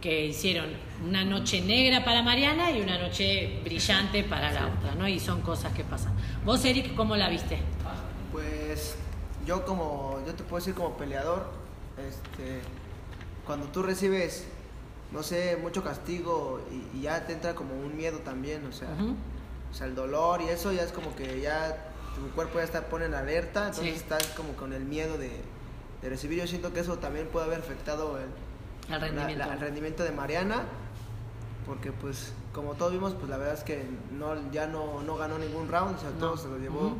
que 0.00 0.26
hicieron 0.26 0.66
una 1.04 1.24
noche 1.24 1.60
negra 1.60 2.04
para 2.04 2.22
Mariana 2.22 2.70
y 2.70 2.80
una 2.80 2.98
noche 2.98 3.60
brillante 3.64 4.22
para 4.24 4.52
la 4.52 4.66
otra, 4.68 4.94
¿no? 4.94 5.06
Y 5.08 5.18
son 5.20 5.42
cosas 5.42 5.72
que 5.72 5.84
pasan. 5.84 6.14
Vos, 6.44 6.64
Eric, 6.64 6.94
¿cómo 6.94 7.16
la 7.16 7.28
viste? 7.28 7.58
Pues 8.32 8.96
yo 9.46 9.64
como, 9.64 10.20
yo 10.26 10.34
te 10.34 10.42
puedo 10.44 10.60
decir 10.60 10.74
como 10.74 10.96
peleador, 10.96 11.50
este, 11.98 12.60
cuando 13.44 13.66
tú 13.66 13.82
recibes, 13.82 14.46
no 15.12 15.22
sé, 15.22 15.56
mucho 15.56 15.82
castigo 15.82 16.60
y, 16.70 16.98
y 16.98 17.02
ya 17.02 17.26
te 17.26 17.32
entra 17.32 17.54
como 17.54 17.74
un 17.74 17.96
miedo 17.96 18.18
también, 18.18 18.64
o 18.66 18.72
sea, 18.72 18.88
o 19.70 19.74
sea, 19.74 19.86
el 19.86 19.94
dolor 19.94 20.40
y 20.42 20.48
eso 20.48 20.72
ya 20.72 20.82
es 20.82 20.92
como 20.92 21.14
que 21.16 21.40
ya 21.40 21.92
tu 22.14 22.28
cuerpo 22.34 22.58
ya 22.58 22.64
está 22.64 22.82
pone 22.88 23.06
en 23.06 23.14
alerta, 23.14 23.68
entonces 23.68 23.84
Sí. 23.84 23.90
estás 24.00 24.26
como 24.36 24.52
con 24.54 24.72
el 24.72 24.84
miedo 24.84 25.16
de, 25.18 25.30
de 26.02 26.08
recibir. 26.08 26.38
Yo 26.40 26.46
siento 26.46 26.72
que 26.72 26.80
eso 26.80 26.98
también 26.98 27.28
puede 27.28 27.46
haber 27.46 27.60
afectado 27.60 28.18
el, 28.18 29.00
rendimiento. 29.00 29.46
la- 29.46 29.54
el 29.54 29.60
rendimiento 29.60 30.02
de 30.04 30.10
Mariana, 30.12 30.64
porque 31.66 31.92
pues 31.92 32.32
como 32.52 32.74
todos 32.74 32.92
vimos, 32.92 33.14
pues 33.14 33.28
la 33.28 33.36
verdad 33.36 33.54
es 33.54 33.62
que 33.64 33.84
no, 34.12 34.34
ya 34.50 34.66
no, 34.66 35.02
no 35.02 35.16
ganó 35.16 35.38
ningún 35.38 35.68
round, 35.68 35.96
o 35.96 36.00
sea, 36.00 36.10
No. 36.10 36.16
todo 36.18 36.36
se 36.36 36.48
lo 36.48 36.58
llevó. 36.58 36.96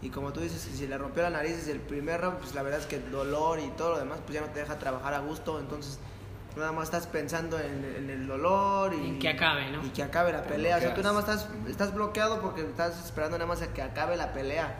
Y 0.00 0.10
como 0.10 0.32
tú 0.32 0.40
dices, 0.40 0.64
que 0.64 0.76
si 0.76 0.86
le 0.86 0.96
rompió 0.96 1.22
la 1.24 1.30
nariz 1.30 1.56
desde 1.56 1.72
el 1.72 1.80
primer 1.80 2.20
round, 2.20 2.38
pues 2.38 2.54
la 2.54 2.62
verdad 2.62 2.80
es 2.80 2.86
que 2.86 2.96
el 2.96 3.10
dolor 3.10 3.58
y 3.58 3.68
todo 3.70 3.90
lo 3.90 3.98
demás, 3.98 4.18
pues 4.24 4.34
ya 4.34 4.40
no 4.40 4.46
te 4.52 4.60
deja 4.60 4.78
trabajar 4.78 5.12
a 5.14 5.18
gusto. 5.20 5.58
Entonces, 5.58 5.98
Tú 6.58 6.62
nada 6.62 6.72
más 6.72 6.86
estás 6.86 7.06
pensando 7.06 7.56
en, 7.60 7.84
en 7.84 8.10
el 8.10 8.26
dolor 8.26 8.92
y 8.92 9.16
que 9.20 9.28
acabe, 9.28 9.70
¿no? 9.70 9.86
Y 9.86 9.90
que 9.90 10.02
acabe 10.02 10.32
la 10.32 10.42
pelea. 10.42 10.78
O 10.78 10.80
sea, 10.80 10.92
tú 10.92 11.02
nada 11.02 11.14
más 11.14 11.28
estás, 11.28 11.48
estás 11.68 11.94
bloqueado 11.94 12.40
porque 12.40 12.62
estás 12.62 12.98
esperando 13.04 13.38
nada 13.38 13.46
más 13.46 13.62
a 13.62 13.72
que 13.72 13.80
acabe 13.80 14.16
la 14.16 14.32
pelea. 14.32 14.74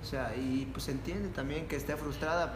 O 0.00 0.04
sea, 0.04 0.32
y 0.36 0.66
pues 0.72 0.86
entiende 0.86 1.28
también 1.30 1.66
que 1.66 1.74
esté 1.74 1.96
frustrada, 1.96 2.54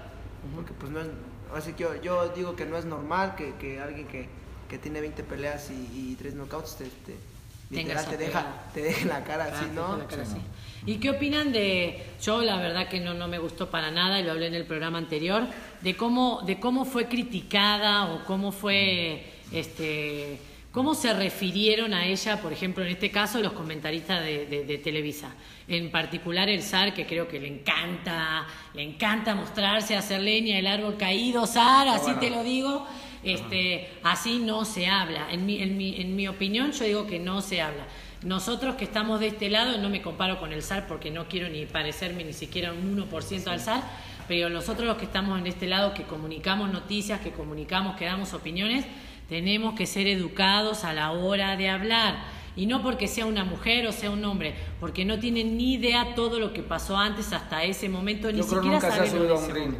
porque 0.54 0.72
pues 0.74 0.92
no 0.92 1.00
es, 1.00 1.08
así 1.56 1.72
que 1.72 1.82
yo, 1.82 1.96
yo 2.02 2.28
digo 2.28 2.54
que 2.54 2.66
no 2.66 2.76
es 2.76 2.84
normal 2.84 3.34
que, 3.34 3.56
que 3.56 3.80
alguien 3.80 4.06
que, 4.06 4.28
que 4.68 4.78
tiene 4.78 5.00
20 5.00 5.24
peleas 5.24 5.68
y, 5.70 6.12
y 6.12 6.14
3 6.16 6.34
knockouts 6.34 6.76
te, 6.76 6.84
te, 6.84 7.82
esa 7.90 8.08
te 8.08 8.16
deja, 8.16 8.46
te 8.72 8.80
deja 8.82 9.06
la 9.08 9.24
cara 9.24 9.46
así, 9.46 9.64
Ah, 9.70 9.72
¿no? 9.74 9.96
la 9.96 10.06
cara 10.06 10.24
Sí, 10.24 10.30
así. 10.34 10.38
no. 10.40 10.65
¿Y 10.86 10.96
qué 10.96 11.10
opinan 11.10 11.52
de, 11.52 12.00
yo 12.22 12.42
la 12.42 12.56
verdad 12.58 12.88
que 12.88 13.00
no, 13.00 13.12
no 13.12 13.26
me 13.28 13.38
gustó 13.38 13.68
para 13.70 13.90
nada, 13.90 14.20
y 14.20 14.22
lo 14.24 14.30
hablé 14.30 14.46
en 14.46 14.54
el 14.54 14.64
programa 14.64 14.98
anterior, 14.98 15.44
de 15.80 15.96
cómo, 15.96 16.42
de 16.46 16.60
cómo 16.60 16.84
fue 16.84 17.06
criticada 17.08 18.06
o 18.14 18.24
cómo 18.24 18.52
fue, 18.52 19.24
este, 19.52 20.38
cómo 20.70 20.94
se 20.94 21.12
refirieron 21.12 21.92
a 21.92 22.06
ella, 22.06 22.40
por 22.40 22.52
ejemplo, 22.52 22.84
en 22.84 22.90
este 22.90 23.10
caso, 23.10 23.40
los 23.40 23.52
comentaristas 23.52 24.22
de, 24.24 24.46
de- 24.46 24.64
de 24.64 24.78
Televisa. 24.78 25.34
En 25.68 25.90
particular 25.90 26.48
el 26.48 26.62
SAR, 26.62 26.94
que 26.94 27.04
creo 27.04 27.26
que 27.26 27.40
le 27.40 27.48
encanta, 27.48 28.46
le 28.72 28.82
encanta 28.84 29.34
mostrarse, 29.34 29.96
hacer 29.96 30.20
leña 30.20 30.54
del 30.56 30.68
árbol 30.68 30.96
caído, 30.96 31.46
SAR, 31.46 31.88
así 31.88 32.04
bueno. 32.12 32.20
te 32.20 32.30
lo 32.30 32.44
digo, 32.44 32.86
este, 33.24 33.88
así 34.04 34.38
no 34.38 34.64
se 34.64 34.86
habla. 34.86 35.26
En 35.32 35.44
mi, 35.46 35.60
en, 35.60 35.76
mi, 35.76 36.00
en 36.00 36.14
mi 36.14 36.28
opinión, 36.28 36.70
yo 36.70 36.84
digo 36.84 37.06
que 37.08 37.18
no 37.18 37.40
se 37.40 37.60
habla. 37.60 37.86
Nosotros 38.22 38.76
que 38.76 38.84
estamos 38.84 39.20
de 39.20 39.28
este 39.28 39.50
lado, 39.50 39.78
no 39.78 39.88
me 39.88 40.02
comparo 40.02 40.38
con 40.40 40.52
el 40.52 40.62
SAR 40.62 40.86
porque 40.86 41.10
no 41.10 41.26
quiero 41.28 41.48
ni 41.48 41.66
parecerme 41.66 42.24
ni 42.24 42.32
siquiera 42.32 42.72
un 42.72 42.96
1% 42.96 43.46
al 43.48 43.60
SAR, 43.60 43.82
pero 44.26 44.48
nosotros 44.48 44.86
los 44.86 44.96
que 44.96 45.04
estamos 45.04 45.38
en 45.38 45.46
este 45.46 45.66
lado, 45.66 45.94
que 45.94 46.02
comunicamos 46.04 46.72
noticias, 46.72 47.20
que 47.20 47.30
comunicamos, 47.30 47.96
que 47.96 48.06
damos 48.06 48.32
opiniones, 48.32 48.84
tenemos 49.28 49.74
que 49.74 49.86
ser 49.86 50.06
educados 50.06 50.84
a 50.84 50.92
la 50.92 51.12
hora 51.12 51.56
de 51.56 51.68
hablar. 51.68 52.16
Y 52.56 52.64
no 52.64 52.82
porque 52.82 53.06
sea 53.06 53.26
una 53.26 53.44
mujer 53.44 53.86
o 53.86 53.92
sea 53.92 54.10
un 54.10 54.24
hombre, 54.24 54.54
porque 54.80 55.04
no 55.04 55.18
tienen 55.18 55.58
ni 55.58 55.74
idea 55.74 56.14
todo 56.14 56.40
lo 56.40 56.54
que 56.54 56.62
pasó 56.62 56.96
antes 56.96 57.32
hasta 57.34 57.64
ese 57.64 57.88
momento, 57.90 58.32
ni 58.32 58.38
Yo 58.38 58.46
creo 58.46 58.62
siquiera 58.62 58.80
nunca 58.80 58.90
se 58.92 59.00
ha 59.02 59.06
subido 59.10 59.38
un 59.38 59.50
ring. 59.50 59.74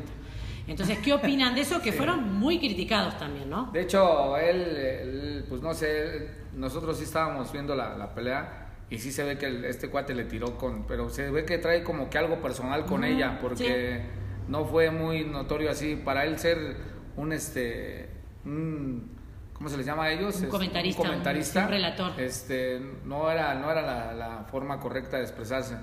Entonces, 0.68 0.98
¿qué 0.98 1.12
opinan 1.14 1.54
de 1.54 1.62
eso? 1.62 1.80
Que 1.80 1.90
Sí. 1.92 1.96
fueron 1.96 2.38
muy 2.38 2.58
criticados 2.58 3.16
también, 3.18 3.48
¿no? 3.48 3.70
De 3.72 3.82
hecho, 3.82 4.36
él, 4.36 4.60
él, 4.60 5.44
pues 5.48 5.62
no 5.62 5.72
sé, 5.72 6.28
nosotros 6.56 6.98
sí 6.98 7.04
estábamos 7.04 7.52
viendo 7.52 7.74
la, 7.76 7.96
la 7.96 8.14
pelea 8.14 8.66
y 8.90 8.98
sí 8.98 9.12
se 9.12 9.22
ve 9.24 9.38
que 9.38 9.46
el- 9.46 9.64
este 9.64 9.88
cuate 9.88 10.14
le 10.14 10.24
tiró 10.24 10.56
con, 10.58 10.86
pero 10.86 11.08
se 11.10 11.30
ve 11.30 11.44
que 11.44 11.58
trae 11.58 11.82
como 11.82 12.08
que 12.10 12.18
algo 12.18 12.40
personal 12.40 12.84
con 12.86 13.04
ella, 13.04 13.38
porque 13.40 14.02
no 14.48 14.64
fue 14.64 14.90
muy 14.90 15.24
notorio 15.24 15.70
así, 15.70 15.96
para 15.96 16.24
él 16.24 16.38
ser 16.38 16.76
un, 17.16 17.32
este, 17.32 18.08
un, 18.44 19.10
¿cómo 19.52 19.68
se 19.68 19.76
les 19.76 19.86
llama 19.86 20.04
a 20.04 20.12
ellos? 20.12 20.36
Un 20.38 20.44
Es 20.44 20.50
comentarista, 20.50 21.02
un- 21.02 21.08
comentarista, 21.08 21.64
un 21.64 21.68
relator. 21.70 22.20
Este, 22.20 22.80
no 23.04 23.30
era, 23.30 23.54
no 23.54 23.70
era 23.70 23.82
la, 23.82 24.12
la 24.14 24.44
forma 24.50 24.78
correcta 24.78 25.16
de 25.16 25.22
expresarse. 25.24 25.76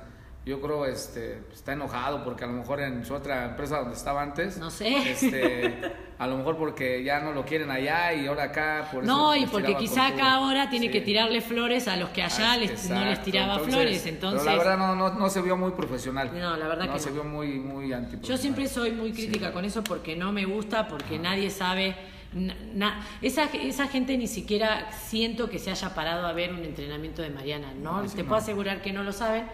Yo 0.45 0.59
creo 0.59 0.85
este 0.85 1.41
está 1.53 1.71
enojado 1.71 2.21
porque 2.25 2.43
a 2.43 2.47
lo 2.47 2.53
mejor 2.53 2.81
en 2.81 3.05
su 3.05 3.13
otra 3.13 3.45
empresa 3.45 3.79
donde 3.79 3.95
estaba 3.95 4.21
antes, 4.21 4.57
No 4.57 4.69
sé. 4.69 5.11
este, 5.11 5.73
a 6.19 6.27
lo 6.27 6.35
mejor 6.37 6.57
porque 6.57 7.01
ya 7.01 7.21
no 7.21 7.31
lo 7.31 7.45
quieren 7.45 7.71
allá 7.71 8.11
y 8.13 8.27
ahora 8.27 8.43
acá 8.43 8.89
por 8.91 9.05
eso 9.05 9.11
No, 9.13 9.33
y 9.35 9.45
porque 9.45 9.77
quizá 9.77 10.07
acá 10.07 10.33
ahora 10.33 10.69
tiene 10.69 10.87
Sí. 10.87 10.91
que 10.91 10.99
tirarle 10.99 11.39
flores 11.39 11.87
a 11.87 11.95
los 11.95 12.09
que 12.09 12.23
allá 12.23 12.51
Ah, 12.53 12.57
les- 12.57 12.89
no 12.89 13.05
les 13.05 13.23
tiraba 13.23 13.59
flores, 13.59 14.05
entonces... 14.05 14.41
Pero 14.43 14.51
la 14.57 14.63
verdad 14.63 14.77
no, 14.77 14.95
no, 14.97 15.13
no 15.13 15.29
se 15.29 15.41
vio 15.41 15.55
muy 15.55 15.71
profesional. 15.71 16.29
No, 16.33 16.57
la 16.57 16.67
verdad 16.67 16.87
no 16.87 16.93
que 16.93 16.99
se 16.99 17.09
no. 17.11 17.15
vio 17.15 17.23
muy, 17.23 17.47
muy 17.59 17.93
antiprofesional. 17.93 18.27
Yo 18.27 18.37
siempre 18.37 18.67
soy 18.67 18.91
muy 18.91 19.13
crítica 19.13 19.53
con 19.53 19.63
eso 19.63 19.81
porque 19.81 20.17
no 20.17 20.33
me 20.33 20.43
gusta, 20.43 20.89
porque 20.89 21.19
nadie 21.19 21.49
sabe. 21.51 21.95
Na- 22.35 22.55
na- 22.73 23.05
esa, 23.21 23.45
esa 23.45 23.87
gente 23.87 24.17
ni 24.17 24.27
siquiera 24.27 24.91
siento 24.91 25.49
que 25.49 25.59
se 25.59 25.71
haya 25.71 25.93
parado 25.93 26.25
a 26.27 26.33
ver 26.33 26.51
un 26.53 26.63
entrenamiento 26.63 27.21
de 27.21 27.29
Mariana, 27.29 27.73
¿no? 27.73 28.01
Te 28.03 28.23
no. 28.23 28.29
puedo 28.29 28.41
asegurar 28.41 28.81
que 28.81 28.91
no 28.93 29.03
lo 29.03 29.11
saben. 29.11 29.45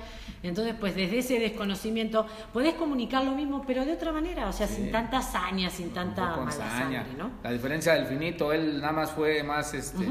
Entonces, 0.44 0.74
pues 0.80 0.96
desde 0.96 1.20
ese 1.20 1.40
desconocimiento 1.40 2.26
podés 2.54 2.76
comunicar 2.76 3.24
lo 3.26 3.32
mismo, 3.34 3.64
pero 3.68 3.84
de 3.86 3.94
otra 3.94 4.12
manera, 4.12 4.48
o 4.48 4.54
sea, 4.54 4.68
Sí. 4.68 4.76
sin 4.76 4.92
tanta 4.92 5.18
hazaña, 5.18 5.70
sin 5.70 5.92
tanta 5.92 6.38
mala 6.38 6.52
sangre, 6.52 7.04
¿no? 7.18 7.32
La 7.44 7.52
diferencia 7.52 7.94
del 7.94 8.06
finito, 8.06 8.54
él 8.54 8.80
nada 8.80 8.94
más 8.94 9.12
fue 9.12 9.44
más, 9.44 9.74
este, 9.74 10.08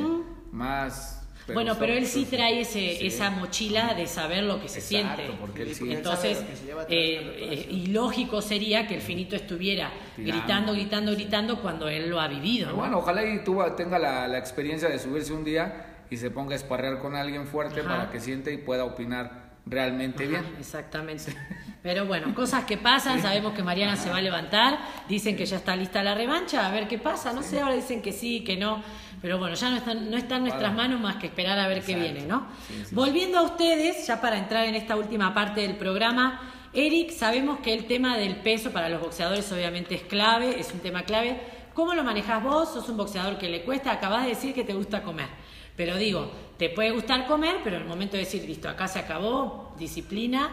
más... 0.53 1.18
bueno, 1.55 1.77
pero 1.79 1.93
él 1.95 2.07
sí 2.07 2.25
trae 2.25 2.61
ese, 2.61 2.97
Sí. 2.99 3.07
esa 3.07 3.31
mochila 3.31 3.95
de 3.95 4.07
saber 4.07 4.45
lo 4.45 4.61
que 4.61 4.69
se 4.69 4.79
Exacto, 4.81 5.17
siente. 5.23 5.37
porque 5.41 5.63
él 5.63 5.75
Sí, 5.75 5.93
Entonces, 5.93 6.39
eh, 6.39 6.87
eh, 6.89 7.33
preparación. 7.37 7.75
y 7.77 7.87
lógico 7.89 8.43
sería 8.43 8.87
que 8.87 8.95
el 8.97 9.01
finito 9.01 9.37
estuviera 9.37 9.91
Tirando. 10.17 10.33
gritando, 10.39 10.73
gritando, 10.73 11.13
gritando 11.13 11.63
cuando 11.63 11.89
él 11.89 12.09
lo 12.11 12.21
ha 12.21 12.29
vivido. 12.29 12.71
¿no? 12.71 12.77
bueno, 12.77 12.99
ojalá 12.99 13.25
y 13.25 13.43
tú 13.45 13.59
tenga 13.77 13.99
la, 13.99 14.29
la 14.29 14.39
experiencia 14.39 14.89
de 14.89 14.99
subirse 14.99 15.33
un 15.33 15.45
día 15.45 15.85
y 16.11 16.17
se 16.17 16.31
ponga 16.31 16.53
a 16.53 16.57
esparrear 16.57 16.99
con 17.01 17.15
alguien 17.17 17.47
fuerte 17.47 17.81
Ajá. 17.81 17.89
para 17.89 18.11
que 18.11 18.21
siente 18.21 18.53
y 18.53 18.59
pueda 18.59 18.85
opinar 18.85 19.49
realmente 19.67 20.23
Ajá, 20.25 20.31
bien. 20.31 20.45
Exactamente. 20.59 21.35
Pero 21.83 22.07
bueno, 22.07 22.35
cosas 22.35 22.65
que 22.65 22.77
pasan, 22.79 23.21
sabemos 23.23 23.53
que 23.53 23.63
Mariana 23.63 23.97
se 23.97 24.09
va 24.11 24.17
a 24.17 24.21
levantar, 24.23 24.79
dicen 25.09 25.37
que 25.37 25.45
ya 25.47 25.57
está 25.59 25.77
lista 25.77 26.03
la 26.03 26.15
revancha, 26.15 26.67
a 26.67 26.71
ver 26.71 26.89
qué 26.89 26.99
pasa, 26.99 27.33
no 27.33 27.43
sé, 27.43 27.61
ahora 27.61 27.75
dicen 27.75 28.03
que 28.03 28.13
sí, 28.13 28.43
que 28.43 28.57
no, 28.57 28.83
pero 29.21 29.39
bueno, 29.39 29.55
ya 29.55 29.71
no 29.71 29.77
está, 29.77 29.95
no 29.95 30.17
está 30.17 30.37
en 30.37 30.43
nuestras 30.45 30.75
manos 30.75 31.01
más 31.01 31.17
que 31.17 31.27
esperar 31.27 31.59
a 31.59 31.69
ver 31.69 31.83
qué 31.83 31.95
viene, 31.95 32.27
¿no? 32.27 32.47
Sí, 32.67 32.83
sí, 32.87 32.95
Volviendo 32.95 33.39
a 33.39 33.43
ustedes, 33.43 34.07
ya 34.07 34.21
para 34.21 34.39
entrar 34.39 34.65
en 34.67 34.75
esta 34.75 34.97
última 34.97 35.35
parte 35.35 35.63
del 35.63 35.77
programa, 35.77 36.41
Eric, 36.73 37.11
sabemos 37.11 37.61
que 37.61 37.73
el 37.73 37.87
tema 37.87 38.17
del 38.17 38.37
peso 38.37 38.71
para 38.71 38.89
los 38.89 39.01
boxeadores 39.01 39.51
obviamente 39.53 39.95
es 39.95 40.03
clave, 40.03 40.61
es 40.61 40.73
un 40.73 40.81
tema 40.81 41.03
clave. 41.03 41.41
¿Cómo 41.75 41.95
lo 41.95 42.05
manejas 42.05 42.43
vos? 42.43 42.73
Sos 42.73 42.89
un 42.89 42.97
boxeador 42.97 43.39
que 43.39 43.49
le 43.49 43.63
cuesta, 43.63 43.93
acabas 43.93 44.25
de 44.25 44.31
decir 44.31 44.55
que 44.55 44.65
te 44.65 44.75
gusta 44.75 45.03
comer. 45.03 45.29
Pero 45.77 45.97
digo, 45.97 46.31
te 46.57 46.69
puede 46.69 46.91
gustar 46.91 47.27
comer, 47.27 47.57
pero 47.65 47.77
en 47.77 47.83
el 47.83 47.89
momento 47.89 48.17
de 48.17 48.25
decir, 48.25 48.45
listo, 48.45 48.69
acá 48.69 48.89
se 48.89 48.99
acabó, 48.99 49.75
disciplina, 49.79 50.51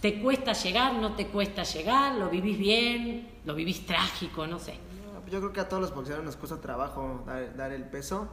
¿te 0.00 0.20
cuesta 0.20 0.52
llegar? 0.52 0.94
¿No 0.94 1.12
te 1.12 1.26
cuesta 1.26 1.62
llegar? 1.62 2.14
¿Lo 2.16 2.28
vivís 2.28 2.58
bien? 2.58 3.28
¿Lo 3.44 3.54
vivís 3.54 3.84
trágico? 3.86 4.46
No 4.46 4.58
sé. 4.58 4.74
Yo 5.30 5.38
creo 5.40 5.52
que 5.52 5.60
a 5.60 5.68
todos 5.68 5.80
los 5.82 5.94
boxeadores 5.94 6.24
nos 6.26 6.36
cuesta 6.36 6.60
trabajo 6.60 7.22
dar, 7.26 7.56
dar 7.56 7.72
el 7.72 7.84
peso, 7.84 8.28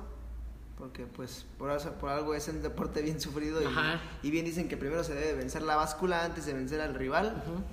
porque 0.77 1.05
pues 1.05 1.45
por, 1.57 1.71
eso- 1.71 1.91
por 1.93 2.09
algo 2.09 2.33
es 2.35 2.47
un 2.47 2.61
deporte 2.61 3.01
bien 3.01 3.19
sufrido 3.21 3.61
y, 3.61 3.65
y 4.23 4.31
bien 4.31 4.45
dicen 4.45 4.67
que 4.67 4.77
primero 4.77 5.03
se 5.03 5.13
debe 5.15 5.33
vencer 5.35 5.61
la 5.61 5.75
báscula 5.75 6.23
antes 6.25 6.45
de 6.45 6.53
vencer 6.53 6.81
al 6.81 6.93
rival. 6.95 7.43
Ujú. 7.45 7.63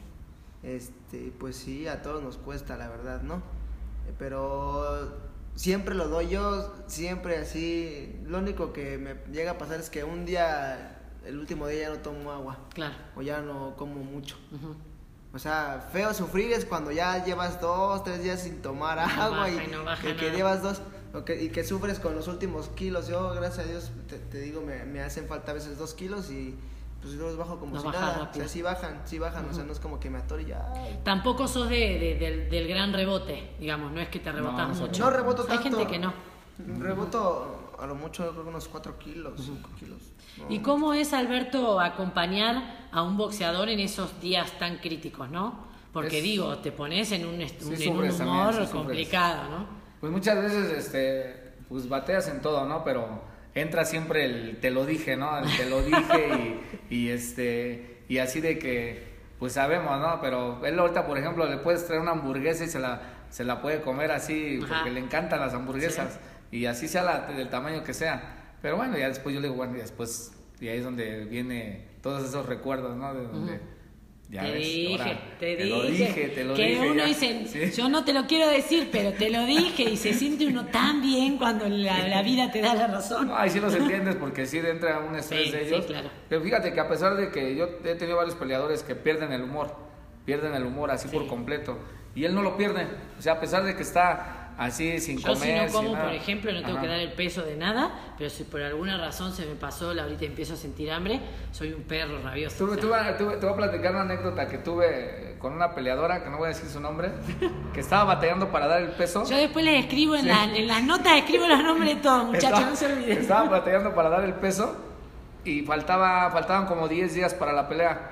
Este, 0.62 1.32
pues 1.38 1.56
sí, 1.56 1.86
a 1.88 2.00
todos 2.02 2.22
nos 2.22 2.38
cuesta, 2.38 2.76
la 2.76 2.88
verdad, 2.88 3.20
¿no? 3.22 3.36
Eh, 4.08 4.14
Pero 4.18 5.12
siempre 5.54 5.94
lo 5.94 6.08
doy 6.08 6.28
yo, 6.28 6.72
siempre 6.86 7.36
así. 7.38 8.18
Lo 8.26 8.38
único 8.38 8.72
que 8.72 8.96
me 8.98 9.14
llega 9.32 9.52
a 9.52 9.58
pasar 9.58 9.78
es 9.80 9.90
que 9.90 10.04
un 10.04 10.24
día, 10.24 11.00
el 11.26 11.38
último 11.38 11.66
día 11.66 11.82
ya 11.82 11.90
no 11.90 11.96
tomo 11.98 12.32
agua 12.32 12.58
Claro. 12.72 12.94
o 13.16 13.20
ya 13.22 13.40
no 13.42 13.74
como 13.76 14.02
mucho. 14.02 14.36
Ujú. 14.52 14.74
O 15.35 15.39
sea, 15.39 15.89
feo 15.93 16.14
sufrir 16.14 16.53
es 16.53 16.64
cuando 16.64 16.93
ya 16.93 17.24
llevas 17.24 17.61
dos, 17.61 18.05
tres 18.05 18.22
días 18.22 18.41
sin 18.41 18.62
tomar 18.62 18.99
agua 19.01 19.51
y 19.51 19.59
y 19.59 19.66
no 19.66 19.82
baja 19.85 20.14
que, 20.16 20.30
llevas 20.30 20.62
dos 20.62 20.80
y 21.41 21.49
que 21.49 21.64
sufres 21.64 21.99
con 21.99 22.14
los 22.14 22.28
últimos 22.28 22.68
kilos. 22.68 23.09
Yo, 23.09 23.30
gracias 23.35 23.66
a 23.66 23.68
Dios, 23.68 23.91
te, 24.09 24.18
te 24.18 24.39
digo, 24.41 24.61
me, 24.61 24.85
me 24.85 25.01
hacen 25.03 25.26
falta 25.26 25.51
a 25.51 25.55
veces 25.55 25.76
dos 25.78 25.95
kilos 25.95 26.30
y 26.30 26.57
pues 27.03 27.14
yo 27.14 27.20
los 27.22 27.37
bajo 27.37 27.59
como 27.59 27.74
No 27.74 27.80
si 27.82 27.89
nada. 27.89 28.12
rápido. 28.18 28.30
O 28.30 28.35
sea, 28.35 28.49
sí 28.49 28.62
bajan, 28.62 29.03
sí 29.05 29.18
bajan, 29.18 29.49
o 29.51 29.53
sea, 29.53 29.64
no 29.64 29.72
es 29.72 29.80
como 29.80 29.99
que 30.01 30.09
me 30.09 30.18
atoro 30.18 30.41
y 30.41 30.47
ya. 30.47 30.72
Tampoco 31.03 31.47
sos 31.49 31.68
de, 31.68 31.76
de- 31.99 32.16
del, 32.18 32.49
del 32.49 32.68
gran 32.68 32.93
rebote, 32.93 33.55
digamos, 33.61 33.91
no 33.93 34.01
es 34.01 34.09
que 34.09 34.20
te 34.20 34.30
rebotas 34.32 34.68
no 34.68 34.74
mucho. 34.87 35.05
No 35.05 35.11
reboto 35.11 35.43
Hay 35.43 35.59
tanto. 35.59 35.62
gente 35.78 35.87
que 35.93 35.99
no. 35.99 36.14
Reboto 36.78 37.53
a 37.80 37.86
lo 37.86 37.94
mucho, 37.94 38.30
creo 38.30 38.42
que 38.44 38.48
unos 38.48 38.68
cuatro 38.68 38.98
kilos, 38.98 39.40
cinco 39.44 39.68
kilos. 39.78 39.98
No. 40.38 40.46
¿Y 40.54 40.60
cómo 40.60 40.94
es, 40.94 41.12
Alberto, 41.12 41.80
acompañar 41.80 42.88
a 42.92 43.02
un 43.02 43.16
boxeador 43.16 43.68
en 43.68 43.80
esos 43.80 44.20
días 44.20 44.50
tan 44.58 44.78
críticos, 44.78 45.30
no? 45.30 45.66
Porque 45.92 46.18
Es- 46.18 46.24
digo, 46.24 46.58
te 46.58 46.72
pones 46.72 47.12
en 47.12 47.26
un, 47.26 47.36
Sí, 47.48 47.84
en 47.84 47.92
un 47.96 48.08
también, 48.08 48.20
humor 48.22 48.54
sí, 48.66 48.72
complicado, 48.72 49.48
¿no? 49.50 49.66
Pues 50.00 50.12
muchas 50.12 50.42
veces, 50.42 50.72
este, 50.72 51.54
pues 51.68 51.88
bateas 51.88 52.28
en 52.28 52.40
todo, 52.42 52.66
¿no? 52.66 52.82
Pero 52.84 53.22
entra 53.54 53.84
siempre 53.84 54.24
el 54.24 54.58
te 54.60 54.70
lo 54.70 54.84
dije, 54.84 55.16
¿no? 55.16 55.38
El 55.38 55.56
te 55.56 55.68
lo 55.70 55.82
dije 55.82 56.60
y, 56.90 56.94
y, 56.94 57.08
este, 57.10 58.02
y 58.08 58.18
así 58.18 58.40
de 58.40 58.58
que, 58.58 59.14
pues 59.38 59.52
sabemos, 59.52 59.98
¿no? 60.00 60.20
Pero 60.20 60.64
él 60.66 60.78
ahorita, 60.78 61.06
por 61.06 61.16
ejemplo, 61.18 61.46
le 61.48 61.58
puedes 61.58 61.86
traer 61.86 62.02
una 62.02 62.10
hamburguesa 62.12 62.64
y 62.64 62.68
se 62.68 62.78
la, 62.80 63.02
se 63.30 63.44
la 63.44 63.62
puede 63.62 63.80
comer 63.80 64.10
así 64.10 64.58
Ajá. 64.62 64.74
porque 64.76 64.90
le 64.90 65.00
encantan 65.00 65.40
las 65.40 65.54
hamburguesas 65.54 66.18
y 66.57 66.66
así 66.66 66.88
sea 66.88 67.02
la, 67.02 67.20
del 67.32 67.48
tamaño 67.48 67.82
que 67.82 67.94
sea. 67.94 68.57
Pero 68.62 68.76
bueno, 68.76 68.96
ya 68.96 69.09
después 69.09 69.34
yo 69.34 69.40
le 69.40 69.48
digo, 69.48 69.57
bueno, 69.57 69.76
y 69.76 69.80
después, 69.80 70.32
y 70.61 70.68
ahí 70.68 70.78
es 70.78 70.84
donde 70.84 71.24
viene 71.26 71.88
todos 72.02 72.26
esos 72.28 72.46
recuerdos, 72.46 72.96
¿no? 72.96 73.12
De 73.14 73.26
donde... 73.26 73.52
Ujú. 73.55 73.62
Ya 74.30 74.40
te 74.40 74.52
ves, 74.52 74.62
dije, 74.64 74.98
ahora, 75.02 75.20
te, 75.38 75.46
dije. 75.57 75.64
lo 75.68 75.82
dije, 75.84 76.28
te 76.34 76.44
lo 76.44 76.55
que 76.55 76.62
dije. 76.66 76.80
uno 76.80 76.94
ya. 76.94 77.05
dice, 77.05 77.46
Sí. 77.46 77.76
yo 77.76 77.88
no 77.90 78.05
te 78.07 78.14
lo 78.14 78.26
quiero 78.26 78.48
decir, 78.48 78.88
pero 78.90 79.12
te 79.12 79.28
lo 79.28 79.44
dije 79.44 79.82
y 79.82 79.96
se 79.98 80.14
siente 80.14 80.46
uno 80.46 80.64
tan 80.68 81.02
bien 81.02 81.36
cuando 81.36 81.68
la, 81.68 82.09
la 82.09 82.22
vida 82.22 82.50
te 82.50 82.62
da 82.62 82.74
la 82.74 82.86
razón. 82.86 83.28
No, 83.28 83.36
ahí 83.36 83.50
sí 83.50 83.61
los 83.61 83.74
entiendes 83.74 84.16
porque 84.16 84.46
sí 84.46 84.59
entra 84.59 85.00
un 85.00 85.14
estrés 85.14 85.46
Sí, 85.48 85.52
de 85.52 85.61
sí, 85.68 85.74
ellos. 85.74 85.84
claro. 85.86 86.09
Pero 86.30 86.40
fíjate 86.40 86.72
que 86.72 86.80
a 86.80 86.88
pesar 86.88 87.16
de 87.16 87.30
que 87.30 87.55
yo 87.55 87.68
he 87.84 87.94
tenido 87.96 88.16
varios 88.16 88.34
peleadores 88.34 88.82
que 88.82 88.94
pierden 88.94 89.30
el 89.30 89.42
humor, 89.42 89.76
pierden 90.24 90.55
el 90.55 90.64
humor 90.64 90.90
así 90.90 91.07
Sí. 91.09 91.14
por 91.14 91.26
completo. 91.28 91.78
Y 92.14 92.24
él 92.24 92.34
no 92.34 92.40
lo 92.42 92.57
pierde. 92.57 92.86
O 93.18 93.22
sea, 93.22 93.34
a 93.34 93.40
pesar 93.40 93.62
de 93.64 93.76
que 93.76 93.82
está 93.82 94.43
así 94.59 94.98
sin 95.00 95.18
Yo 95.18 95.34
si 95.34 95.40
comer. 95.40 95.66
no 95.66 95.72
como, 95.72 95.82
sin 95.88 95.92
nada. 95.92 96.05
por 96.07 96.14
ejemplo, 96.14 96.52
no 96.52 96.61
tengo 96.62 96.72
Ajá. 96.74 96.80
que 96.82 96.88
dar 96.88 97.00
el 97.00 97.12
peso 97.12 97.42
de 97.42 97.57
nada, 97.57 97.90
pero 98.18 98.30
si 98.30 98.44
por 98.44 98.61
alguna 98.62 98.96
razón 98.98 99.32
se 99.32 99.46
me 99.46 99.55
pasó, 99.55 99.92
la 99.94 100.05
ahorita 100.05 100.24
empiezo 100.24 100.55
a 100.55 100.57
sentir 100.57 100.90
hambre, 100.92 101.20
soy 101.52 101.72
un 101.72 101.82
perro 101.82 102.20
rabioso. 102.22 102.64
Tuve- 102.64 102.78
o 102.78 102.80
sea. 102.80 103.16
tuve- 103.16 103.18
tuve- 103.18 103.36
te 103.38 103.46
voy 103.46 103.52
a 103.55 103.57
platicar 103.57 103.92
una 103.92 104.02
anécdota 104.02 104.48
que 104.48 104.59
tuve 104.59 105.36
con 105.38 105.52
una 105.52 105.74
peleadora, 105.74 106.22
que 106.22 106.30
no 106.30 106.38
voy 106.38 106.46
a 106.46 106.48
decir 106.48 106.68
su 106.68 106.80
nombre, 106.80 107.11
que 107.74 107.80
estaba 107.80 108.05
batallando 108.05 108.50
para 108.50 108.66
dar 108.66 108.82
el 108.82 108.90
peso. 108.90 109.24
Yo 109.28 109.36
después 109.36 109.64
les 109.64 109.84
escribo 109.84 110.14
en, 110.16 110.28
la- 110.28 110.44
en 110.44 110.66
las 110.66 110.82
notas, 110.84 111.18
escribo 111.18 111.46
los 111.46 111.62
nombres 111.62 111.96
de 111.96 112.00
todos, 112.02 112.24
muchachos, 112.26 112.48
Estaba- 112.50 112.70
no 112.70 112.76
se 112.76 112.86
olviden. 112.86 113.18
Estaba 113.18 113.48
batallando 113.50 113.94
para 113.94 114.09
dar 114.09 114.24
el 114.24 114.34
peso 114.34 114.76
y 115.44 115.62
faltaba, 115.62 116.30
faltaban 116.30 116.66
como 116.66 116.88
10 116.88 117.12
días 117.14 117.34
para 117.34 117.52
la 117.52 117.68
pelea. 117.68 118.11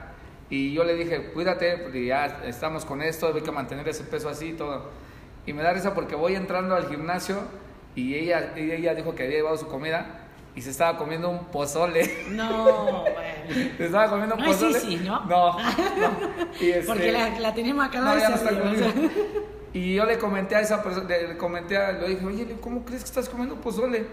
Y 0.50 0.74
yo 0.74 0.84
le 0.84 0.94
dije, 0.94 1.30
cuídate, 1.32 1.78
porque 1.78 2.04
ya 2.04 2.26
estamos 2.44 2.84
con 2.84 3.00
esto, 3.00 3.32
hay 3.34 3.40
que 3.40 3.50
mantener 3.50 3.88
ese 3.88 4.04
peso 4.04 4.28
así 4.28 4.48
y 4.48 4.52
todo. 4.52 4.90
Y 5.46 5.52
me 5.52 5.62
da 5.62 5.72
risa 5.72 5.94
porque 5.94 6.14
voy 6.14 6.34
entrando 6.34 6.74
al 6.76 6.88
gimnasio 6.88 7.38
y 7.94 8.14
ella, 8.14 8.54
ella, 8.56 8.94
dijo 8.94 9.14
que 9.14 9.24
había 9.24 9.36
llevado 9.38 9.56
su 9.58 9.66
comida 9.66 10.18
y 10.54 10.62
se 10.62 10.70
estaba 10.70 10.96
comiendo 10.98 11.28
un 11.30 11.46
pozole. 11.46 12.26
No, 12.30 13.02
bueno. 13.02 13.72
Se 13.76 13.86
estaba 13.86 14.08
comiendo 14.08 14.34
un 14.36 14.40
No 14.42 14.46
pozole. 14.46 14.78
Sisi, 14.80 14.96
¿no? 15.04 15.24
No, 15.26 15.58
no. 15.58 15.68
Y 16.60 16.70
este- 16.70 16.86
Porque 16.86 17.10
la, 17.12 17.38
la 17.40 17.54
tenemos 17.54 17.84
acá 17.84 18.00
no, 18.00 18.16
ya 18.18 18.26
y 18.26 18.30
no 18.30 18.36
está 18.36 18.60
conmigo. 18.60 18.86
Yo 19.74 20.04
le 20.04 20.18
comenté 20.18 20.54
a 20.54 20.60
esa 20.60 20.82
persona, 20.82 21.08
le 21.08 21.28
le 21.28 21.36
comenté, 21.38 21.78
a, 21.78 21.92
le 21.92 22.08
dije, 22.10 22.26
oye, 22.26 22.56
¿cómo 22.60 22.84
crees 22.84 23.02
que 23.02 23.08
estás 23.08 23.28
comiendo 23.28 23.56
pozole? 23.56 24.06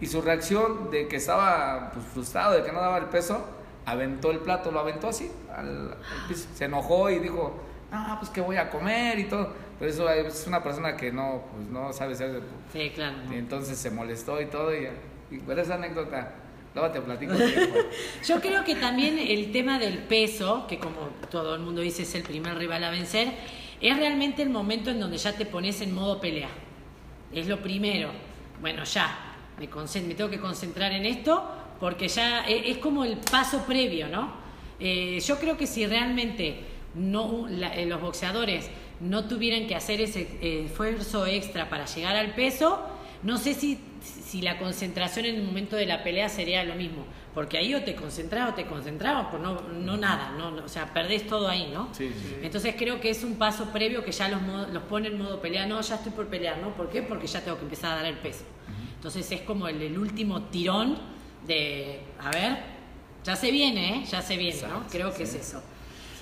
Y 0.00 0.06
su 0.06 0.22
reacción 0.22 0.90
de 0.90 1.08
que 1.08 1.16
estaba 1.16 1.90
pues, 1.92 2.06
frustrado, 2.06 2.54
de 2.54 2.62
que 2.62 2.72
no 2.72 2.80
daba 2.80 2.98
el 2.98 3.06
peso, 3.06 3.44
aventó 3.86 4.30
el 4.30 4.38
plato, 4.38 4.70
lo 4.70 4.78
aventó 4.80 5.08
así 5.08 5.30
al, 5.54 5.92
al 5.92 6.28
piso. 6.28 6.48
Se 6.54 6.66
enojó 6.66 7.10
y 7.10 7.18
dijo, 7.18 7.54
ah, 7.92 8.16
pues 8.18 8.30
que 8.30 8.40
voy 8.40 8.56
a 8.56 8.70
comer 8.70 9.18
y 9.18 9.24
todo. 9.24 9.52
Pero 9.78 9.90
eso 9.90 10.10
es 10.10 10.46
una 10.46 10.62
persona 10.62 10.96
que 10.96 11.10
no, 11.10 11.44
pues, 11.52 11.68
no 11.68 11.92
sabe 11.92 12.14
ser 12.14 12.32
de... 12.32 12.40
Sí, 12.72 12.90
claro. 12.94 13.16
Y 13.30 13.36
entonces 13.36 13.78
se 13.78 13.90
molestó 13.90 14.40
y 14.40 14.46
todo. 14.46 14.74
Y, 14.74 14.88
y 15.30 15.38
pero 15.46 15.62
esa 15.62 15.74
anécdota, 15.74 16.32
luego 16.74 16.90
te 16.90 17.00
platico. 17.00 17.32
Yo 18.26 18.40
creo 18.40 18.64
que 18.64 18.74
también 18.76 19.18
el 19.18 19.52
tema 19.52 19.78
del 19.78 19.98
peso, 19.98 20.66
que 20.66 20.78
como 20.78 21.08
todo 21.30 21.54
el 21.54 21.60
mundo 21.60 21.80
dice 21.80 22.02
es 22.02 22.14
el 22.14 22.22
primer 22.22 22.56
rival 22.58 22.84
a 22.84 22.90
vencer, 22.90 23.32
es 23.80 23.96
realmente 23.96 24.42
el 24.42 24.50
momento 24.50 24.90
en 24.90 25.00
donde 25.00 25.16
ya 25.16 25.32
te 25.32 25.46
pones 25.46 25.80
en 25.80 25.94
modo 25.94 26.20
pelea. 26.20 26.48
Es 27.32 27.46
lo 27.46 27.60
primero. 27.62 28.10
Bueno, 28.60 28.84
ya, 28.84 29.36
me, 29.58 29.66
me 29.66 30.14
tengo 30.14 30.28
que 30.28 30.38
concentrar 30.40 30.92
en 30.92 31.06
esto 31.06 31.56
porque 31.80 32.08
ya 32.08 32.46
e- 32.46 32.70
es, 32.70 32.78
como 32.78 33.04
el 33.04 33.16
paso 33.16 33.64
previo, 33.64 34.08
¿no? 34.08 34.32
Eh, 34.78 35.18
yo 35.20 35.38
creo 35.38 35.56
que 35.56 35.66
si 35.66 35.86
realmente 35.86 36.60
no, 36.94 37.46
la- 37.48 37.74
eh, 37.76 37.86
los 37.86 38.00
boxeadores 38.00 38.68
no 39.00 39.24
tuvieran 39.26 39.66
que 39.66 39.74
hacer 39.74 40.00
ese 40.00 40.22
eh, 40.42 40.64
esfuerzo 40.66 41.26
extra 41.26 41.68
para 41.70 41.86
llegar 41.86 42.16
al 42.16 42.34
peso, 42.34 42.80
no 43.22 43.38
sé 43.38 43.54
si, 43.54 43.78
si 44.02 44.42
la 44.42 44.58
concentración 44.58 45.26
en 45.26 45.36
el 45.36 45.42
momento 45.42 45.76
de 45.76 45.86
la 45.86 46.02
pelea 46.02 46.28
sería 46.28 46.64
lo 46.64 46.74
mismo. 46.74 47.04
Porque 47.34 47.58
ahí 47.58 47.72
o 47.74 47.82
te 47.84 47.94
concentrás 47.94 48.50
o 48.50 48.54
te 48.54 48.66
concentrabas, 48.66 49.28
pues 49.30 49.40
no, 49.40 49.60
no 49.60 49.96
nada, 49.96 50.32
no, 50.36 50.50
no, 50.50 50.64
o 50.64 50.68
sea, 50.68 50.92
perdés 50.92 51.26
todo 51.28 51.48
ahí, 51.48 51.70
¿no? 51.72 51.88
Sí, 51.94 52.08
sí. 52.12 52.36
Entonces 52.42 52.74
creo 52.76 53.00
que 53.00 53.10
es 53.10 53.22
un 53.22 53.36
paso 53.36 53.70
previo 53.72 54.04
que 54.04 54.10
ya 54.10 54.28
los, 54.28 54.42
los 54.72 54.82
pone 54.84 55.08
en 55.08 55.18
modo 55.18 55.40
pelea. 55.40 55.64
No, 55.66 55.80
ya 55.80 55.94
estoy 55.94 56.10
por 56.10 56.26
pelear, 56.26 56.58
¿no? 56.58 56.74
¿Por 56.74 56.90
qué? 56.90 57.02
Porque 57.02 57.28
ya 57.28 57.40
tengo 57.40 57.56
que 57.56 57.64
empezar 57.64 57.92
a 57.92 57.96
dar 57.96 58.06
el 58.06 58.18
peso. 58.18 58.42
Entonces 58.96 59.30
es 59.30 59.42
como 59.42 59.68
el, 59.68 59.80
el 59.80 59.96
último 59.96 60.42
tirón 60.46 60.98
de, 61.46 62.00
a 62.18 62.30
ver, 62.32 62.58
ya 63.24 63.36
se 63.36 63.50
viene, 63.52 63.98
¿eh? 63.98 64.04
Ya 64.10 64.22
se 64.22 64.36
viene, 64.36 64.60
¿no? 64.62 64.86
Creo 64.90 65.14
que 65.14 65.22
es 65.22 65.34
eso. 65.34 65.62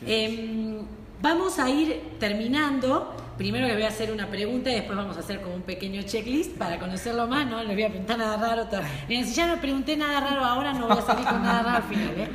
Em, 0.06 0.82
vamos 1.20 1.58
a 1.58 1.68
ir 1.70 2.00
terminando. 2.18 3.14
Primero 3.36 3.66
le 3.66 3.74
voy 3.74 3.84
a 3.84 3.88
hacer 3.88 4.12
una 4.12 4.26
pregunta 4.26 4.70
y 4.70 4.74
después 4.74 4.96
vamos 4.96 5.16
a 5.16 5.20
hacer 5.20 5.40
como 5.40 5.54
un 5.54 5.62
pequeño 5.62 6.02
checklist 6.02 6.56
para 6.58 6.78
conocerlo 6.78 7.26
más, 7.28 7.46
¿no? 7.46 7.58
No 7.58 7.64
le 7.64 7.74
voy 7.74 7.84
a 7.84 7.88
preguntar 7.88 8.18
nada 8.18 8.36
raro. 8.36 8.68
Miren, 9.08 9.26
si 9.26 9.34
ya 9.34 9.46
no 9.46 9.60
pregunté 9.60 9.96
nada 9.96 10.20
raro 10.20 10.44
ahora, 10.44 10.72
no 10.72 10.88
voy 10.88 10.98
a 10.98 11.02
salir 11.02 11.24
con 11.24 11.42
nada 11.42 11.62
raro 11.62 11.76
al 11.76 11.82
final, 11.84 12.14
¿eh? 12.16 12.28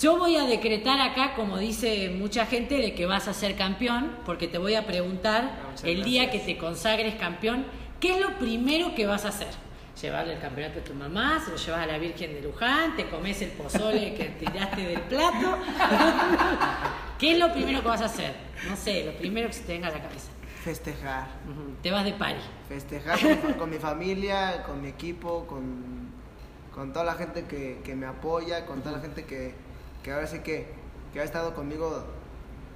Yo 0.00 0.18
voy 0.18 0.36
a 0.36 0.44
decretar 0.44 1.00
acá, 1.00 1.34
como 1.34 1.58
dice 1.58 2.10
mucha 2.10 2.46
gente, 2.46 2.76
de 2.76 2.94
que 2.94 3.06
vas 3.06 3.28
a 3.28 3.34
ser 3.34 3.54
campeón, 3.54 4.10
porque 4.26 4.48
te 4.48 4.58
voy 4.58 4.74
a 4.74 4.84
preguntar 4.84 5.52
Muchas 5.70 5.84
el 5.84 6.02
día 6.02 6.30
que 6.30 6.40
te 6.40 6.58
consagres 6.58 7.14
campeón, 7.14 7.64
¿qué 8.00 8.14
es 8.14 8.20
lo 8.20 8.36
primero 8.38 8.96
que 8.96 9.06
vas 9.06 9.24
a 9.24 9.28
hacer? 9.28 9.48
Llevarle 10.00 10.34
el 10.34 10.40
campeonato 10.40 10.80
a 10.80 10.84
tu 10.84 10.94
mamá, 10.94 11.40
se 11.44 11.50
lo 11.50 11.56
llevas 11.56 11.80
a 11.82 11.86
la 11.86 11.98
Virgen 11.98 12.32
de 12.34 12.40
Luján, 12.40 12.96
te 12.96 13.08
comes 13.08 13.40
el 13.42 13.50
pozole 13.50 14.14
que 14.14 14.24
tiraste 14.30 14.80
del 14.80 15.00
plato. 15.02 15.58
¿Qué 17.18 17.32
es 17.32 17.38
lo 17.38 17.52
primero 17.52 17.82
que 17.82 17.88
vas 17.88 18.00
a 18.00 18.06
hacer? 18.06 18.34
No 18.68 18.76
sé, 18.76 19.04
lo 19.04 19.12
primero 19.18 19.48
que 19.48 19.52
se 19.54 19.62
te 19.64 19.72
venga 19.74 19.88
a 19.88 19.92
la 19.92 20.02
cabeza. 20.02 20.28
Festejar. 20.64 21.26
Te 21.82 21.90
vas 21.90 22.04
de 22.04 22.12
party. 22.12 22.40
Festejar 22.68 23.18
con 23.20 23.28
mi, 23.30 23.36
fa- 23.36 23.56
con 23.58 23.70
mi 23.70 23.78
familia, 23.78 24.62
con 24.64 24.80
mi 24.80 24.88
equipo, 24.88 25.46
con, 25.46 26.08
con 26.74 26.92
toda 26.92 27.04
la 27.04 27.14
gente 27.14 27.44
que, 27.44 27.80
que 27.84 27.94
me 27.94 28.06
apoya, 28.06 28.64
con 28.66 28.80
toda 28.80 28.96
la 28.96 29.00
gente 29.02 29.24
que, 29.24 29.54
que 30.02 30.12
ahora 30.12 30.26
sí 30.26 30.38
que, 30.40 30.68
que 31.12 31.20
ha 31.20 31.24
estado 31.24 31.54
conmigo 31.54 32.04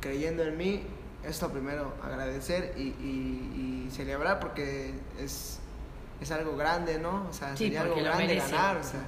creyendo 0.01 0.43
en 0.45 0.57
mí. 0.57 0.83
Es 1.25 1.41
lo 1.43 1.51
primero, 1.51 1.95
agradecer 2.05 2.75
y, 2.77 2.83
y- 2.83 3.87
y 3.89 3.91
celebrar 3.91 4.39
porque 4.39 4.95
es, 5.19 5.61
es 6.21 6.31
algo 6.31 6.57
grande, 6.57 6.99
¿no? 6.99 7.27
O 7.29 7.33
sea, 7.33 7.57
Sí, 7.57 7.64
sería 7.64 7.83
algo 7.83 7.97
grande 7.97 8.27
merece. 8.27 8.53
ganar. 8.53 8.77
O 8.79 8.83
sea, 8.85 9.01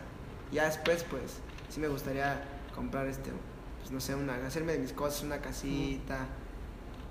ya 0.52 0.64
después, 0.66 1.04
pues, 1.10 1.38
sí 1.68 1.80
me 1.80 1.88
gustaría 1.88 2.42
comprar 2.74 3.06
este, 3.06 3.30
pues 3.78 3.90
no 3.90 4.00
sé, 4.00 4.14
una, 4.14 4.34
hacerme 4.46 4.72
de 4.72 4.78
mis 4.80 4.92
cosas, 4.92 5.22
una 5.24 5.38
casita, 5.38 6.26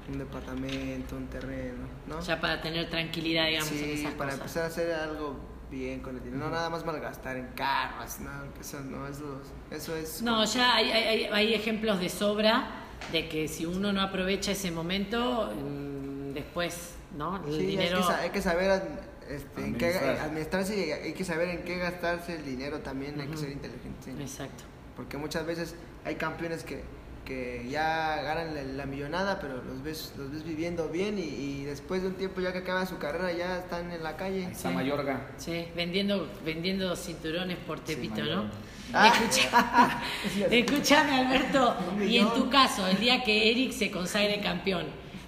un 0.10 0.18
departamento, 0.20 1.16
un 1.18 1.28
terreno, 1.28 1.86
¿no? 2.08 2.22
Ya 2.22 2.40
para 2.40 2.62
tener 2.62 2.90
tranquilidad, 2.90 3.48
digamos, 3.48 3.72
en 3.72 3.78
Sí, 3.78 3.92
esas 4.02 4.14
para 4.14 4.32
cosas. 4.32 4.40
empezar 4.40 4.64
a 4.64 4.68
hacer 4.68 4.94
algo 4.94 5.36
bien 5.70 6.00
con 6.00 6.16
el 6.16 6.24
dinero, 6.24 6.46
no 6.46 6.50
nada 6.50 6.70
más 6.70 6.86
malgastar 6.86 7.36
en 7.36 7.48
carros, 7.48 8.20
no, 8.22 8.30
eso 8.62 8.80
no, 8.82 9.06
eso, 9.08 9.42
eso 9.70 9.96
es... 9.98 10.22
No, 10.22 10.46
ya 10.46 10.76
hay, 10.76 10.92
hay, 10.92 11.26
hay- 11.26 11.54
ejemplos 11.54 12.00
de 12.00 12.08
sobra 12.08 12.70
de 13.12 13.28
que 13.28 13.50
si 13.50 13.66
uno 13.66 13.92
no 13.92 14.02
aprovecha 14.02 14.52
ese 14.54 14.72
momento, 14.72 15.52
mm, 15.54 16.32
después, 16.34 16.94
¿no? 17.18 17.44
El 17.46 17.52
Sí, 17.52 17.60
hay 17.60 17.66
dinero... 17.66 18.08
que, 18.08 18.14
hay 18.14 18.30
que 18.30 18.42
saber 18.42 18.82
este, 19.30 19.62
en 19.62 19.76
qué, 19.76 19.86
Administrar. 19.88 20.20
administrarse 20.26 20.78
y 20.88 20.92
hay 20.92 21.14
que 21.14 21.24
saber 21.24 21.50
en 21.50 21.64
qué 21.64 21.78
gastarse 21.78 22.36
el 22.36 22.46
dinero 22.46 22.80
también, 22.80 23.20
hay 23.22 23.28
que 23.28 23.38
ser 23.38 23.52
inteligente. 23.52 23.98
sí. 24.04 24.12
Exacto. 24.20 24.64
Porque 24.96 25.18
muchas 25.18 25.46
veces 25.46 25.76
hay 26.06 26.16
campeones 26.16 26.64
que, 26.64 26.82
que 27.24 27.68
ya 27.70 28.20
ganan 28.24 28.56
la, 28.56 28.64
la 28.64 28.86
millonada, 28.86 29.40
pero 29.40 29.62
los 29.64 29.84
ves, 29.84 30.14
los 30.18 30.32
ves 30.32 30.44
viviendo 30.44 30.90
bien 30.90 31.20
y, 31.20 31.22
y 31.24 31.64
después 31.66 32.02
de 32.02 32.08
un 32.08 32.16
tiempo 32.16 32.42
ya 32.42 32.52
que 32.52 32.60
acaba 32.60 32.86
su 32.86 32.98
carrera 32.98 33.32
ya 33.32 33.60
están 33.60 33.92
en 33.92 34.02
la 34.02 34.16
calle. 34.18 34.46
Ahí 34.48 34.52
está 34.52 34.72
Mayorga. 34.72 35.28
Sí, 35.38 35.68
vendiendo, 35.76 36.28
vendiendo 36.44 36.96
cinturones 36.96 37.58
por 37.58 37.80
Tepito, 37.82 38.24
¿no? 38.24 38.50
Ah. 38.94 39.08
Escucha- 39.14 40.02
escúchame, 40.50 41.16
Alberto. 41.22 41.76
Y 42.02 42.18
en 42.18 42.34
tu 42.34 42.50
caso, 42.50 42.88
el 42.88 42.98
día 43.00 43.22
que 43.24 43.52
Eric 43.52 43.72
se 43.74 43.92
consagre 43.92 44.40
campeón, 44.42 44.88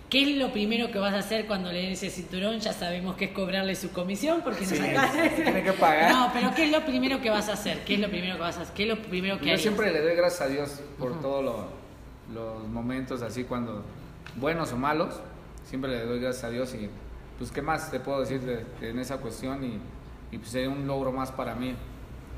¿qué 0.10 0.24
es 0.24 0.38
lo 0.38 0.52
primero 0.52 0.92
que 0.92 0.98
vas 1.00 1.14
a 1.14 1.20
hacer 1.20 1.46
cuando 1.46 1.72
le 1.72 1.82
den 1.84 1.92
ese 1.92 2.10
cinturón? 2.10 2.60
Ya 2.60 2.74
sabemos 2.74 3.16
que 3.16 3.26
es 3.26 3.32
cobrarle 3.32 3.76
su 3.76 3.92
comisión 3.92 4.42
porque 4.44 4.62
nos 4.62 4.70
Sí, 4.70 4.78
de- 4.80 5.30
tiene 5.44 5.64
que 5.64 5.74
pagar. 5.74 6.12
No, 6.12 6.30
pero 6.34 6.54
¿qué 6.56 6.66
es 6.66 6.72
lo 6.72 6.86
primero 6.86 7.22
que 7.22 7.30
vas 7.30 7.50
a 7.50 7.54
hacer? 7.54 7.84
¿Qué 7.86 7.96
es 7.96 8.00
lo 8.00 8.10
primero 8.10 8.36
que 8.36 8.42
vas 8.42 8.58
a 8.58 8.62
hacer? 8.62 8.74
¿Qué 8.76 8.84
es 8.84 8.90
lo 8.90 8.98
primero 9.02 9.36
que 9.38 9.46
Yo 9.46 9.52
harías? 9.52 9.62
siempre 9.62 9.92
le 9.92 10.02
doy 10.02 10.16
gracias 10.16 10.42
a 10.42 10.48
Dios 10.48 10.82
por 10.98 11.12
Ujú. 11.12 11.22
todos 11.22 11.44
lo- 11.46 11.80
los 12.34 12.68
momentos 12.68 13.22
así 13.22 13.44
cuando 13.44 13.84
buenos 14.36 14.72
o 14.74 14.78
malos, 14.78 15.20
siempre 15.66 15.92
le 15.92 16.06
doy 16.06 16.20
gracias 16.20 16.44
a 16.44 16.50
Dios 16.50 16.74
y 16.76 16.90
pues 17.38 17.52
qué 17.52 17.62
más 17.62 17.90
te 17.92 18.00
puedo 18.00 18.20
decir 18.20 18.42
de- 18.42 18.66
de- 18.82 18.90
en 18.90 19.00
esa 19.00 19.18
cuestión 19.18 19.64
y, 19.64 19.80
y 20.32 20.38
pues 20.38 20.52
sería 20.52 20.70
un 20.70 20.86
logro 20.88 21.12
más 21.12 21.32
para 21.32 21.56
mí 21.56 21.74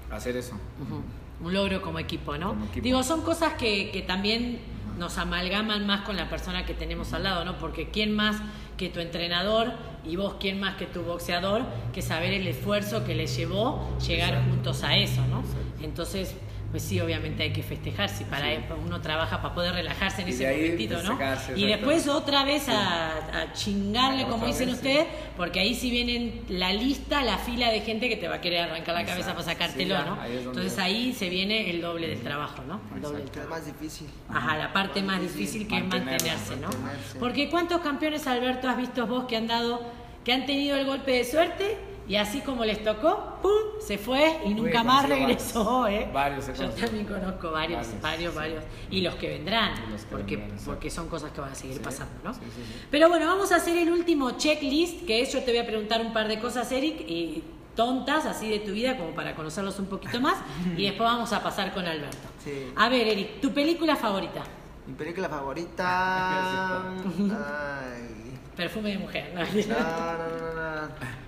hacer 0.09 0.35
eso. 0.37 0.53
Ujú. 0.81 1.01
Un 1.45 1.53
logro 1.53 1.81
como 1.81 1.97
equipo, 1.99 2.37
¿no? 2.37 2.49
Como 2.49 2.65
equipo. 2.65 2.83
Digo, 2.83 3.01
son 3.03 3.21
cosas 3.23 3.53
que, 3.55 3.89
que 3.91 4.01
también 4.03 4.59
nos 4.97 5.17
amalgaman 5.17 5.85
más 5.85 6.01
con 6.01 6.17
la 6.17 6.29
persona 6.29 6.65
que 6.65 6.73
tenemos 6.73 7.13
al 7.13 7.23
lado, 7.23 7.45
¿no? 7.45 7.57
Porque 7.57 7.89
quién 7.89 8.15
más 8.15 8.37
que 8.77 8.89
tu 8.89 8.99
entrenador 8.99 9.73
y 10.05 10.15
vos 10.15 10.35
quién 10.39 10.59
más 10.59 10.75
que 10.75 10.85
tu 10.85 11.03
boxeador 11.03 11.63
que 11.93 12.01
saber 12.01 12.33
el 12.33 12.47
esfuerzo 12.47 13.03
que 13.03 13.15
les 13.15 13.35
llevó 13.35 13.97
llegar 13.99 14.29
Exacto. 14.29 14.51
juntos 14.51 14.83
a 14.83 14.97
eso, 14.97 15.21
¿no? 15.27 15.39
Exacto. 15.41 15.83
Entonces, 15.83 16.35
pues 16.71 16.83
sí, 16.83 16.99
obviamente 17.01 17.43
hay 17.43 17.51
que 17.51 17.63
festejar, 17.63 18.07
si 18.09 18.23
para 18.23 18.45
Sí. 18.47 18.61
uno 18.85 19.01
trabaja 19.01 19.41
para 19.41 19.53
poder 19.53 19.73
relajarse 19.73 20.21
en 20.21 20.29
Y 20.29 20.31
ese 20.31 20.47
ahí 20.47 20.61
momentito, 20.61 21.03
¿no? 21.03 21.19
Y 21.55 21.67
después 21.67 22.07
otra 22.07 22.45
vez 22.45 22.69
a, 22.69 23.41
a 23.41 23.53
chingarle, 23.53 24.23
como 24.25 24.45
dicen 24.47 24.67
vez, 24.69 24.79
sí. 24.79 24.87
ustedes, 24.87 25.07
porque 25.35 25.59
ahí 25.59 25.75
sí 25.75 25.91
vienen 25.91 26.41
la 26.47 26.71
lista, 26.71 27.23
la 27.23 27.37
fila 27.37 27.69
de 27.71 27.81
gente 27.81 28.07
que 28.07 28.15
te 28.15 28.27
va 28.29 28.35
a 28.35 28.41
querer 28.41 28.61
arrancar 28.69 28.95
la 28.95 29.05
cabeza 29.05 29.31
para 29.33 29.43
sacártelo, 29.43 29.95
ya, 29.95 30.05
¿no? 30.05 30.21
ahí 30.21 30.37
es 30.37 30.45
donde- 30.45 30.61
Entonces 30.61 30.79
ahí 30.79 31.13
se 31.13 31.27
viene 31.29 31.69
el 31.69 31.81
doble 31.81 32.07
del 32.07 32.21
trabajo, 32.21 32.63
¿no? 32.65 32.79
El 32.95 33.01
doble 33.01 33.17
del 33.17 33.25
Es 33.27 33.31
trabajo. 33.33 33.55
más 33.55 33.65
difícil. 33.65 34.07
Ajá, 34.29 34.57
la 34.57 34.71
parte 34.71 35.01
más 35.03 35.21
difícil 35.21 35.67
que 35.67 35.75
es 35.77 35.85
mantenerse, 35.85 36.55
¿no? 36.55 36.69
mantenerse. 36.69 37.19
Porque 37.19 37.49
¿cuántos 37.49 37.81
campeones, 37.81 38.25
Alberto, 38.27 38.69
has 38.69 38.77
visto 38.77 39.05
vos 39.07 39.25
que 39.25 39.35
han 39.35 39.47
dado, 39.47 39.81
que 40.23 40.31
han 40.31 40.45
tenido 40.45 40.77
el 40.77 40.85
golpe 40.85 41.11
de 41.11 41.25
suerte 41.25 41.77
Y 42.11 42.17
así 42.17 42.41
como 42.41 42.65
les 42.65 42.83
tocó, 42.83 43.37
¡pum! 43.41 43.51
se 43.79 43.97
fue 43.97 44.41
y 44.43 44.53
nunca 44.53 44.81
Uy, 44.81 44.85
más 44.85 45.07
regresó, 45.07 45.87
¿eh? 45.87 46.09
varios 46.13 46.45
he 46.49 46.53
Yo 46.53 46.69
también 46.71 47.05
conozco 47.05 47.51
varios, 47.51 47.87
varios, 48.01 48.35
Varios. 48.35 48.65
Y 48.89 48.99
los 48.99 49.15
que 49.15 49.29
vendrán, 49.29 49.75
Y 49.87 49.91
los 49.93 50.01
que 50.01 50.07
porque, 50.11 50.35
vendrán, 50.35 50.59
porque 50.65 50.89
son 50.89 51.07
cosas 51.07 51.31
que 51.31 51.39
van 51.39 51.53
a 51.53 51.55
seguir 51.55 51.77
Sí, 51.77 51.81
pasando, 51.81 52.13
¿no? 52.21 52.33
sí, 52.33 52.41
sí, 52.53 52.63
sí. 52.67 52.85
Pero 52.91 53.07
bueno, 53.07 53.27
vamos 53.27 53.53
a 53.53 53.55
hacer 53.55 53.77
el 53.77 53.89
último 53.89 54.31
checklist, 54.31 55.05
que 55.05 55.21
es 55.21 55.31
yo 55.31 55.41
te 55.41 55.51
voy 55.51 55.61
a 55.61 55.65
preguntar 55.65 56.01
un 56.01 56.11
par 56.11 56.27
de 56.27 56.37
cosas, 56.37 56.69
Eric, 56.73 56.99
y 57.07 57.45
tontas 57.77 58.25
así 58.25 58.49
de 58.49 58.59
tu 58.59 58.73
vida, 58.73 58.97
como 58.97 59.11
para 59.15 59.33
conocerlos 59.33 59.79
un 59.79 59.85
poquito 59.85 60.19
más, 60.19 60.35
y 60.75 60.83
después 60.83 61.09
vamos 61.09 61.31
a 61.31 61.41
pasar 61.41 61.73
con 61.73 61.85
Alberto. 61.85 62.27
Sí. 62.43 62.73
A 62.75 62.89
ver, 62.89 63.07
Eric, 63.07 63.39
¿tu 63.39 63.53
película 63.53 63.95
favorita? 63.95 64.43
Mi 64.85 64.95
película 64.95 65.29
favorita. 65.29 66.89
Ay. 66.89 68.37
Perfume 68.57 68.89
de 68.89 68.97
mujer, 68.97 69.31
¿no? 69.33 69.39
No, 69.39 70.17
no, 70.17 70.53
no, 70.53 70.81
no. 70.81 71.20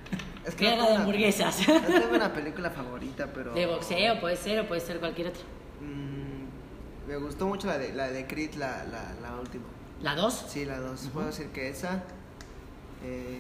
Es 0.46 0.56
Guerra 0.58 0.76
no 0.76 0.82
de 0.82 0.88
tengo 0.88 0.94
una- 0.96 1.04
hamburguesas. 1.04 1.68
No 1.68 1.82
tengo 1.82 2.16
una 2.16 2.34
película 2.34 2.70
favorita, 2.70 3.28
pero. 3.34 3.54
De 3.54 3.66
boxeo 3.66 4.20
puede 4.20 4.36
ser 4.38 4.60
o 4.62 4.68
puede 4.68 4.82
ser 4.82 5.00
cualquier 5.00 5.28
otra. 5.28 5.42
Mm, 5.82 7.08
me 7.10 7.18
gustó 7.18 7.48
mucho 7.48 7.68
la 7.68 7.78
de, 7.78 7.94
la 7.94 8.10
de 8.10 8.28
Creed, 8.28 8.56
la, 8.56 8.84
la, 8.86 9.14
la 9.22 9.40
última. 9.40 9.64
¿La 10.02 10.16
2? 10.16 10.46
Sí, 10.50 10.66
la 10.66 10.80
dos. 10.80 11.10
Puedo 11.14 11.28
decir 11.28 11.48
que 11.48 11.70
esa. 11.70 12.04
Eh, 13.06 13.40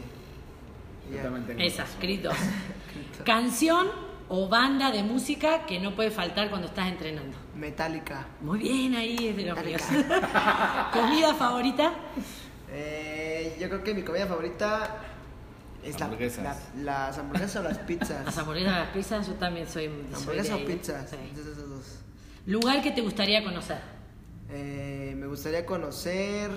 Esa. 1.60 1.86
Creed 1.99 2.22
2. 2.24 2.34
Canción 3.26 3.88
o 4.30 4.47
banda 4.47 4.89
de 4.91 5.04
música 5.04 5.66
que 5.66 5.80
no 5.80 5.93
puede 5.95 6.10
faltar 6.12 6.49
cuando 6.49 6.68
estás 6.68 6.88
entrenando. 6.88 7.38
Metallica. 7.56 8.26
Muy 8.41 8.60
bien, 8.60 8.95
ahí 8.95 9.16
es 9.28 9.36
de 9.38 9.43
los 9.45 9.62
míos. 9.66 9.82
¿Comida 10.93 11.34
favorita? 11.34 11.91
Eh, 12.72 13.58
yo 13.60 13.68
creo 13.70 13.84
que 13.84 13.93
mi 13.93 14.04
comida 14.04 14.26
favorita 14.26 14.95
es 15.84 15.99
la, 15.99 16.05
Hamburguesas. 16.05 16.43
la- 16.75 16.84
las 16.84 17.17
hamburguesas 17.17 17.55
o 17.57 17.63
las 17.63 17.77
pizzas. 17.79 18.25
Las 18.25 18.38
hamburguesas, 18.38 18.71
las 18.79 18.89
pizzas, 18.89 19.27
yo 19.27 19.34
también 19.34 19.67
soy, 19.67 19.86
soy 19.88 19.95
de 20.09 20.15
hamburguesas 20.15 20.51
ahí. 20.57 20.63
o 20.63 20.67
pizzas. 20.67 21.09
Sí. 21.09 21.15
Entonces, 21.29 21.57
esos 21.57 21.69
dos. 21.69 21.99
Lugar 22.45 22.81
que 22.81 22.91
te 22.91 23.01
gustaría 23.01 23.43
conocer. 23.43 23.79
Eh, 24.49 25.15
me 25.17 25.27
gustaría 25.27 25.65
conocer. 25.65 26.51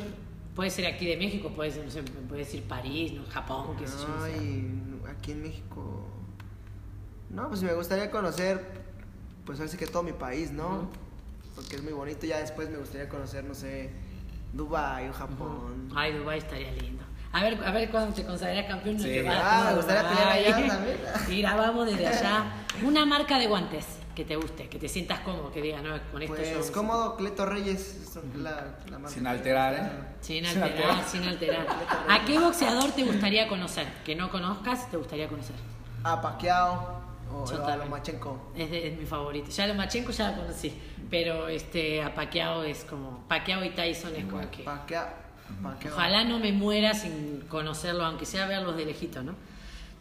Puede 0.55 0.71
ser 0.71 0.87
aquí 0.87 1.07
de 1.07 1.17
México, 1.17 1.51
puede 1.55 1.71
ser, 1.71 1.85
no 1.85 1.91
sé, 1.91 2.03
puede 2.03 2.41
decir 2.45 2.63
París, 2.65 3.13
¿no? 3.13 3.25
Japón, 3.27 3.77
qué 3.79 3.87
sé 3.87 3.97
yo. 3.99 4.09
no 4.09 4.25
sé. 4.25 4.33
Ay, 4.35 5.01
aquí 5.11 5.33
en 5.33 5.43
México. 5.43 6.09
No, 7.31 7.49
pues 7.49 7.63
me 7.63 7.75
gustaría 7.75 8.11
conocer, 8.11 8.65
pues 9.45 9.59
ahora 9.59 9.71
sí 9.71 9.77
que 9.77 9.87
todo 9.87 10.03
mi 10.03 10.13
país, 10.13 10.53
¿no? 10.53 10.69
Ujú. 10.77 10.89
Porque 11.55 11.77
es 11.77 11.83
muy 11.83 11.93
bonito. 11.93 12.27
Ya 12.27 12.39
después 12.39 12.71
me 12.71 12.79
gustaría 12.79 13.09
conocer, 13.09 13.45
no 13.45 13.55
sé, 13.55 13.91
Dubái 14.53 15.09
o 15.09 15.13
Japón. 15.13 15.91
Ay, 15.95 16.13
Dubái 16.17 16.39
estaría 16.39 16.73
lindo. 16.73 16.96
A 17.37 17.43
ver, 17.43 17.59
a 17.65 17.71
ver 17.71 17.91
cuándo 17.91 18.15
te 18.15 18.25
consagrarás 18.25 18.67
campeón. 18.67 18.99
Sí. 18.99 19.19
Ah, 19.29 19.67
me 19.71 19.77
gustaría 19.77 20.09
pelear 20.09 20.29
allá 20.29 20.69
también. 20.69 20.97
Y 21.31 21.43
grabamos 21.43 21.87
desde 21.87 22.07
allá. 22.17 22.45
Una 22.83 23.05
marca 23.05 23.39
de 23.39 23.47
guantes 23.47 23.85
que 24.15 24.25
te 24.25 24.37
guste, 24.37 24.69
que 24.71 24.79
te 24.79 24.89
sientas 24.89 25.21
cómodo, 25.21 25.53
que 25.53 25.61
digas, 25.61 25.83
no, 25.83 25.91
con 26.11 26.23
esto 26.23 26.37
yo... 26.43 26.55
Pues 26.55 26.71
cómodo, 26.71 27.17
Cleto 27.17 27.45
Reyes, 27.45 27.81
es 28.17 28.17
la, 28.37 28.77
la 28.91 28.99
marca. 28.99 29.09
Sin 29.15 29.27
alterar, 29.27 29.75
¿eh? 29.75 29.91
Sin 30.23 30.47
alterar, 30.47 31.05
sin 31.07 31.23
alterar. 31.25 31.67
¿A 32.09 32.25
qué 32.25 32.39
boxeador 32.39 32.93
te 32.93 33.05
gustaría 33.05 33.47
conocer? 33.49 33.87
Que 34.07 34.15
no 34.17 34.31
conozcas, 34.31 34.91
te 34.91 34.97
gustaría 34.97 35.29
conocer. 35.29 35.57
A 36.05 36.19
Pacquiao 36.23 37.01
o, 37.31 37.45
a. 37.67 37.77
Lomachenko. 37.77 38.53
Es, 38.57 38.71
de- 38.71 38.89
es 38.89 38.99
mi 38.99 39.05
favorito. 39.05 39.51
Ya 39.51 39.67
Lomachenko 39.67 40.13
ya 40.13 40.31
lo 40.31 40.37
conocí, 40.43 40.73
pero 41.11 41.49
este 41.49 42.03
a 42.03 42.15
Pacquiao 42.15 42.63
es 42.63 42.85
como 42.85 43.27
Pacquiao 43.29 43.63
y 43.65 43.71
Tyson 43.71 44.15
es 44.17 44.25
como 44.25 44.51
que 44.51 44.63
Pacquiao. 44.63 45.26
Ojalá 45.93 46.25
no 46.25 46.39
me 46.39 46.53
muera 46.53 46.95
sin 46.95 47.43
conocerlo, 47.49 48.05
aunque 48.05 48.27
sea 48.27 48.47
verlos 48.47 48.77
de 48.77 48.85
lejito, 48.87 49.23
¿no? 49.23 49.35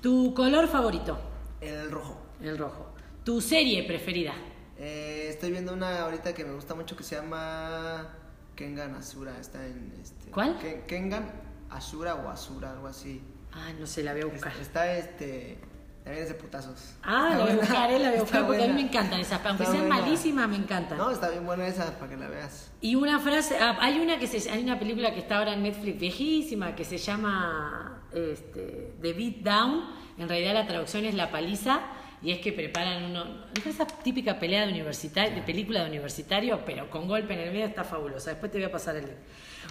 Tu 0.02 0.34
color 0.34 0.68
favorito, 0.68 1.18
El 1.62 1.89
rojo. 1.91 2.20
el 2.41 2.58
rojo. 2.58 2.93
Tu 3.24 3.41
serie 3.41 3.84
preferida. 3.84 4.34
Eh, 4.78 5.28
estoy 5.30 5.52
viendo 5.52 5.74
una 5.74 6.02
ahorita 6.02 6.34
que 6.34 6.43
me 6.46 6.54
gusta 6.54 6.76
mucho 6.76 6.96
que 6.96 7.04
se 7.04 7.16
llama 7.16 8.10
Kengan 8.56 8.93
Asura. 8.96 9.38
Está 9.39 9.66
en 9.66 9.93
este. 10.02 10.30
¿Cuál? 10.32 10.60
Ken- 10.60 10.86
Kengan 10.86 11.32
Asura 11.70 12.16
o 12.16 12.30
Asura, 12.30 12.72
algo 12.74 12.88
así. 12.88 13.22
Ah, 13.54 13.72
no 13.80 13.88
sé, 13.88 14.04
la 14.04 14.12
voy 14.14 14.22
a 14.22 14.26
buscar. 14.26 14.52
Es- 14.54 14.60
Está 14.60 14.93
este. 14.98 15.58
También 16.06 16.24
es 16.24 16.30
de 16.30 16.36
putazos. 16.36 16.93
Ah, 17.03 17.30
Está 17.30 17.30
la 17.30 17.36
voy 17.36 17.41
a 17.41 17.45
buena. 17.56 17.62
buscar, 17.62 17.91
eh, 17.91 17.99
la 17.99 18.10
voy 18.10 18.18
a 18.18 18.22
buscar 18.22 18.45
porque 18.45 18.64
a 18.64 18.68
mí 18.68 18.74
me 18.74 18.74
buena. 18.84 18.89
encantan 18.89 19.20
esas, 19.20 19.45
aunque 19.45 19.64
Está 19.64 19.76
sean 19.76 19.88
buena. 19.88 20.01
malísimas, 20.03 20.47
me 20.47 20.56
encantan. 20.56 20.97
No, 20.99 21.10
está 21.12 21.30
bien 21.30 21.45
buena 21.45 21.68
esa 21.68 21.91
para 21.99 22.12
que 22.12 22.16
la 22.18 22.28
veas. 22.30 22.72
Y 22.80 22.93
una 22.95 23.20
frase, 23.20 23.58
ah, 23.60 23.76
hay 23.82 23.99
una 23.99 24.18
que 24.20 24.28
se, 24.28 24.49
hay 24.51 24.64
una 24.64 24.78
película 24.80 25.14
que 25.14 25.20
está 25.20 25.39
ahora 25.39 25.53
en 25.53 25.64
Netflix 25.64 25.99
viejísima 25.99 26.76
que 26.76 26.86
se 26.86 26.97
llama 26.99 28.03
este, 28.14 28.93
The 29.01 29.14
Beat 29.14 29.36
Down. 29.38 29.84
En 30.20 30.30
realidad 30.30 30.53
la 30.53 30.68
traducción 30.68 31.03
es 31.06 31.16
La 31.16 31.32
paliza 31.32 31.82
y 32.22 32.32
es 32.32 32.39
que 32.39 32.53
preparan 32.53 33.06
uno, 33.06 33.26
¿no 33.26 33.45
es 33.56 33.66
esa 33.66 33.86
típica 33.88 34.39
pelea 34.39 34.66
de 34.66 34.72
universitario, 34.72 35.34
de 35.36 35.41
película 35.41 35.82
de 35.84 35.89
universitario, 35.89 36.64
pero 36.66 36.89
con 36.89 37.08
golpe 37.08 37.34
en 37.34 37.39
el 37.39 37.51
medio 37.51 37.66
está 37.66 37.84
fabulosa. 37.84 38.30
Después 38.30 38.51
te 38.51 38.60
voy 38.60 38.66
a 38.66 38.72
pasar 38.72 38.95
el 38.95 39.06
link. 39.06 39.16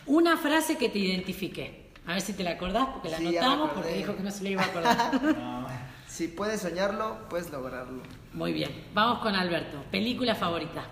Una 0.07 0.37
frase 0.37 0.77
que 0.77 0.89
te 0.89 0.99
identifique. 0.99 1.85
A 2.07 2.13
ver 2.13 2.21
si 2.21 2.35
te 2.35 2.43
la 2.45 2.51
acordás 2.51 2.89
porque 2.93 3.09
la 3.09 3.17
Sí, 3.19 3.29
anotamos 3.29 3.71
porque 3.71 3.95
dijo 3.95 4.15
que 4.17 4.23
no 4.23 4.31
se 4.31 4.43
le 4.45 4.51
iba 4.51 4.63
a 4.63 4.67
acordar. 4.67 5.11
Si 6.15 6.29
puedes 6.29 6.61
soñarlo, 6.61 7.27
puedes 7.29 7.51
lograrlo. 7.51 8.01
Muy 8.35 8.53
bien. 8.53 8.71
Vamos 8.95 9.19
con 9.19 9.35
Alberto. 9.35 9.83
Película 9.91 10.37
favorita. 10.37 10.85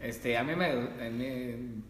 Este, 0.00 0.36
a 0.36 0.42
mí 0.42 0.56
me. 0.56 0.70
En 0.70 1.16
mi, 1.16 1.26
en 1.26 1.84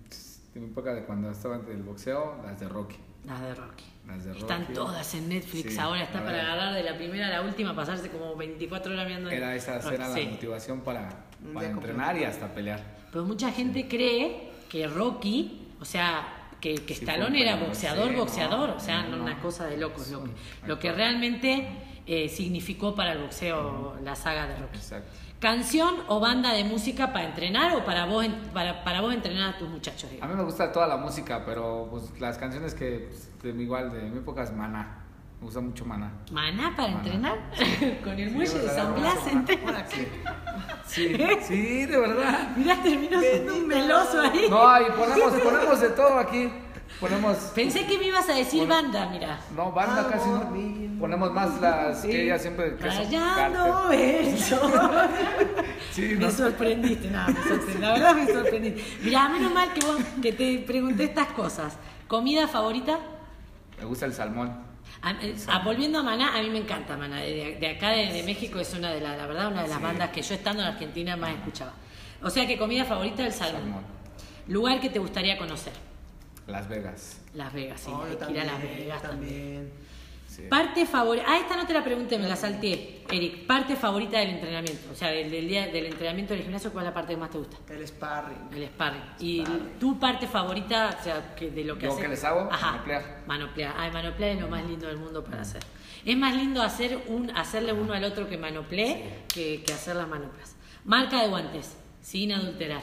mi 0.55 0.67
época 0.67 0.93
de 0.93 1.05
cuando 1.05 1.31
estaba 1.31 1.57
en 1.57 1.67
el 1.71 1.83
boxeo, 1.83 2.43
las 2.45 2.61
de 2.61 2.69
Rocky. 2.69 2.97
Las 3.25 3.41
de 3.41 3.55
Rocky. 3.55 3.85
Las 4.07 4.25
de 4.27 4.33
Están 4.33 4.61
Rocky. 4.61 4.75
todas 4.75 5.15
en 5.15 5.31
Netflix 5.31 5.73
Sí, 5.73 5.79
ahora, 5.79 6.03
está 6.03 6.23
para 6.23 6.43
agarrar 6.43 6.75
de 6.75 6.83
la 6.83 6.99
primera 6.99 7.29
a 7.29 7.31
la 7.31 7.41
última, 7.41 7.75
pasarse 7.75 8.11
como 8.11 8.37
24 8.37 8.93
horas 8.93 9.07
viendo. 9.07 9.31
Era 9.31 9.55
esa 9.55 9.79
Rocky, 9.79 9.95
era 9.95 10.09
la 10.09 10.15
sí. 10.15 10.29
motivación 10.31 10.81
para, 10.83 11.25
para 11.55 11.71
entrenar 11.71 12.19
y 12.19 12.25
hasta 12.25 12.53
pelear. 12.53 12.83
Pero 13.11 13.25
mucha 13.25 13.53
gente 13.53 13.89
cree 13.89 14.51
que 14.69 14.87
Rocky, 14.87 15.69
o 15.81 15.87
sea, 15.87 16.51
que, 16.61 16.75
que 16.75 16.95
Sí, 16.95 17.07
Stallone 17.07 17.41
era 17.41 17.57
boxeador, 17.57 18.11
sí, 18.11 18.17
boxeador, 18.17 18.69
no, 18.69 18.77
o 18.77 18.81
sea, 18.81 19.05
no, 19.05 19.17
no, 19.17 19.23
una 19.23 19.41
cosa 19.41 19.65
de 19.65 19.79
locos. 19.79 20.11
Lo 20.67 20.79
que, 20.79 20.91
lo 20.91 20.95
realmente 20.95 21.94
eh, 22.07 22.29
significó 22.29 22.95
para 22.95 23.13
el 23.13 23.19
boxeo 23.19 23.97
la 24.03 24.15
saga 24.15 24.47
de 24.47 24.57
Rocky. 24.57 24.77
Exacto. 24.77 25.11
¿Canción 25.41 25.97
o 26.09 26.21
banda 26.21 26.53
de 26.53 26.65
música 26.65 27.13
para 27.13 27.27
entrenar 27.27 27.75
o 27.77 27.85
para 27.85 28.07
vos, 28.07 28.25
para, 28.55 28.83
para 28.83 29.01
vos 29.03 29.13
entrenar 29.13 29.55
a 29.55 29.59
tus 29.59 29.69
muchachos? 29.69 30.09
A 30.21 30.27
mí 30.27 30.35
me 30.35 30.43
gusta 30.43 30.73
toda 30.73 30.87
la 30.87 30.97
música, 30.97 31.43
pero 31.45 31.89
pues, 31.91 32.19
las 32.21 32.39
canciones 32.39 32.75
que 32.75 33.09
pues, 33.11 33.31
de 33.43 33.53
mi 33.53 33.65
igual 33.65 33.93
de 33.93 34.03
mi 34.03 34.19
época 34.19 34.43
es 34.43 34.53
Maná. 34.53 35.01
Me 35.41 35.47
gusta 35.47 35.61
mucho 35.61 35.85
Maná. 35.85 36.11
¿Maná 36.31 36.75
para 36.75 36.89
Maná. 36.89 36.99
entrenar? 36.99 37.39
Con 38.05 38.19
el 38.19 38.29
Sí, 38.31 38.35
muelle 38.35 38.59
de 38.59 38.69
San 38.71 38.95
Blas. 38.95 39.17
Maná. 39.27 39.33
entrenas. 39.33 39.91
Sí, 40.87 41.17
sí, 41.43 41.87
de 41.87 41.99
verdad. 41.99 42.57
Mirá, 42.57 42.83
terminó 42.83 43.21
siendo 43.21 43.57
un 43.57 43.67
meloso 43.67 44.21
ahí. 44.23 44.47
No, 44.49 44.81
y 44.81 44.85
ponemos, 44.93 45.33
ponemos 45.43 45.81
de 45.81 45.89
todo 45.91 46.19
aquí. 46.19 46.51
Ponemos. 47.01 47.37
Pensé 47.55 47.87
que 47.87 47.99
me 47.99 48.07
ibas 48.07 48.29
a 48.29 48.35
decir 48.35 48.67
banda, 48.67 49.09
mira. 49.11 49.39
No, 49.55 49.73
banda 49.73 50.01
Amor 50.01 50.13
casi 50.13 50.29
no. 50.31 50.45
mío. 50.51 50.91
Ponemos 51.01 51.33
más 51.33 51.61
las 51.61 52.03
que 52.03 52.23
ella 52.25 52.39
siempre. 52.39 52.77
Que 52.77 52.85
Rayando. 52.87 53.91
Sí, 55.91 56.03
Me 56.03 56.15
no. 56.27 56.31
sorprendiste, 56.31 57.09
no, 57.11 57.27
me 57.29 57.35
sorprendiste. 57.35 57.79
La 57.79 57.93
verdad 57.93 58.15
me 58.17 58.27
sorprendiste. 58.27 58.83
Mirá, 59.05 59.29
menos 59.29 59.53
mal 59.53 59.73
que 59.73 59.81
vos 59.87 59.97
que 60.21 60.33
te 60.33 60.59
pregunté 60.61 61.05
estas 61.05 61.29
cosas. 61.29 61.77
¿Comida 62.09 62.49
favorita? 62.49 62.99
Me 63.79 63.85
gusta 63.85 64.07
el 64.07 64.13
salmón. 64.13 64.65
A- 65.03 65.13
eh, 65.23 65.37
ah, 65.49 65.63
volviendo 65.65 65.99
a 66.01 66.03
Maná, 66.03 66.37
a 66.37 66.43
mí 66.43 66.51
me 66.51 66.59
encanta 66.59 66.97
Maná. 66.97 67.19
De, 67.21 67.57
de 67.61 67.69
acá 67.71 67.91
de, 67.91 68.13
de 68.13 68.23
México 68.25 68.59
es 68.59 68.73
una 68.75 68.91
de 68.91 69.01
las, 69.01 69.17
la 69.17 69.27
verdad, 69.27 69.49
una 69.53 69.63
de 69.63 69.69
las 69.69 69.79
Sí. 69.79 69.83
bandas 69.85 70.11
que 70.11 70.23
yo 70.23 70.35
estando 70.35 70.63
en 70.63 70.69
Argentina 70.69 71.17
más 71.17 71.31
escuchaba. 71.31 71.73
O 72.23 72.31
sea 72.31 72.47
que 72.47 72.59
comida 72.59 72.85
favorita 72.85 73.25
el 73.25 73.33
salmón. 73.33 73.63
Salmón. 73.63 73.83
Lugar 74.49 74.81
que 74.81 74.89
te 74.91 74.99
gustaría 74.99 75.39
conocer. 75.39 75.73
Las 76.47 76.69
Vegas. 76.69 77.21
Las 77.35 77.53
Vegas, 77.53 77.81
sí, 77.81 77.91
Oh, 77.93 78.03
hay 78.05 78.13
yo 78.13 78.27
que 78.27 78.33
ir 78.33 78.41
a 78.41 78.45
Las 78.45 78.63
Vegas 78.63 79.03
también. 79.03 79.33
también. 79.35 79.73
Sí. 80.27 80.43
Parte 80.51 80.85
favorita. 80.85 81.27
Ah, 81.29 81.39
esta 81.39 81.57
no 81.57 81.65
te 81.65 81.73
la 81.73 81.85
pregunté, 81.85 82.19
me 82.19 82.27
la 82.27 82.35
salté. 82.35 83.03
Eric, 83.09 83.47
parte 83.47 83.77
favorita 83.77 84.19
del 84.19 84.31
entrenamiento. 84.31 84.89
O 84.91 84.95
sea, 84.95 85.11
del, 85.11 85.31
del 85.31 85.47
día 85.47 85.69
del 85.69 85.87
entrenamiento 85.87 86.35
del 86.35 86.43
gimnasio, 86.43 86.73
¿cuál 86.73 86.85
es 86.87 86.91
la 86.91 86.95
parte 86.95 87.13
que 87.15 87.21
más 87.21 87.31
te 87.31 87.39
gusta? 87.39 87.57
El 87.73 87.87
sparring. 87.87 88.39
El 88.53 88.67
sparring. 88.67 89.03
Y 89.21 89.43
Sparring. 89.43 89.79
tu 89.79 89.99
parte 90.01 90.27
favorita, 90.27 90.97
o 91.01 91.05
sea, 91.05 91.35
que 91.37 91.51
de 91.53 91.63
lo 91.65 91.79
que 91.79 91.85
¿Yo 91.87 91.93
haces. 91.93 92.03
qué 92.03 92.09
les 92.09 92.25
hago? 92.25 92.49
Ajá. 92.51 92.73
Manoplear. 92.73 93.23
Manoplear. 93.27 93.75
Ay, 93.79 93.93
manoplear 93.93 94.33
es 94.37 94.41
lo 94.41 94.49
más 94.49 94.65
lindo 94.67 94.89
del 94.89 94.97
mundo 94.97 95.23
para 95.23 95.43
hacer. 95.43 95.63
Es 96.05 96.17
más 96.17 96.35
lindo 96.35 96.63
hacer 96.63 96.99
un, 97.07 97.31
hacerle 97.31 97.73
uno 97.73 97.93
al 97.93 98.03
otro 98.03 98.29
que 98.29 98.37
manoplee 98.37 99.05
que, 99.33 99.63
que 99.65 99.73
hacer 99.73 99.95
las 99.95 100.09
manoplas. 100.09 100.57
Marca 100.85 101.23
de 101.23 101.29
guantes, 101.29 101.77
sin 102.03 102.33
adulterar. 102.33 102.83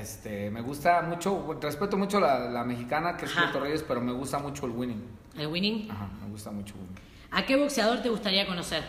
Este, 0.00 0.50
me 0.50 0.60
gusta 0.60 1.02
mucho, 1.02 1.56
respeto 1.60 1.96
mucho 1.96 2.20
la, 2.20 2.50
la 2.50 2.64
mexicana 2.64 3.16
que 3.16 3.26
es. 3.26 3.32
Puerto 3.32 3.60
Reyes, 3.60 3.82
pero 3.86 4.00
me 4.00 4.12
gusta 4.12 4.38
mucho 4.38 4.66
el 4.66 4.72
winning. 4.72 5.02
El 5.36 5.46
winning. 5.48 5.90
Ajá, 5.90 6.08
me 6.22 6.30
gusta 6.30 6.50
mucho 6.50 6.74
winning. 6.74 6.96
¿A 7.30 7.44
qué 7.44 7.56
boxeador 7.56 8.00
te 8.02 8.08
gustaría 8.08 8.46
conocer? 8.46 8.82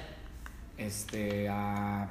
Este, 0.78 1.48
a, 1.50 2.08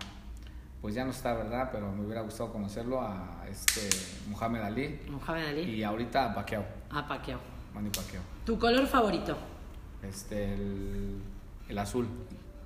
pues 0.80 0.94
ya 0.94 1.04
no 1.04 1.10
está, 1.10 1.34
¿verdad? 1.34 1.68
Pero 1.72 1.92
me 1.92 2.04
hubiera 2.04 2.22
gustado 2.22 2.52
conocerlo 2.52 3.00
a 3.00 3.44
este 3.50 3.80
Muhammad 4.28 4.62
Ali 4.64 5.00
Mohamed 5.08 5.46
Ali. 5.48 5.60
y 5.62 5.82
ahorita 5.82 6.32
a 6.32 6.34
Pacquiao, 6.34 6.64
A 6.90 7.06
Pacquiao. 7.06 7.40
Manny 7.74 7.90
Pacquiao. 7.90 8.22
¿Tu 8.46 8.58
color 8.58 8.86
favorito? 8.86 9.36
Este, 10.02 10.54
el, 10.54 11.20
el 11.68 11.78
azul. 11.78 12.06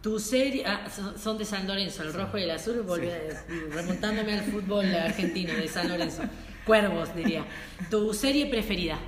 Tu 0.02 0.18
serie, 0.20 0.64
ah, 0.66 0.86
son 1.20 1.36
de 1.38 1.44
San 1.44 1.66
Lorenzo, 1.66 2.02
el 2.04 2.12
rojo 2.14 2.38
y 2.38 2.42
el 2.44 2.50
azul, 2.52 2.82
volví 2.82 3.08
a- 3.08 3.44
remontándome 3.74 4.34
al 4.38 4.44
fútbol 4.44 4.94
argentino 4.94 5.52
de 5.54 5.66
San 5.66 5.88
Lorenzo. 5.88 6.22
Cuervos, 6.64 7.14
diría. 7.16 7.44
Tu 7.90 8.12
serie 8.14 8.46
preferida. 8.46 8.98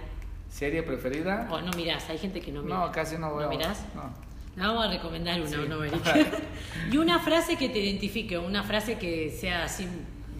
¿Serie 0.50 0.82
preferida? 0.82 1.46
O 1.50 1.60
no 1.60 1.70
mirás, 1.76 2.08
hay 2.10 2.18
gente 2.18 2.40
que 2.40 2.50
no 2.50 2.62
mira. 2.62 2.76
No, 2.76 2.90
casi 2.92 3.16
no 3.18 3.36
veo. 3.36 3.48
¿No 3.50 3.56
mirás? 3.56 3.84
No. 3.94 4.12
Le 4.56 4.62
vamos 4.66 4.84
a 4.84 4.90
recomendar 4.90 5.40
una, 5.40 5.48
Sí. 5.48 5.56
¿no, 5.68 5.78
y 6.92 6.96
una 6.96 7.20
frase 7.20 7.56
que 7.56 7.68
te 7.68 7.78
identifique, 7.78 8.36
una 8.36 8.64
frase 8.64 8.98
que 8.98 9.30
sea 9.30 9.64
así 9.64 9.86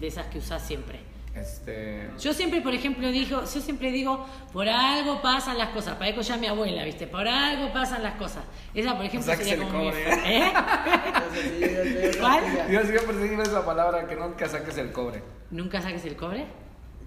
de 0.01 0.07
esas 0.07 0.25
que 0.27 0.39
usás 0.39 0.67
siempre. 0.67 0.99
Este. 1.35 2.09
Yo 2.19 2.33
siempre, 2.33 2.61
por 2.61 2.73
ejemplo, 2.73 3.09
digo, 3.09 3.41
yo 3.41 3.61
siempre 3.61 3.91
digo, 3.91 4.25
por 4.51 4.67
algo 4.67 5.21
pasan 5.21 5.57
las 5.57 5.69
cosas. 5.69 5.95
Parezco 5.95 6.21
ya 6.21 6.35
mi 6.37 6.47
abuela, 6.47 6.83
¿viste? 6.83 7.07
Por 7.07 7.27
algo 7.27 7.71
pasan 7.71 8.03
las 8.03 8.15
cosas. 8.15 8.43
Esa, 8.73 8.95
por 8.97 9.05
ejemplo, 9.05 9.31
O 9.31 9.35
sea, 9.35 9.37
que 9.37 9.43
sería 9.49 9.65
se 9.65 9.71
como 9.71 9.83
mi... 9.85 9.89
¿Eh? 9.89 10.51
¿Cuál? 12.19 12.43
ya. 12.55 12.69
Yo 12.69 12.83
siempre 12.83 13.17
digo 13.29 13.43
esa 13.43 13.65
palabra 13.65 14.07
que 14.07 14.15
nunca 14.15 14.49
saques 14.49 14.77
el 14.77 14.91
cobre. 14.91 15.23
¿Nunca 15.51 15.81
saques 15.81 16.03
el 16.05 16.15
cobre? 16.15 16.45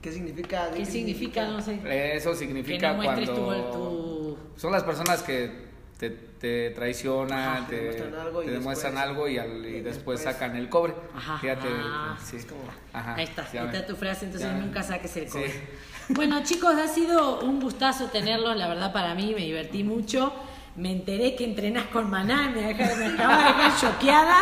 ¿Qué 0.01 0.13
significa? 0.13 0.71
¿Qué 0.75 0.85
significa? 0.87 1.47
No 1.47 1.61
sé. 1.61 1.81
Eso 2.17 2.31
Que 2.31 2.37
significa 2.37 2.91
no 2.93 2.97
muestres 2.97 3.29
tu, 3.35 3.45
cuando. 3.45 3.71
tu... 3.71 4.39
Son 4.57 4.73
las 4.73 4.85
personas 4.85 5.23
que 5.23 5.65
te, 5.99 6.11
te 6.11 6.71
traicionan, 6.71 7.39
Ajá, 7.59 7.67
te 7.69 7.77
te, 7.77 7.83
demuestran 7.85 8.15
algo 8.21 8.43
y 8.43 8.47
demuestran 8.49 8.95
después- 8.95 9.09
algo 9.11 9.29
y, 9.29 9.39
al- 9.39 9.67
y 9.67 9.81
después 9.81 9.85
después- 9.85 10.21
sacan 10.23 10.57
el 10.57 10.69
cobre. 10.69 10.95
Ajá. 11.17 11.39
Fíjate, 11.39 11.69
Ah. 11.71 12.19
sí. 12.23 12.37
Es 12.37 12.47
como- 12.47 12.63
Ajá, 12.93 13.15
Ahí 13.15 13.25
está, 13.25 13.43
ahí 13.53 13.85
tu 13.87 13.97
frase, 13.97 14.27
entonces 14.27 14.49
Ya 14.51 14.57
nunca 14.59 14.83
saques 14.83 15.17
el 15.17 15.27
Sí. 15.27 15.33
cobre. 15.33 15.53
Bueno, 16.11 16.43
chicos, 16.43 16.75
ha 16.75 16.87
sido 16.87 17.41
un 17.41 17.61
gustazo 17.61 18.09
tenerlos, 18.09 18.55
la 18.59 18.69
verdad 18.69 18.93
para 18.93 19.15
mí 19.15 19.33
me 19.35 19.41
divertí 19.41 19.83
mucho. 19.85 20.35
Me 20.77 20.91
enteré 20.93 21.35
que 21.37 21.45
entrenás 21.45 21.85
con 21.87 22.11
Maná, 22.11 22.51
me, 22.55 22.61
deja- 22.61 22.95
me 22.97 23.07
acaba 23.07 23.39
de 23.39 23.45
dejar 23.45 23.81
choqueada. 23.81 24.39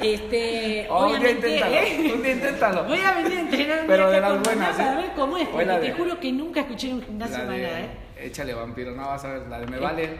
Este, 0.00 0.86
Oh, 0.90 1.04
un 1.04 1.08
día 1.10 1.18
obviamente, 1.20 1.48
inténtalo, 1.54 1.74
¿eh? 1.76 2.12
un 2.14 2.22
día 2.22 2.32
inténtalo. 2.32 2.84
Voy 2.84 2.98
a 3.00 3.14
venir 3.14 3.38
a 3.38 3.40
entrenar 3.40 3.80
un 3.82 3.86
Pero 3.86 4.06
día 4.10 4.14
de 4.16 4.20
las 4.20 4.42
buenas, 4.42 4.74
¿eh? 4.74 4.82
para 4.82 4.96
ver 4.96 5.10
cómo 5.14 5.36
es, 5.38 5.48
porque 5.48 5.64
te 5.66 5.78
de- 5.80 5.92
juro 5.92 6.18
que 6.20 6.32
nunca 6.32 6.60
escuché 6.60 6.92
un 6.92 7.02
gimnasio 7.02 7.38
Maná, 7.38 7.52
de 7.52 7.64
¿eh? 7.84 7.88
Échale 8.18 8.54
vampiro, 8.54 8.92
no 8.92 9.06
vas 9.06 9.24
a 9.24 9.28
ver, 9.34 9.46
la 9.48 9.60
de 9.60 9.66
me 9.66 9.78
vale. 9.78 10.18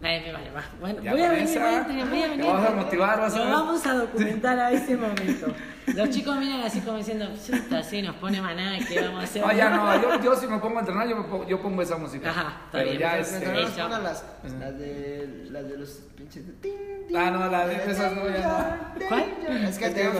Nadie 0.00 0.20
me 0.20 0.32
vale, 0.32 0.50
va. 0.52 0.62
Bueno, 0.80 1.02
Ya 1.02 1.10
voy 1.12 1.22
a 1.22 1.30
venir, 1.30 1.48
voy 1.58 1.58
a 1.66 1.78
entrenar, 1.78 2.08
voy 2.08 2.18
a 2.20 2.22
te 2.24 2.28
venir. 2.30 2.46
vamos 2.46 2.66
a 2.68 2.70
motivar, 2.70 3.20
vas 3.20 3.34
a 3.34 3.38
Lo 3.38 3.44
ver. 3.46 3.52
vamos 3.52 3.86
a 3.86 3.94
documentar 3.94 4.58
a 4.60 4.70
ese 4.70 4.96
momento. 4.96 5.54
Los 5.86 6.10
chicos 6.10 6.36
miran 6.38 6.60
así 6.60 6.80
como 6.82 6.98
diciendo, 6.98 7.26
"Chuta, 7.44 7.82
sí, 7.82 8.00
nos 8.02 8.14
pone 8.16 8.40
Maná, 8.40 8.78
¿qué 8.86 9.00
vamos 9.00 9.22
a 9.22 9.24
hacer? 9.24 9.42
No, 9.44 9.52
ya 9.52 9.70
no, 9.70 10.00
yo, 10.00 10.22
yo 10.22 10.36
si 10.36 10.46
me 10.46 10.58
pongo 10.58 10.76
a 10.76 10.80
entrenar, 10.80 11.08
yo, 11.08 11.16
me 11.16 11.24
pongo, 11.24 11.48
yo 11.48 11.60
pongo 11.60 11.82
esa 11.82 11.96
música. 11.96 12.30
Ajá, 12.30 12.42
está 12.66 12.78
Pero 12.78 12.84
bien, 12.90 12.98
ya 13.00 13.18
este, 13.18 13.38
Mientras 13.40 13.76
no 13.76 13.84
pongan 13.84 14.02
las, 14.04 14.24
las 14.60 14.78
de, 14.78 15.46
las 15.50 15.68
de 15.68 15.78
los 15.78 15.90
pinches 16.16 16.46
de 16.46 16.52
tin, 16.54 16.72
tin, 17.08 17.16
Ah, 17.16 17.30
no, 17.32 17.48
la 17.50 17.66
de 17.66 17.90
esas 17.90 18.12
no, 18.14 18.24
ya 18.28 18.88
danger, 18.94 19.08
¿Cuál? 19.08 19.24
Es 19.64 19.78
que 19.78 19.86
Es 19.86 19.94
digo- 19.96 20.12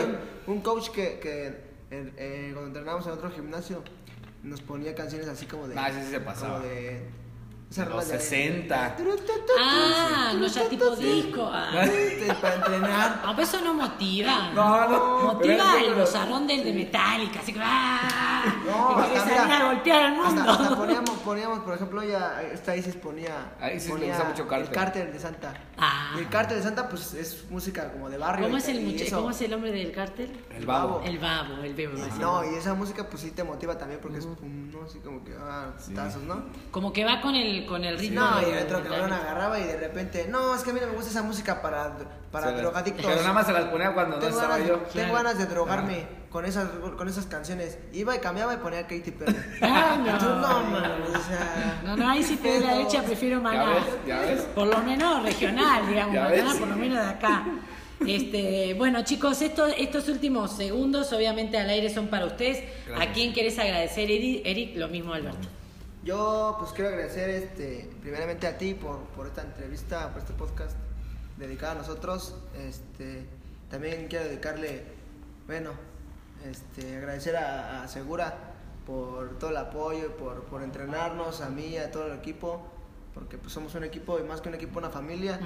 un, 0.47 0.55
un 0.55 0.61
coach 0.63 0.89
que, 0.91 1.21
que 1.21 1.47
eh, 1.91 2.13
eh, 2.17 2.51
cuando 2.53 2.67
entrenábamos 2.69 3.07
en 3.07 3.13
otro 3.13 3.31
gimnasio 3.31 3.85
nos 4.43 4.61
ponía 4.61 4.95
canciones 4.97 5.29
así 5.29 5.47
como 5.47 5.69
de. 5.69 5.79
Ah, 5.79 5.89
sí, 5.93 6.01
sí 6.05 6.11
se 6.11 6.21
pasaba. 6.21 6.55
Como 6.57 6.67
de. 6.69 7.01
Los 7.77 7.87
rolas 7.87 8.09
de- 8.09 8.19
60. 8.19 8.97
Ah, 9.61 10.33
no 10.35 10.47
ya 10.47 10.69
tipo 10.69 10.97
disco. 10.97 11.49
Ah. 11.53 11.85
Este, 11.85 12.35
Para 12.35 12.55
entrenar. 12.57 13.21
No, 13.25 13.31
pero 13.37 13.43
eso 13.49 13.61
no 13.61 13.75
motiva. 13.75 14.51
No, 14.55 14.89
no, 14.89 15.19
Motiva 15.35 15.81
el 15.81 15.95
bozarrón 15.95 16.47
del 16.47 16.65
de 16.65 16.73
Metallica, 16.73 17.41
así 17.41 17.53
que 17.53 17.61
¡ah! 17.63 18.43
No, 18.67 19.07
Y 19.07 19.11
que 19.13 19.19
a 19.39 19.65
golpear 19.67 20.03
al 20.05 20.13
mundo. 20.17 20.41
Hasta, 20.41 20.53
hasta 20.65 20.77
poníamos, 20.77 21.11
poníamos, 21.21 21.59
por 21.61 21.75
ejemplo, 21.75 22.03
ya 22.03 22.43
esta 22.43 22.75
Isis 22.77 22.97
ponía, 22.97 23.53
A 23.61 23.71
Isis 23.73 23.89
le 23.89 23.95
ponía 23.95 24.09
gusta 24.15 24.29
mucho 24.29 24.43
el 24.43 24.49
Carter. 24.49 24.73
cártel 24.75 25.13
de 25.13 25.19
Santa. 25.21 25.55
Ah. 25.79 26.13
Y 26.17 26.21
el 26.21 26.29
cártel 26.29 26.57
de 26.59 26.63
Santa, 26.63 26.89
pues 26.89 27.15
es 27.15 27.45
música 27.51 27.91
como 27.93 28.09
de 28.11 28.19
barrio. 28.19 28.47
¿Cómo 28.47 28.57
y- 28.57 28.61
es 28.61 28.69
el 28.69 28.81
muchacho? 28.81 29.17
¿Cómo 29.17 29.31
es 29.31 29.41
el 29.43 29.51
nombre 29.51 29.71
del 29.73 29.93
cártel? 29.93 30.37
El 30.55 30.67
babo. 30.67 31.03
El 31.05 31.19
babo, 31.19 31.63
el 31.63 31.75
bebo. 31.75 31.99
No, 32.19 32.45
y 32.51 32.55
esa 32.57 32.75
música 32.75 33.09
pues 33.09 33.23
sí 33.23 33.31
te 33.31 33.45
motiva 33.45 33.77
también 33.79 34.01
porque 34.01 34.19
es 34.19 34.27
¿no? 34.27 34.37
así 34.85 34.99
como 35.01 35.25
que, 35.25 35.35
ah, 35.39 35.73
tazos, 35.95 36.23
¿no? 36.23 36.43
Como 36.71 36.93
que 36.93 37.05
va 37.05 37.21
con 37.21 37.35
el, 37.35 37.58
con 37.67 37.85
el 37.85 37.99
ritmo. 37.99 38.21
No, 38.21 38.41
de- 38.41 38.49
y 38.49 38.53
el 38.53 38.65
otro 38.65 38.83
cabrón 38.83 39.13
agarraba 39.13 39.59
y 39.59 39.65
de 39.65 39.77
repente, 39.77 40.27
no, 40.29 40.55
es 40.55 40.63
que 40.63 40.71
a 40.71 40.73
mí 40.75 40.81
no 40.81 40.87
me 40.89 40.93
gusta 40.95 41.11
esa 41.11 41.23
música 41.23 41.61
para, 41.63 41.97
para 42.31 42.49
Se 42.51 42.57
drogadictos. 42.57 43.05
Pero 43.07 43.21
nada 43.21 43.33
más 43.33 43.47
se 43.47 43.53
las 43.53 43.65
ponía 43.67 43.93
cuando 43.95 44.17
no 44.17 44.21
tengo 44.23 44.35
estaba 44.37 44.55
ganas, 44.59 44.69
yo. 44.69 44.77
tengo 44.79 44.93
Claro. 44.93 45.13
ganas 45.15 45.39
de 45.39 45.47
drogarme 45.47 46.19
con 46.31 46.45
esas, 46.45 46.69
con 46.97 47.09
esas 47.09 47.27
canciones. 47.27 47.79
Iba 47.93 48.15
y 48.17 48.19
cambiaba 48.19 48.55
y 48.55 48.57
ponía 48.59 48.83
Katy 48.83 49.11
Perry. 49.13 49.37
Ah, 49.63 49.97
no. 50.05 50.19
Tú, 50.19 50.25
no, 50.27 50.63
mames, 50.65 51.09
o 51.17 51.23
sea... 51.29 51.81
No, 51.85 51.97
no, 51.97 52.09
ahí 52.11 52.23
sí 52.23 52.37
te 52.37 52.49
doy 52.59 52.67
la 52.67 52.75
derecha, 52.75 53.03
prefiero 53.03 53.37
Ya 53.39 53.43
Maná. 53.43 53.65
ves, 53.75 53.85
ya 54.07 54.21
ves. 54.21 54.41
Por 54.55 54.67
lo 54.69 54.79
menos 54.83 55.23
regional, 55.23 55.87
digamos, 55.89 56.15
Maná, 56.15 56.55
por 56.59 56.69
lo 56.69 56.77
menos 56.77 56.99
de 57.05 57.11
acá. 57.11 57.45
Este, 58.07 58.75
bueno, 58.75 59.03
chicos, 59.03 59.43
esto- 59.43 59.67
estos 59.67 60.09
últimos 60.09 60.53
segundos, 60.57 61.13
obviamente 61.13 61.59
al 61.59 61.69
aire, 61.69 61.91
son 61.93 62.07
para 62.09 62.27
ustedes. 62.27 62.63
Gracias. 62.87 63.09
¿A 63.09 63.13
quién 63.13 63.33
querés 63.33 63.59
agradecer, 63.59 64.09
Eri- 64.09 64.41
Eric? 64.45 64.77
Lo 64.77 64.87
mismo, 64.89 65.15
Alberto. 65.15 65.49
Yo 66.05 66.57
pues 66.59 66.73
quiero 66.73 66.91
agradecer 66.91 67.29
este, 67.29 67.91
primeramente 68.01 68.47
a 68.47 68.57
ti 68.57 68.75
por, 68.75 69.01
por 69.09 69.27
esta 69.27 69.43
entrevista, 69.43 70.11
por 70.11 70.23
este 70.23 70.33
podcast 70.33 70.77
dedicado 71.37 71.73
a 71.73 71.75
nosotros. 71.77 72.35
Este, 72.57 73.27
también 73.71 74.09
quiero 74.09 74.25
dedicarle, 74.27 74.85
bueno, 75.47 75.73
este, 76.49 76.97
agradecer 76.97 77.37
a, 77.37 77.83
a 77.83 77.89
Segura 77.89 78.55
por 78.87 79.39
todo 79.39 79.51
el 79.51 79.57
apoyo, 79.57 80.17
por, 80.17 80.45
por 80.45 80.63
entrenarnos, 80.63 81.41
a 81.41 81.51
mí, 81.51 81.77
a 81.77 81.91
todo 81.91 82.07
el 82.07 82.19
equipo, 82.19 82.67
porque 83.13 83.37
pues 83.37 83.53
somos 83.53 83.75
un 83.75 83.85
equipo 83.85 84.19
y 84.19 84.23
más 84.23 84.41
que 84.41 84.49
un 84.49 84.55
equipo, 84.55 84.79
una 84.79 84.91
familia. 84.91 85.39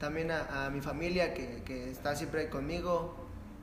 También 0.00 0.30
a, 0.30 0.66
a 0.66 0.70
mi 0.70 0.80
familia 0.80 1.34
que, 1.34 1.62
que 1.64 1.90
está 1.90 2.16
siempre 2.16 2.40
ahí 2.40 2.48
conmigo, 2.48 3.14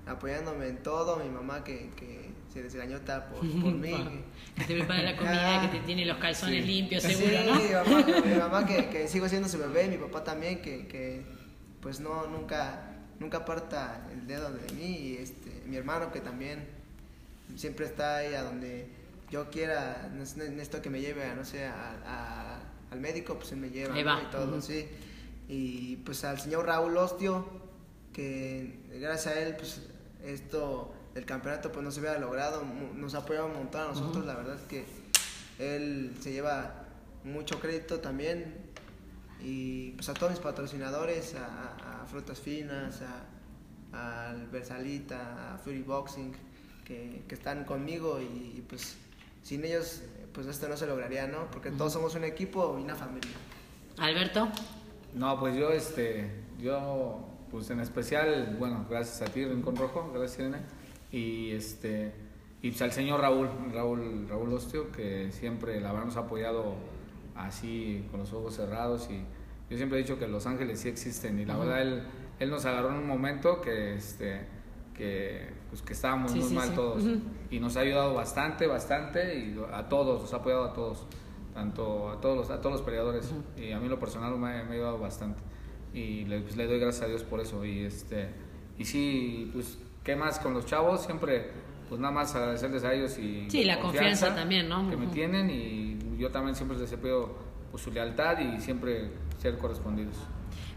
apoyándome 0.07 0.67
en 0.67 0.83
todo, 0.83 1.17
mi 1.17 1.29
mamá 1.29 1.63
que, 1.63 1.89
que 1.97 2.24
se 2.55 2.63
desgañota 2.63 3.27
por, 3.27 3.39
por 3.61 3.73
mí. 3.73 3.93
Que 4.55 4.63
te 4.63 4.75
prepara 4.75 5.03
la 5.03 5.17
comida, 5.17 5.61
que 5.69 5.77
te 5.79 5.85
tiene 5.85 6.05
los 6.05 6.17
calzones 6.17 6.63
Sí. 6.63 6.71
limpios, 6.71 7.03
Sí, 7.03 7.13
seguro, 7.13 7.43
¿no? 7.43 7.55
mi 7.61 7.69
mamá, 7.69 8.21
mi 8.25 8.33
mamá 8.35 8.65
que, 8.65 8.87
que 8.89 9.07
sigo 9.09 9.27
siendo 9.27 9.49
su 9.49 9.57
bebé, 9.57 9.87
mi 9.89 9.97
papá 9.97 10.23
también, 10.23 10.61
que, 10.61 10.87
que 10.87 11.21
pues 11.81 11.99
no, 11.99 12.27
nunca, 12.27 12.93
nunca 13.19 13.39
aparta 13.39 14.07
el 14.13 14.25
dedo 14.25 14.51
de 14.53 14.73
mí, 14.73 14.85
y 14.97 15.17
este, 15.17 15.63
mi 15.67 15.75
hermano 15.75 16.11
que 16.13 16.21
también 16.21 16.65
siempre 17.57 17.85
está 17.85 18.17
ahí 18.17 18.33
a 18.33 18.43
donde 18.43 18.87
yo 19.29 19.49
quiera, 19.49 20.09
ne- 20.13 20.49
necesito 20.49 20.81
que 20.81 20.89
me 20.89 21.01
lleve, 21.01 21.35
no 21.35 21.43
sé, 21.43 21.65
a- 21.65 21.97
a- 22.05 22.59
al 22.91 22.99
médico, 23.01 23.35
pues 23.37 23.51
él 23.51 23.57
me 23.57 23.69
lleva 23.69 23.93
¿no? 23.93 24.21
y 24.21 24.25
todo, 24.31 24.51
ujú. 24.53 24.61
sí. 24.61 24.85
Y 25.49 25.97
pues 25.97 26.23
al 26.23 26.39
señor 26.39 26.65
Raúl 26.67 26.95
Ostio, 26.95 27.45
que 28.13 28.79
gracias 28.93 29.35
a 29.35 29.39
él, 29.41 29.55
pues 29.57 29.81
esto 30.25 30.93
del 31.15 31.25
campeonato 31.25 31.71
pues 31.71 31.83
no 31.83 31.91
se 31.91 32.01
hubiera 32.01 32.19
logrado, 32.19 32.63
nos 32.93 33.15
ha 33.15 33.19
apoyado 33.19 33.47
un 33.47 33.53
montón 33.53 33.81
a 33.81 33.87
nosotros, 33.87 34.25
la 34.25 34.35
verdad 34.35 34.55
es 34.55 34.67
que 34.67 34.85
él 35.57 36.13
se 36.19 36.33
lleva 36.33 36.85
mucho 37.23 37.59
crédito 37.59 37.99
también 38.01 38.53
y 39.41 39.91
pues 39.91 40.09
a 40.09 40.13
todos 40.13 40.33
mis 40.33 40.41
patrocinadores, 40.41 41.35
a, 41.35 42.05
Frutas 42.07 42.39
Finas, 42.39 43.01
a, 43.01 44.29
al 44.29 44.47
Versalita, 44.47 45.55
a 45.55 45.57
Fury 45.57 45.81
Boxing, 45.81 46.33
que, 46.85 47.23
que 47.27 47.35
están 47.35 47.63
conmigo 47.63 48.21
y, 48.21 48.57
y, 48.57 48.65
pues 48.69 48.95
sin 49.41 49.65
ellos 49.65 50.03
pues 50.33 50.47
esto 50.47 50.67
no 50.67 50.77
se 50.77 50.85
lograría, 50.85 51.27
¿no? 51.27 51.49
Porque 51.49 51.71
todos 51.71 51.93
somos 51.93 52.13
un 52.15 52.25
equipo 52.25 52.77
y 52.77 52.83
una 52.83 52.95
familia. 52.95 53.31
Alberto. 53.97 54.49
No, 55.13 55.39
pues 55.39 55.55
yo, 55.55 55.71
este, 55.71 56.29
yo, 56.59 57.25
pues 57.49 57.69
en 57.69 57.79
especial, 57.79 58.55
bueno, 58.59 58.85
gracias 58.89 59.21
a 59.21 59.31
ti, 59.31 59.45
Rincón 59.45 59.77
Rojo, 59.77 60.11
gracias 60.13 60.39
Irene, 60.39 60.59
y 61.17 61.51
este, 61.51 62.11
y 62.61 62.69
pues 62.71 62.81
al 62.81 62.91
señor 62.91 63.21
Raúl, 63.21 63.47
Raúl, 63.73 64.27
Raúl 64.27 64.53
Ostio, 64.53 64.91
que 64.91 65.31
siempre 65.31 65.79
la 65.79 65.91
verdad 65.91 66.07
nos 66.07 66.17
ha 66.17 66.21
apoyado 66.21 66.75
así, 67.35 68.05
con 68.11 68.19
los 68.19 68.33
ojos 68.33 68.55
cerrados, 68.55 69.07
y 69.09 69.19
yo 69.69 69.77
siempre 69.77 69.97
he 69.99 70.01
dicho 70.01 70.19
que 70.19 70.27
Los 70.27 70.45
Ángeles 70.45 70.79
sí 70.79 70.89
existen, 70.89 71.39
y 71.39 71.45
la 71.45 71.57
verdad 71.57 71.81
él, 71.81 72.03
él 72.39 72.49
nos 72.49 72.65
agarró 72.65 72.89
en 72.89 72.95
un 72.95 73.07
momento 73.07 73.61
que, 73.61 73.95
este, 73.95 74.41
que, 74.93 75.47
pues 75.69 75.81
que 75.81 75.93
estábamos 75.93 76.31
Sí, 76.31 76.39
muy 76.39 76.49
sí, 76.49 76.55
mal 76.55 76.69
sí. 76.69 76.75
todos, 76.75 77.03
Ujú. 77.03 77.19
y 77.49 77.59
nos 77.59 77.77
ha 77.77 77.81
ayudado 77.81 78.13
bastante, 78.13 78.67
bastante, 78.67 79.35
y 79.39 79.57
a 79.71 79.87
todos, 79.87 80.21
nos 80.21 80.33
ha 80.33 80.37
apoyado 80.37 80.65
a 80.65 80.73
todos 80.73 81.05
tanto 81.53 82.09
a 82.09 82.19
todos 82.19 82.35
los, 82.35 82.49
a 82.49 82.59
todos 82.59 82.73
los 82.73 82.81
peleadores 82.81 83.31
y 83.55 83.71
a 83.71 83.79
mí 83.79 83.87
lo 83.87 83.97
personal 83.97 84.33
me, 84.33 84.61
me 84.65 84.71
ha 84.71 84.71
ayudado 84.73 84.99
bastante 84.99 85.41
y 85.93 86.25
le, 86.25 86.41
pues, 86.41 86.57
le 86.57 86.67
doy 86.67 86.79
gracias 86.79 87.05
a 87.05 87.07
Dios 87.07 87.23
por 87.23 87.39
eso 87.39 87.63
y 87.63 87.85
este 87.85 88.27
y 88.77 88.83
sí 88.83 89.49
pues 89.53 89.77
qué 90.05 90.15
más 90.15 90.39
con 90.39 90.53
los 90.53 90.65
chavos 90.65 91.03
siempre 91.03 91.51
pues 91.89 91.99
nada 91.99 92.13
más 92.13 92.33
agradecerles 92.33 92.83
a 92.85 92.93
ellos 92.93 93.17
y 93.17 93.49
Sí, 93.49 93.65
la 93.65 93.79
confianza 93.79 94.33
también, 94.33 94.69
¿no? 94.69 94.89
que 94.89 94.95
me 94.95 95.07
tienen 95.07 95.49
y 95.49 96.17
yo 96.17 96.31
también 96.31 96.55
siempre 96.55 96.77
les 96.77 96.91
he 96.91 96.97
pedido 96.97 97.35
pues, 97.71 97.83
su 97.83 97.91
lealtad 97.91 98.39
y 98.39 98.61
siempre 98.61 99.09
ser 99.37 99.57
correspondidos 99.57 100.15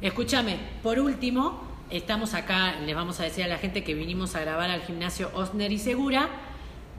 Escúchame, 0.01 0.59
por 0.83 1.01
último, 1.01 1.61
estamos 1.91 2.35
acá, 2.35 2.77
les 2.81 2.95
vamos 2.95 3.19
a 3.19 3.25
decir 3.25 3.43
a 3.43 3.49
la 3.49 3.59
gente 3.59 3.83
que 3.83 3.95
vinimos 3.95 4.37
a 4.37 4.41
grabar 4.41 4.71
al 4.71 4.83
gimnasio 4.83 5.31
Osner 5.35 5.73
y 5.73 5.79
Segura. 5.79 6.29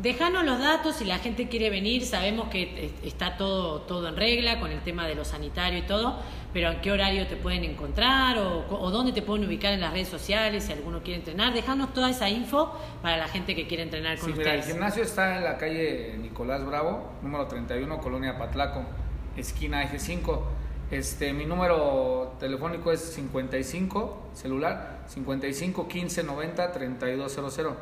Dejanos 0.01 0.43
los 0.43 0.60
datos 0.60 0.97
si 0.97 1.06
la 1.06 1.18
gente 1.19 1.47
quiere 1.47 1.69
venir, 1.69 2.06
sabemos 2.06 2.49
que 2.49 2.93
está 3.03 3.38
todo, 3.38 3.81
todo 3.81 4.10
en 4.10 4.18
regla 4.18 4.60
con 4.60 4.72
el 4.72 4.81
tema 4.81 5.07
de 5.07 5.15
lo 5.15 5.23
sanitario 5.23 5.80
y 5.80 5.84
todo, 5.84 6.19
pero 6.53 6.71
en 6.71 6.81
qué 6.81 6.91
horario 6.91 7.27
te 7.27 7.35
pueden 7.35 7.63
encontrar 7.63 8.38
o, 8.38 8.89
dónde 8.91 9.11
te 9.11 9.21
pueden 9.21 9.45
ubicar 9.45 9.73
en 9.73 9.81
las 9.81 9.93
redes 9.93 10.07
sociales 10.07 10.63
si 10.63 10.73
alguno 10.73 11.01
quiere 11.01 11.19
entrenar. 11.19 11.53
Dejanos 11.53 11.93
toda 11.93 12.09
esa 12.09 12.30
info 12.30 12.73
para 13.01 13.17
la 13.17 13.27
gente 13.27 13.55
que 13.55 13.67
quiere 13.67 13.84
entrenar 13.84 14.17
con 14.17 14.27
sí, 14.27 14.31
ustedes. 14.31 14.47
Mira, 14.53 14.65
el 14.65 14.71
gimnasio 14.71 15.03
está 15.03 15.38
en 15.38 15.43
la 15.43 15.57
calle 15.57 16.15
Nicolás 16.19 16.65
Bravo, 16.65 17.11
número 17.21 17.47
31, 17.47 17.99
Colonia 17.99 18.38
Patlaco, 18.38 18.84
esquina 19.38 19.84
Eje 19.84 19.99
5. 19.99 20.43
Este, 20.91 21.34
mi 21.34 21.45
número 21.45 22.34
telefónico 22.39 22.91
es 22.91 23.01
55, 23.13 24.31
celular, 24.34 25.03
55 25.07 25.88
15 25.88 26.23
90 26.23 26.71
3200. 26.71 27.73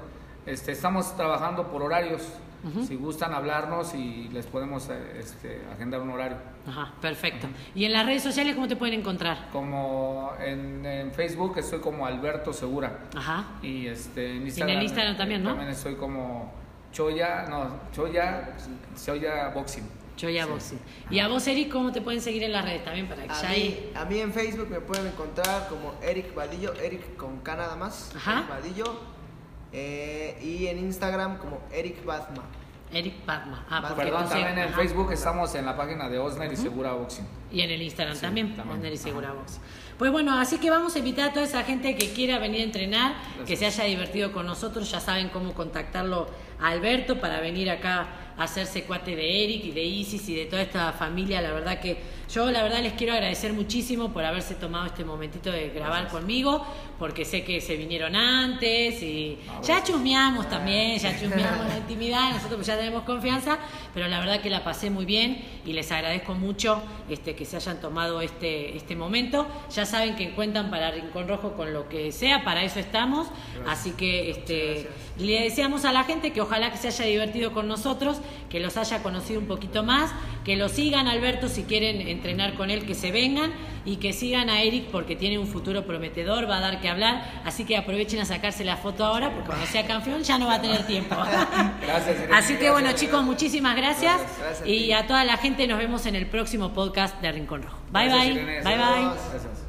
Este, 0.45 0.73
estamos 0.73 1.15
trabajando 1.15 1.67
por 1.67 1.83
horarios. 1.83 2.21
Si 2.85 2.95
gustan 2.95 3.33
hablarnos 3.33 3.93
y 3.93 4.29
les 4.29 4.45
podemos 4.45 4.89
eh, 4.89 5.19
este, 5.19 5.61
agendar 5.71 6.01
un 6.01 6.09
horario. 6.09 6.37
Ajá, 6.67 6.91
perfecto. 7.01 7.47
¿Y 7.75 7.85
en 7.85 7.93
las 7.93 8.05
redes 8.05 8.23
sociales 8.23 8.55
cómo 8.55 8.67
te 8.67 8.75
pueden 8.75 8.99
encontrar? 8.99 9.49
Como 9.51 10.33
en, 10.39 11.11
Facebook 11.13 11.57
estoy 11.57 11.79
como 11.79 12.05
Alberto 12.05 12.51
Segura. 12.51 12.99
Ajá. 13.15 13.45
Y 13.61 13.87
este, 13.87 14.35
en 14.35 14.43
Instagram. 14.43 14.69
en 14.69 14.77
el 14.77 14.83
Instagram 14.83 15.17
también, 15.17 15.43
¿no? 15.43 15.49
También 15.49 15.69
estoy 15.69 15.95
como 15.95 16.51
Choya, 16.91 17.45
no, 17.47 17.79
Choya, 17.93 18.55
Choya 19.03 19.49
Boxing. 19.49 19.87
Choya 20.15 20.45
Boxing. 20.47 20.79
¿Y 21.11 21.19
a 21.19 21.27
vos, 21.27 21.47
Eric, 21.47 21.71
cómo 21.71 21.91
te 21.91 22.01
pueden 22.01 22.21
seguir 22.21 22.43
en 22.43 22.51
las 22.51 22.65
redes 22.65 22.83
también 22.83 23.07
para 23.07 23.23
que 23.23 23.31
a 23.31 23.49
mí, 23.49 23.91
A 23.95 24.05
mí 24.05 24.19
en 24.19 24.33
Facebook 24.33 24.67
me 24.69 24.81
pueden 24.81 25.07
encontrar 25.07 25.69
como 25.69 25.93
Eric 26.01 26.33
Vadillo, 26.33 26.73
Eric 26.73 27.15
con 27.15 27.39
K 27.41 27.55
nada 27.55 27.75
más. 27.75 28.13
Ajá. 28.15 28.39
Eric 28.39 28.49
Vadillo 28.49 29.16
eh, 29.71 30.39
y 30.41 30.67
en 30.67 30.79
Instagram 30.79 31.37
como 31.37 31.61
Eric 31.71 32.03
Batma. 32.05 32.43
Eric 32.91 33.25
Batma. 33.25 33.65
Ah, 33.69 33.93
Perdón, 33.95 34.29
también 34.29 34.57
en 34.57 34.73
Facebook 34.73 35.11
estamos 35.11 35.53
en 35.55 35.65
la 35.65 35.75
página 35.75 36.07
de 36.07 36.19
Osner 36.19 36.51
y 36.51 36.55
Segura 36.55 36.93
Boxing. 36.93 37.25
Y 37.51 37.61
en 37.61 37.71
el 37.71 37.81
Instagram 37.81 38.17
también, 38.17 38.55
Osner 38.59 38.93
y 38.93 38.97
Segura 38.97 39.33
Boxing. 39.33 39.61
Pues 39.97 40.11
bueno, 40.11 40.39
así 40.39 40.59
que 40.59 40.69
vamos 40.69 40.95
a 40.95 40.99
invitar 40.99 41.29
a 41.29 41.33
toda 41.33 41.45
esa 41.45 41.63
gente 41.63 41.95
que 41.95 42.13
quiera 42.13 42.37
venir 42.37 42.61
a 42.61 42.63
entrenar, 42.63 43.15
que 43.45 43.57
se 43.57 43.65
haya 43.65 43.83
divertido 43.85 44.31
con 44.31 44.45
nosotros, 44.45 44.89
ya 44.91 44.99
saben 44.99 45.29
cómo 45.29 45.53
contactarlo 45.53 46.27
a 46.59 46.67
Alberto 46.69 47.19
para 47.19 47.41
venir 47.41 47.69
acá 47.69 48.07
a 48.37 48.43
hacerse 48.43 48.83
cuate 48.83 49.15
de 49.15 49.43
Eric 49.43 49.65
y 49.65 49.71
de 49.71 49.83
Isis 49.83 50.29
y 50.29 50.35
de 50.35 50.45
toda 50.45 50.61
esta 50.61 50.93
familia, 50.93 51.41
la 51.41 51.51
verdad 51.51 51.79
que 51.79 51.97
yo 52.29 52.51
la 52.51 52.61
verdad 52.61 52.81
les 52.81 52.93
quiero 52.93 53.13
agradecer 53.13 53.53
muchísimo 53.53 54.11
por 54.11 54.25
haberse 54.25 54.55
tomado 54.55 54.85
este 54.85 55.05
momentito 55.05 55.51
de 55.51 55.69
grabar 55.69 56.09
conmigo, 56.09 56.65
porque 56.99 57.25
sé 57.25 57.43
que 57.43 57.61
se 57.61 57.77
vinieron 57.77 58.15
antes 58.15 59.01
y 59.01 59.37
ya 59.63 59.83
chusmeamos 59.83 60.49
también, 60.49 60.97
ya 60.99 61.11
chusmeamos 61.19 61.67
la 61.67 61.77
intimidad, 61.77 62.31
nosotros 62.33 62.65
ya 62.65 62.77
tenemos 62.77 63.03
confianza, 63.03 63.57
pero 63.93 64.07
la 64.07 64.19
verdad 64.19 64.41
que 64.41 64.49
la 64.49 64.63
pasé 64.63 64.89
muy 64.89 65.05
bien 65.05 65.41
y 65.65 65.73
les 65.73 65.91
agradezco 65.91 66.33
mucho 66.33 66.81
este, 67.09 67.35
que 67.35 67.45
se 67.45 67.55
hayan 67.55 67.79
tomado 67.79 68.21
este, 68.21 68.75
este 68.75 68.95
momento. 68.95 69.47
Ya 69.73 69.85
saben 69.85 70.15
que 70.15 70.31
cuentan 70.31 70.69
para 70.69 70.91
Rincón 70.91 71.27
Rojo 71.27 71.53
con 71.53 71.73
lo 71.73 71.87
que 71.87 72.11
sea, 72.11 72.43
para 72.43 72.63
eso 72.63 72.79
estamos, 72.79 73.27
así 73.67 73.91
que 73.91 74.29
este, 74.31 74.89
le 75.17 75.43
deseamos 75.43 75.85
a 75.85 75.91
la 75.91 76.03
gente 76.03 76.31
que 76.31 76.41
ojalá 76.41 76.71
que 76.71 76.77
se 76.77 76.87
haya 76.87 77.05
divertido 77.05 77.53
con 77.53 77.67
nosotros, 77.67 78.19
que 78.49 78.59
los 78.59 78.77
haya 78.77 79.03
conocido 79.03 79.39
un 79.39 79.47
poquito 79.47 79.83
más, 79.83 80.11
que 80.45 80.55
lo 80.55 80.69
sigan 80.69 81.07
Alberto 81.07 81.49
si 81.49 81.63
quieren 81.63 82.07
entrenar 82.07 82.55
con 82.55 82.69
él, 82.69 82.85
que 82.85 82.95
se 82.95 83.11
vengan 83.11 83.51
y 83.85 83.97
que 83.97 84.13
sigan 84.13 84.49
a 84.49 84.61
Eric 84.61 84.85
porque 84.91 85.15
tiene 85.15 85.37
un 85.37 85.47
futuro 85.47 85.85
prometedor, 85.85 86.49
va 86.49 86.57
a 86.57 86.61
dar 86.61 86.81
que 86.81 86.89
hablar, 86.89 87.41
así 87.45 87.65
que 87.65 87.77
aprovechen 87.77 88.19
a 88.19 88.25
sacarse 88.25 88.63
la 88.63 88.77
foto 88.77 89.05
ahora 89.05 89.31
porque 89.31 89.47
cuando 89.47 89.65
sea 89.65 89.85
campeón 89.85 90.23
ya 90.23 90.37
no 90.37 90.47
va 90.47 90.55
a 90.55 90.61
tener 90.61 90.85
tiempo. 90.85 91.15
Gracias. 91.81 92.17
Así 92.31 92.55
que 92.55 92.69
bueno 92.69 92.91
chicos, 92.93 93.23
muchísimas 93.23 93.75
gracias, 93.75 94.21
y 94.65 94.91
a 94.91 95.07
toda 95.07 95.23
la 95.23 95.37
gente 95.37 95.67
nos 95.67 95.77
vemos 95.77 96.05
en 96.05 96.15
el 96.15 96.27
próximo 96.27 96.73
podcast 96.73 97.21
de 97.21 97.31
Rincón 97.31 97.63
Rojo. 97.63 97.79
Bye 97.91 98.09
bye. 98.09 98.61
Bye 98.63 98.77
bye. 98.77 99.66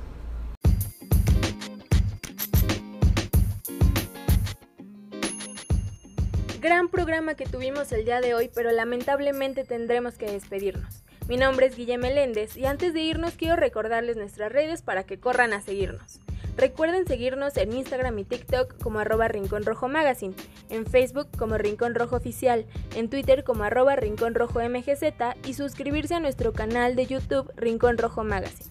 Gran 6.61 6.89
programa 6.89 7.35
que 7.35 7.47
tuvimos 7.47 7.93
el 7.93 8.05
día 8.05 8.21
de 8.21 8.35
hoy, 8.35 8.51
pero 8.53 8.73
lamentablemente 8.73 9.63
tendremos 9.63 10.15
que 10.15 10.27
despedirnos. 10.27 11.05
Mi 11.29 11.37
nombre 11.37 11.67
es 11.67 11.77
Guillermo 11.77 12.09
Meléndez 12.09 12.57
y 12.57 12.67
antes 12.67 12.93
de 12.93 13.01
irnos 13.01 13.35
quiero 13.35 13.55
recordarles 13.55 14.17
nuestras 14.17 14.51
redes 14.51 14.83
para 14.83 15.05
que 15.05 15.21
corran 15.21 15.53
a 15.53 15.61
seguirnos. 15.61 16.19
Recuerden 16.57 17.07
seguirnos 17.07 17.57
en 17.59 17.73
Instagram 17.73 18.19
y 18.19 18.25
TikTok 18.25 18.77
como 18.83 18.99
arroba 18.99 19.29
Rincón 19.29 19.65
Rojo 19.65 19.87
Magazine, 19.87 20.35
en 20.69 20.85
Facebook 20.85 21.29
como 21.39 21.59
Rincón 21.59 21.95
Rojo 21.95 22.17
Oficial, 22.17 22.67
en 22.97 23.09
Twitter 23.09 23.45
como 23.45 23.63
arroba 23.63 23.95
Rincón 23.95 24.35
Rojo 24.35 24.59
MGZ 24.59 25.05
y 25.47 25.55
suscribirse 25.55 26.17
a 26.17 26.21
nuestro 26.21 26.53
canal 26.53 26.97
de 26.97 27.07
YouTube 27.07 27.53
Rincón 27.55 27.99
Rojo 27.99 28.25
Magazine. 28.25 28.69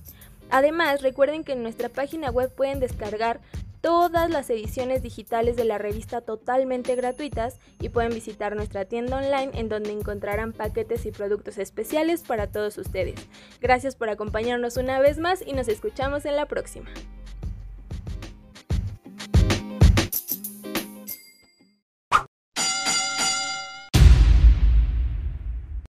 Además, 0.50 1.02
recuerden 1.02 1.46
que 1.46 1.54
en 1.54 1.64
nuestra 1.64 1.88
página 1.88 2.32
web 2.32 2.54
pueden 2.54 2.82
descargar 2.82 3.40
todas 3.82 4.30
las 4.30 4.50
ediciones 4.50 5.02
digitales 5.02 5.56
de 5.56 5.66
la 5.66 5.78
revista 5.78 6.22
totalmente 6.22 6.96
gratuitas 6.96 7.60
y 7.80 7.90
pueden 7.90 8.14
visitar 8.14 8.56
nuestra 8.56 8.86
tienda 8.86 9.18
online 9.18 9.52
en 9.54 9.70
donde 9.70 9.92
encontrarán 9.92 10.54
paquetes 10.54 11.06
y 11.06 11.12
productos 11.12 11.58
especiales 11.58 12.22
para 12.22 12.48
todos 12.48 12.78
ustedes. 12.78 13.16
Gracias 13.62 13.96
por 13.96 14.10
acompañarnos 14.10 14.78
una 14.78 15.00
vez 15.00 15.18
más 15.18 15.44
y 15.46 15.54
nos 15.54 15.68
escuchamos 15.68 16.26
en 16.26 16.36
la 16.36 16.46
próxima. 16.46 16.90